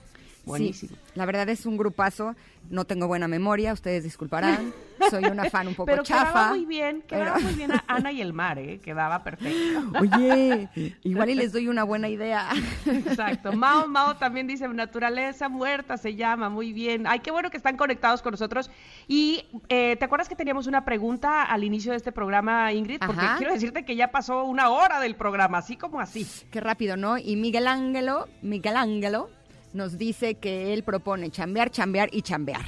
Buenísimo. 0.48 0.96
Sí, 0.96 1.10
la 1.14 1.26
verdad 1.26 1.48
es 1.48 1.64
un 1.66 1.76
grupazo. 1.76 2.34
No 2.70 2.84
tengo 2.84 3.06
buena 3.06 3.28
memoria, 3.28 3.72
ustedes 3.72 4.04
disculparán. 4.04 4.74
Soy 5.10 5.24
una 5.24 5.48
fan 5.48 5.68
un 5.68 5.74
poco 5.76 5.86
Pero 5.86 6.02
chafa. 6.02 6.24
quedaba 6.32 6.48
muy 6.50 6.66
bien, 6.66 7.02
quedaba 7.02 7.34
pero- 7.34 7.46
muy 7.46 7.54
bien 7.54 7.72
a 7.72 7.82
Ana 7.88 8.12
y 8.12 8.20
el 8.20 8.32
mar, 8.34 8.58
¿eh? 8.58 8.78
Quedaba 8.78 9.22
perfecto. 9.24 9.90
Oye, 10.00 10.68
igual 11.02 11.30
y 11.30 11.34
les 11.34 11.52
doy 11.52 11.68
una 11.68 11.84
buena 11.84 12.08
idea. 12.10 12.48
Exacto. 12.84 13.52
Mao 13.52 13.86
Mao 13.88 14.16
también 14.16 14.46
dice 14.46 14.68
naturaleza 14.68 15.48
muerta 15.48 15.96
se 15.96 16.14
llama, 16.14 16.50
muy 16.50 16.72
bien. 16.74 17.06
Ay, 17.06 17.20
qué 17.20 17.30
bueno 17.30 17.50
que 17.50 17.56
están 17.56 17.76
conectados 17.78 18.20
con 18.20 18.32
nosotros. 18.32 18.70
Y 19.06 19.44
eh, 19.70 19.96
¿te 19.98 20.04
acuerdas 20.04 20.28
que 20.28 20.36
teníamos 20.36 20.66
una 20.66 20.84
pregunta 20.84 21.44
al 21.44 21.64
inicio 21.64 21.92
de 21.92 21.96
este 21.96 22.12
programa, 22.12 22.70
Ingrid? 22.72 22.98
Porque 23.06 23.24
Ajá. 23.24 23.38
quiero 23.38 23.52
decirte 23.54 23.84
que 23.84 23.96
ya 23.96 24.10
pasó 24.10 24.44
una 24.44 24.68
hora 24.68 25.00
del 25.00 25.14
programa, 25.16 25.58
así 25.58 25.76
como 25.76 26.00
así. 26.00 26.26
Qué 26.50 26.60
rápido, 26.60 26.96
¿no? 26.98 27.16
Y 27.18 27.36
Miguel 27.36 27.66
Ángelo, 27.66 28.28
Miguel 28.42 28.76
Ángelo 28.76 29.30
nos 29.78 29.96
dice 29.96 30.34
que 30.34 30.74
él 30.74 30.82
propone 30.82 31.30
chambear, 31.30 31.70
chambear 31.70 32.10
y 32.12 32.20
chambear. 32.20 32.66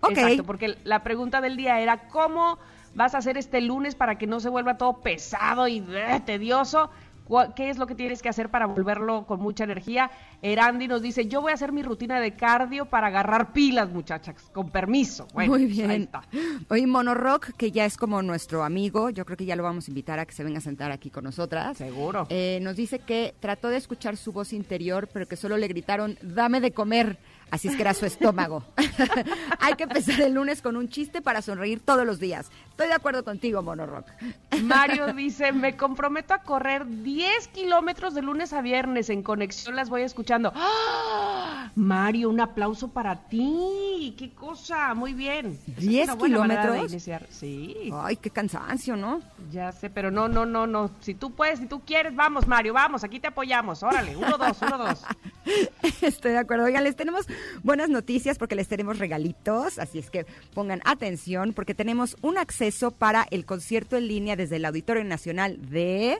Ok. 0.00 0.10
Exacto, 0.10 0.44
porque 0.44 0.76
la 0.84 1.02
pregunta 1.02 1.40
del 1.40 1.56
día 1.56 1.80
era 1.80 2.08
¿cómo 2.08 2.58
vas 2.94 3.14
a 3.14 3.18
hacer 3.18 3.38
este 3.38 3.62
lunes 3.62 3.94
para 3.94 4.18
que 4.18 4.26
no 4.26 4.40
se 4.40 4.50
vuelva 4.50 4.76
todo 4.76 5.00
pesado 5.00 5.66
y 5.66 5.78
eh, 5.88 6.20
tedioso? 6.26 6.90
¿Cuál- 7.26 7.54
¿Qué 7.54 7.70
es 7.70 7.78
lo 7.78 7.86
que 7.86 7.94
tienes 7.94 8.20
que 8.22 8.28
hacer 8.28 8.50
para 8.50 8.66
volverlo 8.66 9.26
con 9.26 9.40
mucha 9.40 9.64
energía? 9.64 10.10
Erandi 10.42 10.88
nos 10.88 11.00
dice, 11.02 11.26
yo 11.26 11.40
voy 11.40 11.52
a 11.52 11.54
hacer 11.54 11.72
mi 11.72 11.82
rutina 11.82 12.20
de 12.20 12.34
cardio 12.34 12.84
para 12.86 13.06
agarrar 13.06 13.52
pilas, 13.52 13.88
muchachas, 13.90 14.36
con 14.52 14.70
permiso. 14.70 15.26
Bueno, 15.32 15.52
Muy 15.52 15.66
pues 15.66 15.78
ahí 15.80 15.86
bien. 15.88 16.02
está. 16.02 16.22
Hoy 16.68 16.86
Monorock, 16.86 17.52
que 17.56 17.70
ya 17.70 17.84
es 17.86 17.96
como 17.96 18.20
nuestro 18.22 18.62
amigo, 18.64 19.10
yo 19.10 19.24
creo 19.24 19.36
que 19.36 19.46
ya 19.46 19.56
lo 19.56 19.62
vamos 19.62 19.88
a 19.88 19.90
invitar 19.90 20.18
a 20.18 20.26
que 20.26 20.32
se 20.34 20.44
venga 20.44 20.58
a 20.58 20.62
sentar 20.62 20.92
aquí 20.92 21.10
con 21.10 21.24
nosotras. 21.24 21.78
Seguro. 21.78 22.26
Eh, 22.28 22.58
nos 22.62 22.76
dice 22.76 22.98
que 22.98 23.34
trató 23.40 23.68
de 23.68 23.78
escuchar 23.78 24.16
su 24.16 24.32
voz 24.32 24.52
interior, 24.52 25.08
pero 25.12 25.26
que 25.26 25.36
solo 25.36 25.56
le 25.56 25.68
gritaron, 25.68 26.18
dame 26.22 26.60
de 26.60 26.72
comer. 26.72 27.18
Así 27.50 27.68
es 27.68 27.76
que 27.76 27.82
era 27.82 27.94
su 27.94 28.04
estómago. 28.04 28.64
Hay 29.60 29.74
que 29.74 29.84
empezar 29.84 30.20
el 30.20 30.34
lunes 30.34 30.60
con 30.62 30.76
un 30.76 30.88
chiste 30.88 31.22
para 31.22 31.40
sonreír 31.42 31.80
todos 31.80 32.04
los 32.06 32.18
días. 32.18 32.50
Estoy 32.74 32.88
de 32.88 32.94
acuerdo 32.94 33.22
contigo, 33.22 33.62
Monorock. 33.62 34.04
Mario 34.64 35.12
dice, 35.12 35.52
me 35.52 35.76
comprometo 35.76 36.34
a 36.34 36.38
correr 36.38 36.84
10 36.84 37.46
kilómetros 37.48 38.14
de 38.14 38.22
lunes 38.22 38.52
a 38.52 38.62
viernes. 38.62 39.10
En 39.10 39.22
conexión 39.22 39.76
las 39.76 39.88
voy 39.88 40.02
escuchando. 40.02 40.52
¡Ah! 40.56 41.70
Mario, 41.76 42.30
un 42.30 42.40
aplauso 42.40 42.88
para 42.88 43.28
ti. 43.28 44.16
¡Qué 44.18 44.32
cosa! 44.32 44.92
Muy 44.94 45.14
bien. 45.14 45.56
Esa 45.68 45.70
es 45.70 45.76
10 45.76 46.04
una 46.04 46.14
buena 46.16 46.38
manera 46.38 46.62
de 46.62 46.86
kilómetros. 46.88 47.28
Sí. 47.30 47.92
Ay, 47.94 48.16
qué 48.16 48.30
cansancio, 48.30 48.96
¿no? 48.96 49.20
Ya 49.52 49.70
sé, 49.70 49.88
pero 49.88 50.10
no, 50.10 50.26
no, 50.26 50.44
no, 50.44 50.66
no. 50.66 50.90
Si 50.98 51.14
tú 51.14 51.30
puedes, 51.30 51.60
si 51.60 51.66
tú 51.66 51.82
quieres, 51.82 52.16
vamos, 52.16 52.48
Mario, 52.48 52.72
vamos, 52.72 53.04
aquí 53.04 53.20
te 53.20 53.28
apoyamos. 53.28 53.84
Órale, 53.84 54.16
uno, 54.16 54.36
dos, 54.36 54.60
uno, 54.62 54.78
dos. 54.78 55.04
Estoy 56.02 56.32
de 56.32 56.38
acuerdo. 56.38 56.64
Oigan, 56.64 56.82
les 56.82 56.96
tenemos 56.96 57.28
buenas 57.62 57.88
noticias 57.88 58.36
porque 58.36 58.56
les 58.56 58.66
tenemos 58.66 58.98
regalitos, 58.98 59.78
así 59.78 60.00
es 60.00 60.10
que 60.10 60.26
pongan 60.54 60.80
atención 60.84 61.52
porque 61.52 61.74
tenemos 61.74 62.16
un 62.20 62.36
acceso 62.36 62.63
para 62.96 63.26
el 63.30 63.44
concierto 63.44 63.96
en 63.96 64.08
línea 64.08 64.36
desde 64.36 64.56
el 64.56 64.64
Auditorio 64.64 65.04
Nacional 65.04 65.58
de 65.70 66.18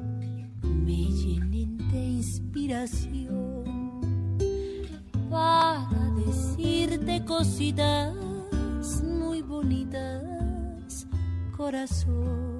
me 0.62 1.11
llenen 1.20 1.79
de 1.91 2.05
inspiración 2.20 3.64
para 5.29 6.12
decirte 6.24 7.24
cositas 7.24 8.14
muy 9.03 9.43
bonitas, 9.43 11.07
corazón. 11.57 12.57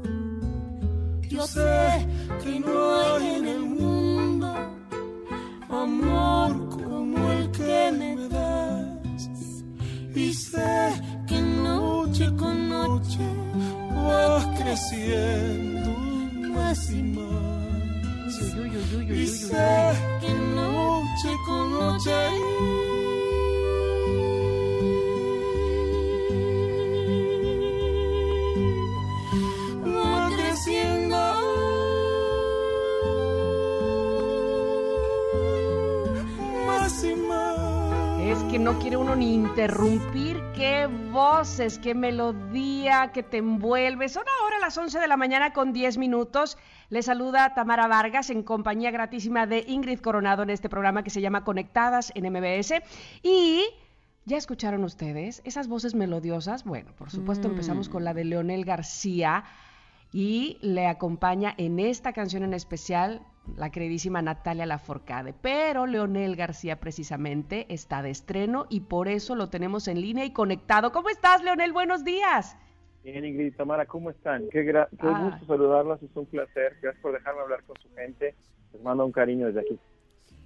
Yo 1.29 1.47
sé 1.47 2.07
que 2.43 2.59
no 2.59 2.95
hay 2.95 3.35
en 3.35 3.47
el 3.47 3.61
mundo 3.61 4.55
amor 5.69 6.69
como 6.71 7.33
el 7.33 7.51
que 7.51 7.93
me 7.99 8.29
das. 8.29 9.29
Y 10.15 10.33
sé 10.33 10.93
que 11.27 11.41
noche 11.41 12.35
con 12.37 12.71
noche 12.71 13.27
vas 13.95 14.47
creciendo 14.59 15.91
más 16.55 16.91
y 16.91 17.03
más. 17.03 17.29
Y 19.11 19.27
sé 19.27 19.59
que 20.21 20.33
noche 20.33 21.31
con 21.47 21.73
noche 21.73 23.08
que 38.59 38.65
no 38.65 38.79
quiere 38.81 38.97
uno 38.97 39.15
ni 39.15 39.35
interrumpir. 39.35 40.43
Qué 40.53 40.89
voces, 41.13 41.79
qué 41.79 41.95
melodía 41.95 43.13
que 43.13 43.23
te 43.23 43.37
envuelve. 43.37 44.09
Son 44.09 44.25
ahora 44.41 44.59
las 44.59 44.77
11 44.77 44.99
de 44.99 45.07
la 45.07 45.17
mañana 45.17 45.53
con 45.53 45.73
10 45.73 45.97
minutos. 45.97 46.59
Le 46.89 47.03
saluda 47.03 47.55
Tamara 47.55 47.87
Vargas 47.87 48.31
en 48.31 48.43
compañía 48.43 48.91
gratísima 48.91 49.47
de 49.47 49.65
Ingrid 49.69 50.01
Coronado 50.01 50.43
en 50.43 50.51
este 50.51 50.69
programa 50.69 51.05
que 51.05 51.11
se 51.11 51.21
llama 51.21 51.45
Conectadas 51.45 52.11
en 52.17 52.33
MBS. 52.33 52.83
Y 53.23 53.63
ya 54.25 54.37
escucharon 54.37 54.83
ustedes 54.83 55.41
esas 55.45 55.69
voces 55.69 55.95
melodiosas. 55.95 56.65
Bueno, 56.65 56.91
por 56.99 57.13
supuesto 57.13 57.47
Mm. 57.47 57.53
empezamos 57.53 57.89
con 57.89 58.03
la 58.03 58.13
de 58.13 58.25
Leonel 58.25 58.65
García 58.65 59.45
y 60.13 60.59
le 60.63 60.87
acompaña 60.87 61.55
en 61.59 61.79
esta 61.79 62.13
canción 62.13 62.43
en 62.43 62.55
especial 62.55 63.23
la 63.57 63.71
queridísima 63.71 64.21
Natalia 64.23 64.67
Laforcade. 64.67 65.33
Pero 65.41 65.87
Leonel 65.87 66.37
García 66.37 66.81
precisamente 66.81 67.67
está 67.73 68.03
de 68.03 68.11
estreno 68.11 68.67
y 68.69 68.81
por 68.81 69.09
eso 69.09 69.35
lo 69.35 69.49
tenemos 69.49 69.89
en 69.89 70.01
línea 70.01 70.25
y 70.25 70.33
conectado. 70.33 70.93
¿Cómo 70.93 71.09
estás, 71.09 71.43
Leonel? 71.43 71.73
Buenos 71.73 72.05
días. 72.05 72.57
Bien, 73.05 73.25
Ingrid 73.25 73.47
y 73.47 73.51
Tamara, 73.53 73.87
¿cómo 73.87 74.11
están? 74.11 74.49
Qué, 74.51 74.65
gra- 74.67 74.89
qué 74.91 75.07
Ah. 75.07 75.31
gusto 75.31 75.47
saludarlas, 75.47 76.03
es 76.03 76.15
un 76.15 76.27
placer. 76.27 76.77
Gracias 76.83 77.01
por 77.01 77.13
dejarme 77.13 77.41
hablar 77.41 77.63
con 77.65 77.77
su 77.81 77.89
gente. 77.95 78.35
Les 78.73 78.83
mando 78.83 79.07
un 79.07 79.13
cariño 79.13 79.47
desde 79.47 79.61
aquí. 79.61 79.79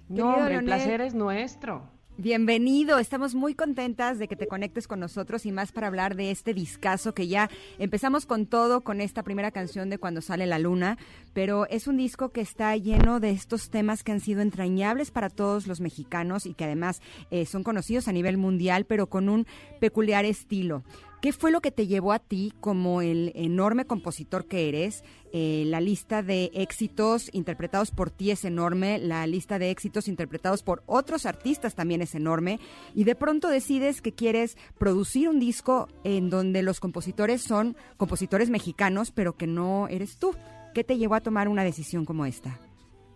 No, 0.07 0.35
hombre, 0.35 0.55
el 0.55 0.65
placer 0.65 1.01
es 1.01 1.13
nuestro. 1.13 1.83
Bienvenido, 2.17 2.99
estamos 2.99 3.33
muy 3.33 3.55
contentas 3.55 4.19
de 4.19 4.27
que 4.27 4.35
te 4.35 4.45
conectes 4.45 4.87
con 4.87 4.99
nosotros 4.99 5.47
y 5.47 5.51
más 5.51 5.71
para 5.71 5.87
hablar 5.87 6.15
de 6.15 6.29
este 6.29 6.53
discazo 6.53 7.15
que 7.15 7.27
ya 7.27 7.49
empezamos 7.79 8.27
con 8.27 8.45
todo 8.45 8.81
con 8.81 9.01
esta 9.01 9.23
primera 9.23 9.49
canción 9.49 9.89
de 9.89 9.97
Cuando 9.97 10.21
sale 10.21 10.45
la 10.45 10.59
luna, 10.59 10.99
pero 11.33 11.65
es 11.69 11.87
un 11.87 11.97
disco 11.97 12.29
que 12.29 12.41
está 12.41 12.77
lleno 12.77 13.19
de 13.19 13.31
estos 13.31 13.71
temas 13.71 14.03
que 14.03 14.11
han 14.11 14.19
sido 14.19 14.41
entrañables 14.41 15.09
para 15.09 15.31
todos 15.31 15.65
los 15.65 15.81
mexicanos 15.81 16.45
y 16.45 16.53
que 16.53 16.65
además 16.65 17.01
eh, 17.31 17.47
son 17.47 17.63
conocidos 17.63 18.07
a 18.07 18.11
nivel 18.11 18.37
mundial, 18.37 18.85
pero 18.85 19.07
con 19.07 19.27
un 19.27 19.47
peculiar 19.79 20.23
estilo. 20.23 20.83
¿Qué 21.23 21.31
fue 21.31 21.51
lo 21.51 21.61
que 21.61 21.71
te 21.71 21.87
llevó 21.87 22.11
a 22.11 22.19
ti 22.19 22.51
como 22.59 23.01
el 23.01 23.31
enorme 23.33 23.85
compositor 23.85 24.45
que 24.45 24.67
eres? 24.67 25.05
Eh, 25.31 25.63
la 25.67 25.79
lista 25.79 26.21
de 26.21 26.51
éxitos 26.53 27.33
interpretados 27.33 27.91
por 27.91 28.11
ti 28.11 28.31
es 28.31 28.43
enorme, 28.43 28.97
la 28.99 29.25
lista 29.25 29.57
de 29.57 29.71
éxitos 29.71 30.09
interpretados 30.09 30.63
por 30.63 30.83
otros 30.85 31.25
artistas 31.25 31.75
también 31.75 32.01
es 32.01 32.13
enorme 32.13 32.59
y 32.93 33.05
de 33.05 33.15
pronto 33.15 33.47
decides 33.47 34.01
que 34.01 34.11
quieres 34.11 34.57
producir 34.77 35.29
un 35.29 35.39
disco 35.39 35.87
en 36.03 36.29
donde 36.29 36.61
los 36.61 36.81
compositores 36.81 37.41
son 37.41 37.77
compositores 37.95 38.49
mexicanos 38.49 39.11
pero 39.11 39.37
que 39.37 39.47
no 39.47 39.87
eres 39.87 40.17
tú. 40.17 40.35
¿Qué 40.73 40.83
te 40.83 40.97
llevó 40.97 41.15
a 41.15 41.21
tomar 41.21 41.47
una 41.47 41.63
decisión 41.63 42.03
como 42.03 42.25
esta? 42.25 42.59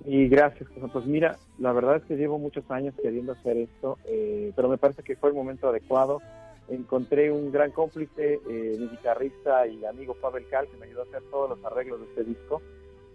Y 0.06 0.30
gracias. 0.30 0.70
Pues 0.94 1.06
mira, 1.06 1.36
la 1.60 1.74
verdad 1.74 1.98
es 1.98 2.06
que 2.06 2.16
llevo 2.16 2.40
muchos 2.40 2.64
años 2.72 2.96
queriendo 3.04 3.34
hacer 3.34 3.58
esto, 3.58 3.98
eh, 4.06 4.54
pero 4.56 4.70
me 4.70 4.78
parece 4.78 5.04
que 5.04 5.18
fue 5.18 5.28
el 5.28 5.36
momento 5.36 5.68
adecuado. 5.68 6.22
Encontré 6.70 7.32
un 7.32 7.52
gran 7.52 7.72
cómplice, 7.72 8.40
eh, 8.50 8.76
mi 8.80 8.88
guitarrista 8.90 9.66
y 9.68 9.86
amigo 9.86 10.16
Pavel 10.16 10.46
Cal, 10.50 10.68
que 10.68 10.78
me 10.78 10.86
ayudó 10.86 11.02
a 11.02 11.06
hacer 11.06 11.22
todos 11.32 11.50
los 11.52 11.64
arreglos 11.66 12.00
de 12.02 12.06
este 12.08 12.24
disco. 12.26 12.62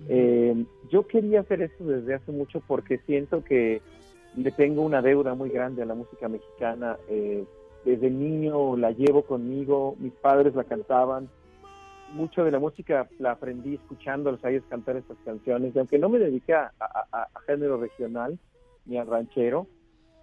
Eh, 0.09 0.65
yo 0.91 1.07
quería 1.07 1.41
hacer 1.41 1.63
esto 1.63 1.85
desde 1.85 2.15
hace 2.15 2.33
mucho 2.33 2.61
porque 2.67 2.99
siento 3.07 3.45
que 3.45 3.81
le 4.37 4.51
tengo 4.53 4.83
una 4.83 5.03
deuda 5.03 5.35
muy 5.35 5.51
grande 5.51 5.83
a 5.83 5.87
la 5.87 5.95
música 5.95 6.29
mexicana. 6.29 6.97
Eh, 7.09 7.45
desde 7.85 8.11
niño 8.11 8.77
la 8.77 8.91
llevo 8.93 9.23
conmigo, 9.23 9.97
mis 9.99 10.13
padres 10.15 10.55
la 10.55 10.65
cantaban. 10.65 11.29
Mucho 12.15 12.45
de 12.45 12.51
la 12.51 12.59
música 12.59 13.09
la 13.19 13.33
aprendí 13.33 13.75
escuchándolos 13.75 14.45
a 14.45 14.51
ellos 14.51 14.65
cantar 14.69 14.97
estas 14.97 15.17
canciones. 15.25 15.75
Y 15.75 15.79
aunque 15.79 15.99
no 15.99 16.09
me 16.09 16.19
dediqué 16.19 16.55
a, 16.55 16.73
a- 16.79 17.07
a- 17.13 17.29
a 17.35 17.41
género 17.47 17.77
regional 17.79 18.39
ni 18.87 18.99
al 18.99 19.07
ranchero, 19.07 19.67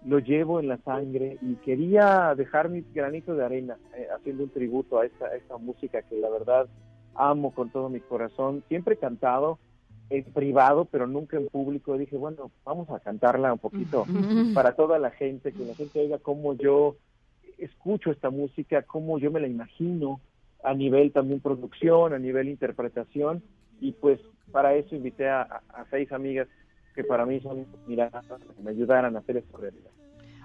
lo 0.04 0.18
llevo 0.18 0.60
en 0.60 0.68
la 0.68 0.78
sangre 0.78 1.38
y 1.42 1.56
quería 1.56 2.34
dejar 2.34 2.68
mi 2.68 2.82
granito 2.94 3.34
de 3.34 3.44
arena 3.44 3.76
eh, 3.94 4.08
haciendo 4.14 4.44
un 4.44 4.50
tributo 4.50 4.98
a 4.98 5.06
esta, 5.06 5.26
a 5.26 5.36
esta 5.36 5.58
música 5.58 6.02
que 6.02 6.16
la 6.16 6.30
verdad 6.30 6.68
amo 7.14 7.52
con 7.52 7.70
todo 7.70 7.88
mi 7.88 8.00
corazón. 8.00 8.64
Siempre 8.68 8.94
he 8.94 8.98
cantado 8.98 9.58
en 10.08 10.24
privado, 10.24 10.86
pero 10.86 11.06
nunca 11.06 11.36
en 11.36 11.48
público. 11.48 11.98
Dije, 11.98 12.16
bueno, 12.16 12.50
vamos 12.64 12.88
a 12.90 13.00
cantarla 13.00 13.52
un 13.52 13.58
poquito 13.58 14.06
para 14.54 14.72
toda 14.72 14.98
la 14.98 15.10
gente, 15.10 15.52
que 15.52 15.64
la 15.64 15.74
gente 15.74 16.00
oiga 16.00 16.18
cómo 16.18 16.54
yo 16.54 16.96
escucho 17.58 18.10
esta 18.10 18.30
música, 18.30 18.82
cómo 18.82 19.18
yo 19.18 19.30
me 19.30 19.40
la 19.40 19.48
imagino 19.48 20.20
a 20.64 20.74
nivel 20.74 21.12
también 21.12 21.40
producción, 21.40 22.14
a 22.14 22.18
nivel 22.18 22.48
interpretación. 22.48 23.42
Y 23.80 23.92
pues 23.92 24.18
para 24.50 24.74
eso 24.74 24.96
invité 24.96 25.28
a 25.28 25.62
seis 25.90 26.10
amigas 26.10 26.48
que 26.94 27.04
para 27.04 27.24
mí 27.26 27.40
son 27.40 27.66
miradas, 27.86 28.26
que 28.26 28.62
me 28.62 28.70
ayudaran 28.70 29.16
a 29.16 29.20
hacer 29.20 29.36
esto 29.38 29.56
realidad. 29.56 29.90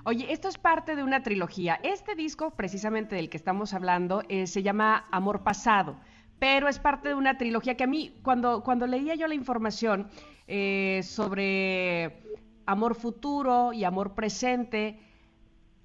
Oye, 0.07 0.31
esto 0.31 0.47
es 0.47 0.59
parte 0.59 0.95
de 0.95 1.03
una 1.03 1.23
trilogía. 1.23 1.79
Este 1.81 2.13
disco, 2.13 2.51
precisamente 2.51 3.15
del 3.15 3.27
que 3.27 3.37
estamos 3.37 3.73
hablando, 3.73 4.21
eh, 4.29 4.45
se 4.45 4.61
llama 4.61 5.07
Amor 5.09 5.41
Pasado, 5.41 5.95
pero 6.37 6.67
es 6.67 6.77
parte 6.77 7.09
de 7.09 7.15
una 7.15 7.39
trilogía 7.39 7.75
que 7.75 7.85
a 7.85 7.87
mí, 7.87 8.13
cuando, 8.21 8.61
cuando 8.63 8.85
leía 8.85 9.15
yo 9.15 9.27
la 9.27 9.33
información 9.33 10.07
eh, 10.47 11.01
sobre 11.03 12.21
Amor 12.67 12.93
Futuro 12.93 13.73
y 13.73 13.83
Amor 13.83 14.13
Presente, 14.13 14.99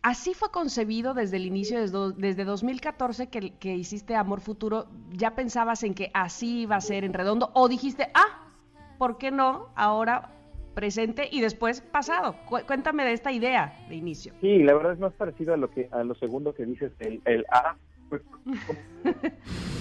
así 0.03 0.35
fue 0.35 0.51
concebido 0.51 1.15
desde 1.15 1.39
el 1.39 1.47
inicio, 1.47 1.81
desde, 1.81 2.13
desde 2.13 2.45
2014 2.45 3.29
que, 3.29 3.55
que 3.55 3.75
hiciste 3.75 4.17
Amor 4.17 4.43
Futuro, 4.43 4.87
¿ya 5.13 5.35
pensabas 5.35 5.83
en 5.83 5.95
que 5.95 6.11
así 6.13 6.61
iba 6.61 6.77
a 6.77 6.83
ser 6.83 7.05
en 7.05 7.15
redondo? 7.15 7.53
¿O 7.55 7.71
dijiste, 7.71 8.11
ah, 8.13 8.51
¿por 8.99 9.17
qué 9.17 9.31
no? 9.31 9.71
Ahora 9.77 10.40
presente 10.85 11.29
y 11.31 11.43
después 11.43 11.83
pasado. 11.83 12.35
Cu- 12.49 12.65
cuéntame 12.67 13.05
de 13.05 13.13
esta 13.13 13.31
idea 13.31 13.77
de 13.91 13.97
inicio. 13.97 14.33
Sí, 14.41 14.63
la 14.63 14.73
verdad 14.73 14.95
es 14.95 14.99
más 14.99 15.13
parecido 15.13 15.53
a 15.53 15.59
lo 15.59 15.69
que 15.71 15.91
a 15.93 16.03
lo 16.03 16.15
segundo 16.15 16.55
que 16.55 16.65
dices, 16.65 16.91
el, 17.01 17.21
el 17.27 17.45
A 17.53 17.77
fue 18.09 18.23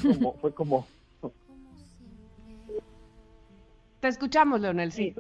como, 0.03 0.33
fue 0.41 0.53
como 0.53 0.85
Te 4.01 4.07
escuchamos, 4.09 4.59
Leonel, 4.59 4.91
sí. 4.91 5.13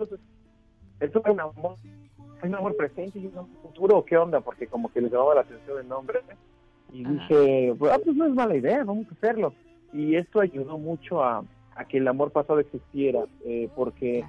esto 0.99 1.21
fue 1.21 1.31
un 1.31 1.39
amor, 1.39 1.75
un 2.43 2.55
amor 2.55 2.75
presente 2.75 3.19
y 3.19 3.27
un 3.27 3.37
amor 3.37 3.49
futuro, 3.61 4.03
¿qué 4.05 4.17
onda? 4.17 4.41
Porque 4.41 4.67
como 4.67 4.91
que 4.91 4.99
les 5.01 5.11
llamaba 5.11 5.35
la 5.35 5.41
atención 5.41 5.79
el 5.79 5.87
nombre 5.87 6.19
y 6.91 7.03
dije, 7.05 7.73
pues, 7.79 7.91
ah, 7.93 7.99
pues 8.03 8.15
no 8.17 8.25
es 8.25 8.33
mala 8.33 8.55
idea, 8.55 8.83
vamos 8.83 9.07
a 9.09 9.13
hacerlo. 9.13 9.53
y 9.93 10.15
esto 10.15 10.39
ayudó 10.41 10.77
mucho 10.77 11.23
a, 11.23 11.43
a 11.75 11.85
que 11.85 11.97
el 11.97 12.07
amor 12.07 12.31
pasado 12.31 12.59
existiera, 12.59 13.23
eh, 13.45 13.69
porque 13.75 14.23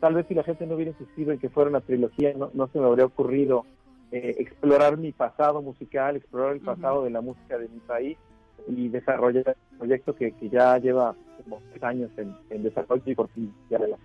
tal 0.00 0.14
vez 0.14 0.26
si 0.26 0.34
la 0.34 0.42
gente 0.42 0.66
no 0.66 0.74
hubiera 0.74 0.90
insistido 0.92 1.32
en 1.32 1.38
que 1.38 1.50
fuera 1.50 1.70
una 1.70 1.80
trilogía, 1.80 2.32
no, 2.34 2.50
no 2.54 2.66
se 2.68 2.78
me 2.78 2.86
habría 2.86 3.04
ocurrido 3.04 3.66
eh, 4.12 4.36
explorar 4.38 4.96
mi 4.96 5.12
pasado 5.12 5.62
musical, 5.62 6.16
explorar 6.16 6.54
el 6.54 6.60
pasado 6.60 7.04
de 7.04 7.10
la 7.10 7.20
música 7.20 7.58
de 7.58 7.68
mi 7.68 7.78
país 7.80 8.18
y 8.66 8.88
desarrollar 8.88 9.56
un 9.72 9.78
proyecto 9.78 10.14
que, 10.14 10.32
que 10.32 10.48
ya 10.48 10.78
lleva 10.78 11.14
como 11.42 11.60
tres 11.70 11.82
años 11.82 12.10
en, 12.16 12.34
en 12.50 12.62
desarrollo 12.62 13.02
y 13.06 13.14
por 13.14 13.28
fin 13.28 13.54
ya 13.70 13.78
la 13.78 13.96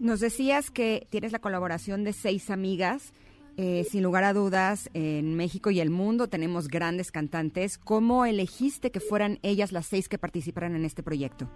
Nos 0.00 0.20
decías 0.20 0.70
que 0.70 1.06
tienes 1.08 1.32
la 1.32 1.38
colaboración 1.38 2.04
de 2.04 2.12
seis 2.12 2.50
amigas. 2.50 3.12
Eh, 3.56 3.84
sin 3.84 4.02
lugar 4.02 4.24
a 4.24 4.32
dudas, 4.32 4.90
en 4.94 5.36
México 5.36 5.70
y 5.70 5.78
el 5.78 5.88
mundo 5.88 6.26
tenemos 6.26 6.66
grandes 6.66 7.12
cantantes. 7.12 7.78
¿Cómo 7.78 8.26
elegiste 8.26 8.90
que 8.90 8.98
fueran 8.98 9.38
ellas 9.42 9.70
las 9.70 9.86
seis 9.86 10.08
que 10.08 10.18
participaran 10.18 10.74
en 10.74 10.84
este 10.84 11.04
proyecto? 11.04 11.46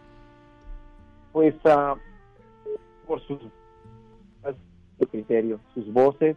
Pues 1.32 1.56
ah, 1.64 1.96
por 3.08 3.20
sus 3.22 3.40
su 4.98 5.06
criterio, 5.06 5.60
sus 5.74 5.92
voces, 5.92 6.36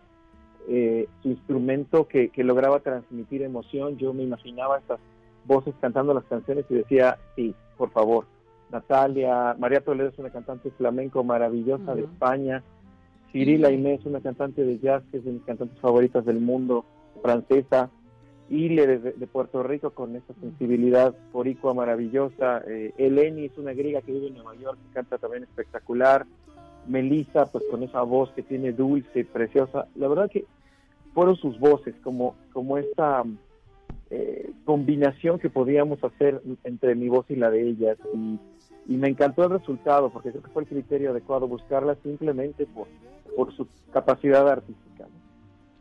eh, 0.68 1.08
su 1.22 1.30
instrumento 1.30 2.08
que, 2.08 2.30
que 2.30 2.44
lograba 2.44 2.80
transmitir 2.80 3.42
emoción. 3.42 3.98
Yo 3.98 4.14
me 4.14 4.24
imaginaba 4.24 4.78
estas 4.78 5.00
voces 5.46 5.74
cantando 5.82 6.14
las 6.14 6.24
canciones 6.26 6.66
y 6.70 6.76
decía, 6.76 7.18
sí, 7.36 7.56
por 7.78 7.90
favor. 7.90 8.26
Natalia, 8.72 9.56
María 9.60 9.82
Toledo 9.82 10.10
es 10.10 10.20
una 10.20 10.30
cantante 10.30 10.72
flamenco 10.72 11.24
maravillosa 11.24 11.96
de 11.96 12.04
España. 12.04 12.64
Cirila 13.32 13.72
Inés, 13.72 14.06
una 14.06 14.22
cantante 14.22 14.64
de 14.64 14.80
jazz 14.80 15.04
que 15.12 15.18
es 15.18 15.26
de 15.26 15.32
mis 15.32 15.44
cantantes 15.44 15.80
favoritas 15.80 16.24
del 16.26 16.40
mundo, 16.40 16.86
francesa. 17.22 17.90
Ile 18.50 18.86
de, 18.86 19.00
de 19.14 19.28
Puerto 19.28 19.64
Rico 19.64 19.92
con 19.92 20.16
esa 20.16 20.34
sensibilidad 20.42 21.16
boricua 21.32 21.74
maravillosa. 21.74 22.62
Eh, 22.68 22.94
Eleni 22.98 23.46
es 23.46 23.58
una 23.58 23.72
griega 23.72 24.02
que 24.02 24.12
vive 24.12 24.28
en 24.28 24.36
Nueva 24.36 24.56
York, 24.56 24.78
que 24.78 24.94
canta 24.94 25.18
también 25.18 25.44
espectacular. 25.44 26.26
Melissa, 26.88 27.46
pues 27.46 27.64
con 27.70 27.84
esa 27.84 28.02
voz 28.02 28.32
que 28.32 28.44
tiene 28.44 28.72
dulce, 28.72 29.26
preciosa. 29.26 29.88
La 29.96 30.08
verdad 30.08 30.30
que 30.30 30.46
fueron 31.14 31.36
sus 31.36 31.60
voces, 31.60 31.96
como, 32.04 32.36
como 32.54 32.78
esta 32.78 33.24
eh, 34.10 34.52
combinación 34.66 35.40
que 35.40 35.50
podíamos 35.50 36.04
hacer 36.04 36.42
entre 36.64 36.96
mi 36.96 37.10
voz 37.10 37.26
y 37.30 37.36
la 37.36 37.50
de 37.50 37.70
ellas. 37.70 37.98
Y, 38.14 38.40
me 38.88 39.08
encantó 39.08 39.46
el 39.46 39.52
resultado, 39.52 40.10
porque 40.10 40.32
creo 40.32 40.44
que 40.44 40.50
fue 40.50 40.64
el 40.64 40.68
criterio 40.68 41.12
adecuado, 41.12 41.48
buscarla 41.48 41.96
simplemente 42.04 42.66
por, 42.66 42.88
por 43.38 43.56
su 43.56 43.66
capacidad 43.94 44.48
artística. 44.50 45.08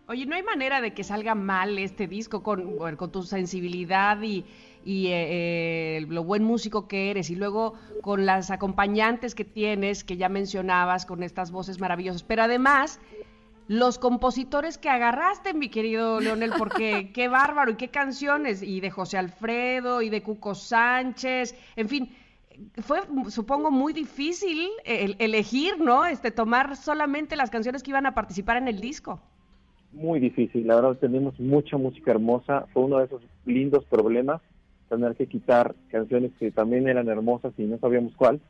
Oye, 0.07 0.27
¿no 0.27 0.37
hay 0.37 0.45
manera 0.45 0.81
de 0.81 0.93
que 0.93 1.03
salga 1.03 1.35
mal 1.35 1.77
este 1.79 2.07
disco 2.07 2.43
con, 2.43 2.77
con 2.77 3.11
tu 3.11 3.23
sensibilidad 3.23 4.21
y, 4.23 4.45
y 4.85 5.09
eh, 5.09 5.99
eh, 5.99 6.07
lo 6.09 6.25
buen 6.25 6.43
músico 6.45 6.89
que 6.89 7.11
eres. 7.11 7.31
Y 7.31 7.37
luego 7.37 7.75
con 8.03 8.27
las 8.27 8.51
acompañantes 8.51 9.35
que 9.35 9.45
tienes, 9.45 10.05
que 10.05 10.17
ya 10.17 10.29
mencionabas, 10.29 11.07
con 11.07 11.23
estas 11.23 11.51
voces 11.51 11.81
maravillosas, 11.81 12.23
pero 12.23 12.43
además 12.43 13.01
los 13.69 13.99
compositores 13.99 14.79
que 14.79 14.89
agarraste, 14.89 15.55
mi 15.55 15.69
querido 15.69 16.21
Leonel, 16.21 16.53
porque 16.59 17.11
qué 17.15 17.29
bárbaro 17.29 17.71
y 17.71 17.77
qué 17.77 17.89
canciones, 17.89 18.63
y 18.63 18.81
de 18.81 18.91
José 18.91 19.17
Alfredo 19.19 20.03
y 20.03 20.11
de 20.11 20.23
Cuco 20.23 20.55
Sánchez, 20.55 21.55
en 21.77 21.89
fin, 21.89 22.11
fue 22.83 23.01
supongo 23.29 23.71
muy 23.71 23.93
difícil 23.93 24.69
el- 24.85 25.15
elegir, 25.19 25.79
¿no? 25.79 26.05
Este 26.05 26.31
tomar 26.31 26.77
solamente 26.77 27.37
las 27.37 27.49
canciones 27.51 27.83
que 27.83 27.91
iban 27.91 28.07
a 28.07 28.15
participar 28.15 28.57
en 28.57 28.67
el 28.69 28.81
disco. 28.81 29.21
Muy 29.93 30.21
difícil, 30.21 30.67
la 30.67 30.75
verdad 30.77 30.97
tenemos 31.01 31.39
mucha 31.41 31.77
música 31.77 32.11
hermosa, 32.13 32.67
fue 32.73 32.83
uno 32.85 32.99
de 32.99 33.07
esos 33.07 33.23
lindos 33.45 33.85
problemas, 33.87 34.41
tener 34.91 35.17
que 35.17 35.27
quitar 35.27 35.75
canciones 35.89 36.33
que 36.39 36.51
también 36.51 36.89
eran 36.89 37.09
hermosas 37.09 37.55
y 37.57 37.63
no 37.63 37.79
sabíamos 37.79 38.15
cuál. 38.17 38.41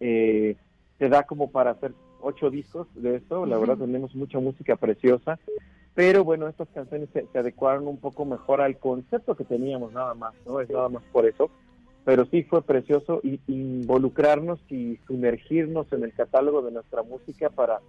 Eh, 0.00 0.56
te 0.98 1.08
da 1.08 1.22
como 1.22 1.50
para 1.50 1.70
hacer 1.70 1.92
ocho 2.20 2.50
discos 2.50 2.88
de 2.94 3.16
esto, 3.16 3.46
la 3.46 3.56
verdad 3.56 3.78
tenemos 3.78 4.14
mucha 4.14 4.40
música 4.40 4.76
preciosa, 4.76 5.38
pero 5.94 6.24
bueno, 6.24 6.48
estas 6.48 6.68
canciones 6.68 7.08
se, 7.12 7.26
se 7.32 7.38
adecuaron 7.38 7.86
un 7.86 7.98
poco 7.98 8.24
mejor 8.24 8.60
al 8.60 8.78
concepto 8.78 9.36
que 9.36 9.44
teníamos 9.44 9.92
nada 9.92 10.14
más, 10.14 10.34
¿no? 10.44 10.60
Es 10.60 10.68
nada 10.68 10.88
más 10.88 11.04
por 11.12 11.26
eso. 11.26 11.50
Pero 12.04 12.26
sí 12.26 12.42
fue 12.42 12.62
precioso 12.62 13.20
y, 13.22 13.40
involucrarnos 13.46 14.60
y 14.68 14.98
sumergirnos 15.06 15.90
en 15.92 16.04
el 16.04 16.12
catálogo 16.12 16.60
de 16.62 16.72
nuestra 16.72 17.02
música 17.02 17.48
para 17.48 17.80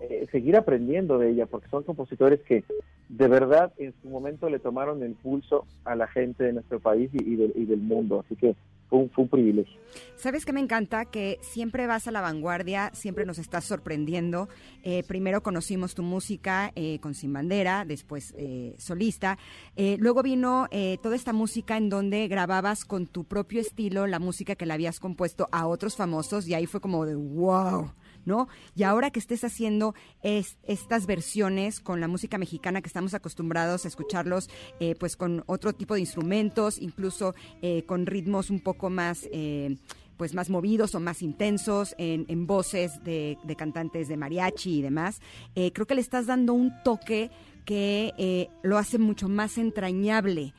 eh, 0.00 0.26
seguir 0.32 0.56
aprendiendo 0.56 1.18
de 1.18 1.30
ella, 1.30 1.46
porque 1.46 1.68
son 1.68 1.82
compositores 1.82 2.40
que 2.40 2.64
de 3.10 3.28
verdad 3.28 3.72
en 3.76 3.92
su 4.00 4.08
momento 4.08 4.48
le 4.48 4.60
tomaron 4.60 5.02
el 5.02 5.14
pulso 5.14 5.66
a 5.84 5.96
la 5.96 6.06
gente 6.06 6.44
de 6.44 6.52
nuestro 6.52 6.78
país 6.78 7.10
y, 7.12 7.22
y 7.22 7.66
del- 7.66 7.80
mundo. 7.80 8.22
Así 8.24 8.36
que 8.36 8.54
fue 8.88 9.08
un, 9.16 9.28
privilegio. 9.28 9.78
¿Sabes 10.16 10.44
qué 10.44 10.52
me 10.52 10.60
encanta? 10.60 11.04
Que 11.04 11.38
siempre 11.42 11.86
vas 11.86 12.08
a 12.08 12.10
la 12.10 12.20
vanguardia, 12.20 12.90
siempre 12.92 13.24
nos 13.24 13.38
estás 13.38 13.64
sorprendiendo. 13.64 14.48
Eh, 14.82 15.02
primero 15.06 15.42
conocimos 15.42 15.94
tu 15.94 16.02
música 16.02 16.72
eh, 16.74 16.98
con 17.00 17.14
Sin 17.14 17.32
Bandera, 17.32 17.84
después 17.84 18.34
eh, 18.36 18.74
solista. 18.78 19.38
Eh, 19.76 19.96
luego 19.98 20.22
vino 20.22 20.66
toda 21.02 21.16
esta 21.16 21.32
música 21.32 21.76
en 21.76 21.88
donde 21.88 22.26
grababas 22.28 22.84
con 22.84 23.06
tu 23.06 23.24
propio 23.24 23.60
estilo 23.60 24.06
la 24.06 24.18
música 24.18 24.54
que 24.54 24.66
le 24.66 24.72
habías 24.72 24.98
compuesto 25.00 25.48
a 25.52 25.66
otros 25.66 25.96
famosos 25.96 26.46
y 26.48 26.54
ahí 26.54 26.66
fue 26.66 26.80
como 26.80 27.06
de 27.06 27.14
wow. 27.14 27.92
¿No? 28.26 28.48
Y 28.76 28.82
ahora 28.82 29.10
que 29.10 29.18
estés 29.18 29.44
haciendo 29.44 29.94
es- 30.22 30.58
estas 30.64 31.06
versiones 31.06 31.80
con 31.80 32.00
la 32.00 32.08
música 32.08 32.36
mexicana 32.36 32.82
que 32.82 32.86
estamos 32.88 33.14
acostumbrados 33.14 33.84
a 33.84 33.88
escucharlos, 33.88 34.50
eh, 34.78 34.94
pues 35.00 35.16
con 35.16 35.42
otro 35.46 35.72
tipo 35.72 35.94
de 35.94 36.00
instrumentos, 36.00 36.78
incluso 36.78 37.34
eh, 37.62 37.82
con 37.86 38.04
ritmos 38.06 38.50
un 38.50 38.60
poco 38.60 38.90
más, 38.90 39.26
eh, 39.32 39.76
pues 40.18 40.34
más 40.34 40.50
movidos 40.50 40.94
o 40.94 41.00
más 41.00 41.22
intensos, 41.22 41.94
en, 41.96 42.26
en 42.28 42.46
voces 42.46 43.02
de, 43.04 43.38
de 43.42 43.56
cantantes 43.56 44.06
de 44.08 44.18
mariachi 44.18 44.80
y 44.80 44.82
demás, 44.82 45.20
eh, 45.54 45.72
creo 45.72 45.86
que 45.86 45.94
le 45.94 46.02
estás 46.02 46.26
dando 46.26 46.52
un 46.52 46.72
toque 46.84 47.30
que 47.64 48.48
lo 48.62 48.76
hace 48.76 48.98
mucho 48.98 49.28
más 49.28 49.56
entrañable. 49.56 50.52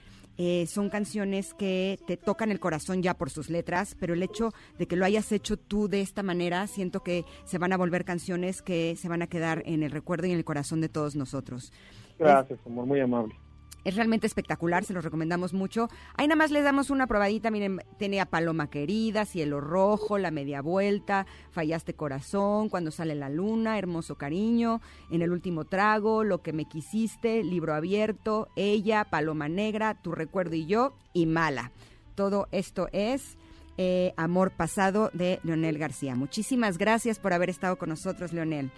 Eh, 0.44 0.66
son 0.66 0.90
canciones 0.90 1.54
que 1.54 2.00
te 2.08 2.18
tocan 2.18 2.50
el 2.50 2.60
corazón 2.60 3.04
ya 3.04 3.14
por 3.14 3.30
sus 3.30 3.52
letras, 3.52 3.96
pero 4.00 4.16
el 4.16 4.24
hecho 4.24 4.50
de 4.80 4.88
que 4.88 4.96
lo 4.96 5.06
hayas 5.06 5.32
hecho 5.32 5.56
tú 5.56 5.88
de 5.88 6.02
esta 6.02 6.24
manera, 6.24 6.66
siento 6.66 7.04
que 7.04 7.26
se 7.44 7.60
van 7.60 7.74
a 7.74 7.78
volver 7.78 8.06
canciones 8.06 8.64
que 8.64 8.96
se 8.96 9.08
van 9.08 9.22
a 9.22 9.28
quedar 9.28 9.62
en 9.68 9.84
el 9.84 9.92
recuerdo 9.92 10.26
y 10.26 10.32
en 10.32 10.40
el 10.40 10.44
corazón 10.44 10.82
de 10.82 10.90
todos 10.90 11.16
nosotros. 11.16 11.72
Gracias, 12.18 12.60
amor, 12.66 12.88
muy 12.88 13.00
amable. 13.00 13.36
Es 13.84 13.96
realmente 13.96 14.28
espectacular, 14.28 14.84
se 14.84 14.94
los 14.94 15.04
recomendamos 15.04 15.54
mucho. 15.54 15.90
Ahí 16.16 16.28
nada 16.28 16.36
más 16.36 16.52
les 16.52 16.64
damos 16.64 16.90
una 16.90 17.08
probadita, 17.08 17.50
miren, 17.50 17.82
tiene 17.98 18.22
a 18.22 18.28
Paloma 18.28 18.70
Querida, 18.70 19.26
Cielo 19.26 19.60
Rojo, 19.60 20.18
La 20.18 20.30
Media 20.30 20.62
Vuelta, 20.62 21.26
Fallaste 21.52 21.96
Corazón, 21.96 22.70
Cuando 22.70 22.92
sale 22.92 23.16
la 23.16 23.30
luna, 23.30 23.78
Hermoso 23.78 24.16
Cariño, 24.16 24.82
En 25.10 25.22
el 25.22 25.32
Último 25.32 25.66
Trago, 25.66 26.24
Lo 26.24 26.42
que 26.42 26.54
me 26.54 26.66
quisiste, 26.66 27.44
Libro 27.44 27.74
Abierto, 27.74 28.50
Ella, 28.56 29.06
Paloma 29.06 29.50
Negra, 29.50 29.96
Tu 29.96 30.12
Recuerdo 30.12 30.56
y 30.56 30.68
Yo, 30.68 30.94
y 31.14 31.26
Mala. 31.26 31.72
Todo 32.16 32.48
esto 32.52 32.88
es 32.92 33.38
eh, 33.78 34.14
Amor 34.16 34.52
Pasado 34.52 35.10
de 35.14 35.40
Leonel 35.44 35.80
García. 35.80 36.16
Muchísimas 36.16 36.78
gracias 36.78 37.18
por 37.18 37.34
haber 37.34 37.50
estado 37.50 37.78
con 37.78 37.90
nosotros, 37.90 38.32
Leonel. 38.32 38.70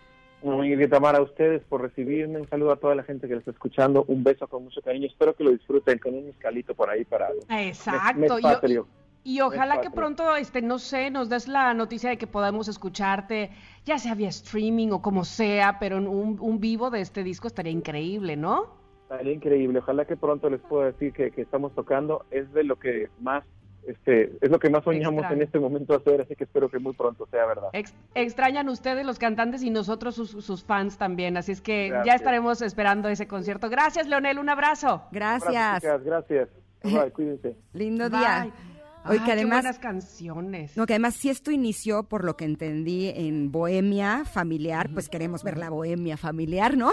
Muy 0.44 0.76
bien, 0.76 0.90
Tamara, 0.90 1.20
a 1.20 1.22
ustedes 1.22 1.64
por 1.64 1.82
recibirme. 1.82 2.40
Un 2.42 2.50
saludo 2.50 2.74
a 2.74 2.76
toda 2.76 2.96
la 2.96 3.04
gente 3.04 3.28
que 3.28 3.34
lo 3.34 3.40
está 3.40 3.52
escuchando. 3.52 4.04
Un 4.08 4.24
beso 4.24 4.48
con 4.48 4.66
mucho 4.66 4.82
cariño. 4.82 5.08
Espero 5.08 5.34
que 5.36 5.44
lo 5.44 5.52
disfruten 5.52 5.98
con 6.00 6.14
un 6.14 6.26
mezcalito 6.26 6.76
por 6.76 6.90
ahí 6.90 7.06
para 7.06 7.30
Exacto. 7.50 8.20
Mes- 8.20 8.30
mes 8.32 8.40
y- 8.40 8.44
patrio. 8.44 8.88
Y, 9.26 9.40
ojalá 9.40 9.80
que 9.80 9.90
pronto, 9.90 10.36
este, 10.36 10.62
no 10.62 10.80
sé, 10.80 11.10
nos 11.10 11.30
des 11.30 11.48
la 11.48 11.74
noticia 11.74 12.10
de 12.10 12.18
que 12.18 12.28
podamos 12.28 12.68
escucharte, 12.68 13.52
ya 13.86 13.98
sea 13.98 14.16
vía 14.16 14.28
streaming 14.28 14.90
o 14.90 15.02
como 15.02 15.24
sea, 15.24 15.78
pero 15.80 15.98
en 15.98 16.10
un, 16.10 16.38
un 16.42 16.60
vivo 16.60 16.90
de 16.90 17.00
este 17.00 17.24
disco 17.24 17.48
estaría 17.48 17.72
increíble, 17.72 18.36
¿no? 18.36 18.76
Estaría 19.04 19.32
increíble. 19.32 19.80
Ojalá 19.80 20.04
que 20.04 20.18
pronto 20.18 20.50
les 20.50 20.60
pueda 20.60 20.88
decir 20.88 21.14
que, 21.14 21.32
que 21.32 21.42
estamos 21.42 21.74
tocando. 21.74 22.26
Es 22.32 22.52
de 22.52 22.66
lo 22.66 22.76
que 22.78 23.08
más, 23.22 23.46
este, 23.88 24.32
es 24.42 24.50
lo 24.50 24.60
que 24.60 24.70
más 24.70 24.84
soñamos 24.84 25.20
Extraño. 25.22 25.36
en 25.36 25.42
este 25.42 25.60
momento 25.60 25.96
hacer. 25.96 26.22
Así 26.22 26.36
que 26.36 26.44
espero 26.46 26.70
que 26.70 26.80
muy 26.80 26.94
pronto 26.94 27.26
sea 27.32 27.46
verdad. 27.46 27.70
Ex- 27.74 27.94
extrañan 28.16 28.70
ustedes 28.70 29.06
los 29.06 29.20
cantantes 29.20 29.64
y 29.64 29.70
nosotros 29.70 30.16
sus, 30.16 30.32
sus 30.32 30.64
fans 30.64 30.98
también, 30.98 31.38
así 31.38 31.52
es 31.52 31.62
que 31.62 31.90
ya 32.06 32.16
estaremos 32.16 32.62
esperando 32.62 33.10
ese 33.10 33.28
concierto. 33.28 33.70
Gracias, 33.70 34.08
Leonel, 34.08 34.40
un 34.40 34.50
abrazo. 34.50 35.04
Gracias. 35.12 35.56
Abrazo, 35.56 35.80
chicas. 35.80 36.04
Gracias. 36.04 36.50
Bye, 36.84 37.12
cuídense. 37.12 37.56
Lindo 37.74 38.10
Bye. 38.10 38.73
Hoy 39.06 39.18
Ay, 39.18 39.20
que 39.20 39.26
qué 39.26 39.32
además 39.34 39.64
buenas 39.64 39.80
canciones. 39.80 40.78
No, 40.78 40.86
que 40.86 40.94
además 40.94 41.16
si 41.16 41.30
esto 41.30 41.52
inició, 41.52 42.04
por 42.04 42.24
lo 42.24 42.38
que 42.38 42.46
entendí, 42.46 43.10
en 43.10 43.52
bohemia 43.52 44.24
familiar, 44.24 44.90
pues 44.94 45.10
queremos 45.10 45.44
ver 45.44 45.58
la 45.58 45.70
bohemia 45.70 46.16
familiar, 46.16 46.78
¿no? 46.78 46.92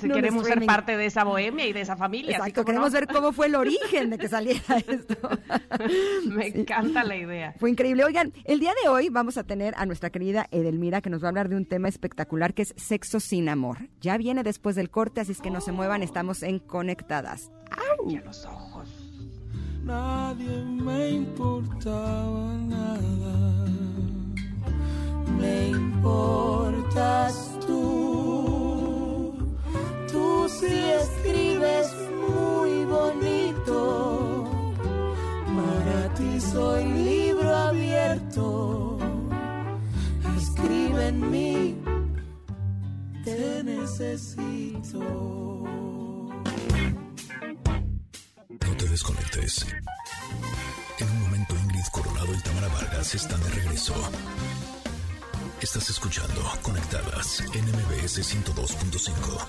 Si 0.00 0.08
No 0.08 0.14
queremos 0.14 0.46
ser 0.46 0.64
parte 0.64 0.96
de 0.96 1.06
esa 1.06 1.24
bohemia 1.24 1.66
y 1.66 1.72
de 1.72 1.82
esa 1.82 1.96
familia. 1.96 2.38
Exacto, 2.38 2.64
queremos 2.64 2.92
no. 2.92 2.98
ver 2.98 3.06
cómo 3.06 3.32
fue 3.32 3.46
el 3.46 3.54
origen 3.54 4.10
de 4.10 4.18
que 4.18 4.28
saliera 4.28 4.78
esto. 4.88 5.16
Me 6.26 6.48
encanta 6.48 7.04
la 7.04 7.16
idea. 7.16 7.54
Fue 7.58 7.68
increíble. 7.68 8.04
Oigan, 8.04 8.32
el 8.44 8.58
día 8.58 8.72
de 8.82 8.88
hoy 8.88 9.10
vamos 9.10 9.36
a 9.36 9.44
tener 9.44 9.74
a 9.76 9.84
nuestra 9.84 10.10
querida 10.10 10.46
Edelmira 10.50 11.02
que 11.02 11.10
nos 11.10 11.22
va 11.22 11.26
a 11.26 11.30
hablar 11.30 11.48
de 11.50 11.56
un 11.56 11.66
tema 11.66 11.88
espectacular 11.88 12.54
que 12.54 12.62
es 12.62 12.74
sexo 12.76 13.20
sin 13.20 13.50
amor. 13.50 13.90
Ya 14.00 14.16
viene 14.16 14.42
después 14.42 14.74
del 14.74 14.90
corte, 14.90 15.20
así 15.20 15.32
es 15.32 15.40
que 15.40 15.50
no 15.50 15.60
se 15.60 15.72
muevan, 15.72 16.02
estamos 16.02 16.42
en 16.42 16.58
Conectadas. 16.60 17.50
Y 18.08 18.16
a 18.16 18.22
los 18.22 18.44
ojos. 18.46 19.01
Nadie 19.84 20.64
me 20.64 21.10
importaba 21.10 22.54
nada. 22.68 23.66
Me 25.38 25.68
importas 25.70 27.58
tú, 27.66 29.34
tú 30.10 30.48
sí 30.48 30.74
escribes 31.02 31.88
muy 32.28 32.84
bonito. 32.84 34.44
Para 35.46 36.14
ti 36.14 36.40
soy 36.40 36.84
libro 36.84 37.54
abierto. 37.54 38.98
Escribe 40.36 41.08
en 41.08 41.30
mí, 41.30 41.76
te 43.24 43.62
necesito. 43.64 45.00
Desconectes. 48.92 49.66
En 50.98 51.08
un 51.08 51.22
momento 51.22 51.56
Ingrid 51.56 51.86
Coronado 51.90 52.34
y 52.34 52.38
Tamara 52.42 52.68
Vargas 52.68 53.14
están 53.14 53.42
de 53.42 53.48
regreso. 53.48 53.94
Estás 55.62 55.88
escuchando 55.88 56.42
Conectadas 56.60 57.40
en 57.54 57.64
MBS 57.64 58.18
102.5. 58.18 59.48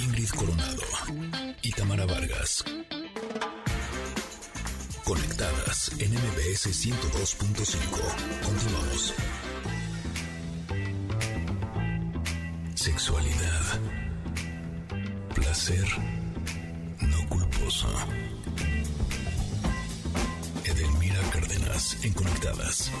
Ingrid 0.00 0.28
Coronado 0.30 0.82
y 1.62 1.70
Tamara 1.70 2.06
Vargas. 2.06 2.64
Conectadas 5.04 5.92
en 6.00 6.12
MBS 6.12 6.66
102.5. 6.66 8.44
Continuamos. 8.44 9.14
Sexualidad. 13.08 13.80
Placer 15.34 15.88
no 17.00 17.28
culposo. 17.30 17.88
Edelmira 20.62 21.18
Cárdenas 21.32 22.04
en 22.04 22.12
Conectadas. 22.12 22.92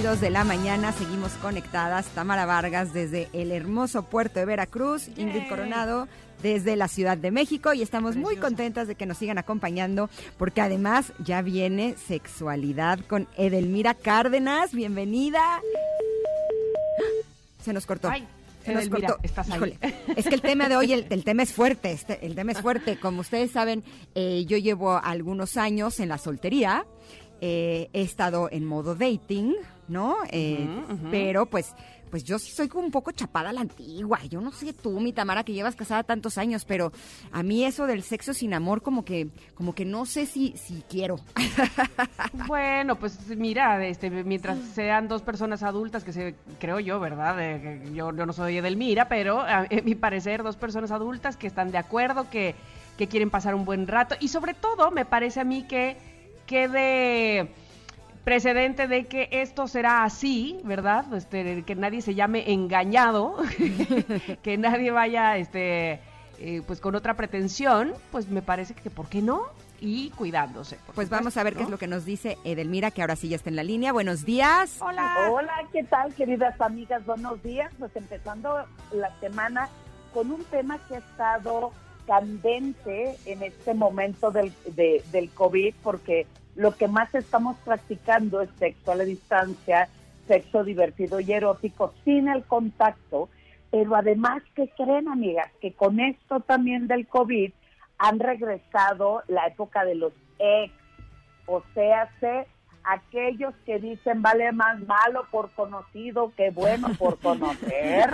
11.22 0.00 0.16
de 0.20 0.30
la 0.30 0.44
mañana, 0.44 0.92
seguimos 0.92 1.32
conectadas. 1.42 2.06
Tamara 2.06 2.46
Vargas 2.46 2.94
desde 2.94 3.28
el 3.34 3.52
hermoso 3.52 4.02
puerto 4.02 4.38
de 4.38 4.46
Veracruz, 4.46 5.08
Ingrid 5.18 5.46
Coronado 5.46 6.08
desde 6.42 6.74
la 6.76 6.88
Ciudad 6.88 7.18
de 7.18 7.30
México 7.30 7.74
y 7.74 7.82
estamos 7.82 8.16
muy 8.16 8.36
contentas 8.36 8.88
de 8.88 8.94
que 8.94 9.04
nos 9.04 9.18
sigan 9.18 9.36
acompañando 9.36 10.08
porque 10.38 10.62
además 10.62 11.12
ya 11.22 11.42
viene 11.42 11.96
sexualidad 12.08 13.00
con 13.00 13.28
Edelmira 13.36 13.92
Cárdenas. 13.92 14.72
Bienvenida. 14.72 15.60
Se 17.62 17.74
nos 17.74 17.84
cortó. 17.84 18.08
Ay, 18.08 18.26
Se 18.64 18.72
nos 18.72 18.88
cortó. 18.88 19.18
estás 19.22 19.50
ahí. 19.50 19.56
Híjole, 19.56 19.78
es 20.16 20.26
que 20.26 20.34
el 20.34 20.40
tema 20.40 20.70
de 20.70 20.76
hoy, 20.76 20.94
el, 20.94 21.06
el 21.10 21.24
tema 21.24 21.42
es 21.42 21.52
fuerte, 21.52 21.92
este, 21.92 22.24
el 22.24 22.34
tema 22.34 22.52
es 22.52 22.62
fuerte. 22.62 22.98
Como 22.98 23.20
ustedes 23.20 23.50
saben, 23.50 23.84
eh, 24.14 24.46
yo 24.46 24.56
llevo 24.56 24.96
algunos 24.96 25.58
años 25.58 26.00
en 26.00 26.08
la 26.08 26.16
soltería, 26.16 26.86
eh, 27.42 27.90
he 27.92 28.00
estado 28.02 28.48
en 28.50 28.64
modo 28.64 28.94
dating, 28.94 29.56
¿no? 29.90 30.16
Eh. 30.30 30.66
Pero 31.10 31.46
pues, 31.46 31.74
pues 32.10 32.24
yo 32.24 32.38
sí 32.38 32.50
soy 32.50 32.68
como 32.68 32.84
un 32.84 32.90
poco 32.90 33.12
chapada 33.12 33.50
a 33.50 33.52
la 33.52 33.60
antigua. 33.60 34.20
Yo 34.28 34.40
no 34.40 34.52
sé 34.52 34.72
tú, 34.72 35.00
mi 35.00 35.12
Tamara, 35.12 35.44
que 35.44 35.52
llevas 35.52 35.76
casada 35.76 36.02
tantos 36.02 36.38
años, 36.38 36.64
pero 36.64 36.92
a 37.32 37.42
mí 37.42 37.64
eso 37.64 37.86
del 37.86 38.02
sexo 38.02 38.32
sin 38.32 38.54
amor, 38.54 38.82
como 38.82 39.04
que, 39.04 39.28
como 39.54 39.74
que 39.74 39.84
no 39.84 40.06
sé 40.06 40.26
si, 40.26 40.54
si 40.56 40.82
quiero. 40.88 41.16
Bueno, 42.46 42.96
pues 42.96 43.18
mira, 43.36 43.84
este, 43.86 44.10
mientras 44.10 44.58
sean 44.74 45.08
dos 45.08 45.22
personas 45.22 45.62
adultas, 45.62 46.04
que 46.04 46.12
se, 46.12 46.34
creo 46.58 46.80
yo, 46.80 46.98
¿verdad? 46.98 47.36
Eh, 47.40 47.90
yo, 47.94 48.14
yo 48.14 48.26
no 48.26 48.32
soy 48.32 48.58
Edelmira, 48.58 49.08
pero 49.08 49.40
a, 49.40 49.66
en 49.68 49.84
mi 49.84 49.94
parecer, 49.94 50.42
dos 50.42 50.56
personas 50.56 50.90
adultas 50.90 51.36
que 51.36 51.46
están 51.46 51.70
de 51.70 51.78
acuerdo, 51.78 52.28
que, 52.30 52.54
que 52.98 53.08
quieren 53.08 53.30
pasar 53.30 53.54
un 53.54 53.64
buen 53.64 53.86
rato. 53.86 54.16
Y 54.20 54.28
sobre 54.28 54.54
todo, 54.54 54.90
me 54.90 55.04
parece 55.04 55.40
a 55.40 55.44
mí 55.44 55.64
que 55.64 55.96
quede 56.46 57.52
precedente 58.30 58.86
de 58.86 59.06
que 59.06 59.28
esto 59.32 59.66
será 59.66 60.04
así, 60.04 60.60
¿verdad? 60.62 61.12
Este, 61.14 61.64
que 61.64 61.74
nadie 61.74 62.00
se 62.00 62.14
llame 62.14 62.52
engañado, 62.52 63.34
que 64.44 64.56
nadie 64.56 64.92
vaya, 64.92 65.36
este, 65.36 65.98
eh, 66.38 66.62
pues 66.64 66.80
con 66.80 66.94
otra 66.94 67.14
pretensión, 67.14 67.92
pues 68.12 68.28
me 68.28 68.40
parece 68.40 68.74
que, 68.74 68.88
¿por 68.88 69.08
qué 69.08 69.20
no? 69.20 69.42
Y 69.80 70.10
cuidándose. 70.10 70.76
por 70.86 70.94
Pues 70.94 71.08
vamos 71.10 71.36
a 71.36 71.42
ver 71.42 71.56
qué 71.56 71.64
es 71.64 71.70
lo 71.70 71.76
que 71.78 71.88
nos 71.88 72.04
dice 72.04 72.38
Edelmira, 72.44 72.92
que 72.92 73.00
ahora 73.00 73.16
sí 73.16 73.28
ya 73.28 73.34
está 73.34 73.50
en 73.50 73.56
la 73.56 73.64
línea. 73.64 73.92
Buenos 73.92 74.24
días. 74.24 74.76
Hola. 74.80 75.28
Hola, 75.32 75.52
¿qué 75.72 75.82
tal, 75.82 76.14
queridas 76.14 76.54
amigas? 76.60 77.04
Buenos 77.04 77.42
días. 77.42 77.72
Pues 77.80 77.90
empezando 77.96 78.64
la 78.92 79.10
semana 79.18 79.68
con 80.14 80.30
un 80.30 80.44
tema 80.44 80.78
que 80.86 80.94
ha 80.94 80.98
estado 80.98 81.72
candente 82.06 83.16
en 83.26 83.42
este 83.42 83.74
momento 83.74 84.30
del, 84.30 84.52
de- 84.76 85.02
del 85.10 85.30
COVID, 85.30 85.74
porque 85.82 86.28
lo 86.54 86.76
que 86.76 86.88
más 86.88 87.14
estamos 87.14 87.56
practicando 87.64 88.40
es 88.40 88.50
sexo 88.58 88.92
a 88.92 88.96
la 88.96 89.04
distancia, 89.04 89.88
sexo 90.26 90.64
divertido 90.64 91.20
y 91.20 91.32
erótico 91.32 91.94
sin 92.04 92.28
el 92.28 92.44
contacto. 92.44 93.28
Pero 93.70 93.94
además, 93.94 94.42
¿qué 94.54 94.68
creen, 94.76 95.08
amigas? 95.08 95.50
Que 95.60 95.72
con 95.72 96.00
esto 96.00 96.40
también 96.40 96.88
del 96.88 97.06
COVID 97.06 97.52
han 97.98 98.18
regresado 98.18 99.22
la 99.28 99.46
época 99.46 99.84
de 99.84 99.94
los 99.94 100.12
ex, 100.38 100.72
o 101.46 101.62
sea, 101.74 102.10
sé, 102.18 102.46
aquellos 102.84 103.54
que 103.66 103.78
dicen 103.78 104.22
vale 104.22 104.52
más 104.52 104.80
malo 104.86 105.26
por 105.30 105.50
conocido 105.50 106.32
que 106.36 106.50
bueno 106.50 106.88
por 106.98 107.18
conocer. 107.18 108.10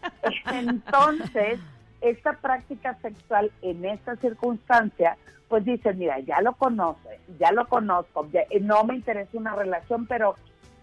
Entonces, 0.52 1.60
esta 2.00 2.32
práctica 2.34 2.94
sexual 3.02 3.50
en 3.62 3.84
esta 3.84 4.16
circunstancia, 4.16 5.16
pues 5.48 5.64
dicen, 5.64 5.98
mira, 5.98 6.18
ya 6.20 6.40
lo 6.40 6.52
conoce, 6.54 7.20
ya 7.38 7.52
lo 7.52 7.66
conozco, 7.68 8.26
ya- 8.32 8.44
eh, 8.50 8.60
no 8.60 8.84
me 8.84 8.94
interesa 8.94 9.30
una 9.36 9.54
relación, 9.54 10.06
pero 10.06 10.36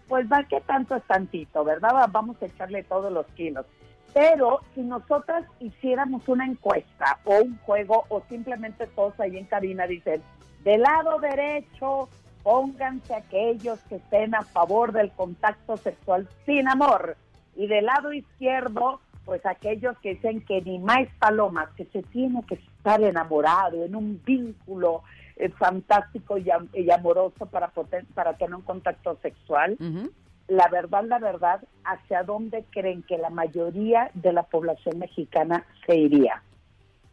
pues 0.08 0.26
va 0.30 0.44
que 0.44 0.60
tanto 0.62 0.96
es 0.96 1.02
tantito, 1.04 1.64
¿verdad? 1.64 1.90
Va- 1.94 2.06
Vamos 2.06 2.40
a 2.42 2.46
echarle 2.46 2.82
todos 2.82 3.12
los 3.12 3.26
kilos. 3.28 3.66
Pero 4.14 4.60
si 4.74 4.80
nosotras 4.80 5.44
hiciéramos 5.60 6.26
una 6.28 6.46
encuesta 6.46 7.18
o 7.24 7.42
un 7.42 7.58
juego 7.58 8.04
o 8.08 8.22
simplemente 8.28 8.86
todos 8.88 9.18
ahí 9.20 9.36
en 9.36 9.44
cabina 9.44 9.86
dicen, 9.86 10.22
del 10.64 10.80
lado 10.82 11.18
derecho, 11.18 12.08
pónganse 12.42 13.14
aquellos 13.14 13.78
que 13.80 13.96
estén 13.96 14.34
a 14.34 14.42
favor 14.42 14.92
del 14.92 15.10
contacto 15.12 15.76
sexual 15.76 16.26
sin 16.46 16.68
amor. 16.68 17.16
Y 17.54 17.66
del 17.66 17.84
lado 17.86 18.12
izquierdo, 18.12 19.00
pues 19.28 19.44
aquellos 19.44 19.94
que 19.98 20.14
dicen 20.14 20.40
que 20.40 20.62
ni 20.62 20.78
más 20.78 21.06
palomas, 21.18 21.68
que 21.76 21.84
se 21.92 22.02
tiene 22.02 22.42
que 22.46 22.54
estar 22.54 23.02
enamorado 23.02 23.84
en 23.84 23.94
un 23.94 24.22
vínculo 24.24 25.02
eh, 25.36 25.50
fantástico 25.50 26.38
y, 26.38 26.50
am- 26.50 26.70
y 26.72 26.90
amoroso 26.90 27.44
para, 27.44 27.68
poder- 27.68 28.06
para 28.14 28.32
tener 28.38 28.54
un 28.54 28.62
contacto 28.62 29.18
sexual 29.20 29.76
la 30.48 30.66
verdad, 30.68 31.04
la 31.04 31.18
verdad, 31.18 31.60
hacia 31.84 32.22
dónde 32.22 32.64
creen 32.70 33.02
que 33.02 33.18
la 33.18 33.28
mayoría 33.28 34.10
de 34.14 34.32
la 34.32 34.44
población 34.44 34.98
mexicana 34.98 35.66
se 35.86 35.94
iría. 35.94 36.42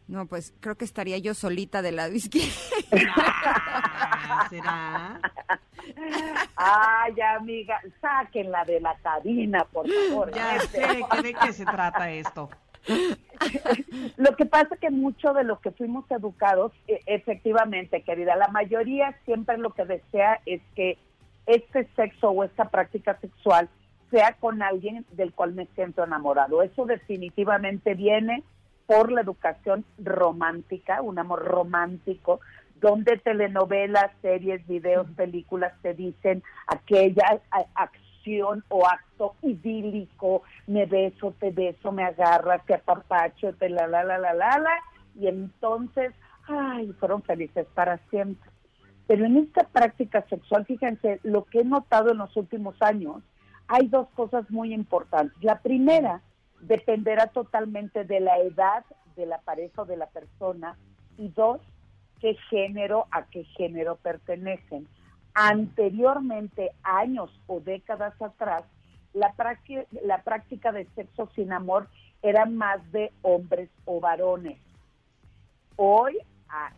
No, 0.08 0.26
pues 0.26 0.54
creo 0.60 0.76
que 0.76 0.84
estaría 0.84 1.18
yo 1.18 1.34
solita 1.34 1.82
del 1.82 1.96
lado 1.96 2.12
izquierdo. 2.14 2.48
¿Será? 4.50 5.20
Ay, 6.56 7.14
amiga, 7.36 7.80
sáquenla 8.00 8.64
de 8.64 8.80
la 8.80 8.94
cabina, 8.98 9.64
por 9.72 9.86
favor. 9.88 10.32
Ya 10.34 10.60
sé 10.60 11.00
que 11.10 11.22
de 11.22 11.34
qué 11.34 11.52
se 11.52 11.64
trata 11.64 12.10
esto. 12.10 12.48
Lo 14.16 14.36
que 14.36 14.46
pasa 14.46 14.74
es 14.74 14.80
que 14.80 14.90
mucho 14.90 15.32
de 15.32 15.42
lo 15.42 15.60
que 15.60 15.72
fuimos 15.72 16.08
educados, 16.10 16.72
e- 16.86 17.00
efectivamente, 17.06 18.02
querida, 18.02 18.36
la 18.36 18.48
mayoría 18.48 19.16
siempre 19.24 19.58
lo 19.58 19.70
que 19.74 19.84
desea 19.84 20.40
es 20.46 20.60
que 20.76 20.98
este 21.46 21.88
sexo 21.96 22.30
o 22.30 22.44
esta 22.44 22.70
práctica 22.70 23.18
sexual 23.20 23.68
sea 24.10 24.34
con 24.34 24.62
alguien 24.62 25.04
del 25.12 25.32
cual 25.32 25.52
me 25.54 25.66
siento 25.74 26.04
enamorado. 26.04 26.62
Eso 26.62 26.86
definitivamente 26.86 27.94
viene 27.94 28.44
por 28.86 29.12
la 29.12 29.20
educación 29.20 29.84
romántica, 29.98 31.02
un 31.02 31.18
amor 31.18 31.44
romántico, 31.44 32.40
donde 32.80 33.16
telenovelas, 33.18 34.10
series, 34.22 34.66
videos, 34.66 35.06
películas 35.16 35.72
te 35.82 35.94
dicen 35.94 36.42
aquella 36.66 37.40
acción 37.74 38.64
o 38.68 38.86
acto 38.86 39.34
idílico, 39.42 40.42
me 40.66 40.86
beso, 40.86 41.34
te 41.38 41.50
beso, 41.50 41.92
me 41.92 42.04
agarras, 42.04 42.64
te 42.66 42.74
apapacho, 42.74 43.54
te 43.54 43.68
la 43.70 43.86
la 43.86 44.04
la 44.04 44.18
la 44.18 44.34
la 44.34 44.58
la, 44.58 44.78
y 45.18 45.28
entonces, 45.28 46.12
ay, 46.46 46.92
fueron 46.98 47.22
felices 47.22 47.66
para 47.74 47.98
siempre. 48.10 48.50
Pero 49.06 49.24
en 49.24 49.36
esta 49.36 49.64
práctica 49.64 50.24
sexual, 50.28 50.66
fíjense, 50.66 51.20
lo 51.22 51.44
que 51.44 51.60
he 51.60 51.64
notado 51.64 52.10
en 52.10 52.18
los 52.18 52.36
últimos 52.36 52.74
años, 52.82 53.22
hay 53.68 53.88
dos 53.88 54.08
cosas 54.14 54.50
muy 54.50 54.74
importantes. 54.74 55.36
La 55.42 55.60
primera 55.60 56.20
dependerá 56.60 57.28
totalmente 57.28 58.04
de 58.04 58.20
la 58.20 58.38
edad 58.38 58.84
de 59.16 59.26
la 59.26 59.38
pareja 59.38 59.82
o 59.82 59.86
de 59.86 59.96
la 59.96 60.06
persona. 60.06 60.76
Y 61.16 61.28
dos, 61.28 61.60
qué 62.20 62.34
género, 62.50 63.06
a 63.10 63.26
qué 63.26 63.44
género 63.44 63.96
pertenecen. 63.96 64.86
Anteriormente, 65.34 66.72
años 66.82 67.30
o 67.46 67.60
décadas 67.60 68.20
atrás, 68.20 68.64
la 69.12 69.34
la 70.02 70.22
práctica 70.22 70.72
de 70.72 70.86
sexo 70.94 71.30
sin 71.34 71.52
amor 71.52 71.88
era 72.22 72.44
más 72.44 72.90
de 72.92 73.12
hombres 73.22 73.70
o 73.84 74.00
varones. 74.00 74.58
Hoy 75.76 76.18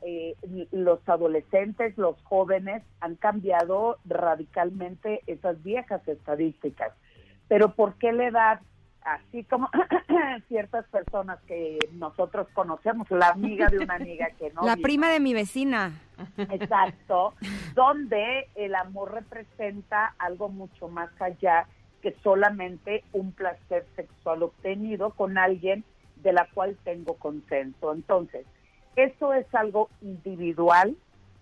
eh, 0.03 0.35
los 0.72 1.07
adolescentes, 1.09 1.97
los 1.99 2.20
jóvenes 2.24 2.83
han 3.01 3.16
cambiado 3.16 3.99
radicalmente 4.05 5.22
esas 5.26 5.62
viejas 5.62 6.07
estadísticas. 6.09 6.93
Pero 7.49 7.74
¿por 7.74 7.95
qué 7.95 8.12
la 8.12 8.26
edad? 8.26 8.61
Así 9.03 9.44
como 9.44 9.70
ciertas 10.49 10.84
personas 10.86 11.38
que 11.46 11.78
nosotros 11.92 12.49
conocemos, 12.53 13.11
la 13.11 13.28
amiga 13.28 13.68
de 13.68 13.78
una 13.78 13.94
amiga 13.94 14.28
que 14.38 14.51
no 14.53 14.62
La 14.62 14.76
prima 14.76 15.11
de 15.11 15.20
mi 15.20 15.34
vecina. 15.34 15.92
Exacto, 16.36 17.34
donde 17.74 18.49
el 18.55 18.74
amor 18.74 19.12
representa 19.12 20.14
algo 20.18 20.49
mucho 20.49 20.88
más 20.88 21.11
allá 21.20 21.66
que 22.03 22.16
solamente 22.22 23.05
un 23.12 23.32
placer 23.32 23.86
sexual 23.96 24.42
obtenido 24.42 25.11
con 25.11 25.38
alguien 25.38 25.84
de 26.16 26.32
la 26.32 26.49
cual 26.53 26.76
tengo 26.84 27.14
consenso. 27.14 27.92
Entonces, 27.92 28.46
eso 28.96 29.32
es 29.32 29.46
algo 29.55 29.90
individual, 30.01 30.96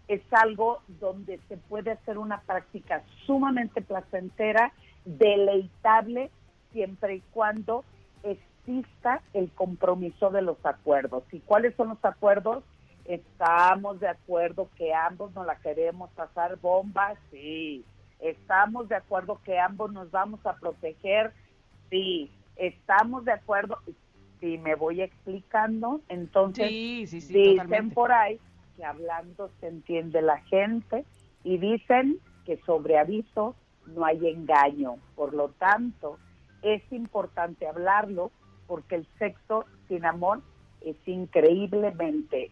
es 0.09 0.23
algo 0.31 0.83
donde 1.01 1.41
se 1.49 1.57
puede 1.57 1.93
hacer 1.93 2.19
una 2.19 2.41
práctica 2.43 3.03
sumamente 3.27 3.83
placentera, 3.83 4.73
deleitable, 5.05 6.31
siempre 6.77 7.15
y 7.17 7.21
cuando 7.33 7.85
exista 8.23 9.23
el 9.33 9.51
compromiso 9.53 10.29
de 10.29 10.43
los 10.43 10.59
acuerdos. 10.65 11.25
¿Y 11.33 11.41
cuáles 11.41 11.75
son 11.75 11.89
los 11.89 12.05
acuerdos? 12.05 12.65
Estamos 13.07 13.99
de 13.99 14.09
acuerdo 14.09 14.69
que 14.77 14.93
ambos 14.93 15.33
nos 15.35 15.47
la 15.47 15.57
queremos 15.57 16.11
pasar 16.11 16.59
bombas, 16.61 17.17
sí. 17.31 17.83
Estamos 18.21 18.91
de 18.91 18.97
acuerdo 18.97 19.41
que 19.43 19.59
ambos 19.59 19.91
nos 19.93 20.11
vamos 20.11 20.45
a 20.45 20.55
proteger, 20.57 21.33
sí. 21.89 22.31
Estamos 22.57 23.25
de 23.25 23.33
acuerdo, 23.33 23.79
si 24.41 24.59
me 24.59 24.75
voy 24.75 25.01
explicando, 25.01 26.01
entonces 26.11 26.69
Sí, 26.69 27.07
sí, 27.07 27.23
sí, 27.23 27.33
dicen 27.33 27.53
totalmente. 27.57 27.95
por 27.95 28.13
ahí 28.13 28.39
que 28.77 28.85
hablando 28.85 29.51
se 29.61 29.69
entiende 29.69 30.21
la 30.21 30.39
gente 30.43 31.07
y 31.43 31.57
dicen 31.57 32.19
que 32.45 32.59
sobre 32.67 32.99
aviso 32.99 33.55
no 33.87 34.05
hay 34.05 34.27
engaño. 34.29 34.97
Por 35.15 35.33
lo 35.33 35.49
tanto, 35.51 36.19
es 36.75 36.83
importante 36.93 37.67
hablarlo 37.67 38.31
porque 38.67 38.97
el 38.97 39.07
sexo 39.19 39.65
sin 39.89 40.05
amor 40.05 40.43
es 40.81 40.97
increíblemente 41.07 42.51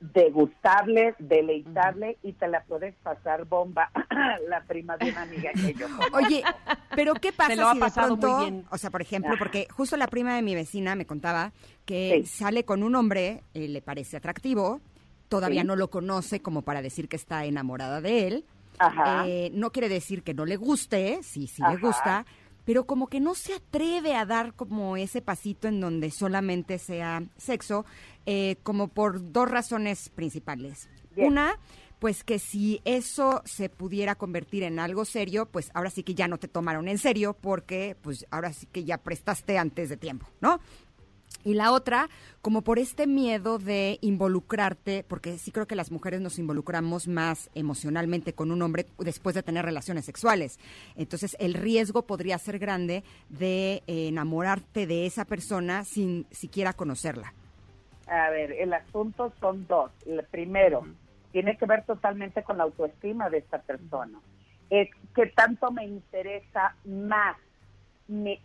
degustable, 0.00 1.14
deleitable 1.18 2.16
y 2.22 2.32
te 2.32 2.48
la 2.48 2.62
puedes 2.64 2.94
pasar 3.02 3.44
bomba 3.44 3.90
la 4.48 4.62
prima 4.62 4.96
de 4.96 5.10
una 5.10 5.22
amiga 5.22 5.50
que 5.52 5.74
yo 5.74 5.86
conozco. 5.88 6.16
Oye, 6.16 6.42
pero 6.96 7.12
¿qué 7.14 7.32
pasa 7.32 7.50
Se 7.50 7.56
lo 7.56 7.68
ha 7.68 7.72
si 7.74 7.80
de 7.80 7.84
muy 7.84 7.90
pronto, 7.92 8.38
bien. 8.38 8.64
o 8.70 8.78
sea, 8.78 8.88
por 8.90 9.02
ejemplo, 9.02 9.32
Ajá. 9.32 9.38
porque 9.38 9.66
justo 9.70 9.98
la 9.98 10.06
prima 10.06 10.34
de 10.36 10.42
mi 10.42 10.54
vecina 10.54 10.94
me 10.94 11.04
contaba 11.06 11.52
que 11.84 12.22
Sí. 12.24 12.38
sale 12.38 12.64
con 12.64 12.82
un 12.82 12.94
hombre, 12.94 13.42
eh, 13.52 13.68
le 13.68 13.82
parece 13.82 14.16
atractivo, 14.16 14.80
todavía 15.28 15.60
Sí. 15.62 15.66
no 15.66 15.76
lo 15.76 15.90
conoce 15.90 16.40
como 16.40 16.62
para 16.62 16.80
decir 16.80 17.06
que 17.08 17.16
está 17.16 17.44
enamorada 17.44 18.00
de 18.00 18.26
él. 18.26 18.44
Ajá. 18.78 19.24
Eh, 19.26 19.50
no 19.52 19.70
quiere 19.70 19.90
decir 19.90 20.22
que 20.22 20.32
no 20.32 20.46
le 20.46 20.56
guste, 20.56 21.18
sí, 21.22 21.46
sí 21.46 21.62
le 21.68 21.76
gusta, 21.76 22.24
pero 22.70 22.86
como 22.86 23.08
que 23.08 23.18
no 23.18 23.34
se 23.34 23.54
atreve 23.54 24.14
a 24.14 24.24
dar 24.24 24.54
como 24.54 24.96
ese 24.96 25.20
pasito 25.20 25.66
en 25.66 25.80
donde 25.80 26.12
solamente 26.12 26.78
sea 26.78 27.24
sexo, 27.36 27.84
eh, 28.26 28.58
como 28.62 28.86
por 28.86 29.32
dos 29.32 29.50
razones 29.50 30.08
principales. 30.08 30.88
Bien. 31.16 31.32
Una, 31.32 31.58
pues 31.98 32.22
que 32.22 32.38
si 32.38 32.80
eso 32.84 33.42
se 33.44 33.70
pudiera 33.70 34.14
convertir 34.14 34.62
en 34.62 34.78
algo 34.78 35.04
serio, 35.04 35.46
pues 35.46 35.72
ahora 35.74 35.90
sí 35.90 36.04
que 36.04 36.14
ya 36.14 36.28
no 36.28 36.38
te 36.38 36.46
tomaron 36.46 36.86
en 36.86 36.98
serio 36.98 37.36
porque 37.40 37.96
pues 38.02 38.24
ahora 38.30 38.52
sí 38.52 38.68
que 38.70 38.84
ya 38.84 38.98
prestaste 38.98 39.58
antes 39.58 39.88
de 39.88 39.96
tiempo, 39.96 40.28
¿no? 40.40 40.60
Y 41.44 41.54
la 41.54 41.72
otra, 41.72 42.08
como 42.42 42.62
por 42.62 42.78
este 42.78 43.06
miedo 43.06 43.58
de 43.58 43.98
involucrarte, 44.02 45.04
porque 45.06 45.38
sí 45.38 45.50
creo 45.52 45.66
que 45.66 45.74
las 45.74 45.90
mujeres 45.90 46.20
nos 46.20 46.38
involucramos 46.38 47.08
más 47.08 47.50
emocionalmente 47.54 48.32
con 48.32 48.52
un 48.52 48.62
hombre 48.62 48.86
después 48.98 49.34
de 49.34 49.42
tener 49.42 49.64
relaciones 49.64 50.04
sexuales. 50.04 50.58
Entonces 50.96 51.36
el 51.40 51.54
riesgo 51.54 52.02
podría 52.02 52.38
ser 52.38 52.58
grande 52.58 53.04
de 53.28 53.82
eh, 53.86 54.08
enamorarte 54.08 54.86
de 54.86 55.06
esa 55.06 55.24
persona 55.24 55.84
sin 55.84 56.26
siquiera 56.30 56.72
conocerla. 56.72 57.32
A 58.06 58.30
ver, 58.30 58.52
el 58.52 58.72
asunto 58.72 59.32
son 59.40 59.66
dos. 59.68 59.92
El 60.04 60.24
primero, 60.24 60.84
tiene 61.32 61.56
que 61.56 61.66
ver 61.66 61.84
totalmente 61.84 62.42
con 62.42 62.58
la 62.58 62.64
autoestima 62.64 63.30
de 63.30 63.38
esta 63.38 63.58
persona. 63.58 64.18
Es 64.68 64.88
que 65.14 65.26
tanto 65.26 65.70
me 65.70 65.84
interesa 65.84 66.74
más 66.84 67.36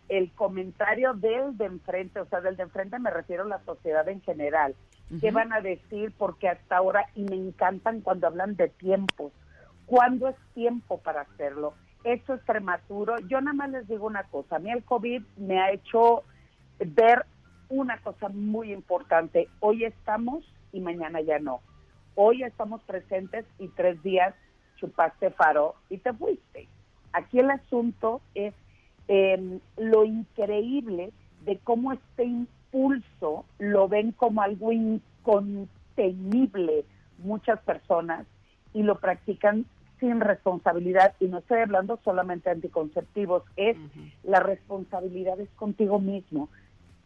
el 0.08 0.30
comentario 0.32 1.14
del 1.14 1.56
de 1.56 1.66
enfrente, 1.66 2.20
o 2.20 2.26
sea, 2.26 2.40
del 2.40 2.56
de 2.56 2.64
enfrente 2.64 2.98
me 2.98 3.10
refiero 3.10 3.42
a 3.42 3.48
la 3.48 3.64
sociedad 3.64 4.08
en 4.08 4.20
general. 4.22 4.74
¿Qué 5.20 5.30
van 5.30 5.52
a 5.52 5.60
decir? 5.60 6.12
Porque 6.16 6.48
hasta 6.48 6.76
ahora, 6.76 7.06
y 7.14 7.24
me 7.24 7.36
encantan 7.36 8.00
cuando 8.00 8.26
hablan 8.26 8.56
de 8.56 8.68
tiempos. 8.68 9.32
¿Cuándo 9.86 10.28
es 10.28 10.36
tiempo 10.54 10.98
para 10.98 11.22
hacerlo? 11.22 11.74
Eso 12.04 12.34
es 12.34 12.40
prematuro. 12.42 13.18
Yo 13.28 13.40
nada 13.40 13.54
más 13.54 13.70
les 13.70 13.88
digo 13.88 14.06
una 14.06 14.24
cosa. 14.24 14.56
A 14.56 14.58
mí 14.58 14.70
el 14.70 14.84
COVID 14.84 15.22
me 15.36 15.60
ha 15.60 15.70
hecho 15.70 16.22
ver 16.78 17.24
una 17.68 17.98
cosa 17.98 18.28
muy 18.28 18.72
importante. 18.72 19.48
Hoy 19.60 19.84
estamos 19.84 20.44
y 20.72 20.80
mañana 20.80 21.20
ya 21.20 21.38
no. 21.38 21.60
Hoy 22.14 22.42
estamos 22.42 22.82
presentes 22.82 23.44
y 23.58 23.68
tres 23.68 24.02
días 24.02 24.34
chupaste 24.76 25.30
faro 25.30 25.74
y 25.88 25.98
te 25.98 26.12
fuiste. 26.12 26.68
Aquí 27.12 27.38
el 27.38 27.50
asunto 27.50 28.20
es 28.34 28.54
eh, 29.08 29.58
lo 29.76 30.04
increíble 30.04 31.12
de 31.44 31.58
cómo 31.58 31.92
este 31.92 32.24
impulso 32.24 33.44
lo 33.58 33.88
ven 33.88 34.12
como 34.12 34.42
algo 34.42 34.72
incontenible 34.72 36.84
muchas 37.18 37.60
personas 37.60 38.26
y 38.74 38.82
lo 38.82 38.98
practican 38.98 39.64
sin 40.00 40.20
responsabilidad. 40.20 41.14
Y 41.20 41.26
no 41.26 41.38
estoy 41.38 41.60
hablando 41.60 41.98
solamente 42.04 42.50
de 42.50 42.56
anticonceptivos, 42.56 43.44
es 43.56 43.76
la 44.22 44.40
responsabilidad 44.40 45.40
es 45.40 45.48
contigo 45.50 45.98
mismo. 45.98 46.48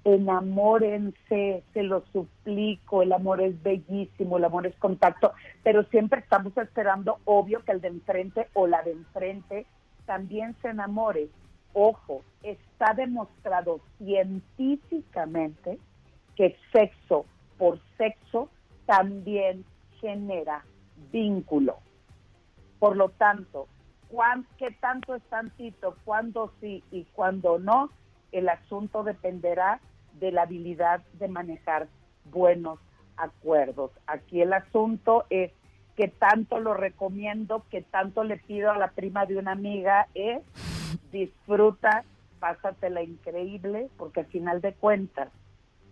Enamórense, 0.02 1.62
se 1.74 1.82
lo 1.82 2.02
suplico, 2.12 3.02
el 3.02 3.12
amor 3.12 3.42
es 3.42 3.62
bellísimo, 3.62 4.38
el 4.38 4.44
amor 4.44 4.66
es 4.66 4.74
contacto, 4.76 5.32
pero 5.62 5.84
siempre 5.84 6.20
estamos 6.20 6.56
esperando, 6.56 7.18
obvio, 7.26 7.62
que 7.64 7.72
el 7.72 7.82
de 7.82 7.88
enfrente 7.88 8.48
o 8.54 8.66
la 8.66 8.82
de 8.82 8.92
enfrente 8.92 9.66
también 10.06 10.56
se 10.62 10.68
enamore. 10.68 11.28
Ojo, 11.72 12.22
está 12.42 12.94
demostrado 12.94 13.80
científicamente 13.98 15.78
que 16.36 16.56
sexo 16.72 17.26
por 17.58 17.78
sexo 17.96 18.48
también 18.86 19.64
genera 20.00 20.64
vínculo. 21.12 21.78
Por 22.78 22.96
lo 22.96 23.10
tanto, 23.10 23.68
¿cuán- 24.08 24.46
¿qué 24.58 24.70
tanto 24.80 25.14
es 25.14 25.22
tantito? 25.24 25.96
¿Cuándo 26.04 26.52
sí 26.60 26.82
y 26.90 27.04
cuándo 27.04 27.58
no? 27.58 27.90
El 28.32 28.48
asunto 28.48 29.02
dependerá 29.02 29.80
de 30.14 30.32
la 30.32 30.42
habilidad 30.42 31.02
de 31.14 31.28
manejar 31.28 31.88
buenos 32.24 32.78
acuerdos. 33.16 33.90
Aquí 34.06 34.40
el 34.40 34.52
asunto 34.52 35.26
es 35.30 35.52
que 35.96 36.08
tanto 36.08 36.58
lo 36.58 36.72
recomiendo, 36.74 37.64
que 37.70 37.82
tanto 37.82 38.24
le 38.24 38.38
pido 38.38 38.70
a 38.70 38.78
la 38.78 38.92
prima 38.92 39.26
de 39.26 39.36
una 39.36 39.52
amiga 39.52 40.08
es 40.14 40.42
disfruta, 41.12 42.04
pásatela 42.38 43.02
increíble, 43.02 43.88
porque 43.96 44.20
al 44.20 44.26
final 44.26 44.60
de 44.60 44.72
cuentas 44.74 45.28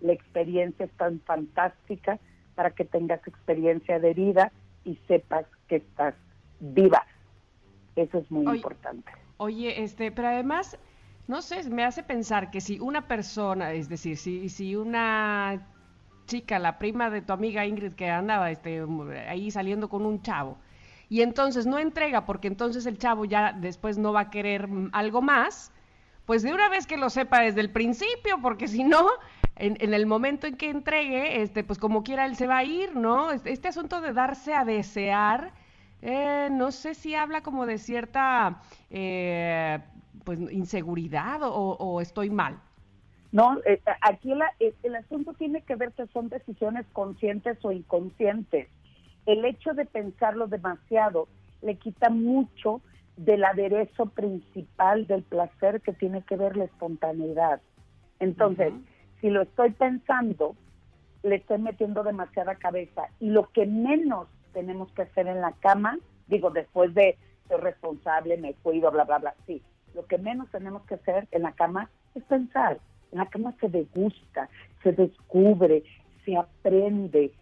la 0.01 0.12
experiencia 0.12 0.87
es 0.87 0.93
tan 0.93 1.20
fantástica 1.20 2.19
para 2.55 2.70
que 2.70 2.85
tengas 2.85 3.27
experiencia 3.27 3.99
de 3.99 4.15
vida 4.15 4.53
y 4.85 4.97
sepas 5.07 5.47
que 5.69 5.77
estás 5.77 6.15
viva. 6.61 7.05
Eso 7.97 8.19
es 8.19 8.31
muy 8.31 8.47
Oye, 8.47 8.57
importante. 8.57 9.12
Oye, 9.37 9.83
este, 9.83 10.11
pero 10.12 10.29
además, 10.29 10.79
no 11.27 11.43
sé, 11.43 11.69
me 11.70 11.85
hace 11.85 12.03
pensar 12.03 12.51
que 12.51 12.61
si 12.61 12.81
una 12.81 13.07
persona, 13.07 13.73
es 13.73 13.89
decir, 13.89 14.16
si, 14.16 14.49
si 14.49 14.77
una 14.77 15.69
chica, 16.27 16.59
la 16.59 16.79
prima 16.79 17.11
de 17.11 17.23
tu 17.23 17.33
amiga 17.33 17.66
Ingrid 17.66 17.95
que 17.95 18.11
andaba 18.11 18.51
este, 18.51 18.85
ahí 19.29 19.51
saliendo 19.51 19.89
con 19.89 20.07
un 20.07 20.23
chavo, 20.23 20.59
y 21.09 21.23
entonces 21.23 21.67
no 21.67 21.79
entrega 21.79 22.25
porque 22.27 22.49
entonces 22.49 22.87
el 22.87 22.99
chavo 22.99 23.25
ya 23.25 23.53
después 23.53 23.99
no 23.99 24.13
va 24.13 24.21
a 24.21 24.31
querer 24.31 24.69
mm, 24.69 24.91
algo 24.93 25.23
más, 25.23 25.73
pues 26.27 26.43
de 26.43 26.53
una 26.53 26.69
vez 26.69 26.87
que 26.87 26.97
lo 26.99 27.11
sepa 27.11 27.41
desde 27.41 27.61
el 27.61 27.71
principio, 27.71 28.39
porque 28.43 28.69
si 28.69 28.85
no, 28.85 29.07
en, 29.57 29.77
en 29.81 29.95
el 29.95 30.07
momento 30.07 30.47
en 30.47 30.57
que 30.57 30.71
entregue, 30.71 31.43
este, 31.43 31.65
pues 31.65 31.79
como 31.79 32.03
quiera 32.03 32.27
él 32.27 32.37
se 32.37 32.47
va 32.47 32.59
a 32.59 32.65
ir, 32.65 32.95
¿no? 32.97 33.33
Este, 33.33 33.53
este 33.53 33.69
asunto 33.69 34.01
de 34.01 34.13
darse 34.13 34.55
a 34.55 34.65
desear 34.65 35.53
eh, 36.01 36.49
no 36.53 36.71
sé 36.71 36.95
si 36.95 37.15
habla 37.15 37.43
como 37.43 37.67
de 37.67 37.79
cierta 37.79 38.63
eh, 38.91 39.81
pues 40.25 40.39
inseguridad 40.53 41.41
o, 41.43 42.01
estoy 42.01 42.31
mal. 42.31 42.61
No, 43.33 43.59
eh, 43.67 43.81
aquí 44.01 44.35
la- 44.35 44.53
el, 44.59 44.75
el 44.83 44.97
asunto 44.97 45.35
tiene 45.35 45.63
que 45.63 45.75
ver 45.75 45.93
que 45.93 46.07
son 46.09 46.29
decisiones 46.29 46.87
conscientes 46.93 47.59
o 47.65 47.73
inconscientes. 47.73 48.69
El 49.29 49.45
hecho 49.45 49.75
de 49.75 49.85
pensarlo 49.85 50.47
demasiado 50.47 51.29
le 51.61 51.75
quita 51.75 52.09
mucho 52.09 52.81
del 53.19 53.45
aderezo 53.45 54.07
principal 54.07 55.07
del 55.07 55.23
placer 55.23 55.83
que 55.83 55.93
tiene 55.93 56.23
que 56.23 56.39
ver 56.39 56.57
la 56.57 56.65
espontaneidad. 56.65 57.61
Entonces, 58.21 58.73
si 59.21 59.29
lo 59.29 59.43
estoy 59.43 59.73
pensando, 59.73 60.57
le 61.23 61.35
estoy 61.35 61.59
metiendo 61.59 62.05
demasiada 62.05 62.55
cabeza 62.55 63.03
y 63.21 63.29
lo 63.29 63.51
que 63.51 63.67
menos 63.67 64.29
tenemos 64.55 64.91
que 64.93 65.03
hacer 65.03 65.27
en 65.27 65.43
la 65.43 65.53
cama, 65.61 65.99
digo, 66.29 66.49
después 66.49 66.95
de 66.95 67.19
ser 67.49 67.61
responsable, 67.61 68.39
me 68.39 68.55
cuido, 68.55 68.91
bla, 68.91 69.05
bla, 69.05 69.19
bla, 69.19 69.35
sí, 69.47 69.61
lo 69.95 70.07
que 70.07 70.17
menos 70.17 70.51
tenemos 70.51 70.87
que 70.87 70.95
hacer 70.95 71.29
en 71.33 71.43
la 71.43 71.53
cama 71.53 71.91
es 72.15 72.23
pensar. 72.25 72.79
En 73.13 73.19
la 73.19 73.27
cama 73.27 73.55
se 73.61 73.69
degusta, 73.69 74.49
se 74.83 74.93
descubre, 74.93 75.83
se 76.25 76.35
aprende, 76.35 77.35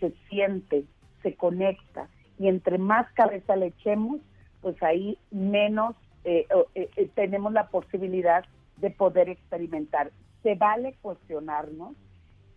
se 0.00 0.12
siente, 0.28 0.84
se 1.24 1.34
conecta. 1.34 2.08
Y 2.38 2.46
entre 2.46 2.78
más 2.78 3.10
cabeza 3.14 3.56
le 3.56 3.66
echemos, 3.66 4.20
pues 4.60 4.80
ahí 4.84 5.18
menos 5.32 5.96
eh, 6.24 6.46
eh, 6.74 6.88
eh, 6.96 7.10
tenemos 7.16 7.52
la 7.52 7.66
posibilidad 7.66 8.44
de 8.76 8.90
poder 8.90 9.28
experimentar. 9.28 10.12
Se 10.42 10.54
vale 10.54 10.94
cuestionarnos, 11.02 11.96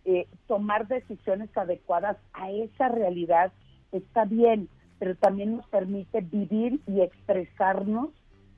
eh, 0.04 0.26
tomar 0.46 0.86
decisiones 0.88 1.54
adecuadas 1.56 2.16
a 2.32 2.50
esa 2.50 2.88
realidad 2.88 3.52
está 3.92 4.24
bien, 4.24 4.68
pero 4.98 5.16
también 5.16 5.56
nos 5.56 5.66
permite 5.66 6.20
vivir 6.20 6.80
y 6.86 7.00
expresarnos 7.00 8.10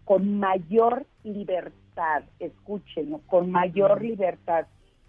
con 0.05 0.39
mayor 0.39 1.07
libertad, 1.23 2.25
escúchenlo, 2.39 3.21
con 3.27 3.51
mayor 3.51 4.03
libertad, 4.03 4.67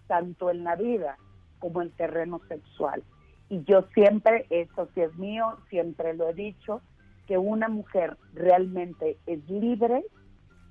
tanto 0.07 0.49
en 0.49 0.64
la 0.64 0.76
vida 0.76 1.18
como 1.60 1.82
en 1.82 1.91
terreno 1.91 2.41
sexual. 2.48 3.03
Y 3.52 3.65
yo 3.65 3.82
siempre, 3.94 4.45
eso 4.49 4.88
sí 4.95 5.02
es 5.02 5.14
mío, 5.18 5.57
siempre 5.69 6.14
lo 6.14 6.30
he 6.30 6.34
dicho, 6.34 6.82
que 7.28 7.38
una 7.38 7.68
mujer 7.68 8.15
realmente 8.34 9.18
es 9.28 9.45
libre 9.49 10.06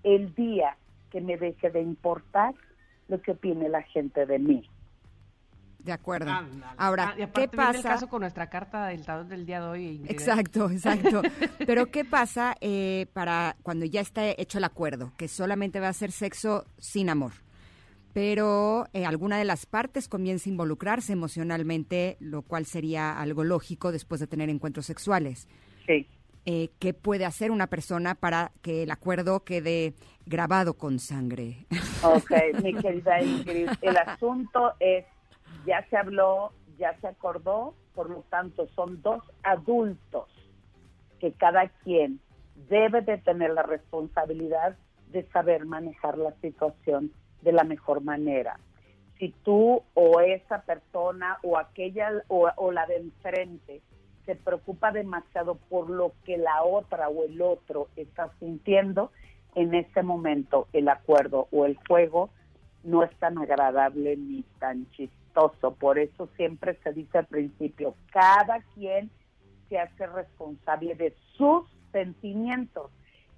el 0.03 0.35
día 0.35 0.79
que 1.11 1.21
me 1.21 1.37
deje 1.37 1.69
de 1.69 1.83
importar 1.83 2.55
lo 3.09 3.21
que 3.21 3.33
opine 3.33 3.69
la 3.69 3.83
gente 3.83 4.25
de 4.25 4.39
mí. 4.39 4.67
De 5.79 5.93
acuerdo. 5.93 6.31
Ándale. 6.31 6.73
Ahora, 6.79 7.09
Ah, 7.11 7.15
¿qué 7.17 7.27
viene 7.27 7.45
el 7.45 7.51
pasa? 7.51 7.83
caso 7.83 8.09
con 8.09 8.21
nuestra 8.23 8.49
carta 8.49 8.87
del 8.87 9.05
tarot 9.05 9.29
del 9.29 9.45
día 9.45 9.61
de 9.61 9.67
hoy. 9.67 9.87
Ingrid. 9.97 10.11
Exacto, 10.11 10.71
exacto. 10.71 11.21
Pero 11.67 11.87
¿qué 11.91 12.07
pasa 12.07 12.55
eh, 12.63 13.09
para 13.13 13.57
cuando 13.63 13.85
ya 13.85 14.01
está 14.01 14.25
hecho 14.27 14.57
el 14.57 14.65
acuerdo, 14.65 15.13
que 15.19 15.29
solamente 15.29 15.81
va 15.81 15.89
a 15.89 15.93
ser 15.93 16.13
sexo 16.13 16.65
sin 16.79 17.11
amor? 17.11 17.33
Pero 18.13 18.87
eh, 18.93 19.05
alguna 19.05 19.39
de 19.39 19.45
las 19.45 19.67
partes 19.67 20.09
comienza 20.09 20.49
a 20.49 20.53
involucrarse 20.53 21.13
emocionalmente, 21.13 22.17
lo 22.21 22.43
cual 22.43 22.67
sería 22.67 23.19
algo 23.21 23.45
lógico 23.45 23.93
después 23.93 24.21
de 24.21 24.27
tener 24.27 24.51
encuentros 24.51 24.87
sexuales. 24.87 25.49
Sí. 25.87 26.09
Eh, 26.47 26.71
¿Qué 26.79 26.95
puede 26.95 27.27
hacer 27.27 27.51
una 27.51 27.69
persona 27.69 28.15
para 28.15 28.51
que 28.63 28.85
el 28.85 28.91
acuerdo 28.91 29.45
quede 29.45 29.95
grabado 30.27 30.75
con 30.75 30.99
sangre? 30.99 31.67
Ok, 32.03 32.31
mi 32.63 32.73
querida 32.73 33.21
Ingrid, 33.21 33.69
el 33.83 33.97
asunto 33.99 34.73
es, 34.81 35.05
ya 35.67 35.87
se 35.91 35.99
habló, 35.99 36.55
ya 36.79 36.99
se 37.03 37.09
acordó, 37.09 37.75
por 37.95 38.09
lo 38.09 38.25
tanto 38.31 38.67
son 38.75 39.03
dos 39.03 39.23
adultos 39.43 40.31
que 41.19 41.33
cada 41.33 41.69
quien 41.85 42.19
debe 42.71 43.03
de 43.03 43.19
tener 43.19 43.51
la 43.51 43.65
responsabilidad 43.65 44.79
de 45.13 45.29
saber 45.29 45.67
manejar 45.67 46.17
la 46.17 46.33
situación 46.41 47.13
de 47.43 47.53
la 47.53 47.65
mejor 47.65 48.03
manera. 48.03 48.59
Si 49.19 49.35
tú 49.45 49.83
o 49.95 50.21
esa 50.21 50.63
persona 50.63 51.39
o 51.43 51.59
aquella 51.59 52.11
o, 52.29 52.49
o 52.57 52.73
la 52.73 52.87
de 52.87 52.97
enfrente 52.97 53.83
se 54.25 54.35
preocupa 54.35 54.93
demasiado 54.93 55.57
por 55.57 55.91
lo 55.91 56.13
que 56.25 56.39
la 56.39 56.63
otra 56.63 57.09
o 57.09 57.25
el 57.25 57.41
otro 57.43 57.89
está 57.97 58.31
sintiendo, 58.39 59.11
en 59.55 59.75
ese 59.75 60.03
momento 60.03 60.69
el 60.73 60.89
acuerdo 60.89 61.49
o 61.51 61.67
el 61.67 61.77
juego 61.89 62.31
no 62.85 63.03
es 63.03 63.15
tan 63.19 63.39
agradable 63.39 64.17
ni 64.17 64.43
tan 64.59 64.89
chistoso. 64.91 65.75
Por 65.75 65.99
eso 65.99 66.29
siempre 66.37 66.79
se 66.83 66.93
dice 66.93 67.19
al 67.19 67.27
principio, 67.27 67.95
cada 68.13 68.61
quien 68.75 69.11
se 69.69 69.79
hace 69.79 70.07
responsable 70.07 70.95
de 70.95 71.15
sus 71.37 71.65
sentimientos. 71.93 72.91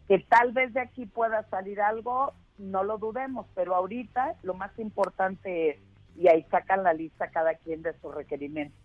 Que 0.08 0.18
tal 0.18 0.52
vez 0.52 0.72
de 0.74 0.80
aquí 0.80 1.06
pueda 1.06 1.48
salir 1.48 1.80
algo, 1.80 2.32
no 2.62 2.84
lo 2.84 2.98
dudemos, 2.98 3.46
pero 3.54 3.74
ahorita 3.74 4.36
lo 4.42 4.54
más 4.54 4.76
importante 4.78 5.70
es, 5.70 5.76
y 6.16 6.28
ahí 6.28 6.44
sacan 6.50 6.82
la 6.82 6.92
lista 6.92 7.30
cada 7.30 7.54
quien 7.56 7.82
de 7.82 7.92
sus 8.00 8.14
requerimientos, 8.14 8.78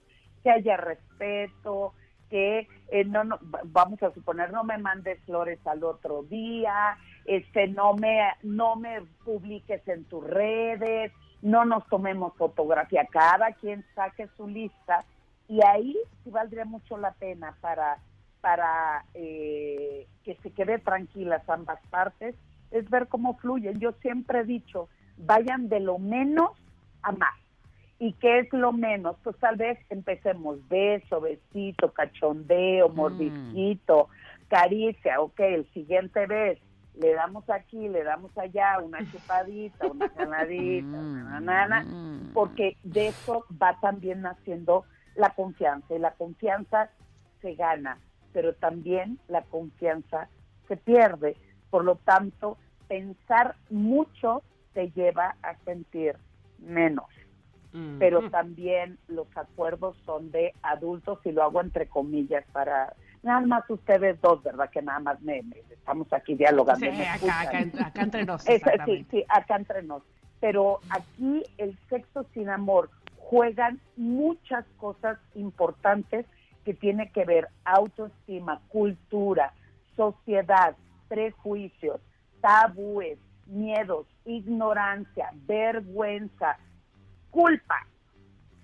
que 0.44 0.52
haya 0.52 0.78
respeto, 0.78 1.94
que 2.30 2.68
eh, 2.90 3.06
no, 3.06 3.24
no 3.24 3.38
va- 3.54 3.62
vamos 3.66 4.02
a 4.04 4.12
suponer 4.14 4.52
no 4.52 4.64
me 4.64 4.78
mandes 4.78 5.20
flores 5.26 5.60
al 5.66 5.84
otro 5.84 6.24
día, 6.24 6.98
este 7.26 7.68
no 7.68 7.94
me 7.94 8.20
no 8.44 8.76
me 8.76 9.02
publiques 9.24 9.88
en 9.88 10.04
tus 10.06 10.24
redes, 10.26 11.12
no 11.42 11.66
nos 11.66 11.88
tomemos 11.88 12.34
fotografía, 12.36 13.08
cada 13.12 13.54
quien 13.54 13.86
saque 13.96 14.28
su 14.36 14.48
lista 14.48 15.06
y 15.48 15.64
ahí 15.66 15.98
sí 16.24 16.30
valdría 16.32 16.66
mucho 16.66 16.98
la 16.98 17.14
pena 17.14 17.56
para 17.62 17.98
para 18.42 19.06
eh, 19.14 20.08
que 20.24 20.36
se 20.44 20.52
quede 20.52 20.80
tranquilas 20.80 21.48
ambas 21.50 21.80
partes 21.90 22.36
es 22.72 22.90
ver 22.90 23.08
cómo 23.08 23.38
fluyen. 23.38 23.80
Yo 23.80 23.94
siempre 24.02 24.40
he 24.40 24.44
dicho, 24.44 24.90
vayan 25.18 25.70
de 25.70 25.80
lo 25.80 26.00
menos 26.00 26.52
a 27.02 27.12
más. 27.12 27.36
¿Y 28.00 28.14
qué 28.14 28.40
es 28.40 28.54
lo 28.54 28.74
menos? 28.74 29.16
Pues 29.24 29.36
tal 29.38 29.56
vez 29.56 29.80
empecemos 29.90 30.60
beso, 30.68 31.20
besito, 31.20 31.92
cachondeo, 31.94 32.90
mordisquito, 32.90 34.10
caricia, 34.50 35.20
ok, 35.20 35.40
el 35.40 35.72
siguiente 35.74 36.28
vez 36.28 36.60
le 37.00 37.14
damos 37.14 37.50
aquí, 37.50 37.88
le 37.88 38.04
damos 38.04 38.36
allá, 38.38 38.80
una 38.84 39.00
chupadita, 39.12 39.88
una 39.88 40.10
jaladita, 40.10 40.88
una 40.88 41.40
nana, 41.40 41.86
porque 42.34 42.78
de 42.84 43.08
eso 43.08 43.46
va 43.62 43.80
también 43.80 44.22
naciendo 44.22 44.86
la 45.16 45.32
confianza, 45.32 45.96
y 45.96 46.00
la 46.00 46.12
confianza 46.12 46.90
se 47.42 47.56
gana, 47.56 48.00
pero 48.34 48.54
también 48.54 49.20
la 49.28 49.42
confianza 49.44 50.30
se 50.68 50.78
pierde. 50.78 51.36
Por 51.70 51.84
lo 51.84 51.96
tanto, 51.96 52.58
pensar 52.88 53.56
mucho 53.70 54.44
te 54.74 54.90
lleva 54.92 55.36
a 55.42 55.56
sentir 55.66 56.16
menos 56.60 57.06
pero 58.00 58.22
también 58.30 59.00
los 59.08 59.28
acuerdos 59.36 59.98
son 60.06 60.30
de 60.32 60.54
adultos 60.62 61.20
y 61.26 61.32
lo 61.32 61.42
hago 61.44 61.62
entre 61.62 61.88
comillas 61.88 62.46
para 62.52 62.94
nada 63.24 63.42
más 63.42 63.64
ustedes 63.70 64.22
dos, 64.22 64.44
¿verdad? 64.44 64.70
Que 64.70 64.82
nada 64.84 65.00
más 65.00 65.20
me, 65.22 65.42
me- 65.44 65.58
estamos 65.72 66.12
aquí 66.14 66.36
dialogando. 66.36 66.86
Sí, 66.86 66.92
me 66.96 67.08
acá, 67.10 67.42
acá 67.42 67.60
acá 67.88 68.04
entre 68.04 68.26
nos, 68.26 68.44
sí, 68.86 69.08
sí, 69.10 69.26
acá 69.30 69.56
entre 69.56 69.84
nos. 69.84 70.04
Pero 70.40 70.82
aquí 70.90 71.44
el 71.58 71.76
sexo 71.90 72.28
sin 72.34 72.50
amor 72.50 72.92
juegan 73.18 73.80
muchas 73.96 74.66
cosas 74.78 75.18
importantes 75.34 76.26
que 76.64 76.76
tiene 76.76 77.12
que 77.12 77.26
ver 77.26 77.48
autoestima, 77.66 78.62
cultura, 78.68 79.54
sociedad, 79.96 80.76
prejuicios, 81.08 82.00
tabúes, 82.42 83.18
miedos, 83.46 84.08
ignorancia, 84.26 85.30
vergüenza, 85.48 86.58
culpa, 87.32 87.86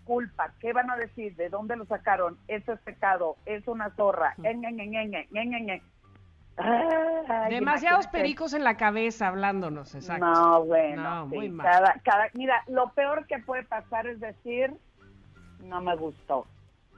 culpa. 0.06 0.54
¿Qué 0.60 0.74
van 0.74 0.90
a 0.92 0.96
decir? 0.98 1.36
¿De 1.36 1.50
dónde 1.50 1.76
lo 1.76 1.86
sacaron? 1.86 2.38
Eso 2.48 2.74
es 2.74 2.80
pecado, 2.82 3.38
es 3.46 3.68
una 3.68 3.90
zorra. 3.92 4.36
En, 4.44 4.64
en, 4.66 4.80
en. 4.80 5.82
Ay, 6.56 7.50
Demasiados 7.56 8.06
pericos 8.08 8.54
en 8.54 8.64
la 8.64 8.78
cabeza 8.78 9.28
hablándonos, 9.30 9.96
exacto. 9.96 10.26
No, 10.26 10.64
bueno, 10.66 11.02
No, 11.02 11.30
sí, 11.30 11.36
muy 11.36 11.50
mal. 11.50 11.66
cada- 11.66 11.94
cada- 12.04 12.28
mira, 12.36 12.64
lo 12.68 12.90
peor 12.92 13.26
que 13.26 13.40
puede 13.40 13.64
pasar 13.64 14.06
es 14.06 14.20
decir, 14.20 14.72
no 15.64 15.82
me 15.82 15.96
gustó. 15.96 16.46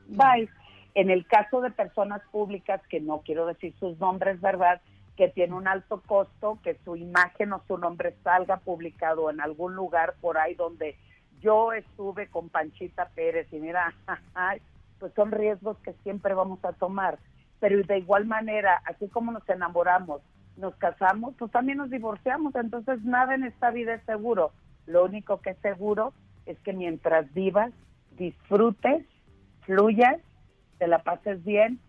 Bye. 0.08 0.50
En 0.94 1.10
el 1.10 1.26
caso 1.28 1.62
de 1.62 1.72
personas 1.72 2.22
públicas, 2.32 2.82
que 2.90 3.00
no 3.00 3.20
quiero 3.20 3.46
decir 3.46 3.74
sus 3.80 3.98
nombres, 4.00 4.40
¿verdad? 4.42 4.82
Que 5.16 5.30
tiene 5.30 5.54
un 5.54 5.68
alto 5.68 6.02
costo, 6.06 6.60
que 6.64 6.78
su 6.84 6.96
imagen 6.96 7.54
o 7.54 7.62
su 7.68 7.78
nombre 7.78 8.16
salga 8.24 8.58
publicado 8.58 9.30
en 9.30 9.40
algún 9.40 9.76
lugar 9.76 10.16
por 10.22 10.38
ahí 10.38 10.56
donde 10.56 10.98
yo 11.42 11.74
estuve 11.74 12.28
con 12.28 12.50
Panchita 12.50 13.10
Pérez 13.16 13.48
y 13.52 13.60
mira, 13.60 13.94
pues 15.00 15.14
son 15.14 15.32
riesgos 15.32 15.78
que 15.80 15.94
siempre 16.04 16.34
vamos 16.34 16.64
a 16.66 16.74
tomar. 16.74 17.18
Pero 17.60 17.82
de 17.84 17.98
igual 18.00 18.26
manera, 18.26 18.82
así 18.86 19.08
como 19.08 19.32
nos 19.32 19.48
enamoramos, 19.48 20.22
nos 20.58 20.76
casamos, 20.76 21.36
pues 21.38 21.52
también 21.52 21.78
nos 21.78 21.90
divorciamos. 21.90 22.54
Entonces 22.56 23.04
nada 23.04 23.36
en 23.36 23.44
esta 23.44 23.72
vida 23.72 23.94
es 23.94 24.04
seguro. 24.06 24.52
Lo 24.86 25.06
único 25.06 25.42
que 25.42 25.52
es 25.52 25.58
seguro 25.60 26.14
es 26.46 26.60
que 26.60 26.74
mientras 26.74 27.34
vivas, 27.34 27.72
disfrutes, 28.18 29.06
fluyas, 29.62 30.20
te 30.78 30.88
la 30.88 31.00
pases 31.00 31.44
bien 31.44 31.80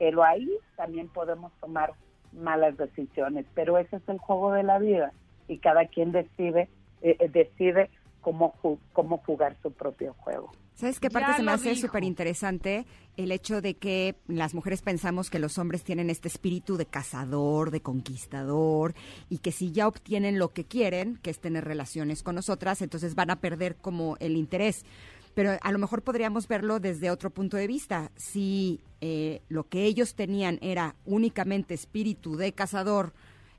pero 0.00 0.24
ahí 0.24 0.50
también 0.76 1.08
podemos 1.08 1.52
tomar 1.60 1.92
malas 2.32 2.76
decisiones, 2.76 3.46
pero 3.54 3.78
ese 3.78 3.96
es 3.96 4.08
el 4.08 4.18
juego 4.18 4.52
de 4.52 4.62
la 4.62 4.78
vida 4.78 5.12
y 5.48 5.58
cada 5.58 5.86
quien 5.86 6.12
decide 6.12 6.68
eh, 7.02 7.16
eh, 7.18 7.28
decide 7.28 7.90
cómo 8.20 8.54
ju- 8.62 8.78
cómo 8.92 9.18
jugar 9.18 9.56
su 9.62 9.72
propio 9.72 10.14
juego. 10.18 10.52
¿Sabes 10.74 10.98
qué 10.98 11.08
Ya 11.08 11.20
parte 11.20 11.36
se 11.36 11.42
me 11.42 11.52
hace 11.52 11.74
súper 11.76 12.04
interesante? 12.04 12.86
El 13.18 13.32
hecho 13.32 13.60
de 13.60 13.74
que 13.74 14.14
las 14.28 14.54
mujeres 14.54 14.80
pensamos 14.80 15.28
que 15.28 15.38
los 15.38 15.58
hombres 15.58 15.84
tienen 15.84 16.08
este 16.08 16.28
espíritu 16.28 16.78
de 16.78 16.86
cazador, 16.86 17.70
de 17.70 17.82
conquistador, 17.82 18.94
y 19.28 19.38
que 19.38 19.52
si 19.52 19.72
ya 19.72 19.86
obtienen 19.88 20.38
lo 20.38 20.48
que 20.48 20.64
quieren, 20.64 21.18
que 21.22 21.30
es 21.30 21.38
tener 21.38 21.64
relaciones 21.64 22.22
con 22.22 22.34
nosotras, 22.34 22.80
entonces 22.80 23.14
van 23.14 23.30
a 23.30 23.36
perder 23.40 23.76
como 23.76 24.16
el 24.20 24.36
interés. 24.36 24.86
Pero 25.34 25.52
a 25.60 25.72
lo 25.72 25.78
mejor 25.78 26.02
podríamos 26.02 26.48
verlo 26.48 26.80
desde 26.80 27.10
otro 27.10 27.30
punto 27.30 27.56
de 27.56 27.66
vista. 27.66 28.10
Si 28.16 28.80
eh, 29.00 29.42
lo 29.48 29.64
que 29.68 29.84
ellos 29.84 30.14
tenían 30.14 30.58
era 30.60 30.96
únicamente 31.04 31.74
espíritu 31.74 32.36
de 32.36 32.52
cazador 32.52 33.12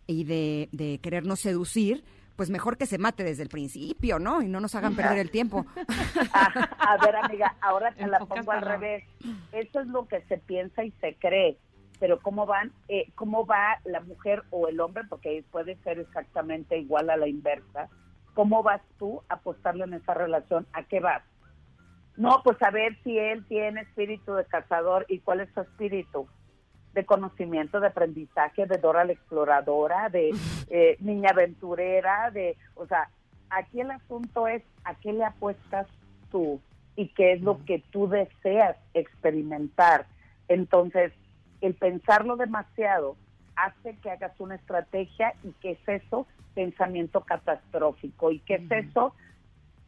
y 0.06 0.26
de, 0.26 0.70
de 0.72 1.00
querernos 1.00 1.40
seducir, 1.40 2.04
pues 2.36 2.50
mejor 2.50 2.78
que 2.78 2.88
se 2.88 2.98
mate 2.98 3.24
desde 3.24 3.44
el 3.44 3.50
principio, 3.50 4.18
¿no? 4.18 4.42
Y 4.42 4.48
no 4.48 4.60
nos 4.60 4.74
hagan 4.76 4.96
perder 4.96 5.20
el 5.20 5.30
tiempo. 5.30 5.64
A 6.34 6.98
ver, 6.98 7.16
amiga, 7.16 7.56
ahora 7.62 7.92
te 7.92 8.02
En 8.02 8.12
la 8.12 8.20
pongo 8.20 8.52
al 8.52 8.62
revés. 8.62 9.04
Eso 9.52 9.80
es 9.80 9.88
lo 9.88 10.08
que 10.08 10.22
se 10.24 10.40
piensa 10.40 10.84
y 10.84 10.90
se 11.02 11.16
cree. 11.16 11.58
Pero 12.00 12.20
cómo 12.20 12.48
van, 12.48 12.72
eh, 12.88 13.12
cómo 13.14 13.46
va 13.46 13.80
la 13.86 14.00
mujer 14.00 14.42
o 14.50 14.68
el 14.68 14.80
hombre, 14.80 15.04
porque 15.08 15.46
puede 15.52 15.76
ser 15.84 16.00
exactamente 16.00 16.80
igual 16.80 17.12
a 17.12 17.18
la 17.18 17.28
inversa. 17.28 17.90
¿Cómo 18.34 18.64
vas 18.64 18.82
tú 18.98 19.22
a 19.30 19.36
apostarle 19.36 19.84
en 19.84 19.94
esa 19.94 20.16
relación? 20.16 20.66
¿A 20.74 20.84
qué 20.84 21.00
vas? 21.00 21.22
No, 22.22 22.44
pues 22.44 22.62
a 22.62 22.70
ver 22.70 22.96
si 23.04 23.18
él 23.18 23.44
tiene 23.48 23.82
espíritu 23.82 24.36
de 24.36 24.46
cazador 24.46 25.08
y 25.10 25.18
cuál 25.22 25.42
es 25.42 25.50
su 25.56 25.62
espíritu 25.62 26.28
de 26.94 27.04
conocimiento, 27.04 27.80
de 27.80 27.88
aprendizaje, 27.88 28.68
de 28.68 28.78
Dora 28.78 29.06
la 29.06 29.14
exploradora, 29.14 30.08
de 30.10 30.30
eh, 30.70 30.98
niña 31.00 31.32
aventurera, 31.32 32.30
de, 32.30 32.58
o 32.76 32.86
sea, 32.86 33.10
aquí 33.50 33.82
el 33.82 33.90
asunto 33.90 34.48
es 34.48 34.62
a 34.84 34.94
qué 34.94 35.14
le 35.14 35.26
apuestas 35.26 35.88
tú 36.30 36.62
y 36.96 37.08
qué 37.08 37.34
es 37.34 37.42
lo 37.42 37.66
que 37.66 37.84
tú 37.90 38.08
deseas 38.08 38.78
experimentar. 38.94 40.06
Entonces, 40.48 41.14
el 41.62 41.74
pensarlo 41.74 42.36
demasiado 42.36 43.16
hace 43.56 43.98
que 43.98 44.12
hagas 44.12 44.40
una 44.40 44.56
estrategia 44.58 45.34
y 45.44 45.54
qué 45.60 45.72
es 45.72 46.04
eso, 46.04 46.28
pensamiento 46.54 47.22
catastrófico. 47.22 48.32
¿Y 48.32 48.42
qué 48.42 48.56
es 48.56 48.72
eso? 48.90 49.16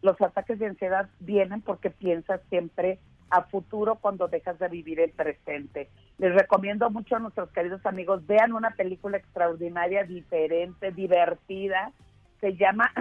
Los 0.03 0.21
ataques 0.21 0.59
de 0.59 0.67
ansiedad 0.67 1.09
vienen 1.21 1.61
porque 1.61 1.89
piensas 1.89 2.41
siempre 2.49 2.99
a 3.29 3.43
futuro 3.43 3.95
cuando 3.95 4.27
dejas 4.27 4.59
de 4.59 4.67
vivir 4.67 4.99
el 4.99 5.11
presente. 5.11 5.89
Les 6.17 6.35
recomiendo 6.35 6.89
mucho 6.89 7.15
a 7.15 7.19
nuestros 7.19 7.49
queridos 7.51 7.83
amigos, 7.85 8.27
vean 8.27 8.51
una 8.51 8.71
película 8.71 9.17
extraordinaria, 9.17 10.03
diferente, 10.03 10.91
divertida, 10.91 11.93
se 12.41 12.55
llama 12.57 12.91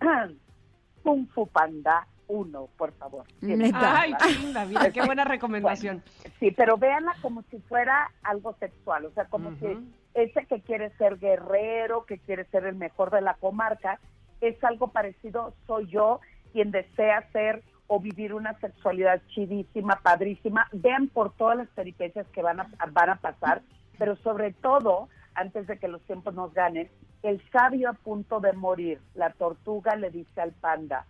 Kung 1.04 1.28
Fu 1.28 1.46
Panda 1.46 2.08
1, 2.26 2.68
por 2.76 2.92
favor. 2.94 3.24
Neta. 3.40 4.00
Ay, 4.00 4.14
qué 4.20 4.34
linda, 4.34 4.64
mira, 4.66 4.90
qué 4.90 5.02
buena 5.06 5.24
recomendación. 5.36 6.02
Bueno, 6.04 6.34
sí, 6.40 6.50
pero 6.50 6.76
véanla 6.76 7.14
como 7.22 7.42
si 7.50 7.60
fuera 7.60 8.10
algo 8.24 8.56
sexual, 8.58 9.04
o 9.04 9.12
sea, 9.12 9.26
como 9.26 9.56
que 9.58 9.78
ese 10.14 10.44
que 10.46 10.60
quiere 10.62 10.90
ser 10.96 11.18
guerrero, 11.18 12.04
que 12.04 12.18
quiere 12.18 12.46
ser 12.46 12.66
el 12.66 12.74
mejor 12.74 13.12
de 13.12 13.20
la 13.20 13.34
comarca, 13.34 14.00
es 14.40 14.62
algo 14.64 14.88
parecido, 14.88 15.54
soy 15.66 15.86
yo 15.86 16.20
quien 16.52 16.70
desea 16.70 17.28
ser 17.32 17.62
o 17.86 18.00
vivir 18.00 18.34
una 18.34 18.58
sexualidad 18.60 19.22
chidísima, 19.28 20.00
padrísima. 20.02 20.68
Vean 20.72 21.08
por 21.08 21.32
todas 21.32 21.56
las 21.56 21.68
peripecias 21.68 22.26
que 22.28 22.42
van 22.42 22.60
a, 22.60 22.68
van 22.92 23.10
a 23.10 23.16
pasar, 23.16 23.62
pero 23.98 24.16
sobre 24.16 24.52
todo, 24.52 25.08
antes 25.34 25.66
de 25.66 25.78
que 25.78 25.88
los 25.88 26.02
tiempos 26.02 26.34
nos 26.34 26.52
ganen, 26.52 26.90
el 27.22 27.42
sabio 27.50 27.90
a 27.90 27.94
punto 27.94 28.40
de 28.40 28.52
morir, 28.52 29.00
la 29.14 29.30
tortuga 29.30 29.96
le 29.96 30.10
dice 30.10 30.40
al 30.40 30.52
panda, 30.52 31.06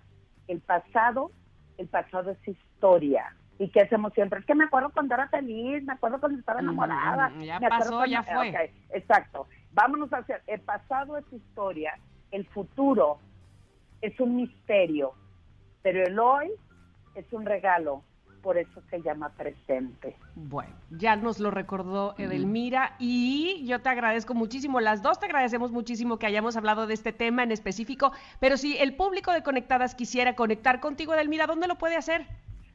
el 0.47 0.60
pasado, 0.60 1.32
el 1.77 1.89
pasado 1.89 2.31
es 2.31 2.48
historia. 2.48 3.35
¿Y 3.59 3.69
qué 3.70 3.81
hacemos 3.81 4.12
siempre? 4.15 4.39
Es 4.39 4.47
que 4.47 4.55
me 4.55 4.65
acuerdo 4.65 4.90
cuando 4.90 5.15
era 5.15 5.28
feliz, 5.28 5.82
me 5.82 5.93
acuerdo 5.94 6.20
cuando 6.20 6.39
estaba 6.39 6.60
enamorada. 6.60 7.31
Mm, 7.31 7.40
ya 7.43 7.59
me 7.59 7.69
pasó, 7.69 7.90
cuando- 7.90 8.06
ya 8.06 8.23
fue. 8.23 8.73
Exacto. 8.90 9.48
Vámonos 9.73 10.10
hacia 10.12 10.40
el 10.47 10.60
pasado 10.60 11.16
es 11.19 11.24
historia, 11.32 11.98
el 12.31 12.47
futuro 12.47 13.19
es 14.01 14.19
un 14.20 14.36
misterio, 14.36 15.12
pero 15.90 16.05
el 16.05 16.19
hoy 16.19 16.51
es 17.15 17.24
un 17.32 17.47
regalo, 17.47 18.05
por 18.43 18.59
eso 18.59 18.82
se 18.90 19.01
llama 19.01 19.31
presente. 19.31 20.19
Bueno, 20.35 20.74
ya 20.90 21.16
nos 21.16 21.40
lo 21.40 21.51
recordó 21.51 22.15
Edelmira 22.19 22.94
y 22.98 23.65
yo 23.66 23.81
te 23.81 23.89
agradezco 23.89 24.35
muchísimo, 24.35 24.81
las 24.81 25.01
dos 25.01 25.19
te 25.19 25.24
agradecemos 25.24 25.73
muchísimo 25.73 26.19
que 26.19 26.27
hayamos 26.27 26.59
hablado 26.59 26.86
de 26.86 26.93
este 26.93 27.15
tema 27.15 27.43
en 27.43 27.52
específico, 27.52 28.12
pero 28.39 28.59
si 28.59 28.77
el 28.77 28.97
público 28.97 29.32
de 29.32 29.43
Conectadas 29.43 29.94
quisiera 29.94 30.36
conectar 30.36 30.81
contigo, 30.81 31.15
Edelmira, 31.15 31.47
¿dónde 31.47 31.69
lo 31.69 31.78
puede 31.78 31.97
hacer? 31.97 32.27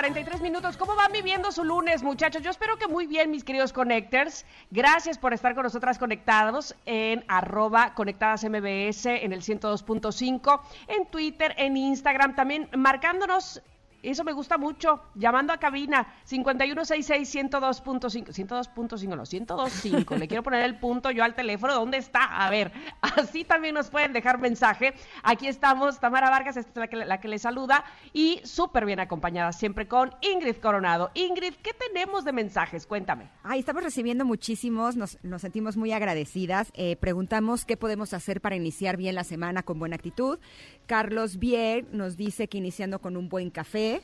43 0.00 0.40
minutos. 0.40 0.78
¿Cómo 0.78 0.96
van 0.96 1.12
viviendo 1.12 1.52
su 1.52 1.62
lunes, 1.62 2.02
muchachos? 2.02 2.40
Yo 2.40 2.50
espero 2.50 2.78
que 2.78 2.88
muy 2.88 3.06
bien, 3.06 3.30
mis 3.30 3.44
queridos 3.44 3.70
connectors. 3.70 4.46
Gracias 4.70 5.18
por 5.18 5.34
estar 5.34 5.54
con 5.54 5.64
nosotras 5.64 5.98
conectados 5.98 6.74
en 6.86 7.22
arroba 7.28 7.92
conectadas 7.92 8.42
MBS 8.42 9.04
en 9.04 9.34
el 9.34 9.42
102.5, 9.42 10.60
en 10.88 11.04
Twitter, 11.04 11.54
en 11.58 11.76
Instagram, 11.76 12.34
también 12.34 12.70
marcándonos 12.74 13.60
eso 14.02 14.24
me 14.24 14.32
gusta 14.32 14.56
mucho. 14.56 15.02
Llamando 15.14 15.52
a 15.52 15.58
cabina 15.58 16.14
5166-102.5. 16.28 18.32
102.5, 18.32 19.08
no, 19.08 19.24
102.5. 19.24 20.16
Le 20.16 20.28
quiero 20.28 20.42
poner 20.42 20.64
el 20.64 20.78
punto 20.78 21.10
yo 21.10 21.22
al 21.22 21.34
teléfono. 21.34 21.74
¿Dónde 21.74 21.98
está? 21.98 22.24
A 22.24 22.48
ver, 22.48 22.72
así 23.16 23.44
también 23.44 23.74
nos 23.74 23.90
pueden 23.90 24.12
dejar 24.12 24.38
mensaje. 24.38 24.94
Aquí 25.22 25.46
estamos, 25.46 26.00
Tamara 26.00 26.30
Vargas, 26.30 26.56
esta 26.56 26.70
es 26.70 26.76
la 26.76 26.88
que, 26.88 26.96
la 26.96 27.20
que 27.20 27.28
le 27.28 27.38
saluda. 27.38 27.84
Y 28.12 28.40
súper 28.44 28.84
bien 28.84 29.00
acompañada, 29.00 29.52
siempre 29.52 29.88
con 29.88 30.14
Ingrid 30.20 30.56
Coronado. 30.56 31.10
Ingrid, 31.14 31.54
¿qué 31.62 31.72
tenemos 31.72 32.24
de 32.24 32.32
mensajes? 32.32 32.86
Cuéntame. 32.86 33.28
Ay, 33.42 33.60
estamos 33.60 33.82
recibiendo 33.82 34.24
muchísimos, 34.24 34.96
nos, 34.96 35.18
nos 35.22 35.42
sentimos 35.42 35.76
muy 35.76 35.92
agradecidas. 35.92 36.72
Eh, 36.74 36.96
preguntamos 36.96 37.64
qué 37.64 37.76
podemos 37.76 38.12
hacer 38.14 38.40
para 38.40 38.56
iniciar 38.56 38.96
bien 38.96 39.14
la 39.14 39.24
semana 39.24 39.62
con 39.62 39.78
buena 39.78 39.96
actitud. 39.96 40.38
Carlos 40.86 41.38
Bier 41.38 41.86
nos 41.92 42.16
dice 42.16 42.48
que 42.48 42.58
iniciando 42.58 43.00
con 43.00 43.16
un 43.16 43.28
buen 43.28 43.50
café. 43.50 44.02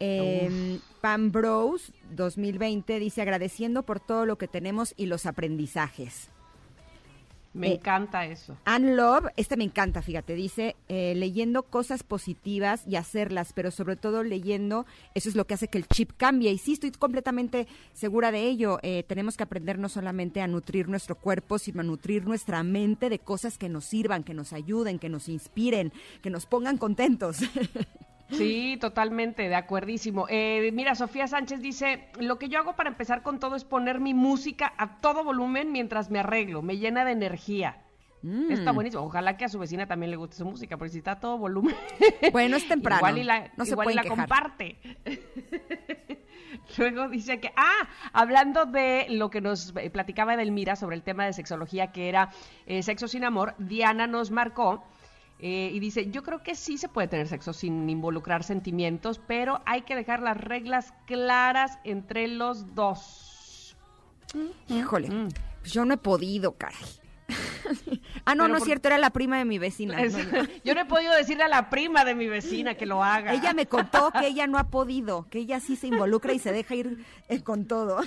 Eh, 0.00 0.78
Pam 1.00 1.32
Bros 1.32 1.92
2020 2.12 3.00
dice 3.00 3.20
agradeciendo 3.20 3.82
por 3.82 3.98
todo 3.98 4.26
lo 4.26 4.38
que 4.38 4.46
tenemos 4.46 4.94
y 4.96 5.06
los 5.06 5.26
aprendizajes. 5.26 6.30
Me 7.58 7.68
Eh, 7.68 7.74
encanta 7.74 8.24
eso. 8.24 8.56
Ann 8.64 8.96
Love, 8.96 9.26
este 9.36 9.56
me 9.56 9.64
encanta, 9.64 10.00
fíjate, 10.00 10.34
dice 10.34 10.76
eh, 10.88 11.14
leyendo 11.16 11.64
cosas 11.64 12.02
positivas 12.02 12.84
y 12.86 12.96
hacerlas, 12.96 13.52
pero 13.52 13.70
sobre 13.70 13.96
todo 13.96 14.22
leyendo, 14.22 14.86
eso 15.14 15.28
es 15.28 15.34
lo 15.34 15.46
que 15.46 15.54
hace 15.54 15.68
que 15.68 15.78
el 15.78 15.86
chip 15.88 16.12
cambie. 16.16 16.50
Y 16.52 16.58
sí, 16.58 16.72
estoy 16.74 16.90
completamente 16.92 17.66
segura 17.92 18.30
de 18.32 18.44
ello. 18.44 18.78
Eh, 18.82 19.04
tenemos 19.06 19.36
que 19.36 19.42
aprender 19.42 19.78
no 19.78 19.88
solamente 19.88 20.40
a 20.40 20.46
nutrir 20.46 20.88
nuestro 20.88 21.16
cuerpo, 21.16 21.58
sino 21.58 21.80
a 21.80 21.84
nutrir 21.84 22.26
nuestra 22.26 22.62
mente 22.62 23.10
de 23.10 23.18
cosas 23.18 23.58
que 23.58 23.68
nos 23.68 23.84
sirvan, 23.84 24.24
que 24.24 24.34
nos 24.34 24.52
ayuden, 24.52 24.98
que 24.98 25.08
nos 25.08 25.28
inspiren, 25.28 25.92
que 26.22 26.30
nos 26.30 26.46
pongan 26.46 26.78
contentos. 26.78 27.38
Sí, 28.30 28.76
totalmente, 28.80 29.48
de 29.48 29.56
acuerdísimo. 29.56 30.26
Eh, 30.28 30.70
mira, 30.72 30.94
Sofía 30.94 31.26
Sánchez 31.26 31.60
dice, 31.60 32.08
lo 32.18 32.38
que 32.38 32.48
yo 32.48 32.58
hago 32.58 32.76
para 32.76 32.90
empezar 32.90 33.22
con 33.22 33.40
todo 33.40 33.56
es 33.56 33.64
poner 33.64 34.00
mi 34.00 34.14
música 34.14 34.72
a 34.76 35.00
todo 35.00 35.24
volumen 35.24 35.72
mientras 35.72 36.10
me 36.10 36.18
arreglo, 36.18 36.60
me 36.62 36.76
llena 36.76 37.04
de 37.04 37.12
energía. 37.12 37.82
Mm. 38.22 38.50
Está 38.50 38.72
buenísimo. 38.72 39.04
Ojalá 39.04 39.36
que 39.36 39.44
a 39.44 39.48
su 39.48 39.58
vecina 39.58 39.86
también 39.86 40.10
le 40.10 40.16
guste 40.16 40.36
su 40.36 40.44
música, 40.44 40.76
porque 40.76 40.90
si 40.92 40.98
está 40.98 41.12
a 41.12 41.20
todo 41.20 41.38
volumen. 41.38 41.74
Bueno, 42.32 42.56
es 42.56 42.68
temprano. 42.68 42.98
Igual 42.98 43.18
y 43.18 43.24
la, 43.24 43.50
no 43.56 43.64
se 43.64 43.72
y 43.72 43.74
pueden 43.76 43.96
la 43.96 44.02
quejar. 44.02 44.18
comparte. 44.18 44.76
Luego 46.76 47.08
dice 47.08 47.40
que, 47.40 47.52
ah, 47.56 47.88
hablando 48.12 48.66
de 48.66 49.06
lo 49.10 49.30
que 49.30 49.40
nos 49.40 49.74
eh, 49.76 49.90
platicaba 49.90 50.34
Edelmira 50.34 50.76
sobre 50.76 50.96
el 50.96 51.02
tema 51.02 51.24
de 51.24 51.32
sexología, 51.32 51.92
que 51.92 52.08
era 52.08 52.30
eh, 52.66 52.82
sexo 52.82 53.08
sin 53.08 53.24
amor, 53.24 53.54
Diana 53.58 54.06
nos 54.06 54.30
marcó 54.30 54.84
eh, 55.40 55.70
y 55.72 55.78
dice, 55.78 56.10
yo 56.10 56.22
creo 56.22 56.42
que 56.42 56.54
sí 56.54 56.78
se 56.78 56.88
puede 56.88 57.08
tener 57.08 57.28
sexo 57.28 57.52
sin 57.52 57.88
involucrar 57.88 58.42
sentimientos, 58.44 59.20
pero 59.26 59.60
hay 59.66 59.82
que 59.82 59.94
dejar 59.96 60.20
las 60.20 60.36
reglas 60.36 60.92
claras 61.06 61.78
entre 61.84 62.26
los 62.28 62.74
dos. 62.74 63.76
Híjole, 64.68 65.08
pues 65.60 65.72
yo 65.72 65.84
no 65.84 65.94
he 65.94 65.98
podido, 65.98 66.52
caray. 66.56 66.76
ah, 68.24 68.34
no, 68.34 68.44
Pero 68.44 68.48
no 68.48 68.54
es 68.54 68.60
por- 68.60 68.66
cierto, 68.66 68.88
era 68.88 68.98
la 68.98 69.10
prima 69.10 69.38
de 69.38 69.44
mi 69.44 69.58
vecina. 69.58 70.00
Es- 70.02 70.14
No, 70.32 70.42
no. 70.42 70.48
yo 70.64 70.74
no 70.74 70.80
he 70.80 70.84
podido 70.86 71.14
decirle 71.14 71.44
a 71.44 71.48
la 71.48 71.70
prima 71.70 72.04
de 72.04 72.14
mi 72.14 72.26
vecina 72.26 72.74
que 72.74 72.86
lo 72.86 73.04
haga. 73.04 73.32
Ella 73.34 73.52
me 73.52 73.66
contó 73.66 74.10
que 74.10 74.26
ella 74.26 74.46
no 74.46 74.58
ha 74.58 74.64
podido, 74.70 75.26
que 75.30 75.38
ella 75.38 75.60
sí 75.60 75.76
se 75.76 75.86
involucra 75.86 76.32
y 76.32 76.38
se 76.38 76.52
deja 76.52 76.74
ir 76.74 77.04
eh, 77.28 77.42
con 77.42 77.66
todo. 77.66 78.00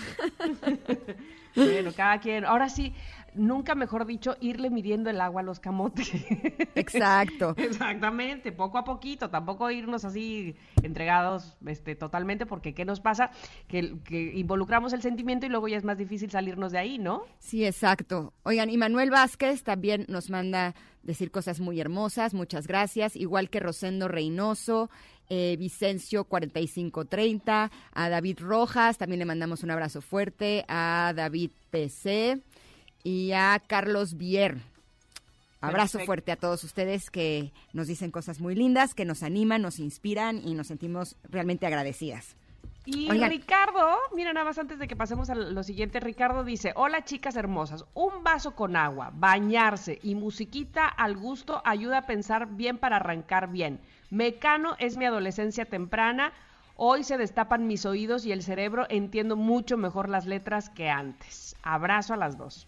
Bueno, 1.56 1.92
cada 1.96 2.20
quien. 2.20 2.46
Ahora 2.46 2.70
sí, 2.70 2.94
nunca 3.36 3.76
mejor 3.76 4.06
dicho, 4.06 4.36
irle 4.40 4.70
midiendo 4.70 5.10
el 5.10 5.22
agua 5.22 5.42
a 5.42 5.44
los 5.44 5.60
camotes. 5.60 6.12
Exacto. 6.76 7.54
Exactamente, 7.58 8.52
poco 8.52 8.78
a 8.78 8.84
poquito, 8.84 9.30
tampoco 9.30 9.70
irnos 9.72 10.06
así 10.06 10.56
entregados 10.84 11.58
este, 11.66 11.96
totalmente, 11.96 12.46
porque 12.46 12.74
¿qué 12.74 12.86
nos 12.86 13.00
pasa? 13.00 13.32
Que, 13.68 13.98
que 14.04 14.34
involucramos 14.36 14.94
el 14.94 15.02
sentimiento 15.02 15.46
y 15.46 15.50
luego 15.50 15.68
ya 15.68 15.78
es 15.78 15.84
más 15.84 15.98
difícil 15.98 16.30
salirnos 16.30 16.72
de 16.72 16.80
ahí, 16.80 16.98
¿no? 16.98 17.24
Sí, 17.40 17.66
exacto. 17.66 18.34
Oigan, 18.44 18.70
y 18.70 18.78
Manuel 18.78 19.12
Vázquez 19.12 19.64
también 19.64 20.06
nos 20.08 20.30
manda 20.30 20.76
decir 21.04 21.32
cosas 21.32 21.60
muy 21.60 21.80
hermosas, 21.80 22.34
muchas 22.34 22.68
gracias, 22.68 23.16
igual 23.16 23.50
que 23.50 23.60
Rosendo 23.60 24.08
Reynoso, 24.08 24.90
eh, 25.30 25.56
Vicencio 25.58 26.26
4530, 26.26 27.72
a 27.94 28.10
David 28.10 28.40
Rojas, 28.42 28.98
también 28.98 29.20
le 29.20 29.26
mandamos 29.26 29.64
un 29.64 29.72
abrazo 29.72 30.02
fuerte, 30.02 30.66
a 30.68 31.14
David 31.16 31.52
PC 31.70 32.42
y 33.04 33.32
a 33.32 33.62
Carlos 33.66 34.18
Bier. 34.18 34.58
Abrazo 35.62 36.00
Perfecto. 36.00 36.06
fuerte 36.06 36.32
a 36.32 36.36
todos 36.38 36.64
ustedes 36.64 37.12
que 37.12 37.52
nos 37.74 37.88
dicen 37.88 38.10
cosas 38.10 38.40
muy 38.40 38.56
lindas, 38.56 38.96
que 38.96 39.06
nos 39.06 39.22
animan, 39.22 39.62
nos 39.62 39.78
inspiran 39.78 40.42
y 40.44 40.56
nos 40.56 40.68
sentimos 40.68 41.16
realmente 41.30 41.68
agradecidas. 41.68 42.36
Y 42.84 43.12
Oigan. 43.12 43.30
Ricardo, 43.30 43.96
mira 44.16 44.34
nada 44.34 44.44
más 44.44 44.58
antes 44.58 44.80
de 44.80 44.88
que 44.88 44.96
pasemos 44.96 45.30
a 45.30 45.36
lo 45.36 45.62
siguiente, 45.62 46.00
Ricardo 46.00 46.44
dice, 46.44 46.74
hola 46.76 47.06
chicas 47.06 47.36
hermosas, 47.36 47.86
un 47.94 48.24
vaso 48.24 48.56
con 48.56 48.76
agua, 48.76 49.12
bañarse 49.14 50.00
y 50.02 50.16
musiquita 50.16 50.88
al 50.88 51.16
gusto 51.16 51.62
ayuda 51.64 52.00
a 52.00 52.06
pensar 52.08 52.48
bien 52.56 52.80
para 52.80 52.96
arrancar 52.96 53.52
bien. 53.52 53.80
Mecano 54.10 54.76
es 54.80 54.98
mi 54.98 55.06
adolescencia 55.06 55.66
temprana, 55.66 56.34
hoy 56.76 57.04
se 57.04 57.20
destapan 57.20 57.68
mis 57.68 57.86
oídos 57.86 58.26
y 58.26 58.32
el 58.32 58.42
cerebro, 58.42 58.88
entiendo 58.90 59.36
mucho 59.36 59.78
mejor 59.78 60.10
las 60.10 60.26
letras 60.26 60.72
que 60.72 60.90
antes. 60.90 61.56
Abrazo 61.62 62.16
a 62.16 62.18
las 62.18 62.36
dos. 62.36 62.68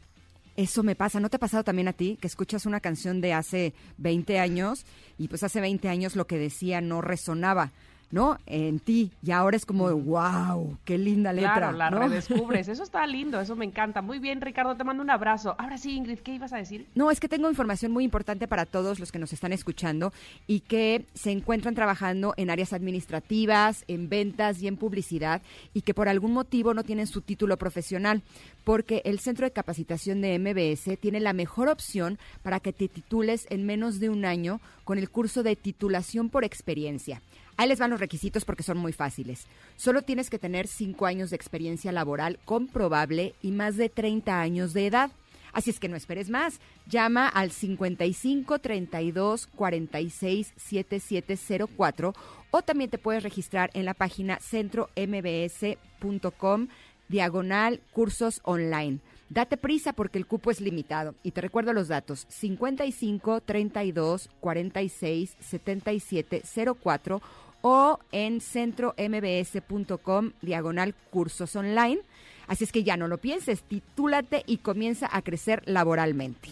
Eso 0.56 0.84
me 0.84 0.96
pasa, 0.96 1.20
¿no 1.20 1.30
te 1.30 1.38
ha 1.38 1.40
pasado 1.40 1.64
también 1.64 1.88
a 1.88 1.94
ti 1.94 2.18
que 2.22 2.28
escuchas 2.28 2.68
una 2.68 2.80
canción 2.80 3.22
de 3.22 3.34
hace 3.34 3.74
20 3.98 4.40
años 4.40 4.86
y 5.18 5.28
pues 5.28 5.42
hace 5.42 5.62
20 5.62 5.90
años 5.90 6.16
lo 6.16 6.28
que 6.28 6.38
decía 6.38 6.80
no 6.80 7.02
resonaba, 7.02 7.72
¿no? 8.14 8.38
En 8.46 8.80
ti 8.80 9.12
y 9.24 9.32
ahora 9.32 9.58
es 9.58 9.66
como, 9.66 9.90
wow, 9.92 10.78
qué 10.86 11.00
linda 11.00 11.34
letra, 11.34 11.56
Claro, 11.56 11.78
la 11.78 11.90
¿no? 11.90 11.98
redescubres. 12.00 12.68
Eso 12.70 12.84
está 12.84 13.08
lindo, 13.08 13.42
eso 13.42 13.56
me 13.56 13.66
encanta. 13.66 14.04
Muy 14.04 14.20
bien, 14.20 14.40
Ricardo, 14.40 14.76
te 14.76 14.84
mando 14.84 15.02
un 15.02 15.10
abrazo. 15.10 15.56
Ahora 15.58 15.80
sí, 15.80 15.96
Ingrid, 15.96 16.20
¿qué 16.20 16.36
ibas 16.36 16.54
a 16.54 16.58
decir? 16.58 16.86
No, 16.94 17.10
es 17.10 17.20
que 17.20 17.28
tengo 17.28 17.50
información 17.50 17.92
muy 17.92 18.04
importante 18.04 18.48
para 18.48 18.68
todos 18.68 19.00
los 19.00 19.12
que 19.12 19.18
nos 19.18 19.34
están 19.34 19.52
escuchando 19.52 20.14
y 20.46 20.60
que 20.60 21.06
se 21.16 21.32
encuentran 21.32 21.74
trabajando 21.74 22.36
en 22.38 22.52
áreas 22.52 22.72
administrativas, 22.74 23.84
en 23.88 24.10
ventas 24.10 24.62
y 24.62 24.68
en 24.68 24.78
publicidad 24.78 25.42
y 25.74 25.82
que 25.82 25.96
por 25.96 26.08
algún 26.08 26.34
motivo 26.34 26.76
no 26.76 26.84
tienen 26.84 27.08
su 27.08 27.22
título 27.22 27.58
profesional, 27.58 28.22
porque 28.64 29.02
el 29.06 29.20
Centro 29.20 29.48
de 29.48 29.52
Capacitación 29.52 30.22
de 30.22 30.38
MBS 30.38 31.00
tiene 31.00 31.20
la 31.20 31.34
mejor 31.34 31.68
opción 31.68 32.20
para 32.44 32.60
que 32.60 32.74
te 32.74 32.88
titules 32.88 33.48
en 33.50 33.66
menos 33.66 34.00
de 34.00 34.10
un 34.10 34.24
año 34.24 34.62
con 34.84 35.00
el 35.00 35.10
curso 35.10 35.42
de 35.42 35.56
titulación 35.56 36.30
por 36.30 36.44
experiencia. 36.44 37.22
Ahí 37.58 37.68
les 37.68 37.80
van 37.80 37.92
los 37.92 38.00
requisitos 38.00 38.46
porque 38.46 38.64
son 38.64 38.78
muy 38.78 38.94
fáciles. 38.94 39.46
Solo 39.76 40.02
tienes 40.02 40.30
que 40.30 40.40
tener 40.40 40.68
cinco 40.68 41.06
años 41.06 41.30
de 41.30 41.36
experiencia 41.36 41.92
laboral 41.92 42.40
comprobable 42.46 43.36
y 43.42 43.52
más 43.52 43.78
de 43.78 43.90
30 43.90 44.40
años 44.40 44.74
de 44.74 44.88
edad. 44.88 45.12
Así 45.54 45.70
es 45.70 45.80
que 45.80 45.88
no 45.88 45.96
esperes 45.96 46.30
más. 46.30 46.60
Llama 46.88 47.28
al 47.28 47.52
55 47.52 48.60
32 48.60 49.48
46 49.48 50.54
7704 50.58 52.14
o 52.50 52.62
también 52.64 52.90
te 52.90 52.98
puedes 52.98 53.24
registrar 53.24 53.70
en 53.74 53.86
la 53.86 53.94
página 53.94 54.40
centrombs.com 54.40 56.68
diagonal 57.08 57.80
cursos 57.92 58.42
online. 58.44 59.00
Date 59.30 59.58
prisa 59.58 59.94
porque 59.94 60.18
el 60.18 60.28
cupo 60.28 60.52
es 60.52 60.62
limitado. 60.62 61.16
Y 61.24 61.32
te 61.32 61.42
recuerdo 61.42 61.74
los 61.74 61.88
datos 61.88 62.26
55 62.30 63.42
32 63.42 64.30
46 64.40 65.36
77 65.40 66.44
04 66.82 67.22
o 67.62 68.00
en 68.12 68.42
centrombs.com 68.42 70.32
diagonal 70.42 70.94
cursos 71.10 71.56
online. 71.56 72.02
Así 72.48 72.66
es 72.66 72.72
que 72.72 72.84
ya 72.84 72.98
no 72.98 73.08
lo 73.08 73.18
pienses, 73.18 73.64
titúlate 73.64 74.44
y 74.46 74.58
comienza 74.58 75.10
a 75.12 75.22
crecer 75.22 75.64
laboralmente. 75.66 76.50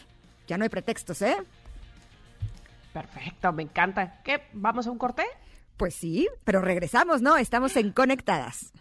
Ya 0.48 0.58
no 0.58 0.64
hay 0.64 0.70
pretextos, 0.70 1.22
¿eh? 1.22 1.36
Perfecto, 2.94 3.52
me 3.54 3.64
encanta. 3.64 4.22
¿Qué? 4.24 4.44
¿Vamos 4.54 4.88
a 4.88 4.92
un 4.92 4.98
corte? 4.98 5.24
Pues 5.78 5.96
sí, 5.96 6.28
pero 6.44 6.62
regresamos, 6.62 7.22
¿no? 7.22 7.38
Estamos 7.38 7.76
en 7.76 7.92
Conectadas. 7.92 8.72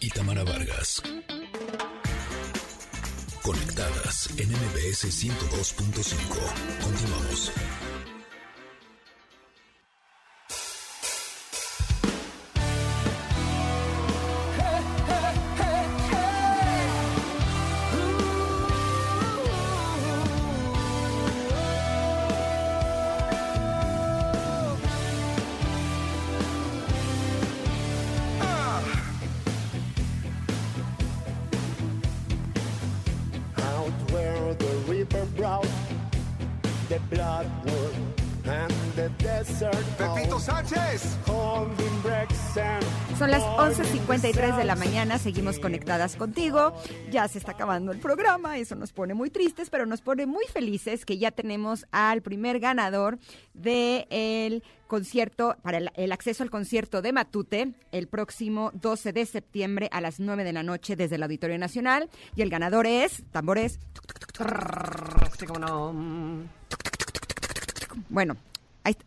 Y 0.00 0.08
Tamara 0.10 0.44
Vargas. 0.44 1.02
Conectadas 3.42 4.28
en 4.36 4.48
MBS 4.50 5.04
102.5. 5.06 6.82
Continuamos. 6.82 7.52
11.53 44.20 44.56
de 44.58 44.64
la 44.64 44.76
mañana, 44.76 45.18
seguimos 45.18 45.58
conectadas 45.58 46.16
contigo. 46.16 46.74
Ya 47.10 47.26
se 47.26 47.38
está 47.38 47.52
acabando 47.52 47.90
el 47.90 48.00
programa, 48.00 48.58
eso 48.58 48.74
nos 48.74 48.92
pone 48.92 49.14
muy 49.14 49.30
tristes, 49.30 49.70
pero 49.70 49.86
nos 49.86 50.02
pone 50.02 50.26
muy 50.26 50.44
felices 50.44 51.06
que 51.06 51.16
ya 51.16 51.30
tenemos 51.30 51.86
al 51.90 52.20
primer 52.20 52.60
ganador 52.60 53.18
del 53.54 54.62
concierto, 54.86 55.56
para 55.62 55.78
el, 55.78 55.90
el 55.94 56.12
acceso 56.12 56.42
al 56.42 56.50
concierto 56.50 57.00
de 57.00 57.12
Matute, 57.12 57.72
el 57.92 58.08
próximo 58.08 58.72
12 58.74 59.14
de 59.14 59.24
septiembre 59.24 59.88
a 59.90 60.02
las 60.02 60.20
9 60.20 60.44
de 60.44 60.52
la 60.52 60.62
noche 60.62 60.96
desde 60.96 61.16
el 61.16 61.22
Auditorio 61.22 61.56
Nacional. 61.56 62.10
Y 62.36 62.42
el 62.42 62.50
ganador 62.50 62.86
es, 62.86 63.22
tambores, 63.30 63.78
bueno, 68.10 68.36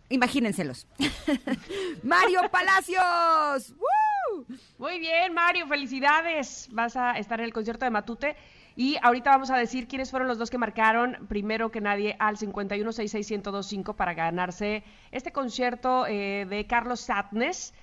imagínenselos. 0.10 0.88
Mario 2.04 2.42
Palacios. 2.52 3.74
¡Woo! 3.78 4.46
Muy 4.78 5.00
bien, 5.00 5.34
Mario, 5.34 5.68
felicidades. 5.68 6.68
Vas 6.72 6.96
a 6.96 7.18
estar 7.18 7.40
en 7.40 7.46
el 7.46 7.54
concierto 7.54 7.86
de 7.86 7.92
Matute. 7.92 8.36
Y 8.76 8.98
ahorita 9.02 9.30
vamos 9.30 9.52
a 9.52 9.58
decir 9.58 9.88
quiénes 9.88 10.10
fueron 10.10 10.28
los 10.28 10.40
dos 10.40 10.50
que 10.50 10.58
marcaron, 10.58 11.28
primero 11.28 11.70
que 11.70 11.80
nadie, 11.80 12.16
al 12.20 12.38
5166125 12.38 13.96
para 13.96 14.16
ganarse 14.16 14.84
este 15.12 15.32
concierto 15.32 16.08
eh, 16.08 16.48
de 16.50 16.66
Carlos 16.66 17.02
Satnes, 17.02 17.76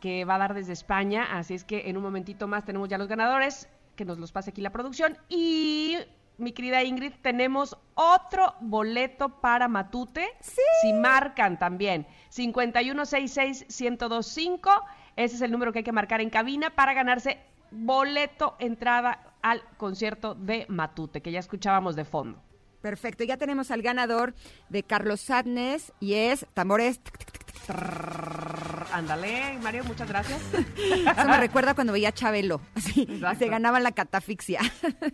que 0.00 0.24
va 0.24 0.36
a 0.36 0.38
dar 0.38 0.54
desde 0.54 0.72
España. 0.72 1.36
Así 1.36 1.54
es 1.54 1.64
que 1.64 1.90
en 1.90 1.98
un 1.98 2.02
momentito 2.02 2.48
más 2.48 2.64
tenemos 2.64 2.88
ya 2.88 2.96
los 2.96 3.08
ganadores, 3.08 3.68
que 3.94 4.06
nos 4.06 4.18
los 4.18 4.32
pase 4.32 4.50
aquí 4.50 4.62
la 4.62 4.70
producción. 4.70 5.18
Y 5.28 5.98
mi 6.38 6.52
querida 6.52 6.82
Ingrid, 6.82 7.12
tenemos 7.22 7.76
otro 7.94 8.54
boleto 8.60 9.40
para 9.40 9.68
Matute. 9.68 10.28
Si 10.40 10.92
marcan 10.92 11.58
también 11.58 12.06
5166125, 12.30 14.84
ese 15.16 15.36
es 15.36 15.42
el 15.42 15.50
número 15.50 15.72
que 15.72 15.78
hay 15.80 15.84
que 15.84 15.92
marcar 15.92 16.20
en 16.20 16.30
cabina 16.30 16.70
para 16.70 16.94
ganarse 16.94 17.40
boleto 17.70 18.56
entrada 18.58 19.34
al 19.42 19.62
concierto 19.76 20.34
de 20.34 20.66
Matute, 20.68 21.20
que 21.22 21.32
ya 21.32 21.40
escuchábamos 21.40 21.96
de 21.96 22.04
fondo. 22.04 22.40
Perfecto, 22.82 23.22
ya 23.24 23.36
tenemos 23.36 23.70
al 23.70 23.80
ganador 23.80 24.34
de 24.68 24.82
Carlos 24.82 25.20
Sadness 25.20 25.92
y 26.00 26.14
es 26.14 26.46
tambores. 26.52 27.00
Ándale, 28.92 29.58
Mario, 29.62 29.84
muchas 29.84 30.08
gracias. 30.08 30.40
Eso 31.16 31.28
me 31.28 31.38
recuerda 31.38 31.74
cuando 31.74 31.92
veía 31.92 32.08
a 32.08 32.12
Chabelo. 32.12 32.60
Así, 32.74 33.06
se 33.38 33.48
ganaba 33.48 33.78
la 33.78 33.92
catafixia. 33.92 34.60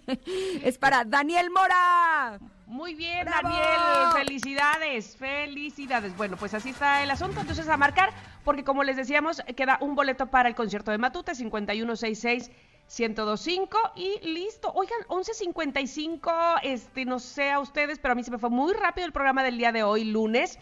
es 0.64 0.78
para 0.78 1.04
Daniel 1.04 1.50
Mora. 1.50 2.40
Muy 2.66 2.94
bien, 2.94 3.26
¡Bravo! 3.26 3.48
Daniel, 3.48 4.26
felicidades, 4.26 5.16
felicidades. 5.16 6.16
Bueno, 6.16 6.36
pues 6.36 6.54
así 6.54 6.70
está 6.70 7.02
el 7.02 7.10
asunto, 7.10 7.40
entonces 7.40 7.68
a 7.68 7.76
marcar, 7.76 8.10
porque 8.44 8.64
como 8.64 8.82
les 8.82 8.96
decíamos, 8.96 9.42
queda 9.56 9.78
un 9.80 9.94
boleto 9.94 10.26
para 10.26 10.48
el 10.48 10.54
concierto 10.54 10.90
de 10.90 10.98
Matute, 10.98 11.34
5166 11.34 12.50
1025 12.88 13.76
y 13.96 14.18
listo. 14.26 14.72
Oigan, 14.74 14.98
1155, 15.10 16.32
este, 16.62 17.04
no 17.04 17.18
sé 17.18 17.50
a 17.50 17.60
ustedes, 17.60 17.98
pero 17.98 18.12
a 18.12 18.14
mí 18.14 18.22
se 18.24 18.30
me 18.30 18.38
fue 18.38 18.50
muy 18.50 18.72
rápido 18.72 19.06
el 19.06 19.12
programa 19.12 19.42
del 19.44 19.58
día 19.58 19.72
de 19.72 19.82
hoy, 19.82 20.04
lunes. 20.04 20.58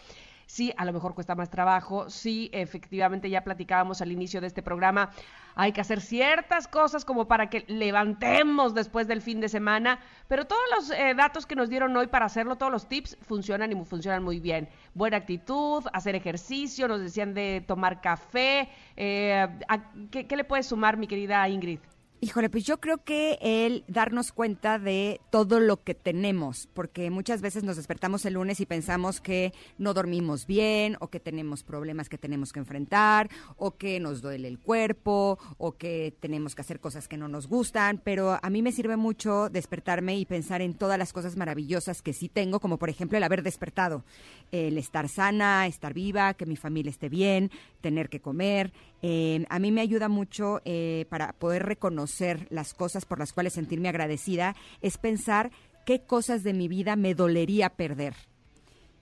Sí, 0.49 0.73
a 0.77 0.85
lo 0.85 0.93
mejor 0.93 1.13
cuesta 1.13 1.35
más 1.35 1.49
trabajo. 1.49 2.09
Sí, 2.09 2.49
efectivamente, 2.53 3.29
ya 3.29 3.43
platicábamos 3.43 4.01
al 4.01 4.13
inicio 4.13 4.39
de 4.39 4.47
este 4.47 4.63
programa. 4.63 5.09
Hay 5.55 5.73
que 5.73 5.81
hacer 5.81 5.99
ciertas 5.99 6.69
cosas 6.69 7.03
como 7.03 7.27
para 7.27 7.49
que 7.49 7.65
levantemos 7.67 8.73
después 8.73 9.07
del 9.09 9.21
fin 9.21 9.41
de 9.41 9.49
semana. 9.49 9.99
Pero 10.29 10.45
todos 10.47 10.61
los 10.73 10.91
eh, 10.91 11.13
datos 11.17 11.45
que 11.45 11.55
nos 11.55 11.67
dieron 11.69 11.95
hoy 11.97 12.07
para 12.07 12.27
hacerlo, 12.27 12.55
todos 12.55 12.71
los 12.71 12.87
tips, 12.87 13.17
funcionan 13.23 13.73
y 13.73 13.83
funcionan 13.85 14.23
muy 14.23 14.39
bien. 14.39 14.69
Buena 14.93 15.17
actitud, 15.17 15.83
hacer 15.91 16.15
ejercicio, 16.15 16.87
nos 16.87 17.01
decían 17.01 17.33
de 17.33 17.61
tomar 17.67 17.99
café. 17.99 18.69
eh, 18.95 19.47
¿a- 19.67 19.91
¿qué, 20.11 20.27
qué 20.27 20.35
le 20.37 20.45
puedes 20.45 20.67
sumar, 20.67 20.95
mi 20.95 21.07
querida 21.07 21.47
Ingrid? 21.49 21.79
Híjole, 22.19 22.49
pues 22.49 22.63
yo 22.63 22.79
creo 22.79 23.03
que 23.03 23.37
el 23.41 23.83
darnos 23.87 24.31
cuenta 24.31 24.79
de 24.79 25.21
todo 25.29 25.59
lo 25.59 25.83
que 25.83 25.93
tenemos, 25.93 26.67
porque 26.73 27.11
muchas 27.11 27.43
veces 27.43 27.63
nos 27.63 27.75
despertamos 27.75 28.25
el 28.25 28.33
lunes 28.33 28.59
y 28.59 28.65
pensamos 28.65 29.21
que 29.21 29.53
no 29.77 29.93
dormimos 29.93 30.47
bien, 30.47 30.97
o 30.99 31.09
que 31.09 31.19
tenemos 31.19 31.61
problemas 31.61 32.09
que 32.09 32.17
tenemos 32.17 32.53
que 32.53 32.59
enfrentar, 32.59 33.29
o 33.55 33.77
que 33.77 33.99
nos 33.99 34.23
duele 34.23 34.47
el 34.47 34.57
cuerpo, 34.57 35.37
o 35.59 35.73
que 35.73 36.11
tenemos 36.19 36.55
que 36.55 36.61
hacer 36.61 36.79
cosas 36.79 37.07
que 37.07 37.17
no 37.17 37.27
nos 37.27 37.45
gustan, 37.47 38.01
pero 38.03 38.39
a 38.41 38.49
mí 38.49 38.63
me 38.63 38.71
sirve 38.71 38.97
mucho 38.97 39.49
despertarme 39.49 40.17
y 40.17 40.25
pensar 40.25 40.63
en 40.63 40.73
todas 40.73 40.97
las 40.97 41.13
cosas 41.13 41.37
maravillosas 41.37 42.01
que 42.01 42.13
sí 42.13 42.29
tengo, 42.29 42.59
como 42.59 42.79
por 42.79 42.89
ejemplo 42.89 43.19
el 43.19 43.23
haber 43.23 43.43
despertado, 43.43 44.03
el 44.51 44.79
estar 44.79 45.07
sana, 45.07 45.67
estar 45.67 45.93
viva, 45.93 46.33
que 46.33 46.47
mi 46.47 46.55
familia 46.55 46.89
esté 46.89 47.09
bien, 47.09 47.51
tener 47.81 48.09
que 48.09 48.21
comer. 48.21 48.73
Eh, 49.01 49.45
a 49.49 49.59
mí 49.59 49.71
me 49.71 49.81
ayuda 49.81 50.09
mucho 50.09 50.61
eh, 50.65 51.05
para 51.09 51.33
poder 51.33 51.65
reconocer 51.65 52.47
las 52.49 52.73
cosas 52.73 53.05
por 53.05 53.19
las 53.19 53.33
cuales 53.33 53.53
sentirme 53.53 53.89
agradecida, 53.89 54.55
es 54.81 54.97
pensar 54.97 55.51
qué 55.85 56.01
cosas 56.01 56.43
de 56.43 56.53
mi 56.53 56.67
vida 56.67 56.95
me 56.95 57.13
dolería 57.13 57.69
perder. 57.69 58.15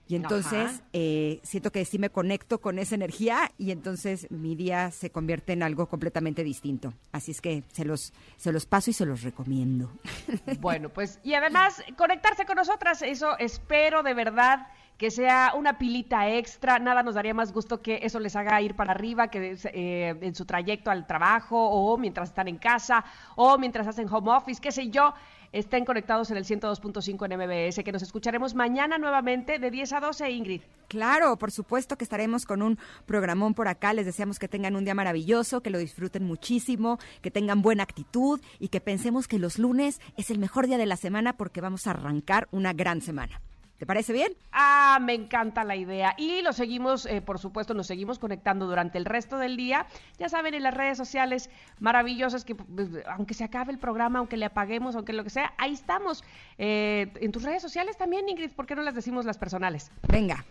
Y 0.08 0.14
entonces 0.14 0.82
eh, 0.92 1.40
siento 1.42 1.72
que 1.72 1.84
sí 1.84 1.98
me 1.98 2.10
conecto 2.10 2.60
con 2.60 2.78
esa 2.78 2.94
energía 2.94 3.50
y 3.58 3.72
entonces 3.72 4.30
mi 4.30 4.54
día 4.54 4.92
se 4.92 5.10
convierte 5.10 5.52
en 5.52 5.64
algo 5.64 5.88
completamente 5.88 6.44
distinto. 6.44 6.94
Así 7.10 7.32
es 7.32 7.40
que 7.40 7.64
se 7.72 7.84
los, 7.84 8.12
se 8.36 8.52
los 8.52 8.66
paso 8.66 8.90
y 8.90 8.94
se 8.94 9.04
los 9.04 9.22
recomiendo. 9.22 9.90
Bueno, 10.60 10.88
pues 10.90 11.18
y 11.22 11.34
además 11.34 11.82
conectarse 11.96 12.46
con 12.46 12.56
nosotras, 12.56 13.02
eso 13.02 13.36
espero 13.38 14.02
de 14.02 14.14
verdad 14.14 14.68
que 14.98 15.10
sea 15.10 15.52
una 15.54 15.78
pilita 15.78 16.28
extra, 16.30 16.78
nada 16.78 17.02
nos 17.02 17.14
daría 17.14 17.34
más 17.34 17.52
gusto 17.52 17.82
que 17.82 18.00
eso 18.02 18.18
les 18.18 18.34
haga 18.34 18.60
ir 18.62 18.74
para 18.74 18.92
arriba, 18.92 19.28
que 19.28 19.56
eh, 19.64 20.16
en 20.20 20.34
su 20.34 20.44
trayecto 20.44 20.90
al 20.90 21.06
trabajo 21.06 21.56
o 21.68 21.98
mientras 21.98 22.30
están 22.30 22.48
en 22.48 22.56
casa 22.56 23.04
o 23.34 23.58
mientras 23.58 23.86
hacen 23.86 24.08
home 24.08 24.30
office, 24.30 24.60
qué 24.60 24.72
sé 24.72 24.88
yo, 24.88 25.12
estén 25.52 25.84
conectados 25.84 26.30
en 26.30 26.36
el 26.36 26.44
102.5 26.44 27.24
en 27.24 27.38
MBS, 27.38 27.84
que 27.84 27.92
nos 27.92 28.02
escucharemos 28.02 28.54
mañana 28.54 28.98
nuevamente 28.98 29.58
de 29.58 29.70
10 29.70 29.92
a 29.94 30.00
12, 30.00 30.30
Ingrid. 30.30 30.62
Claro, 30.88 31.36
por 31.36 31.50
supuesto 31.50 31.96
que 31.96 32.04
estaremos 32.04 32.46
con 32.46 32.62
un 32.62 32.78
programón 33.06 33.54
por 33.54 33.68
acá. 33.68 33.92
Les 33.92 34.06
deseamos 34.06 34.38
que 34.38 34.48
tengan 34.48 34.76
un 34.76 34.84
día 34.84 34.94
maravilloso, 34.94 35.62
que 35.62 35.70
lo 35.70 35.78
disfruten 35.78 36.24
muchísimo, 36.24 36.98
que 37.22 37.30
tengan 37.30 37.62
buena 37.62 37.82
actitud 37.82 38.40
y 38.58 38.68
que 38.68 38.80
pensemos 38.80 39.28
que 39.28 39.38
los 39.38 39.58
lunes 39.58 40.00
es 40.16 40.30
el 40.30 40.38
mejor 40.38 40.66
día 40.66 40.78
de 40.78 40.86
la 40.86 40.96
semana 40.96 41.34
porque 41.34 41.60
vamos 41.60 41.86
a 41.86 41.90
arrancar 41.90 42.48
una 42.50 42.72
gran 42.72 43.00
semana. 43.00 43.40
¿Te 43.78 43.84
parece 43.84 44.12
bien? 44.14 44.32
Ah, 44.52 44.98
me 45.02 45.12
encanta 45.12 45.62
la 45.62 45.76
idea. 45.76 46.14
Y 46.16 46.40
lo 46.40 46.54
seguimos, 46.54 47.04
eh, 47.04 47.20
por 47.20 47.38
supuesto, 47.38 47.74
nos 47.74 47.86
seguimos 47.86 48.18
conectando 48.18 48.66
durante 48.66 48.96
el 48.96 49.04
resto 49.04 49.36
del 49.36 49.56
día. 49.56 49.86
Ya 50.18 50.30
saben, 50.30 50.54
en 50.54 50.62
las 50.62 50.72
redes 50.72 50.96
sociales 50.96 51.50
maravillosas 51.78 52.44
que, 52.44 52.54
pues, 52.54 52.88
aunque 53.06 53.34
se 53.34 53.44
acabe 53.44 53.72
el 53.72 53.78
programa, 53.78 54.18
aunque 54.20 54.38
le 54.38 54.46
apaguemos, 54.46 54.96
aunque 54.96 55.12
lo 55.12 55.24
que 55.24 55.30
sea, 55.30 55.52
ahí 55.58 55.74
estamos. 55.74 56.24
Eh, 56.56 57.12
en 57.20 57.32
tus 57.32 57.42
redes 57.42 57.60
sociales 57.60 57.98
también, 57.98 58.26
Ingrid, 58.28 58.50
¿por 58.52 58.64
qué 58.66 58.74
no 58.74 58.82
las 58.82 58.94
decimos 58.94 59.26
las 59.26 59.36
personales? 59.36 59.90
Venga. 60.08 60.42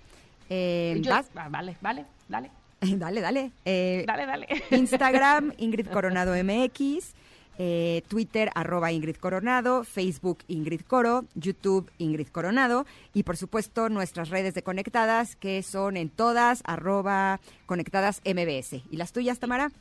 eh, 0.49 1.01
ah, 1.11 1.49
vale, 1.49 1.77
vale, 1.81 2.05
dale. 2.29 2.51
Dale, 2.81 3.21
dale. 3.21 3.51
Eh, 3.63 4.03
Dale, 4.05 4.25
dale. 4.27 4.47
Instagram, 4.69 5.53
Ingrid 5.57 5.87
Coronado 5.87 6.33
MX. 6.35 7.15
Eh, 7.57 8.03
Twitter, 8.07 8.49
arroba 8.55 8.91
Ingrid 8.91 9.17
Coronado. 9.17 9.83
Facebook, 9.83 10.39
Ingrid 10.47 10.81
Coro. 10.81 11.25
YouTube, 11.35 11.91
Ingrid 11.97 12.27
Coronado. 12.27 12.85
Y 13.13 13.23
por 13.23 13.37
supuesto, 13.37 13.89
nuestras 13.89 14.29
redes 14.29 14.53
de 14.53 14.63
conectadas, 14.63 15.35
que 15.35 15.63
son 15.63 15.97
en 15.97 16.09
todas, 16.09 16.61
arroba 16.65 17.39
conectadas 17.65 18.21
MBS. 18.25 18.83
¿Y 18.91 18.97
las 18.97 19.13
tuyas, 19.13 19.39
Tamara? 19.39 19.71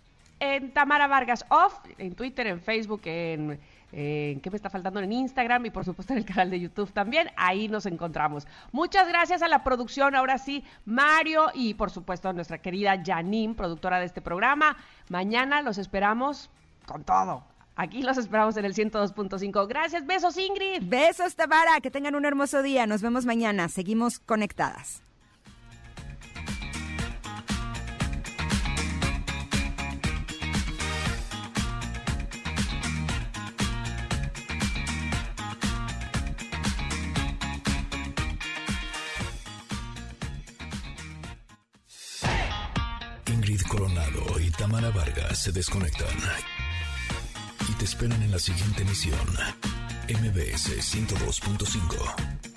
en 0.40 0.72
Tamara 0.72 1.06
Vargas 1.06 1.44
Off, 1.48 1.78
en 1.98 2.14
Twitter, 2.14 2.46
en 2.46 2.60
Facebook, 2.60 3.02
en, 3.05 3.60
¿qué 3.90 4.48
me 4.51 4.56
está 4.56 4.70
faltando? 4.70 5.01
En 5.01 5.12
Instagram 5.12 5.66
y 5.66 5.70
por 5.70 5.84
supuesto 5.84 6.12
en 6.12 6.18
el 6.20 6.24
canal 6.24 6.51
de 6.51 6.60
YouTube 6.60 6.92
también. 6.92 7.30
Ahí 7.36 7.68
nos 7.68 7.86
encontramos. 7.86 8.46
Muchas 8.72 9.09
gracias 9.09 9.42
a 9.42 9.48
la 9.48 9.64
producción, 9.64 10.14
ahora 10.14 10.38
sí, 10.38 10.64
Mario 10.84 11.46
y 11.55 11.74
por 11.74 11.90
supuesto 11.90 12.28
a 12.28 12.32
nuestra 12.32 12.59
querida 12.59 13.01
Janine, 13.05 13.55
productora 13.55 13.98
de 13.98 14.06
este 14.06 14.20
programa. 14.20 14.76
Mañana 15.09 15.62
los 15.62 15.78
esperamos 15.78 16.51
con 16.86 17.05
todo. 17.05 17.53
Aquí 17.76 18.02
los 18.02 18.18
esperamos 18.18 18.56
en 18.56 18.64
el 18.64 18.74
102.5. 18.74 19.66
Gracias, 19.68 20.06
besos 20.06 20.36
Ingrid. 20.36 20.82
Besos 20.82 21.34
Tamara, 21.34 21.80
que 21.80 21.90
tengan 21.90 22.14
un 22.14 22.24
hermoso 22.24 22.62
día. 22.62 22.86
Nos 22.86 23.02
vemos 23.02 23.26
mañana. 23.26 23.68
Seguimos 23.68 24.20
conectadas. 24.20 25.02
Ingrid 43.26 43.62
Coronado 43.62 44.40
y 44.40 44.51
Tamara 44.52 44.90
Vargas 44.90 45.42
se 45.42 45.51
desconectan 45.51 46.06
y 47.69 47.73
te 47.73 47.85
esperan 47.85 48.23
en 48.23 48.31
la 48.31 48.39
siguiente 48.39 48.82
emisión. 48.82 49.19
MBS 50.09 50.70
102.5. 50.78 52.53